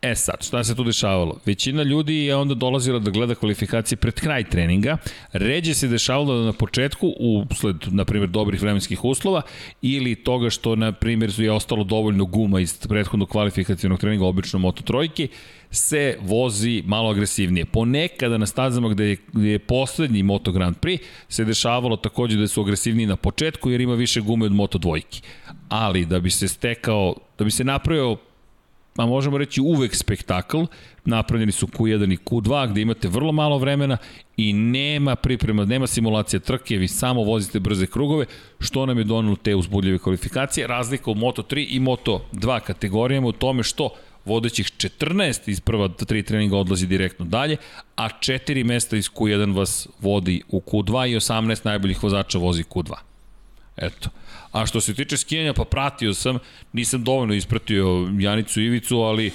[0.01, 1.39] E sad, šta se tu dešavalo?
[1.45, 4.97] Većina ljudi je onda dolazila da gleda kvalifikacije pred kraj treninga.
[5.33, 7.13] Ređe se dešavalo da na početku,
[7.51, 9.41] usled, na primjer, dobrih vremenskih uslova,
[9.81, 14.83] ili toga što, na primjer, je ostalo dovoljno guma iz prethodnog kvalifikacijonog treninga, obično Moto
[14.83, 15.27] trojke,
[15.71, 17.65] se vozi malo agresivnije.
[17.65, 20.99] Ponekada na stazama gde je, gde je poslednji Moto Grand Prix
[21.29, 25.21] se dešavalo takođe da su agresivniji na početku jer ima više gume od Moto dvojke.
[25.69, 28.17] Ali da bi se stekao, da bi se napravio
[28.97, 30.57] pa možemo reći uvek spektakl,
[31.05, 33.97] napravljeni su Q1 i Q2 gde imate vrlo malo vremena
[34.37, 38.25] i nema priprema, nema simulacije trke, vi samo vozite brze krugove,
[38.59, 40.67] što nam je donalo te uzbudljive kvalifikacije.
[40.67, 43.89] Razlika u Moto3 i Moto2 kategorijama u tome što
[44.25, 47.57] vodećih 14 iz prva tri treninga odlazi direktno dalje,
[47.95, 52.93] a 4 mesta iz Q1 vas vodi u Q2 i 18 najboljih vozača vozi Q2.
[53.77, 54.09] Eto.
[54.51, 56.39] A što se tiče skijanja, pa pratio sam,
[56.73, 59.31] nisam dovoljno ispratio Janicu Ivicu, ali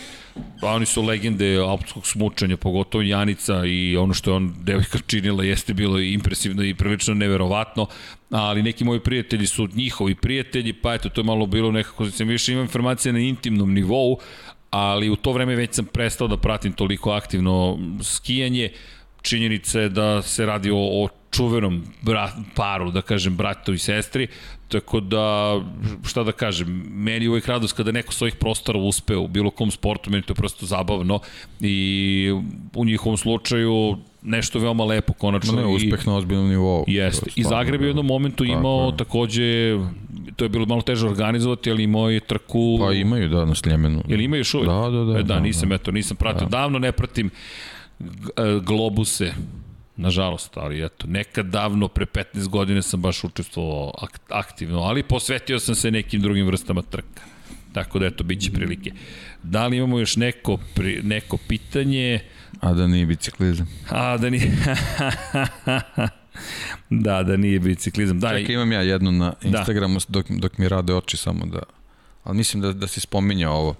[0.61, 5.45] pa oni su legende alpskog smučanja, pogotovo Janica i ono što je on devojka činila
[5.45, 7.87] jeste bilo impresivno i prilično neverovatno,
[8.31, 12.29] ali neki moji prijatelji su njihovi prijatelji, pa eto, to je malo bilo nekako, sam
[12.29, 14.19] više imam informacije na intimnom nivou,
[14.71, 18.71] ali u to vreme već sam prestao da pratim toliko aktivno skijanje,
[19.23, 24.29] činjenica je da se radi o, o čuvenom brat, paru, da kažem, bratu i sestri,
[24.73, 25.61] tako da,
[26.05, 29.71] šta da kažem, meni je uvijek radost kada neko svojih prostora uspe u bilo kom
[29.71, 31.21] sportu, meni to je prosto zabavno
[31.61, 32.33] i
[32.75, 35.61] u njihovom slučaju nešto veoma lepo konačno.
[35.61, 36.85] Ne, uspeh na ozbiljnom nivou.
[36.87, 37.31] Jeste.
[37.37, 38.97] I Zagreb je u jednom momentu imao je.
[38.97, 39.79] takođe,
[40.37, 42.79] to je bilo malo teže organizovati, ali imao je trku...
[42.81, 44.03] Pa imaju, da, na Sljemenu.
[44.09, 44.71] Jel imaju još uvijek?
[44.71, 45.19] Da, da, da.
[45.19, 45.75] E, da, da nisam, da.
[45.75, 46.47] eto, nisam pratio.
[46.47, 46.59] Da.
[46.59, 47.31] Davno ne pratim
[48.01, 48.07] e,
[48.63, 49.33] globuse
[50.03, 53.93] Nažalost, ali eto, nekad davno, pre 15 godine sam baš učestvovao
[54.29, 57.23] aktivno, ali posvetio sam se nekim drugim vrstama trka.
[57.73, 58.93] Tako da eto, bit će prilike.
[59.43, 62.21] Da li imamo još neko, pri, neko pitanje?
[62.61, 63.69] A da nije biciklizam.
[63.91, 64.53] A da nije...
[67.07, 68.21] da, da nije biciklizam.
[68.21, 69.59] Da, Čekaj, imam ja jednu na da.
[69.59, 70.05] Instagramu da.
[70.09, 71.63] dok, dok mi rade oči samo da...
[72.25, 73.71] Ali mislim da, da si spominja ovo.
[73.71, 73.77] Uh,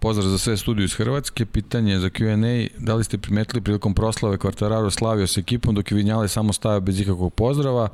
[0.00, 1.46] Pozdrav za sve studiju iz Hrvatske.
[1.46, 5.96] Pitanje za Q&A, da li ste primetili prilikom proslave Kvartararo slavio s ekipom dok je
[5.96, 7.88] Vinjale samo stavio bez ikakvog pozdrava?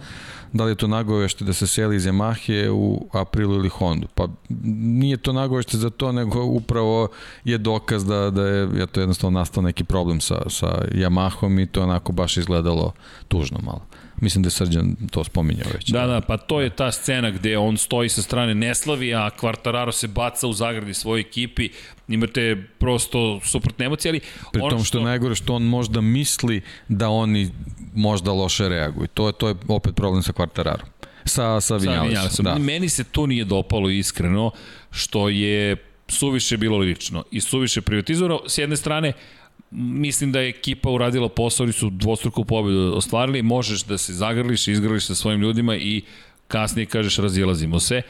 [0.52, 4.08] Da li je to nagovešte da se seli iz Yamahe u aprilu ili Hondu?
[4.14, 7.08] Pa nije to nagovešte za to, nego upravo
[7.44, 11.66] je dokaz da, da je, je to jednostavno nastao neki problem sa, sa Yamahom i
[11.66, 12.92] to onako baš izgledalo
[13.28, 13.86] tužno malo.
[14.24, 15.90] Mislim da je Srđan to spominjao već.
[15.90, 19.92] Da, da, pa to je ta scena gde on stoji sa strane Neslavi, a Kvartararo
[19.92, 21.68] se baca u zagradi svoje ekipi.
[22.08, 24.20] Imate prosto suprotne emocije, ali...
[24.52, 27.50] Pri tom što, što najgore što on možda misli da oni
[27.94, 29.06] možda loše reaguju.
[29.14, 30.88] To je, to je opet problem sa Kvartararom.
[31.24, 32.44] Sa, sa Vinjalesom.
[32.44, 32.58] Da.
[32.58, 34.50] Meni se to nije dopalo iskreno,
[34.90, 35.76] što je
[36.08, 38.40] suviše bilo lično i suviše privatizovano.
[38.48, 39.12] S jedne strane,
[39.74, 44.68] mislim da je ekipa uradila posao, oni su dvostruku pobedu ostvarili, možeš da se zagrliš,
[44.68, 46.02] izgrliš sa svojim ljudima i
[46.48, 48.02] kasnije kažeš razilazimo se.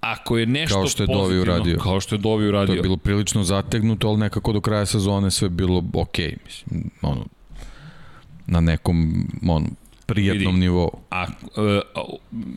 [0.00, 1.78] Ako je nešto kao što je Dovi uradio.
[1.78, 2.66] Kao što je Dovi uradio.
[2.66, 7.26] To je bilo prilično zategnuto, ali nekako do kraja sezone sve bilo ok, mislim, ono,
[8.46, 9.66] na nekom, ono,
[10.06, 10.90] prijetnom Vidi, nivou.
[11.10, 11.26] A,
[11.56, 11.80] e,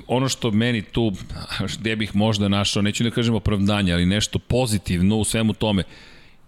[0.07, 1.11] ono što meni tu,
[1.79, 5.83] gde bih možda našao, neću da kažem opravdanje, ali nešto pozitivno u svemu tome,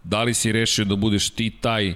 [0.03, 1.93] Da li si rešio da budeš ti taj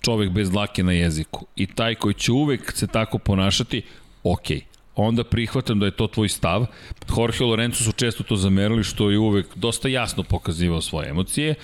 [0.00, 3.82] čovek bez dlake na jeziku i taj koji će uvek se tako ponašati,
[4.22, 4.56] okej.
[4.56, 6.66] Okay onda prihvatam da je to tvoj stav.
[7.16, 11.54] Jorge Lorenzo su često to zamerali što je uvek dosta jasno pokazivao svoje emocije,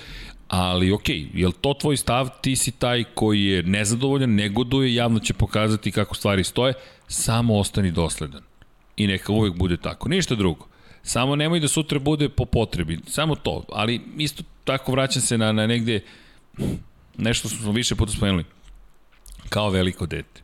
[0.48, 5.18] ali ok, je li to tvoj stav, ti si taj koji je nezadovoljan, negoduje, javno
[5.18, 6.74] će pokazati kako stvari stoje,
[7.08, 8.42] samo ostani dosledan.
[8.96, 10.08] I neka uvek bude tako.
[10.08, 10.66] Ništa drugo.
[11.02, 12.98] Samo nemoj da sutra bude po potrebi.
[13.06, 13.64] Samo to.
[13.72, 16.00] Ali isto tako vraćam se na, na negde
[17.18, 18.44] nešto što smo više puta spomenuli.
[19.48, 20.42] Kao veliko dete.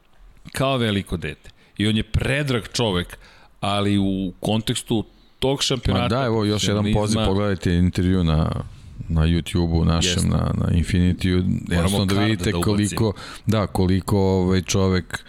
[0.52, 1.51] Kao veliko dete.
[1.78, 3.18] I on je predrag čovek,
[3.60, 5.05] ali u kontekstu
[5.38, 6.02] tog šampionata...
[6.02, 8.62] Ma da, evo još jedan poziv, pogledajte intervju na
[9.09, 10.28] na YouTube-u našem, Jest.
[10.28, 11.36] na, na Infinity-u,
[11.74, 13.12] jednostavno da vidite da koliko,
[13.47, 15.24] da, koliko ovaj čovek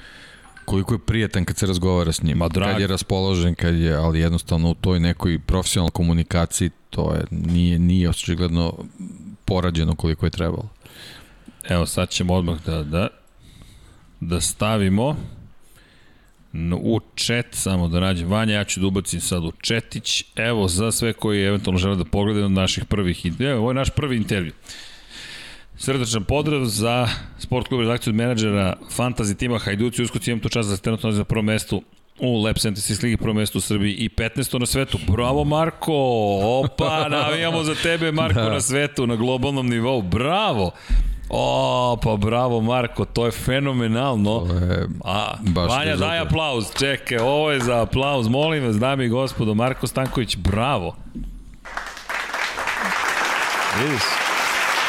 [0.65, 2.71] koliko je prijatan kad se razgovara s njim, Ma, drag.
[2.71, 7.79] kad je raspoložen, kad je, ali jednostavno u toj nekoj profesionalnoj komunikaciji to je, nije,
[7.79, 8.73] nije očigledno
[9.45, 10.69] porađeno koliko je trebalo.
[11.69, 13.07] Evo, sad ćemo odmah da, da,
[14.19, 15.15] da stavimo
[16.81, 20.23] u chat, samo da nađem Vanja, ja ću da ubacim sad u chatić.
[20.35, 23.89] Evo, za sve koji eventualno žele da pogledaju od naših prvih, evo, ovo je naš
[23.89, 24.51] prvi intervju.
[25.81, 27.07] Srdačan podrev za
[27.39, 31.11] sport klub redakciju od menadžera Fantasy tima Hajduci Uskoci, imam to čas da se trenutno
[31.11, 31.81] na prvom mestu
[32.19, 34.59] u Lab 76 Ligi prvo mesto u Srbiji i 15.
[34.59, 34.97] na svetu.
[35.07, 35.93] Bravo Marko!
[36.43, 38.49] Opa, navijamo za tebe Marko da.
[38.49, 40.01] na svetu, na globalnom nivou.
[40.01, 40.71] Bravo!
[41.29, 44.39] O, pa bravo Marko, to je fenomenalno.
[44.39, 49.05] To je A, baš Vanja, daj aplauz, čekaj, ovo je za aplauz, molim vas, dame
[49.05, 50.95] i gospodo, Marko Stanković, bravo.
[53.79, 54.01] Vidiš,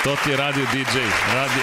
[0.04, 0.98] to ti je radio DJ,
[1.34, 1.62] radio...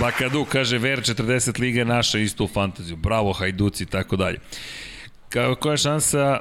[0.00, 2.96] Bakadu kaže Ver 40 liga naša isto u fantaziju.
[2.96, 4.38] Bravo Hajduci i tako dalje.
[5.28, 6.40] Kao koja je šansa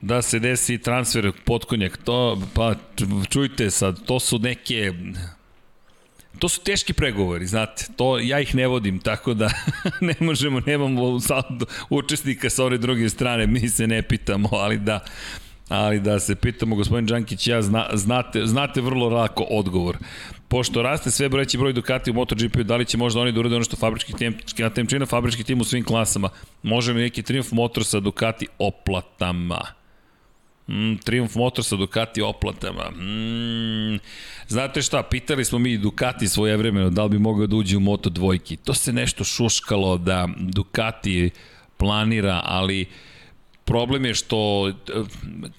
[0.00, 2.74] da se desi transfer potkonjak, to, pa
[3.30, 4.92] čujte sad, to su neke
[6.38, 9.50] to su teški pregovori, znate, to ja ih ne vodim, tako da
[10.00, 11.44] ne možemo, nemamo sad
[11.90, 15.04] učesnika sa ove druge strane, mi se ne pitamo, ali da,
[15.68, 19.96] ali da se pitamo, gospodin Đankić, ja zna, znate, znate vrlo lako odgovor.
[20.48, 23.54] Pošto raste sve breći broj Ducati u MotoGP-u, da li će možda oni da urade
[23.54, 24.38] ono što fabrički tim,
[24.74, 26.28] tim čina fabrički tim u svim klasama?
[26.62, 29.60] Može li neki triumf motor sa Ducati oplatama?
[30.68, 32.90] Mm, Triumf Motor sa Ducati oplatama.
[32.90, 33.98] Mm,
[34.48, 37.80] znate šta, pitali smo mi Ducati svoje vremeno da li bi mogao da uđe u
[37.80, 38.56] Moto dvojki.
[38.56, 41.30] To se nešto šuškalo da Ducati
[41.76, 42.86] planira, ali
[43.68, 44.72] problem je što eh,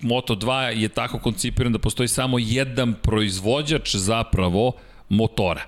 [0.02, 4.72] Moto 2 je tako koncipiran da postoji samo jedan proizvođač zapravo
[5.10, 5.62] motora.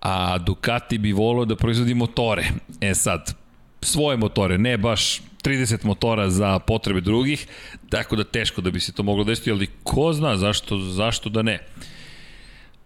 [0.00, 2.44] A Ducati bi volio da proizvodi motore.
[2.80, 3.34] E sad,
[3.82, 7.46] svoje motore, ne baš 30 motora za potrebe drugih,
[7.88, 11.42] tako da teško da bi se to moglo desiti, ali ko zna zašto, zašto da
[11.42, 11.58] ne.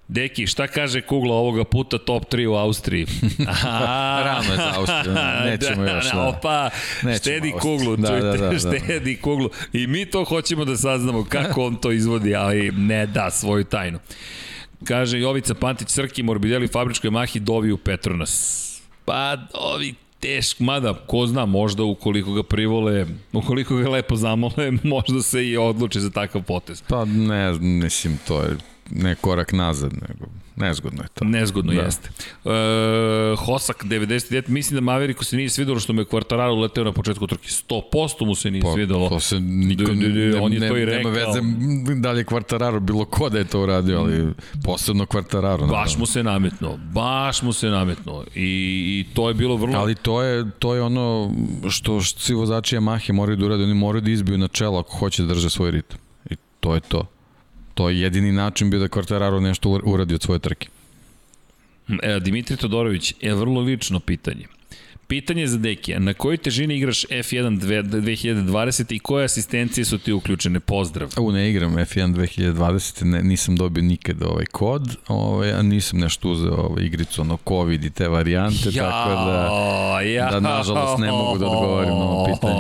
[0.09, 3.07] Deki, šta kaže Kugla ovoga puta top 3 u Austriji?
[4.25, 5.15] Rano je za Austriju,
[5.45, 6.13] nećemo da, još.
[6.13, 6.23] Da.
[6.23, 6.71] Opa,
[7.03, 7.79] nećemo štedi Austriju.
[7.79, 8.59] Kuglu, da, čujte, da, da, da.
[8.59, 9.51] štedi Kuglu.
[9.73, 13.99] I mi to hoćemo da saznamo kako on to izvodi, ali ne da svoju tajnu.
[14.85, 18.65] Kaže Jovica Pantić, Srki, Morbidelli, Fabričkoj Mahi, Dovi u Petronas.
[19.05, 25.23] Pa, ovi tešk, mada, ko zna, možda ukoliko ga privole, ukoliko ga lepo zamole, možda
[25.23, 26.83] se i odluči za takav potez.
[26.89, 28.57] Pa ne, mislim, to je
[28.91, 31.25] ne korak nazad, nego nezgodno je to.
[31.25, 31.81] Nezgodno da.
[31.81, 32.09] jeste.
[32.45, 37.27] E, Hosak 99, mislim da Maveriku se nije svidelo što me Quartararo leteo na početku
[37.27, 37.49] trke.
[37.49, 39.09] 100% mu se nije pa, svidelo.
[39.09, 41.13] To se niko, d, d, d, on je ne, to i rekao.
[41.13, 41.41] Nema veze
[42.01, 44.33] da li je Quartararo, bilo ko da je to uradio, ali
[44.65, 45.71] posebno Quartararo.
[45.71, 48.25] Baš mu se nametno, baš mu se nametno.
[48.35, 48.41] I,
[49.01, 49.79] I to je bilo vrlo...
[49.79, 51.35] Ali to je, to je ono
[51.69, 54.97] što, što svi vozači Yamahe moraju da urade, oni moraju da izbiju na čelo ako
[54.97, 55.99] hoće da drže svoj ritam.
[56.31, 57.07] I to je to.
[57.75, 60.69] To je jedini način bio da Quartararo nešto uradi od svoje trke.
[62.03, 64.47] E, Dimitri Todorović, je vrlo lično pitanje.
[65.07, 70.61] Pitanje za Dekija, na kojoj težini igraš F1 2020 i koje asistencije su ti uključene?
[70.61, 71.09] Pozdrav.
[71.19, 76.31] U, ne igram F1 2020, ne, nisam dobio nikad ovaj kod, ovaj, a nisam nešto
[76.31, 81.11] uzeo ovaj, igricu, ono, COVID i te varijante, ja, tako da, ja, da nažalost ne
[81.11, 82.55] mogu da odgovorim na ovo pitanje.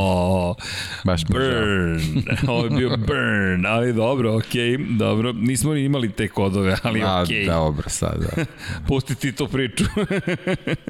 [1.04, 2.22] Baš mi burn,
[2.52, 7.36] ovo je bio burn, ali dobro, okej, okay, dobro, nismo imali te kodove, ali okej.
[7.36, 7.46] Okay.
[7.46, 8.44] Dobro, sad, da.
[8.88, 9.84] Pusti ti to priču.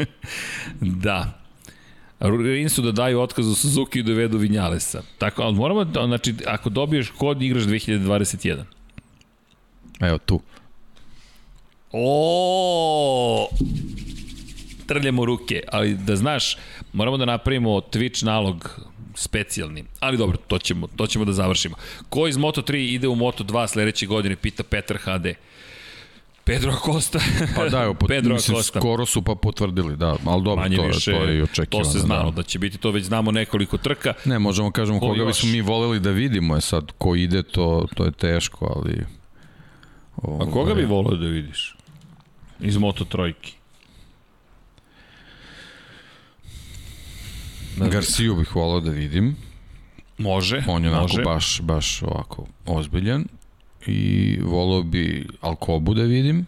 [1.05, 1.45] da.
[2.25, 5.03] Rinsu da daju otkaz u Suzuki i dovedu Vinjalesa.
[5.19, 8.63] Tako, ali moramo, da, znači, ako dobiješ kod, igraš 2021.
[10.01, 10.41] Evo tu.
[11.93, 13.49] O,
[14.87, 16.57] trljamo ruke, ali da znaš,
[16.93, 18.81] moramo da napravimo Twitch nalog
[19.15, 19.85] specijalni.
[20.01, 21.77] Ali dobro, to ćemo, to ćemo da završimo.
[22.09, 25.27] Ko iz Moto3 ide u Moto2 sledeće godine, pita Petar HD.
[26.45, 27.19] Pedro Acosta.
[27.57, 28.81] pa da, evo, pot, Pedro mislim, Acosta.
[28.81, 31.85] skoro su pa potvrdili, da, ali dobro, Manje to, više, to je i očekivano.
[31.85, 32.37] To se znalo da.
[32.37, 34.15] da će biti, to već znamo nekoliko trka.
[34.25, 37.87] Ne, možemo kažemo ko koga bismo mi voleli da vidimo, je sad, ko ide, to,
[37.95, 39.05] to je teško, ali...
[40.17, 41.77] Ovo, A koga bi voleo da vidiš?
[42.61, 43.53] Iz Moto Trojki.
[47.77, 47.89] Da...
[47.89, 49.37] Garciju bih volao da vidim.
[50.19, 51.23] Može, On je onako može.
[51.23, 53.25] baš, baš ovako ozbiljan.
[53.87, 56.47] I volao bi Alkobu da vidim.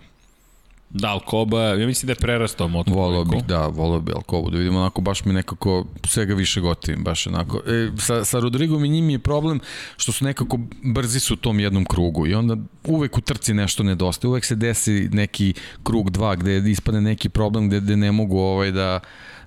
[0.91, 2.91] Da, Alcoba, ja mislim da je prerastao moto.
[2.91, 7.05] Volao bih, da, volao bih Alkobu da vidim, onako baš mi nekako svega više gotivim,
[7.05, 7.63] baš onako.
[7.67, 9.61] E, sa, sa Rodrigom i njim je problem
[9.97, 13.83] što su nekako brzi su u tom jednom krugu i onda uvek u trci nešto
[13.83, 18.39] nedostaje, uvek se desi neki krug dva gde ispane neki problem gde, gde ne mogu
[18.39, 19.01] ovaj da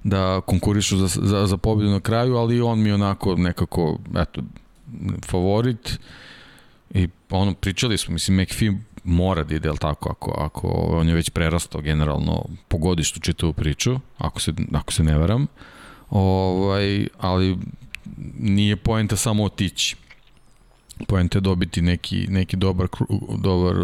[0.03, 4.41] da konkurišu za, za, za pobedu na kraju, ali on mi onako nekako, eto,
[5.25, 5.99] favorit
[6.93, 8.73] i ono, pričali smo, mislim, McPhee
[9.03, 13.53] mora da ide, jel tako, ako, ako on je već prerastao generalno po godištu čitavu
[13.53, 15.47] priču, ako se, ako se ne varam,
[16.10, 17.57] ovaj, ali
[18.39, 19.95] nije poenta samo otići.
[21.07, 22.88] Poenta je dobiti neki, neki dobar,
[23.38, 23.76] dobar,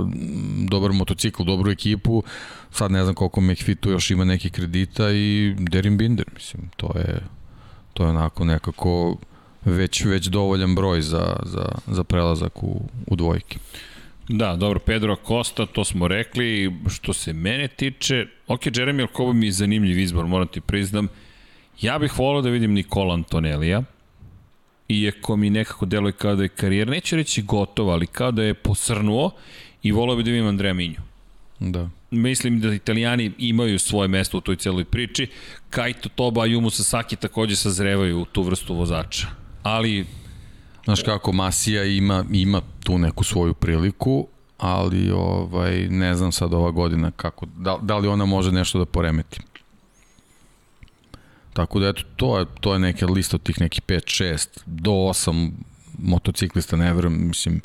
[0.69, 2.23] dobar motocikl, dobru ekipu,
[2.71, 6.91] sad ne znam koliko McPhee tu još ima neki kredita i Derin Binder, mislim, to
[6.97, 7.21] je,
[7.93, 9.17] to je onako nekako
[9.65, 13.57] već, već dovoljan broj za, za, za prelazak u, u dvojke.
[14.29, 16.73] Da, dobro, Pedro Acosta, to smo rekli.
[16.89, 21.07] Što se mene tiče, ok, Jeremy Alcoba mi je zanimljiv izbor, moram ti priznam.
[21.81, 23.83] Ja bih volao da vidim Nikola Antonelija,
[24.89, 28.53] iako mi nekako deluje kao da je karijera, neću reći gotova, ali kao da je
[28.53, 29.31] posrnuo
[29.83, 31.01] i volao bih da vidim Andreja Minju.
[31.59, 31.89] Da.
[32.11, 35.27] Mislim da italijani imaju svoje mesto u toj celoj priči.
[35.69, 39.44] Kaito Toba i Yumu Sasaki takođe sazrevaju u tu vrstu vozača.
[39.65, 40.05] Ali
[40.85, 44.27] Znaš kako, Masija ima, ima tu neku svoju priliku,
[44.57, 48.85] ali ovaj ne znam sad ova godina kako, da, da li ona može nešto da
[48.85, 49.39] poremeti.
[51.53, 54.91] Tako da eto, to je, to je neka lista od tih nekih 5, 6 do
[54.91, 55.51] 8
[55.97, 57.61] motociklista, ne verujem, mislim,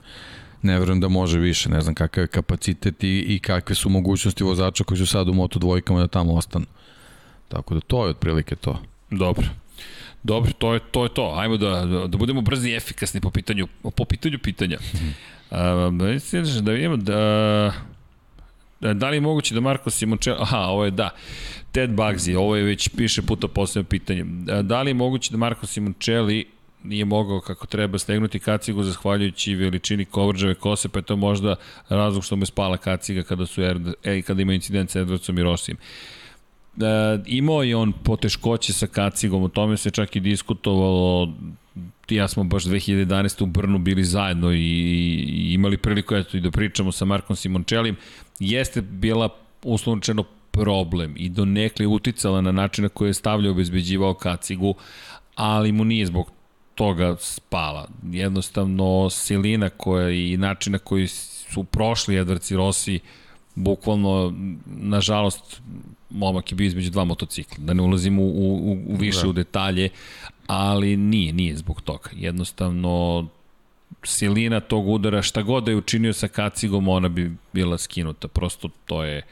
[0.62, 4.44] ne verujem da može više, ne znam kakav je kapacitet i, i kakve su mogućnosti
[4.44, 6.66] vozača koji su sad u Moto dvojkama da tamo ostanu.
[7.48, 8.78] Tako da to je otprilike to.
[9.10, 9.47] Dobro.
[10.22, 11.02] Dobro, to je to.
[11.02, 11.34] Je to.
[11.36, 14.78] Ajmo da, da budemo brzi i efikasni po pitanju, po pitanju pitanja.
[15.51, 15.98] Um,
[16.62, 17.72] da vidimo da...
[18.80, 20.36] Da li je moguće da Marko Simončel...
[20.40, 21.10] Aha, ovo je da.
[21.72, 24.24] Ted Bugsy, ovo je već piše puta poslednje pitanje.
[24.62, 26.47] Da li je moguće da Marko Simončeli
[26.84, 31.56] nije mogao kako treba stegnuti kacigu zahvaljujući veličini kovrđave kose, pa je to možda
[31.88, 33.62] razlog što mu je spala kaciga kada, su,
[34.05, 35.76] e, kada ima incident sa Edwardsom i Rossijem.
[35.76, 36.19] Uh,
[36.82, 41.28] e, imao je on poteškoće sa kacigom, o tome se čak i diskutovalo
[42.09, 43.43] ja smo baš 2011.
[43.43, 47.97] u Brnu bili zajedno i, i imali priliku eto, i da pričamo sa Markom Simončelim.
[48.39, 49.28] Jeste bila
[49.62, 54.74] uslovničeno problem i do nekle uticala na način na koji je stavljao obezbeđivao kacigu,
[55.35, 56.31] ali mu nije zbog
[56.74, 57.89] toga spala.
[58.12, 63.01] Jednostavno, silina koja i način na koji su prošli Edvarci Rossi,
[63.55, 64.35] bukvalno,
[64.66, 65.62] nažalost,
[66.11, 69.28] momak je bio između dva motocikla, da ne ulazim u, u, u više da.
[69.28, 69.89] u detalje,
[70.47, 72.11] ali nije, nije zbog toga.
[72.12, 73.27] Jednostavno,
[74.03, 78.28] silina tog udara, šta god da je učinio sa kacigom, ona bi bila skinuta.
[78.28, 79.23] Prosto to je,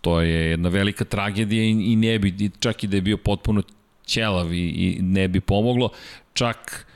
[0.00, 3.62] to je jedna velika tragedija i, i ne bi, čak i da je bio potpuno
[4.06, 5.90] ćelav i, i ne bi pomoglo.
[6.32, 6.86] Čak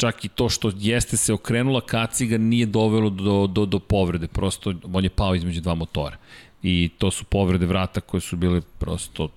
[0.00, 4.74] čak i to što jeste se okrenula kaciga nije dovelo do, do, do povrede, prosto
[4.92, 6.16] on je pao između dva motora
[6.62, 9.28] i to su povrede vrata koje su bile prosto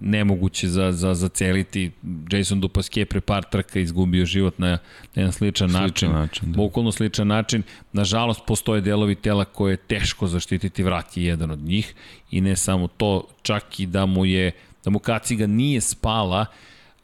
[0.00, 1.90] nemoguće za, za, za celiti.
[2.30, 4.78] Jason Dupasquier pre par trka izgubio život na,
[5.14, 6.12] jedan sličan, sličan način.
[6.12, 6.56] način da.
[6.56, 7.62] Bukvalno sličan način.
[7.92, 11.94] Nažalost, postoje delovi tela koje je teško zaštititi, vrat je jedan od njih.
[12.30, 14.52] I ne samo to, čak i da mu je,
[14.84, 16.46] da mu kaciga nije spala,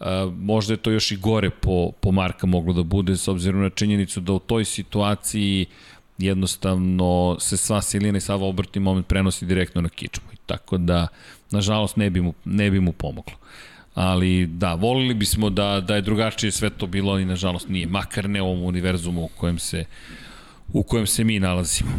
[0.01, 3.63] Uh, možda je to još i gore po, po Marka moglo da bude s obzirom
[3.63, 9.07] na činjenicu da u toj situaciji uh, jednostavno se sva silina i sav obrtni moment
[9.07, 10.27] prenosi direktno na kičmu.
[10.33, 11.07] I tako da,
[11.51, 13.35] nažalost, ne bi mu, ne bi mu pomoglo.
[13.95, 17.87] Ali da, volili bismo da, da je drugačije sve to bilo, ali nažalost nije.
[17.87, 19.85] Makar ne u ovom univerzumu u kojem se,
[20.73, 21.91] u kojem se mi nalazimo.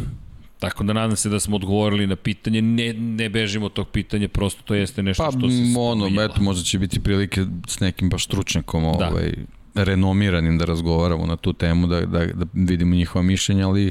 [0.58, 4.28] Tako da nadam se da smo odgovorili na pitanje, ne, ne bežimo od tog pitanja,
[4.28, 8.10] prosto to jeste nešto pa, što se ono, eto, možda će biti prilike s nekim
[8.10, 9.08] baš stručnjakom da.
[9.08, 9.34] ovaj,
[9.74, 13.90] renomiranim da razgovaramo na tu temu, da, da, da vidimo njihova mišljenja, ali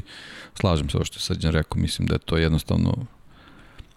[0.60, 3.06] slažem se ovo što je Srđan rekao, mislim da je to jednostavno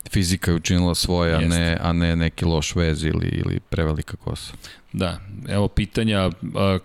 [0.09, 4.53] fizika je učinila svoje, a ne, a ne neki loš vez ili, ili prevelika kosa.
[4.93, 5.19] Da,
[5.49, 6.29] evo pitanja,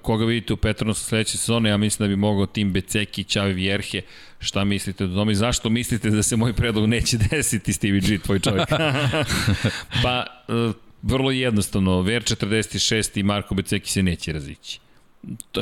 [0.02, 4.02] koga vidite u Petronosu sledeće sezone, ja mislim da bi mogao tim Beceki Čavi Vjerhe,
[4.39, 8.39] šta mislite o tome, zašto mislite da se moj predlog neće desiti, Stevie G, tvoj
[8.39, 8.68] čovjek?
[10.02, 14.86] pa, e, vrlo jednostavno, Ver 46 i Marko Beceki se neće razići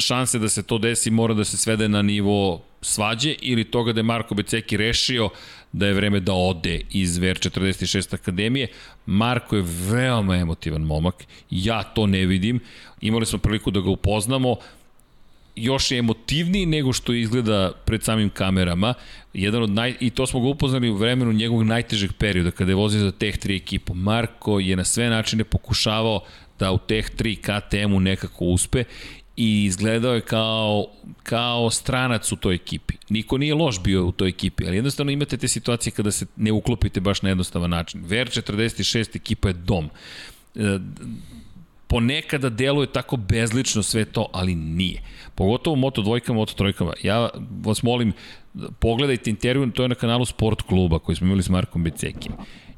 [0.00, 3.98] šanse da se to desi mora da se svede na nivo svađe ili toga da
[3.98, 5.28] je Marko Beceki rešio
[5.72, 8.68] da je vreme da ode iz VR46 Akademije.
[9.06, 12.60] Marko je veoma emotivan momak, ja to ne vidim,
[13.00, 14.56] imali smo priliku da ga upoznamo,
[15.56, 18.94] još je emotivniji nego što izgleda pred samim kamerama.
[19.34, 22.74] Jedan od naj, I to smo ga upoznali u vremenu njegovog najtežeg perioda, kada je
[22.74, 23.94] vozio za Teh 3 ekipu.
[23.94, 26.20] Marko je na sve načine pokušavao
[26.58, 28.84] da u Teh 3 KTM-u nekako uspe
[29.36, 30.86] i izgledao je kao,
[31.22, 32.94] kao stranac u toj ekipi.
[33.08, 36.52] Niko nije loš bio u toj ekipi, ali jednostavno imate te situacije kada se ne
[36.52, 38.04] uklopite baš na jednostavan način.
[38.04, 39.90] VR46 ekipa je dom.
[40.54, 40.78] E,
[41.86, 45.02] ponekada deluje tako bezlično sve to, ali nije.
[45.34, 46.92] Pogotovo Moto dvojkama, Moto trojkama.
[47.02, 47.28] Ja
[47.64, 48.12] vas molim,
[48.78, 52.32] pogledajte intervju, to je na kanalu Sport kluba koji smo imali s Markom Becekim.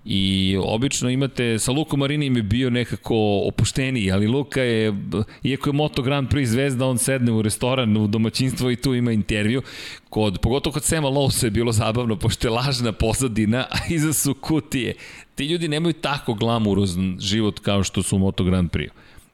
[0.09, 3.17] I obično imate, sa Lukom Marinim je bio nekako
[3.49, 4.95] opušteniji, ali Luka je,
[5.43, 9.13] iako je Moto Grand Prix zvezda, on sedne u restoran, u domaćinstvo i tu ima
[9.13, 9.63] intervju.
[10.09, 14.35] Kod, pogotovo kod Sema Lowsa je bilo zabavno, pošto je lažna pozadina, a iza su
[14.35, 14.95] kutije.
[15.35, 18.91] Ti ljudi nemaju tako glamurozan život kao što su u Moto Grand Prix.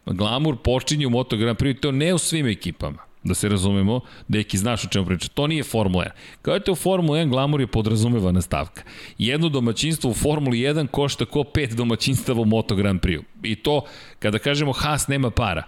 [0.06, 4.58] Glamur počinje u Moto Grand Prix, to ne u svim ekipama da se razumemo, deki
[4.58, 5.28] znaš o čemu priča.
[5.28, 6.10] To nije Formula 1.
[6.42, 8.82] Kao je u Formula 1, glamur je podrazumevana stavka.
[9.18, 13.22] Jedno domaćinstvo u Formuli 1 košta ko pet domaćinstava u Moto Grand Prix.
[13.42, 13.84] I to,
[14.18, 15.62] kada kažemo Haas nema para,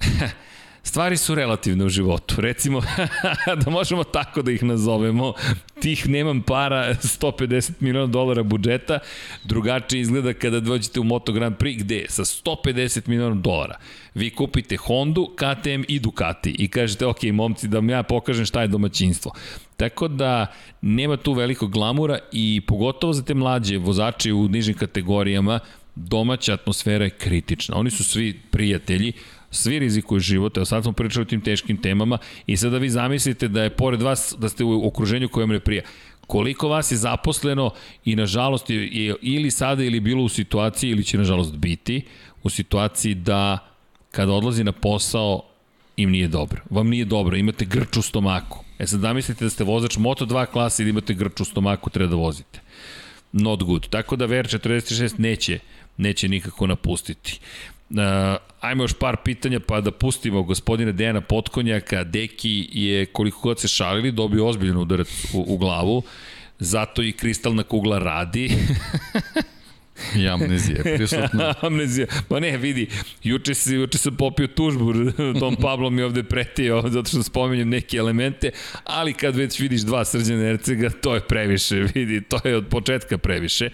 [0.82, 2.40] stvari su relativne u životu.
[2.40, 2.82] Recimo,
[3.64, 5.32] da možemo tako da ih nazovemo,
[5.80, 8.98] tih nemam para 150 miliona dolara budžeta,
[9.44, 13.78] drugačije izgleda kada dođete u Moto Grand Prix, gde sa 150 miliona dolara
[14.14, 18.62] vi kupite Hondu, KTM i Ducati i kažete, ok, momci, da vam ja pokažem šta
[18.62, 19.32] je domaćinstvo.
[19.76, 20.46] Tako da
[20.80, 25.60] nema tu velikog glamura i pogotovo za te mlađe vozače u nižim kategorijama,
[25.94, 27.76] domaća atmosfera je kritična.
[27.76, 29.12] Oni su svi prijatelji,
[29.52, 33.48] svi rizikuju život, evo sad smo pričali o tim teškim temama i sada vi zamislite
[33.48, 35.82] da je pored vas, da ste u okruženju kojem ne prija.
[36.26, 37.70] Koliko vas je zaposleno
[38.04, 42.02] i nažalost je ili sada ili bilo u situaciji ili će nažalost biti
[42.42, 43.58] u situaciji da
[44.10, 45.42] kada odlazi na posao
[45.96, 46.60] im nije dobro.
[46.70, 48.64] Vam nije dobro, imate grč u stomaku.
[48.78, 52.10] E sad zamislite da ste vozač Moto2 klase i da imate grč u stomaku, treba
[52.10, 52.60] da vozite.
[53.32, 53.88] Not good.
[53.88, 55.58] Tako da VR46 neće,
[55.96, 57.40] neće nikako napustiti.
[57.92, 57.98] Uh,
[58.60, 62.04] ajmo još par pitanja pa da pustimo gospodina Dejana Potkonjaka.
[62.04, 66.02] Deki je koliko god se šalili dobio ozbiljan udarac u, u glavu.
[66.58, 68.50] Zato i kristalna kugla radi.
[70.16, 71.54] I amnezija prisutna.
[71.66, 72.06] amnezija.
[72.28, 72.88] Pa ne, vidi,
[73.22, 74.92] juče, si, juče sam popio tužbu,
[75.40, 78.50] Tom Pablo mi ovde pretio, zato što spominjem neke elemente,
[78.84, 83.18] ali kad već vidiš dva srđana Ercega, to je previše, vidi, to je od početka
[83.18, 83.70] previše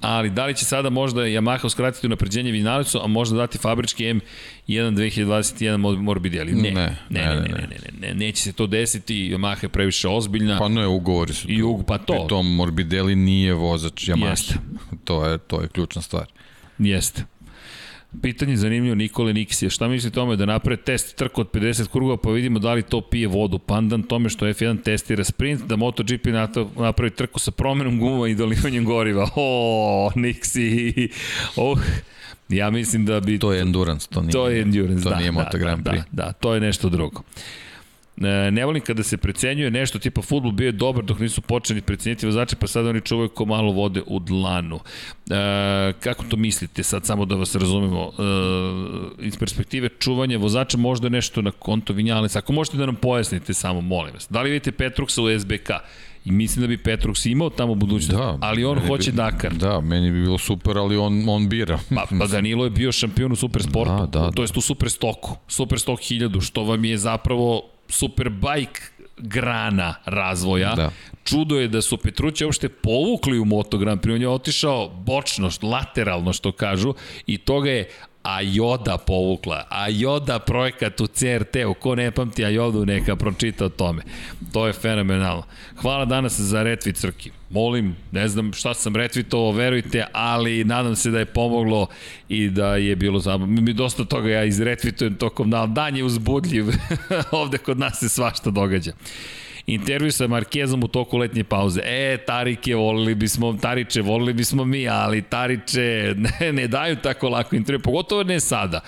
[0.00, 4.20] ali da li će sada možda Yamaha uskratiti napređenje Vinalicu, a možda dati fabrički M1
[4.68, 6.52] 2021 Morbidelli?
[6.52, 6.70] Ne.
[6.70, 10.08] Ne, ne, ne, ne, ne, ne, ne, ne, neće se to desiti, Yamaha je previše
[10.08, 10.58] ozbiljna.
[10.58, 11.50] Pa ne, ugovori su.
[11.50, 12.12] I ug, pa to.
[12.12, 14.30] Pri tom Morbidelli nije vozač Yamaha.
[14.30, 14.54] Jeste.
[15.04, 16.26] To je, to je ključna stvar.
[16.78, 17.24] Jeste.
[18.22, 19.70] Pitanje zanimljivo Nikole Niksija.
[19.70, 23.00] Šta misli tome da naprave test trku od 50 krugova pa vidimo da li to
[23.00, 23.58] pije vodu?
[23.58, 26.26] Pandan tome što F1 testira sprint, da MotoGP
[26.76, 29.28] napravi trku sa promenom guma i dolivanjem goriva.
[29.36, 31.08] O, Niksi.
[31.56, 31.78] Oh.
[32.48, 33.38] Ja mislim da bi...
[33.38, 35.90] To je endurance, to nije, to je endurance, to da, nije Moto da, Grand da,
[35.90, 36.02] Prix.
[36.10, 37.22] Da, da, to je nešto drugo.
[38.20, 41.80] E, ne volim kada se precenjuje nešto tipa futbol bio je dobar dok nisu počeli
[41.80, 44.80] precenjiti vozače, pa sada oni čuvaju ko malo vode u dlanu.
[45.30, 48.12] E, kako to mislite sad, samo da vas razumemo?
[48.18, 52.36] E, iz perspektive čuvanja vozača možda nešto na konto Vinjales.
[52.36, 54.26] Ako možete da nam pojasnite samo, molim vas.
[54.30, 55.70] Da li vidite Petruksa u SBK?
[56.24, 59.54] I mislim da bi Petrux imao tamo budućnost, da, ali on hoće bi, Dakar.
[59.54, 61.78] Da, meni bi bilo super, ali on, on bira.
[61.94, 66.00] Pa, pa Danilo je bio šampion u Supersportu, da, da, to jest u Superstoku, Superstok
[66.00, 68.80] 1000, što vam je zapravo Superbike
[69.16, 70.74] grana razvoja.
[70.74, 70.90] Da.
[71.24, 74.14] Čudo je da su Petruće uopšte povukli u Moto Grand Prix.
[74.14, 76.94] On je otišao bočno, lateralno što kažu
[77.26, 77.88] i toga je
[78.26, 79.64] Ajoda povukla.
[79.70, 81.74] Ajoda projekat u CRT-u.
[81.74, 84.02] Ko ne pamti Ajodu, neka pročita o tome.
[84.52, 85.42] To je fenomenalno.
[85.76, 87.30] Hvala danas za retvi crki.
[87.50, 91.86] Molim, ne znam šta sam retvitovao, verujte, ali nadam se da je pomoglo
[92.28, 93.60] i da je bilo zabavno.
[93.60, 95.66] Mi dosta toga ja izretvitujem tokom dana.
[95.66, 96.66] Dan je uzbudljiv.
[97.30, 98.92] Ovde kod nas se svašta događa
[99.66, 101.80] intervju sa Markezom u toku letnje pauze.
[101.84, 107.56] E, Tarike, volili bismo, Tariče, volili bismo mi, ali Tariče ne, ne daju tako lako
[107.56, 108.80] intervju, pogotovo ne sada.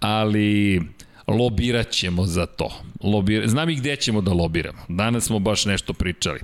[0.00, 0.82] Ali
[1.26, 2.70] lobirat ćemo za to.
[3.02, 3.48] Lobir...
[3.48, 4.78] Znam i gde ćemo da lobiramo.
[4.88, 6.40] Danas smo baš nešto pričali.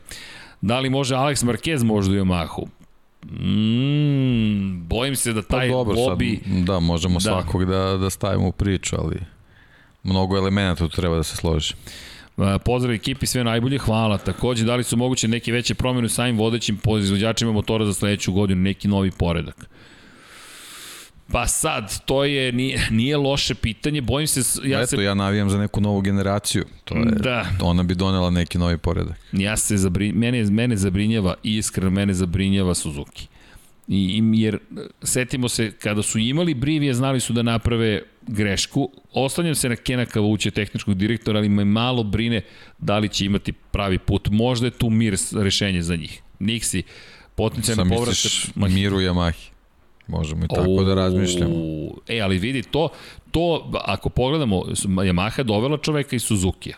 [0.60, 2.66] Da li može Alex Marquez možda u Yamahu?
[3.24, 6.38] Mm, bojim se da pa taj pa dobro, lobby...
[6.42, 7.20] Sad, da, možemo da.
[7.20, 9.16] svakog da, da stavimo u priču, ali
[10.02, 11.74] mnogo elemenata tu treba da se složi.
[12.64, 14.18] Pozdrav ekipi, sve najbolje, hvala.
[14.18, 18.32] Takođe, da li su moguće neke veće promjene u samim vodećim izvođačima motora za sledeću
[18.32, 19.68] godinu, neki novi poredak?
[21.32, 24.60] Pa sad, to je, nije, nije loše pitanje, bojim se...
[24.68, 25.02] Ja Eto, se...
[25.02, 27.46] ja navijam za neku novu generaciju, to je, da.
[27.60, 29.16] ona bi donela neki novi poredak.
[29.32, 33.26] Ja se zabri, mene, mene zabrinjava, iskreno mene zabrinjava Suzuki.
[33.88, 34.58] I, jer
[35.02, 38.90] setimo se, kada su imali Brivije, znali su da naprave grešku.
[39.12, 42.40] Ostanjam se na Kena Kavuće, tehničkog direktora, ali me malo brine
[42.78, 44.28] da li će imati pravi put.
[44.30, 46.22] Možda je tu mir rešenje za njih.
[46.38, 46.82] Niksi,
[47.34, 48.16] potencijalno povratak...
[48.16, 49.52] Sam miru Yamahi.
[50.08, 51.54] Možemo i tako o, da razmišljamo.
[52.08, 52.88] E, ali vidi, to,
[53.30, 56.76] to ako pogledamo, Yamaha dovela čoveka iz Suzuki-a.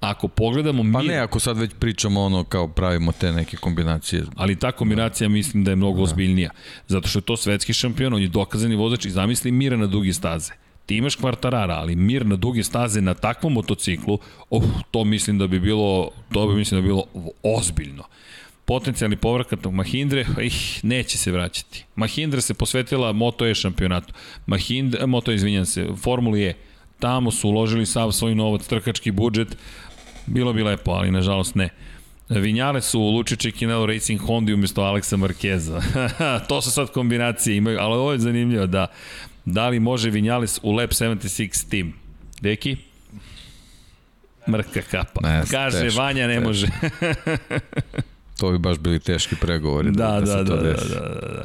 [0.00, 0.92] Ako pogledamo mi...
[0.92, 4.22] Pa ne, ako sad već pričamo ono kao pravimo te neke kombinacije.
[4.36, 5.32] Ali ta kombinacija da.
[5.32, 6.02] mislim da je mnogo da.
[6.02, 6.50] ozbiljnija.
[6.88, 10.12] Zato što je to svetski šampion, on je dokazani vozač i zamisli mira na dugi
[10.12, 10.52] staze.
[10.86, 14.18] Ti imaš kvartarara, ali mir na duge staze na takvom motociklu,
[14.50, 17.04] oh, to mislim da bi bilo, to bi mislim da bi bilo
[17.42, 18.04] ozbiljno
[18.64, 21.84] potencijalni povratak Mahindre, ih, neće se vraćati.
[21.96, 24.14] Mahindra se posvetila Moto E šampionatu.
[24.46, 26.54] Mahindra, Moto izvinjam se, Formuli E.
[26.98, 29.56] Tamo su uložili sav svoj novac, trkački budžet.
[30.26, 31.68] Bilo bi lepo, ali nažalost ne.
[32.28, 35.80] Vinjale su u Luči Čekinelo Racing Honda umjesto Aleksa Markeza.
[36.48, 38.86] to su sad kombinacije imaju, ali ovo je zanimljivo da
[39.44, 41.94] da li može Vinjales u Lab 76 tim.
[42.40, 42.76] Deki?
[44.48, 45.20] Mrka kapa.
[45.28, 46.48] Ne, Kaže teško, Vanja ne teško.
[46.48, 46.66] može.
[48.38, 51.44] To bi baš bili teški pregovori da, da, da, da, da, da,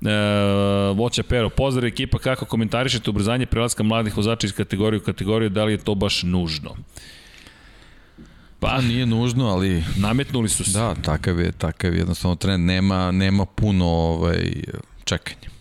[0.00, 0.10] da.
[0.10, 5.50] E, Voća Pero, pozdrav ekipa, kako komentarišete ubrzanje prelaska mladih vozača iz kategorije u kategoriju,
[5.50, 6.76] da li je to baš nužno?
[8.60, 9.84] Pa, pa nije nužno, ali...
[9.96, 10.78] Nametnuli su se.
[10.78, 12.66] Da, takav je, takav je jednostavno trend.
[12.66, 14.52] Nema, nema puno ovaj,
[15.04, 15.51] čekanja.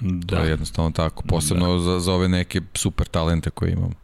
[0.00, 0.36] Da.
[0.36, 1.22] To je jednostavno tako.
[1.22, 1.80] Posebno da.
[1.80, 3.94] za, za ove neke super talente koje imamo.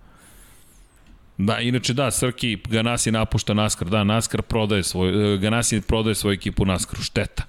[1.38, 6.34] Da, inače da, Srki Ganasi napušta NASCAR, da, NASCAR prodaje svoj, e, Ganasi prodaje svoju
[6.34, 7.42] ekipu NASCAR-u, šteta.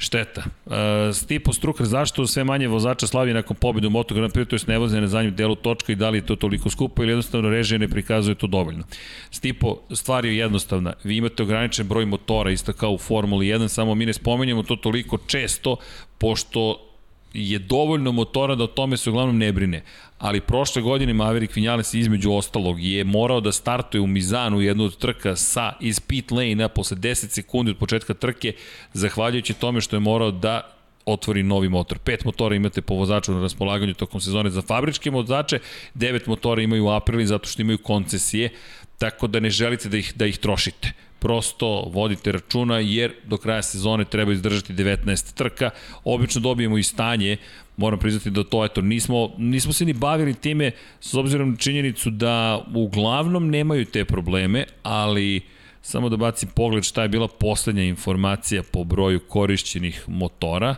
[0.00, 0.42] Šteta.
[0.66, 0.72] Uh,
[1.12, 4.60] Stipo Strukar, zašto sve manje vozača slavi nakon pobjede u Moto Grand Prix, to je
[4.66, 7.50] ne voze na zadnjem delu točka i da li je to toliko skupo ili jednostavno
[7.50, 8.84] režija ne prikazuje to dovoljno.
[9.30, 10.92] Stipo, stvar je jednostavna.
[11.04, 14.76] Vi imate ograničen broj motora, isto kao u Formuli 1, samo mi ne spomenjamo to
[14.76, 15.76] toliko često,
[16.18, 16.87] pošto
[17.34, 19.82] je dovoljno motora da o tome se uglavnom ne brine.
[20.18, 24.96] Ali prošle godine Maverick Vinales između ostalog je morao da startuje u Mizanu jednu od
[24.96, 28.52] trka sa iz pit lane-a posle 10 sekundi od početka trke,
[28.92, 30.74] zahvaljujući tome što je morao da
[31.06, 31.98] otvori novi motor.
[31.98, 35.58] Pet motora imate po vozaču na raspolaganju tokom sezone za fabričke vozače,
[35.94, 38.50] devet motora imaju u aprili zato što imaju koncesije,
[38.98, 43.62] tako da ne želite da ih, da ih trošite prosto vodite računa jer do kraja
[43.62, 45.70] sezone treba izdržati 19 trka.
[46.04, 47.36] Obično dobijemo i stanje,
[47.76, 52.10] moram priznati da to, eto, nismo, nismo se ni bavili time s obzirom na činjenicu
[52.10, 55.40] da uglavnom nemaju te probleme, ali
[55.82, 60.74] samo da bacim pogled šta je bila poslednja informacija po broju korišćenih motora.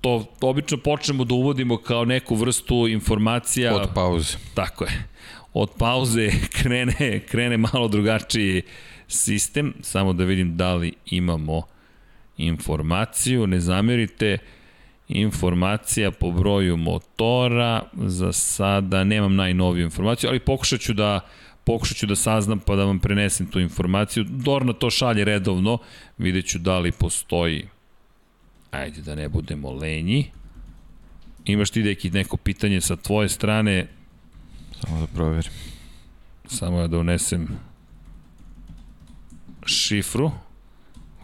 [0.00, 3.76] To, to obično počnemo da uvodimo kao neku vrstu informacija...
[3.76, 4.36] Od pauze.
[4.54, 5.08] Tako je.
[5.54, 6.30] Od pauze
[6.62, 8.62] krene, krene malo drugačiji
[9.10, 11.62] sistem, samo da vidim da li imamo
[12.36, 14.38] informaciju, ne zamerite,
[15.08, 21.20] informacija po broju motora, za sada nemam najnoviju informaciju, ali pokušat ću da
[21.64, 24.24] pokušat ću da saznam pa da vam prenesem tu informaciju.
[24.24, 25.78] Dorna to šalje redovno,
[26.18, 27.68] vidjet ću da li postoji,
[28.70, 30.30] ajde da ne budemo lenji.
[31.44, 33.86] Imaš ti neki neko pitanje sa tvoje strane?
[34.80, 35.52] Samo da proverim.
[36.46, 37.48] Samo da unesem
[39.66, 40.30] šifru,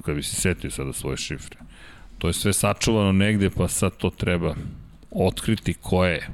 [0.03, 1.57] kad bi se setio sada svoje šifre,
[2.19, 4.55] to je sve sačuvano negde, pa sad to treba
[5.11, 6.29] otkriti ko je.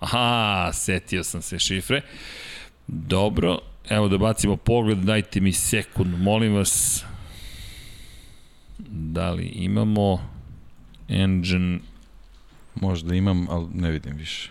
[0.00, 2.00] Aha, setio sam se šifre.
[2.86, 7.04] Dobro, evo da bacimo pogled, dajte mi sekund, molim vas.
[8.88, 10.30] Da li imamo
[11.08, 11.78] engine...
[12.74, 14.50] Možda imam, ali ne vidim više.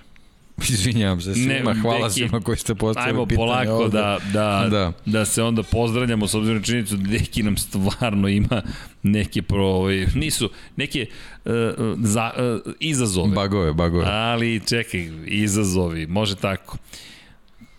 [0.69, 4.67] Izvinjavam se svima, ne, hvala deki, svima koji ste postavili pitanje Ajmo polako da, da,
[4.69, 4.93] da.
[5.05, 8.61] da se onda pozdravljamo s obzirom na činjenicu da Deki nam stvarno ima
[9.03, 11.05] neke pro, ovaj, nisu, neke
[11.45, 11.51] uh,
[11.97, 12.31] za,
[12.65, 13.35] uh, izazove.
[13.35, 14.05] Bagove, bagove.
[14.07, 16.77] Ali čekaj, izazovi, može tako.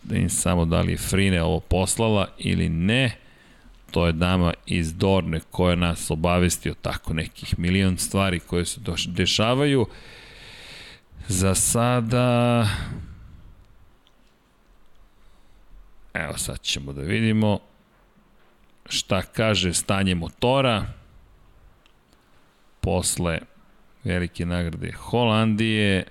[0.03, 3.17] Da im samo da li je Frine ovo poslala ili ne.
[3.91, 8.81] To je dama iz Dorne koja nas obavesti o tako nekih milion stvari koje se
[9.07, 9.81] dešavaju.
[9.81, 9.89] Uh,
[11.33, 12.69] Za sada...
[16.15, 17.59] Evo sad ćemo da vidimo
[18.87, 20.87] šta kaže stanje motora
[22.81, 23.39] posle
[24.05, 26.05] velike nagrade Holandije.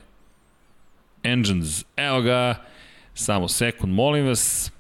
[1.24, 2.56] Engines, evo ga,
[3.14, 4.72] Samo sekund, molim vas.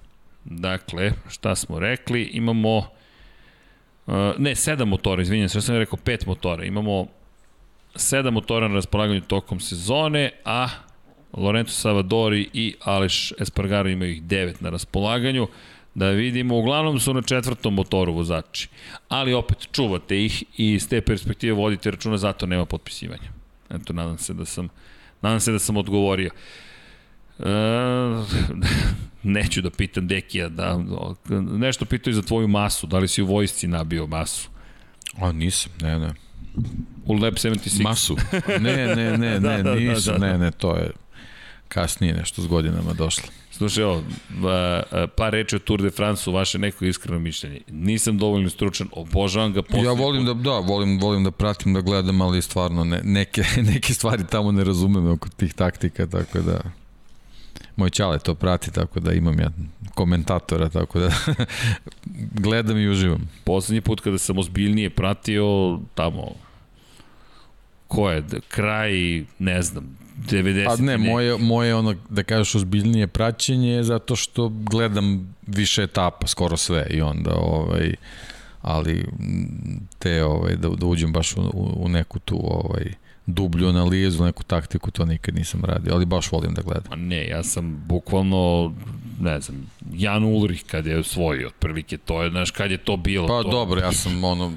[0.45, 2.23] Dakle, šta smo rekli?
[2.23, 6.65] Imamo, uh, ne, sedam motora, izvinjam se, ja sam rekao pet motora.
[6.65, 7.07] Imamo
[7.95, 10.67] sedam motora na raspolaganju tokom sezone, a
[11.33, 15.47] Lorenzo Savadori i Aleš Espargaro imaju ih devet na raspolaganju.
[15.95, 18.69] Da vidimo, uglavnom su na četvrtom motoru vozači.
[19.07, 23.31] Ali opet čuvate ih i iz te perspektive vodite računa, zato nema potpisivanja.
[23.69, 24.69] Eto, nadam se da sam,
[25.21, 26.31] nadam se da sam odgovorio.
[27.39, 27.43] E,
[29.23, 30.79] neću da pitam Dekija, da,
[31.29, 34.49] nešto pitaju za tvoju masu, da li si u vojsci nabio masu?
[35.17, 36.13] A nisam, ne, ne.
[37.05, 37.83] U Lab 76?
[37.83, 38.17] Masu.
[38.59, 40.37] Ne, ne, ne, da, ne, da, nisam, da, da, da.
[40.37, 40.91] ne, ne, to je
[41.67, 43.29] kasnije nešto s godinama došlo.
[43.51, 44.03] Slušaj, evo,
[45.15, 47.61] pa reči o Tour de France u vaše neko iskreno mišljenje.
[47.71, 49.83] Nisam dovoljno stručan, obožavam ga posle.
[49.83, 53.93] Ja volim da, da, volim, volim da pratim, da gledam, ali stvarno ne, neke, neke
[53.93, 56.61] stvari tamo ne razumem oko tih taktika, tako da
[57.81, 59.49] moj čale to prati, tako da imam ja
[59.93, 61.09] komentatora, tako da
[62.45, 63.29] gledam i uživam.
[63.43, 66.31] Poslednji put kada sam ozbiljnije pratio tamo
[67.91, 69.97] ko je, kraj, ne znam,
[70.29, 70.65] 90.
[70.65, 76.57] Pa ne, moje, moje ono, da kažeš, ozbiljnije praćenje zato što gledam više etapa, skoro
[76.57, 77.93] sve i onda, ovaj,
[78.61, 79.05] ali
[79.99, 81.41] te, ovaj, da, da uđem baš u,
[81.75, 82.93] u neku tu, ovaj,
[83.33, 86.83] dublju analizu, neku taktiku, to nikad nisam radio, ali baš volim da gledam.
[86.89, 88.73] Pa ne, ja sam bukvalno,
[89.19, 93.27] ne znam, Jan Ulrich kad je osvojio, otprilike to je, znaš, kad je to bilo.
[93.27, 93.49] Pa to...
[93.49, 94.51] dobro, ja sam ono,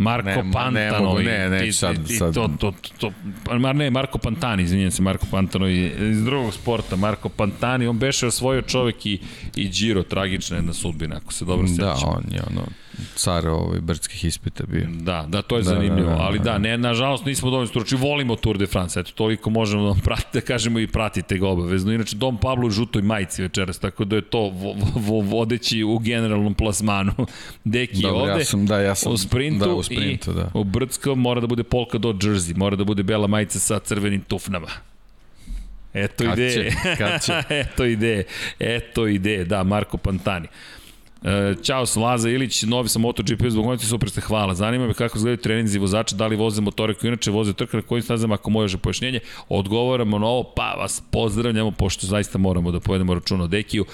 [0.00, 2.34] Marko ne, Pantano ne, ne, ne, sad, i, sad.
[2.34, 3.12] to, to, to,
[3.58, 8.26] Mar, ne, Marko Pantani, izvinjam se, Marko Pantano iz drugog sporta, Marko Pantani, on beše
[8.26, 9.18] osvojio čovek i,
[9.56, 11.84] i Giro, tragična jedna sudbina, ako se dobro sećam.
[11.84, 12.62] Da, on je ono,
[13.14, 14.86] car ovaj brdskih ispita bio.
[14.90, 17.66] Da, da, to je da, zanimljivo, da, da, da, ali da, ne, nažalost nismo dovoljno
[17.66, 21.48] stručni, volimo Tour de France, eto, toliko možemo da pratite, da kažemo i pratite ga
[21.48, 21.92] obavezno.
[21.92, 25.98] Inače, Dom Pablo u žutoj majici večeras, tako da je to vo, vo, vodeći u
[25.98, 27.12] generalnom plasmanu.
[27.64, 30.50] Deki Dobre, ovde, ja sam, da, ja sam, u sprintu, da, u sprintu i da.
[30.54, 34.20] u brdskom mora da bude polka do jersey, mora da bude bela majica sa crvenim
[34.20, 34.68] tufnama.
[35.94, 36.70] Eto kad ideje.
[36.70, 37.42] Će, kad će.
[37.64, 38.24] Eto ideje.
[38.58, 40.48] Eto ideje, da, Marko Pantani.
[41.22, 44.54] E, Ćao, Laza Ilić, novi sam MotoGP zbog super ste, hvala.
[44.54, 47.82] Zanima me kako izgledaju treninzi vozača, da li voze motore koji inače voze trka na
[47.82, 49.20] kojim stazama, ako može pojašnjenje.
[49.48, 53.84] Odgovaramo na ovo, pa vas pozdravljamo, pošto zaista moramo da povedemo račun o Dekiju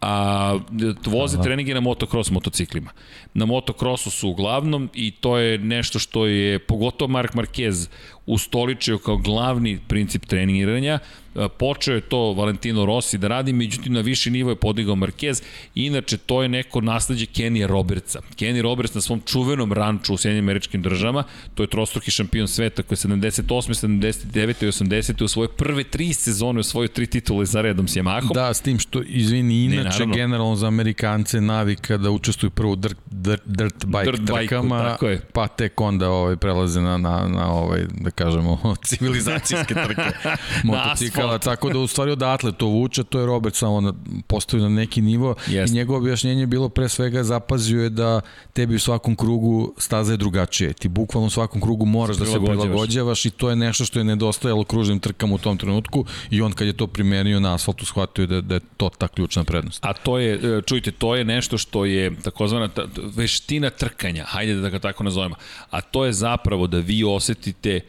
[0.00, 0.58] a
[1.06, 1.44] voze Aha.
[1.44, 2.90] treninge na motocross motociklima.
[3.34, 7.88] Na motocrossu su uglavnom i to je nešto što je pogotovo Mark Marquez
[8.26, 10.98] ustoličio kao glavni princip treniranja.
[11.34, 15.42] E, počeo je to Valentino Rossi da radi, međutim na viši nivo je podigao Marquez.
[15.74, 18.20] Inače, to je neko nasledđe Kenija Robertsa.
[18.36, 22.82] Kenny Roberts na svom čuvenom ranču u Sjedinim američkim državama, to je trostruki šampion sveta
[22.82, 23.42] koji je 78.
[23.86, 24.64] 79.
[24.64, 25.24] i 80.
[25.24, 28.34] u svoje prve tri sezone osvojio tri titule za redom s Yamahom.
[28.34, 32.76] Da, s tim što, izvini, inače ne, generalno za Amerikance navika da učestvuju prvo u
[32.76, 34.96] dirt, dirt, dirt bike dirt trkama,
[35.32, 40.10] pa tek onda ovaj, prelaze na, na, na ovaj, da kažemo, civilizacijske trke
[40.64, 43.92] motocikala, tako da u stvari odatle to vuče, to je Robert samo na,
[44.26, 45.70] postavio na neki nivo yes.
[45.70, 48.20] i njegovo objašnjenje je bilo pre svega zapazio je da
[48.52, 50.72] tebi u svakom krugu staza je drugačije.
[50.72, 54.04] Ti bukvalno u svakom krugu moraš da se prilagođavaš i to je nešto što je
[54.04, 58.26] nedostajalo kružnim trkama u tom trenutku i on kad je to primenio na asfaltu shvatio
[58.26, 59.84] da, da je to ta ključna prednost.
[59.84, 62.86] A to je, e, čujte, to je nešto što je takozvana ta,
[63.16, 65.34] veština trkanja, hajde da ga tako nazovemo,
[65.70, 67.80] a to je zapravo da vi osetite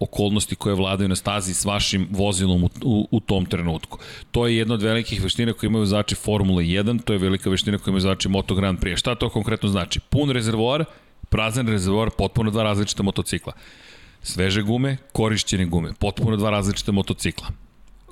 [0.00, 3.98] okolnosti koje vladaju na stazi s vašim vozilom u, u, u tom trenutku.
[4.30, 7.78] To je jedna od velikih veština koje imaju znači Formula 1, to je velika veština
[7.78, 8.96] koja imaju znači Moto Grand Prix.
[8.96, 10.00] Šta to konkretno znači?
[10.00, 10.84] Pun rezervoar,
[11.28, 13.52] prazan rezervoar, potpuno dva različita motocikla.
[14.22, 17.48] Sveže gume, korišćene gume, potpuno dva različita motocikla.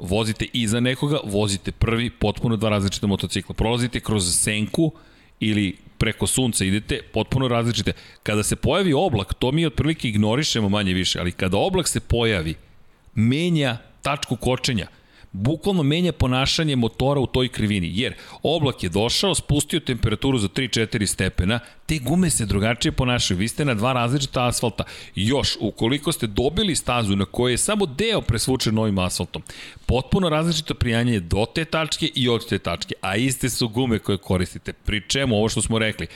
[0.00, 3.54] Vozite iza nekoga, vozite prvi, potpuno dva različita motocikla.
[3.54, 4.92] Prolazite kroz senku
[5.40, 7.92] ili preko sunca idete, potpuno različite.
[8.22, 12.54] Kada se pojavi oblak, to mi otprilike ignorišemo manje više, ali kada oblak se pojavi,
[13.14, 14.86] menja tačku kočenja
[15.32, 21.06] bukvalno menja ponašanje motora u toj krivini, jer oblak je došao, spustio temperaturu za 3-4
[21.06, 24.84] stepena, te gume se drugačije ponašaju, vi ste na dva različita asfalta.
[25.14, 29.42] Još, ukoliko ste dobili stazu na kojoj je samo deo presvučen novim asfaltom,
[29.86, 34.18] potpuno različito prijanje do te tačke i od te tačke, a iste su gume koje
[34.18, 34.72] koristite.
[34.72, 36.06] Pri čemu, ovo što smo rekli,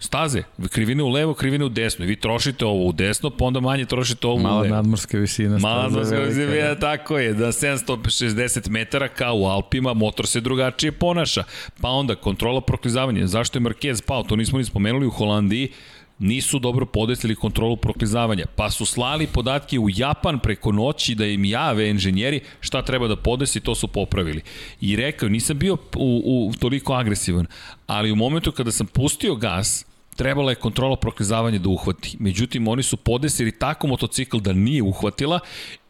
[0.00, 2.04] staze, krivine u levo, krivine u desno.
[2.06, 4.68] Vi trošite ovo u desno, pa onda manje trošite ovo Mala u levo.
[4.68, 5.58] Mala nadmorska visina.
[5.58, 6.74] Mala nadmorska visina, da.
[6.74, 7.34] tako je.
[7.34, 11.44] Da 760 metara kao u Alpima, motor se drugačije ponaša.
[11.80, 13.26] Pa onda kontrola proklizavanja.
[13.26, 14.22] Zašto je Marquez pao?
[14.22, 15.72] To nismo ni spomenuli u Holandiji
[16.20, 21.44] nisu dobro podesili kontrolu proklizavanja, pa su slali podatke u Japan preko noći da im
[21.44, 24.42] jave inženjeri šta treba da podesi, to su popravili.
[24.80, 27.46] I rekao, nisam bio u, u toliko agresivan,
[27.86, 29.86] ali u momentu kada sam pustio gas,
[30.20, 32.16] trebala je kontrola proklizavanja da uhvati.
[32.20, 35.40] Međutim, oni su podesili tako motocikl da nije uhvatila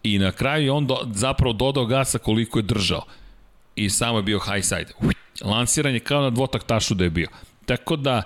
[0.03, 3.03] i na kraju je on do, zapravo dodao gasa koliko je držao.
[3.77, 4.93] I samo je bio high side.
[5.45, 7.29] Lansiranje kao na dvotaktašu da je bio.
[7.67, 8.23] Tako da,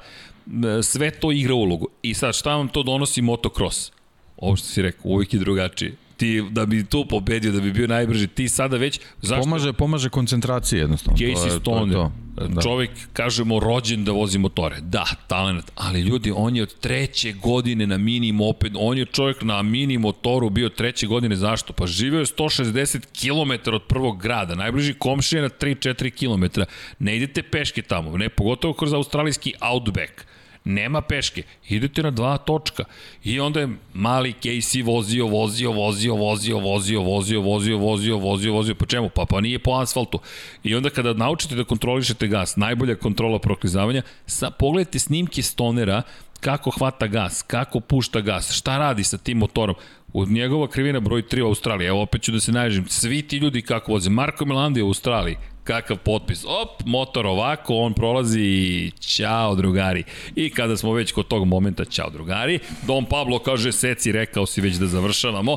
[0.82, 1.88] sve to igra ulogu.
[2.02, 3.92] I sad, šta vam to donosi motocross?
[4.36, 7.86] Ovo što si rekao, uvijek je drugačije ti da bi tu pobedio, da bi bio
[7.86, 11.18] najbrži, ti sada već zašto pomaže pomaže koncentraciji jednostavno.
[11.18, 12.62] Casey Stone, to, to, da.
[12.62, 14.80] čovjek kažemo rođen da vozi motore.
[14.80, 19.42] Da, talent, ali ljudi on je od treće godine na mini moped, on je čovjek
[19.42, 21.72] na mini motoru bio treće godine zašto?
[21.72, 26.60] Pa živeo je 160 km od prvog grada, najbliži komšija na 3-4 km.
[26.98, 30.33] Ne idete peške tamo, ne pogotovo kroz australijski outback
[30.64, 32.84] nema peške, idete na dva točka.
[33.24, 38.74] I onda je mali Casey vozio, vozio, vozio, vozio, vozio, vozio, vozio, vozio, vozio, vozio,
[38.74, 39.08] po čemu?
[39.08, 40.18] Pa, pa nije po asfaltu.
[40.62, 46.02] I onda kada naučite da kontrolišete gas, najbolja kontrola proklizavanja, sa, pogledajte snimke stonera
[46.40, 49.74] kako hvata gas, kako pušta gas, šta radi sa tim motorom.
[50.12, 53.36] U njegova krivina broj 3 u Australiji, evo opet ću da se naježim, svi ti
[53.36, 58.92] ljudi kako voze, Marko Milandi u Australiji, kakav potpis, op, motor ovako, on prolazi i
[59.00, 60.04] ćao drugari.
[60.36, 64.60] I kada smo već kod tog momenta, ćao drugari, Don Pablo kaže, seci, rekao si
[64.60, 65.56] već da završavamo.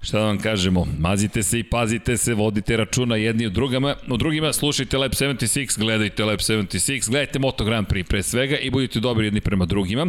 [0.00, 4.16] Šta da vam kažemo, mazite se i pazite se, vodite računa jedni od drugama, u
[4.16, 9.00] drugima slušajte Lab 76, gledajte Lab 76, gledajte Moto Grand Prix pre svega i budite
[9.00, 10.06] dobri jedni prema drugima.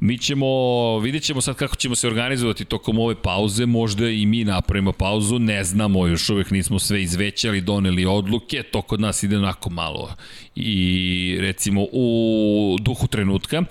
[0.00, 4.44] Mi ćemo, vidjet ćemo sad kako ćemo se organizovati tokom ove pauze, možda i mi
[4.44, 9.36] napravimo pauzu, ne znamo, još uvek nismo sve izvećali, doneli odluke, to kod nas ide
[9.36, 10.14] onako malo
[10.54, 13.62] i recimo u duhu trenutka,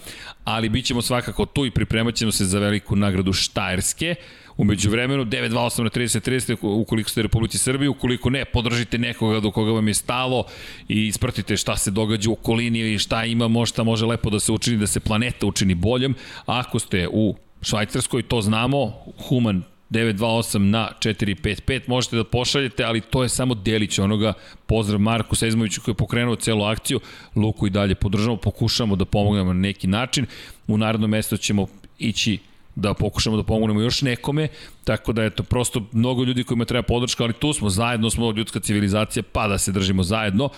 [0.44, 4.16] ali bit ćemo svakako tu i pripremat ćemo se za veliku nagradu Štajerske,
[4.60, 9.40] Umeđu vremenu 928 na 30 30 ukoliko ste u Republici Srbiji, ukoliko ne, podržite nekoga
[9.40, 10.44] do koga vam je stalo
[10.88, 14.52] i ispratite šta se događa u okolini i šta ima, šta može lepo da se
[14.52, 16.16] učini, da se planeta učini boljom.
[16.46, 18.94] Ako ste u Švajcarskoj, to znamo,
[19.28, 24.34] Human 928 na 455 možete da pošaljete, ali to je samo delić onoga.
[24.66, 27.00] Pozdrav Marku Sezmoviću koji je pokrenuo celu akciju.
[27.36, 30.26] Luku i dalje podržamo, pokušamo da pomognemo na neki način.
[30.68, 31.68] U narodnom mestu ćemo
[32.00, 32.38] ići
[32.80, 34.48] da pokušamo da pomognemo još nekome,
[34.84, 38.60] tako da eto, prosto mnogo ljudi kojima treba podrška, ali tu smo, zajedno smo ljudska
[38.60, 40.50] civilizacija, pa da se držimo zajedno.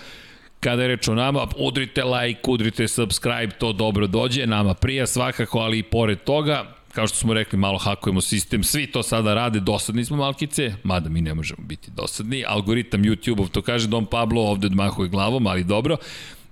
[0.60, 5.58] Kada je reč o nama, udrite like, udrite subscribe, to dobro dođe, nama prija svakako,
[5.58, 9.60] ali i pored toga, kao što smo rekli, malo hakujemo sistem, svi to sada rade,
[9.60, 14.42] dosadni smo malkice, mada mi ne možemo biti dosadni, algoritam YouTube-ov to kaže Don Pablo,
[14.42, 15.96] ovde odmahuje glavom, ali dobro,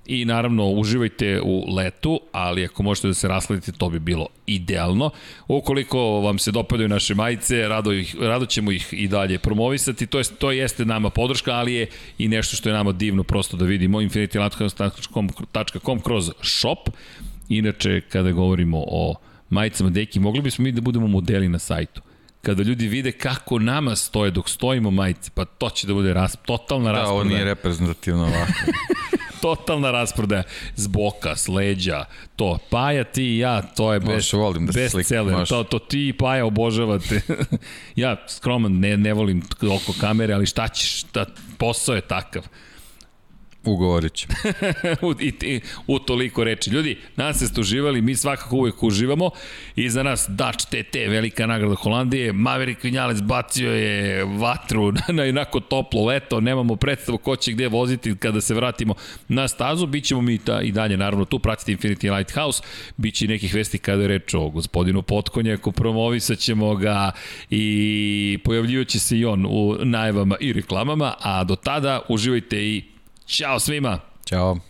[0.06, 5.10] i naravno uživajte u letu, ali ako možete da se rasladite, to bi bilo idealno.
[5.48, 10.18] Ukoliko vam se dopadaju naše majice, rado, ih, rado ćemo ih i dalje promovisati, to,
[10.18, 11.86] je, to jeste nama podrška, ali je
[12.18, 16.88] i nešto što je nama divno prosto da vidimo, infinitylatcom kroz shop.
[17.48, 19.14] Inače, kada govorimo o
[19.50, 22.00] majicama deki, mogli bismo mi da budemo modeli na sajtu
[22.42, 26.36] kada ljudi vide kako nama stoje dok stojimo majice, pa to će da bude ras,
[26.46, 27.08] totalna rasprava.
[27.08, 28.52] Da, ovo nije reprezentativno ovako.
[29.40, 30.42] totalna rasprodaja.
[30.76, 32.04] S boka, s leđa,
[32.36, 32.58] to.
[32.70, 35.44] Paja, ti i ja, to je bez, volim da bez cele.
[35.46, 37.20] To, to ti i Paja obožavate.
[37.96, 41.26] ja, skroman, ne, ne volim oko kamere, ali šta ćeš, šta,
[41.58, 42.42] posao je takav.
[43.64, 44.28] Ugovorit ću.
[45.06, 46.70] u, i, i, u toliko reči.
[46.70, 49.30] Ljudi, nas ste uživali, mi svakako uvek uživamo.
[49.76, 52.32] I za nas Dutch TT, velika nagrada Holandije.
[52.32, 56.40] Maverick Vinjalec bacio je vatru na jednako toplo leto.
[56.40, 58.94] Nemamo predstavu ko će gde voziti kada se vratimo
[59.28, 59.86] na stazu.
[59.86, 62.62] Bićemo mi ta, i dalje, naravno, tu pratiti Infinity Lighthouse.
[62.96, 65.72] Biće nekih vesti kada je reč o gospodinu Potkonjaku.
[65.72, 67.12] Promovisat ćemo ga
[67.50, 71.14] i pojavljivaće se i on u najavama i reklamama.
[71.20, 72.82] A do tada uživajte i
[73.30, 73.98] Ćao svima.
[74.24, 74.69] Ćao.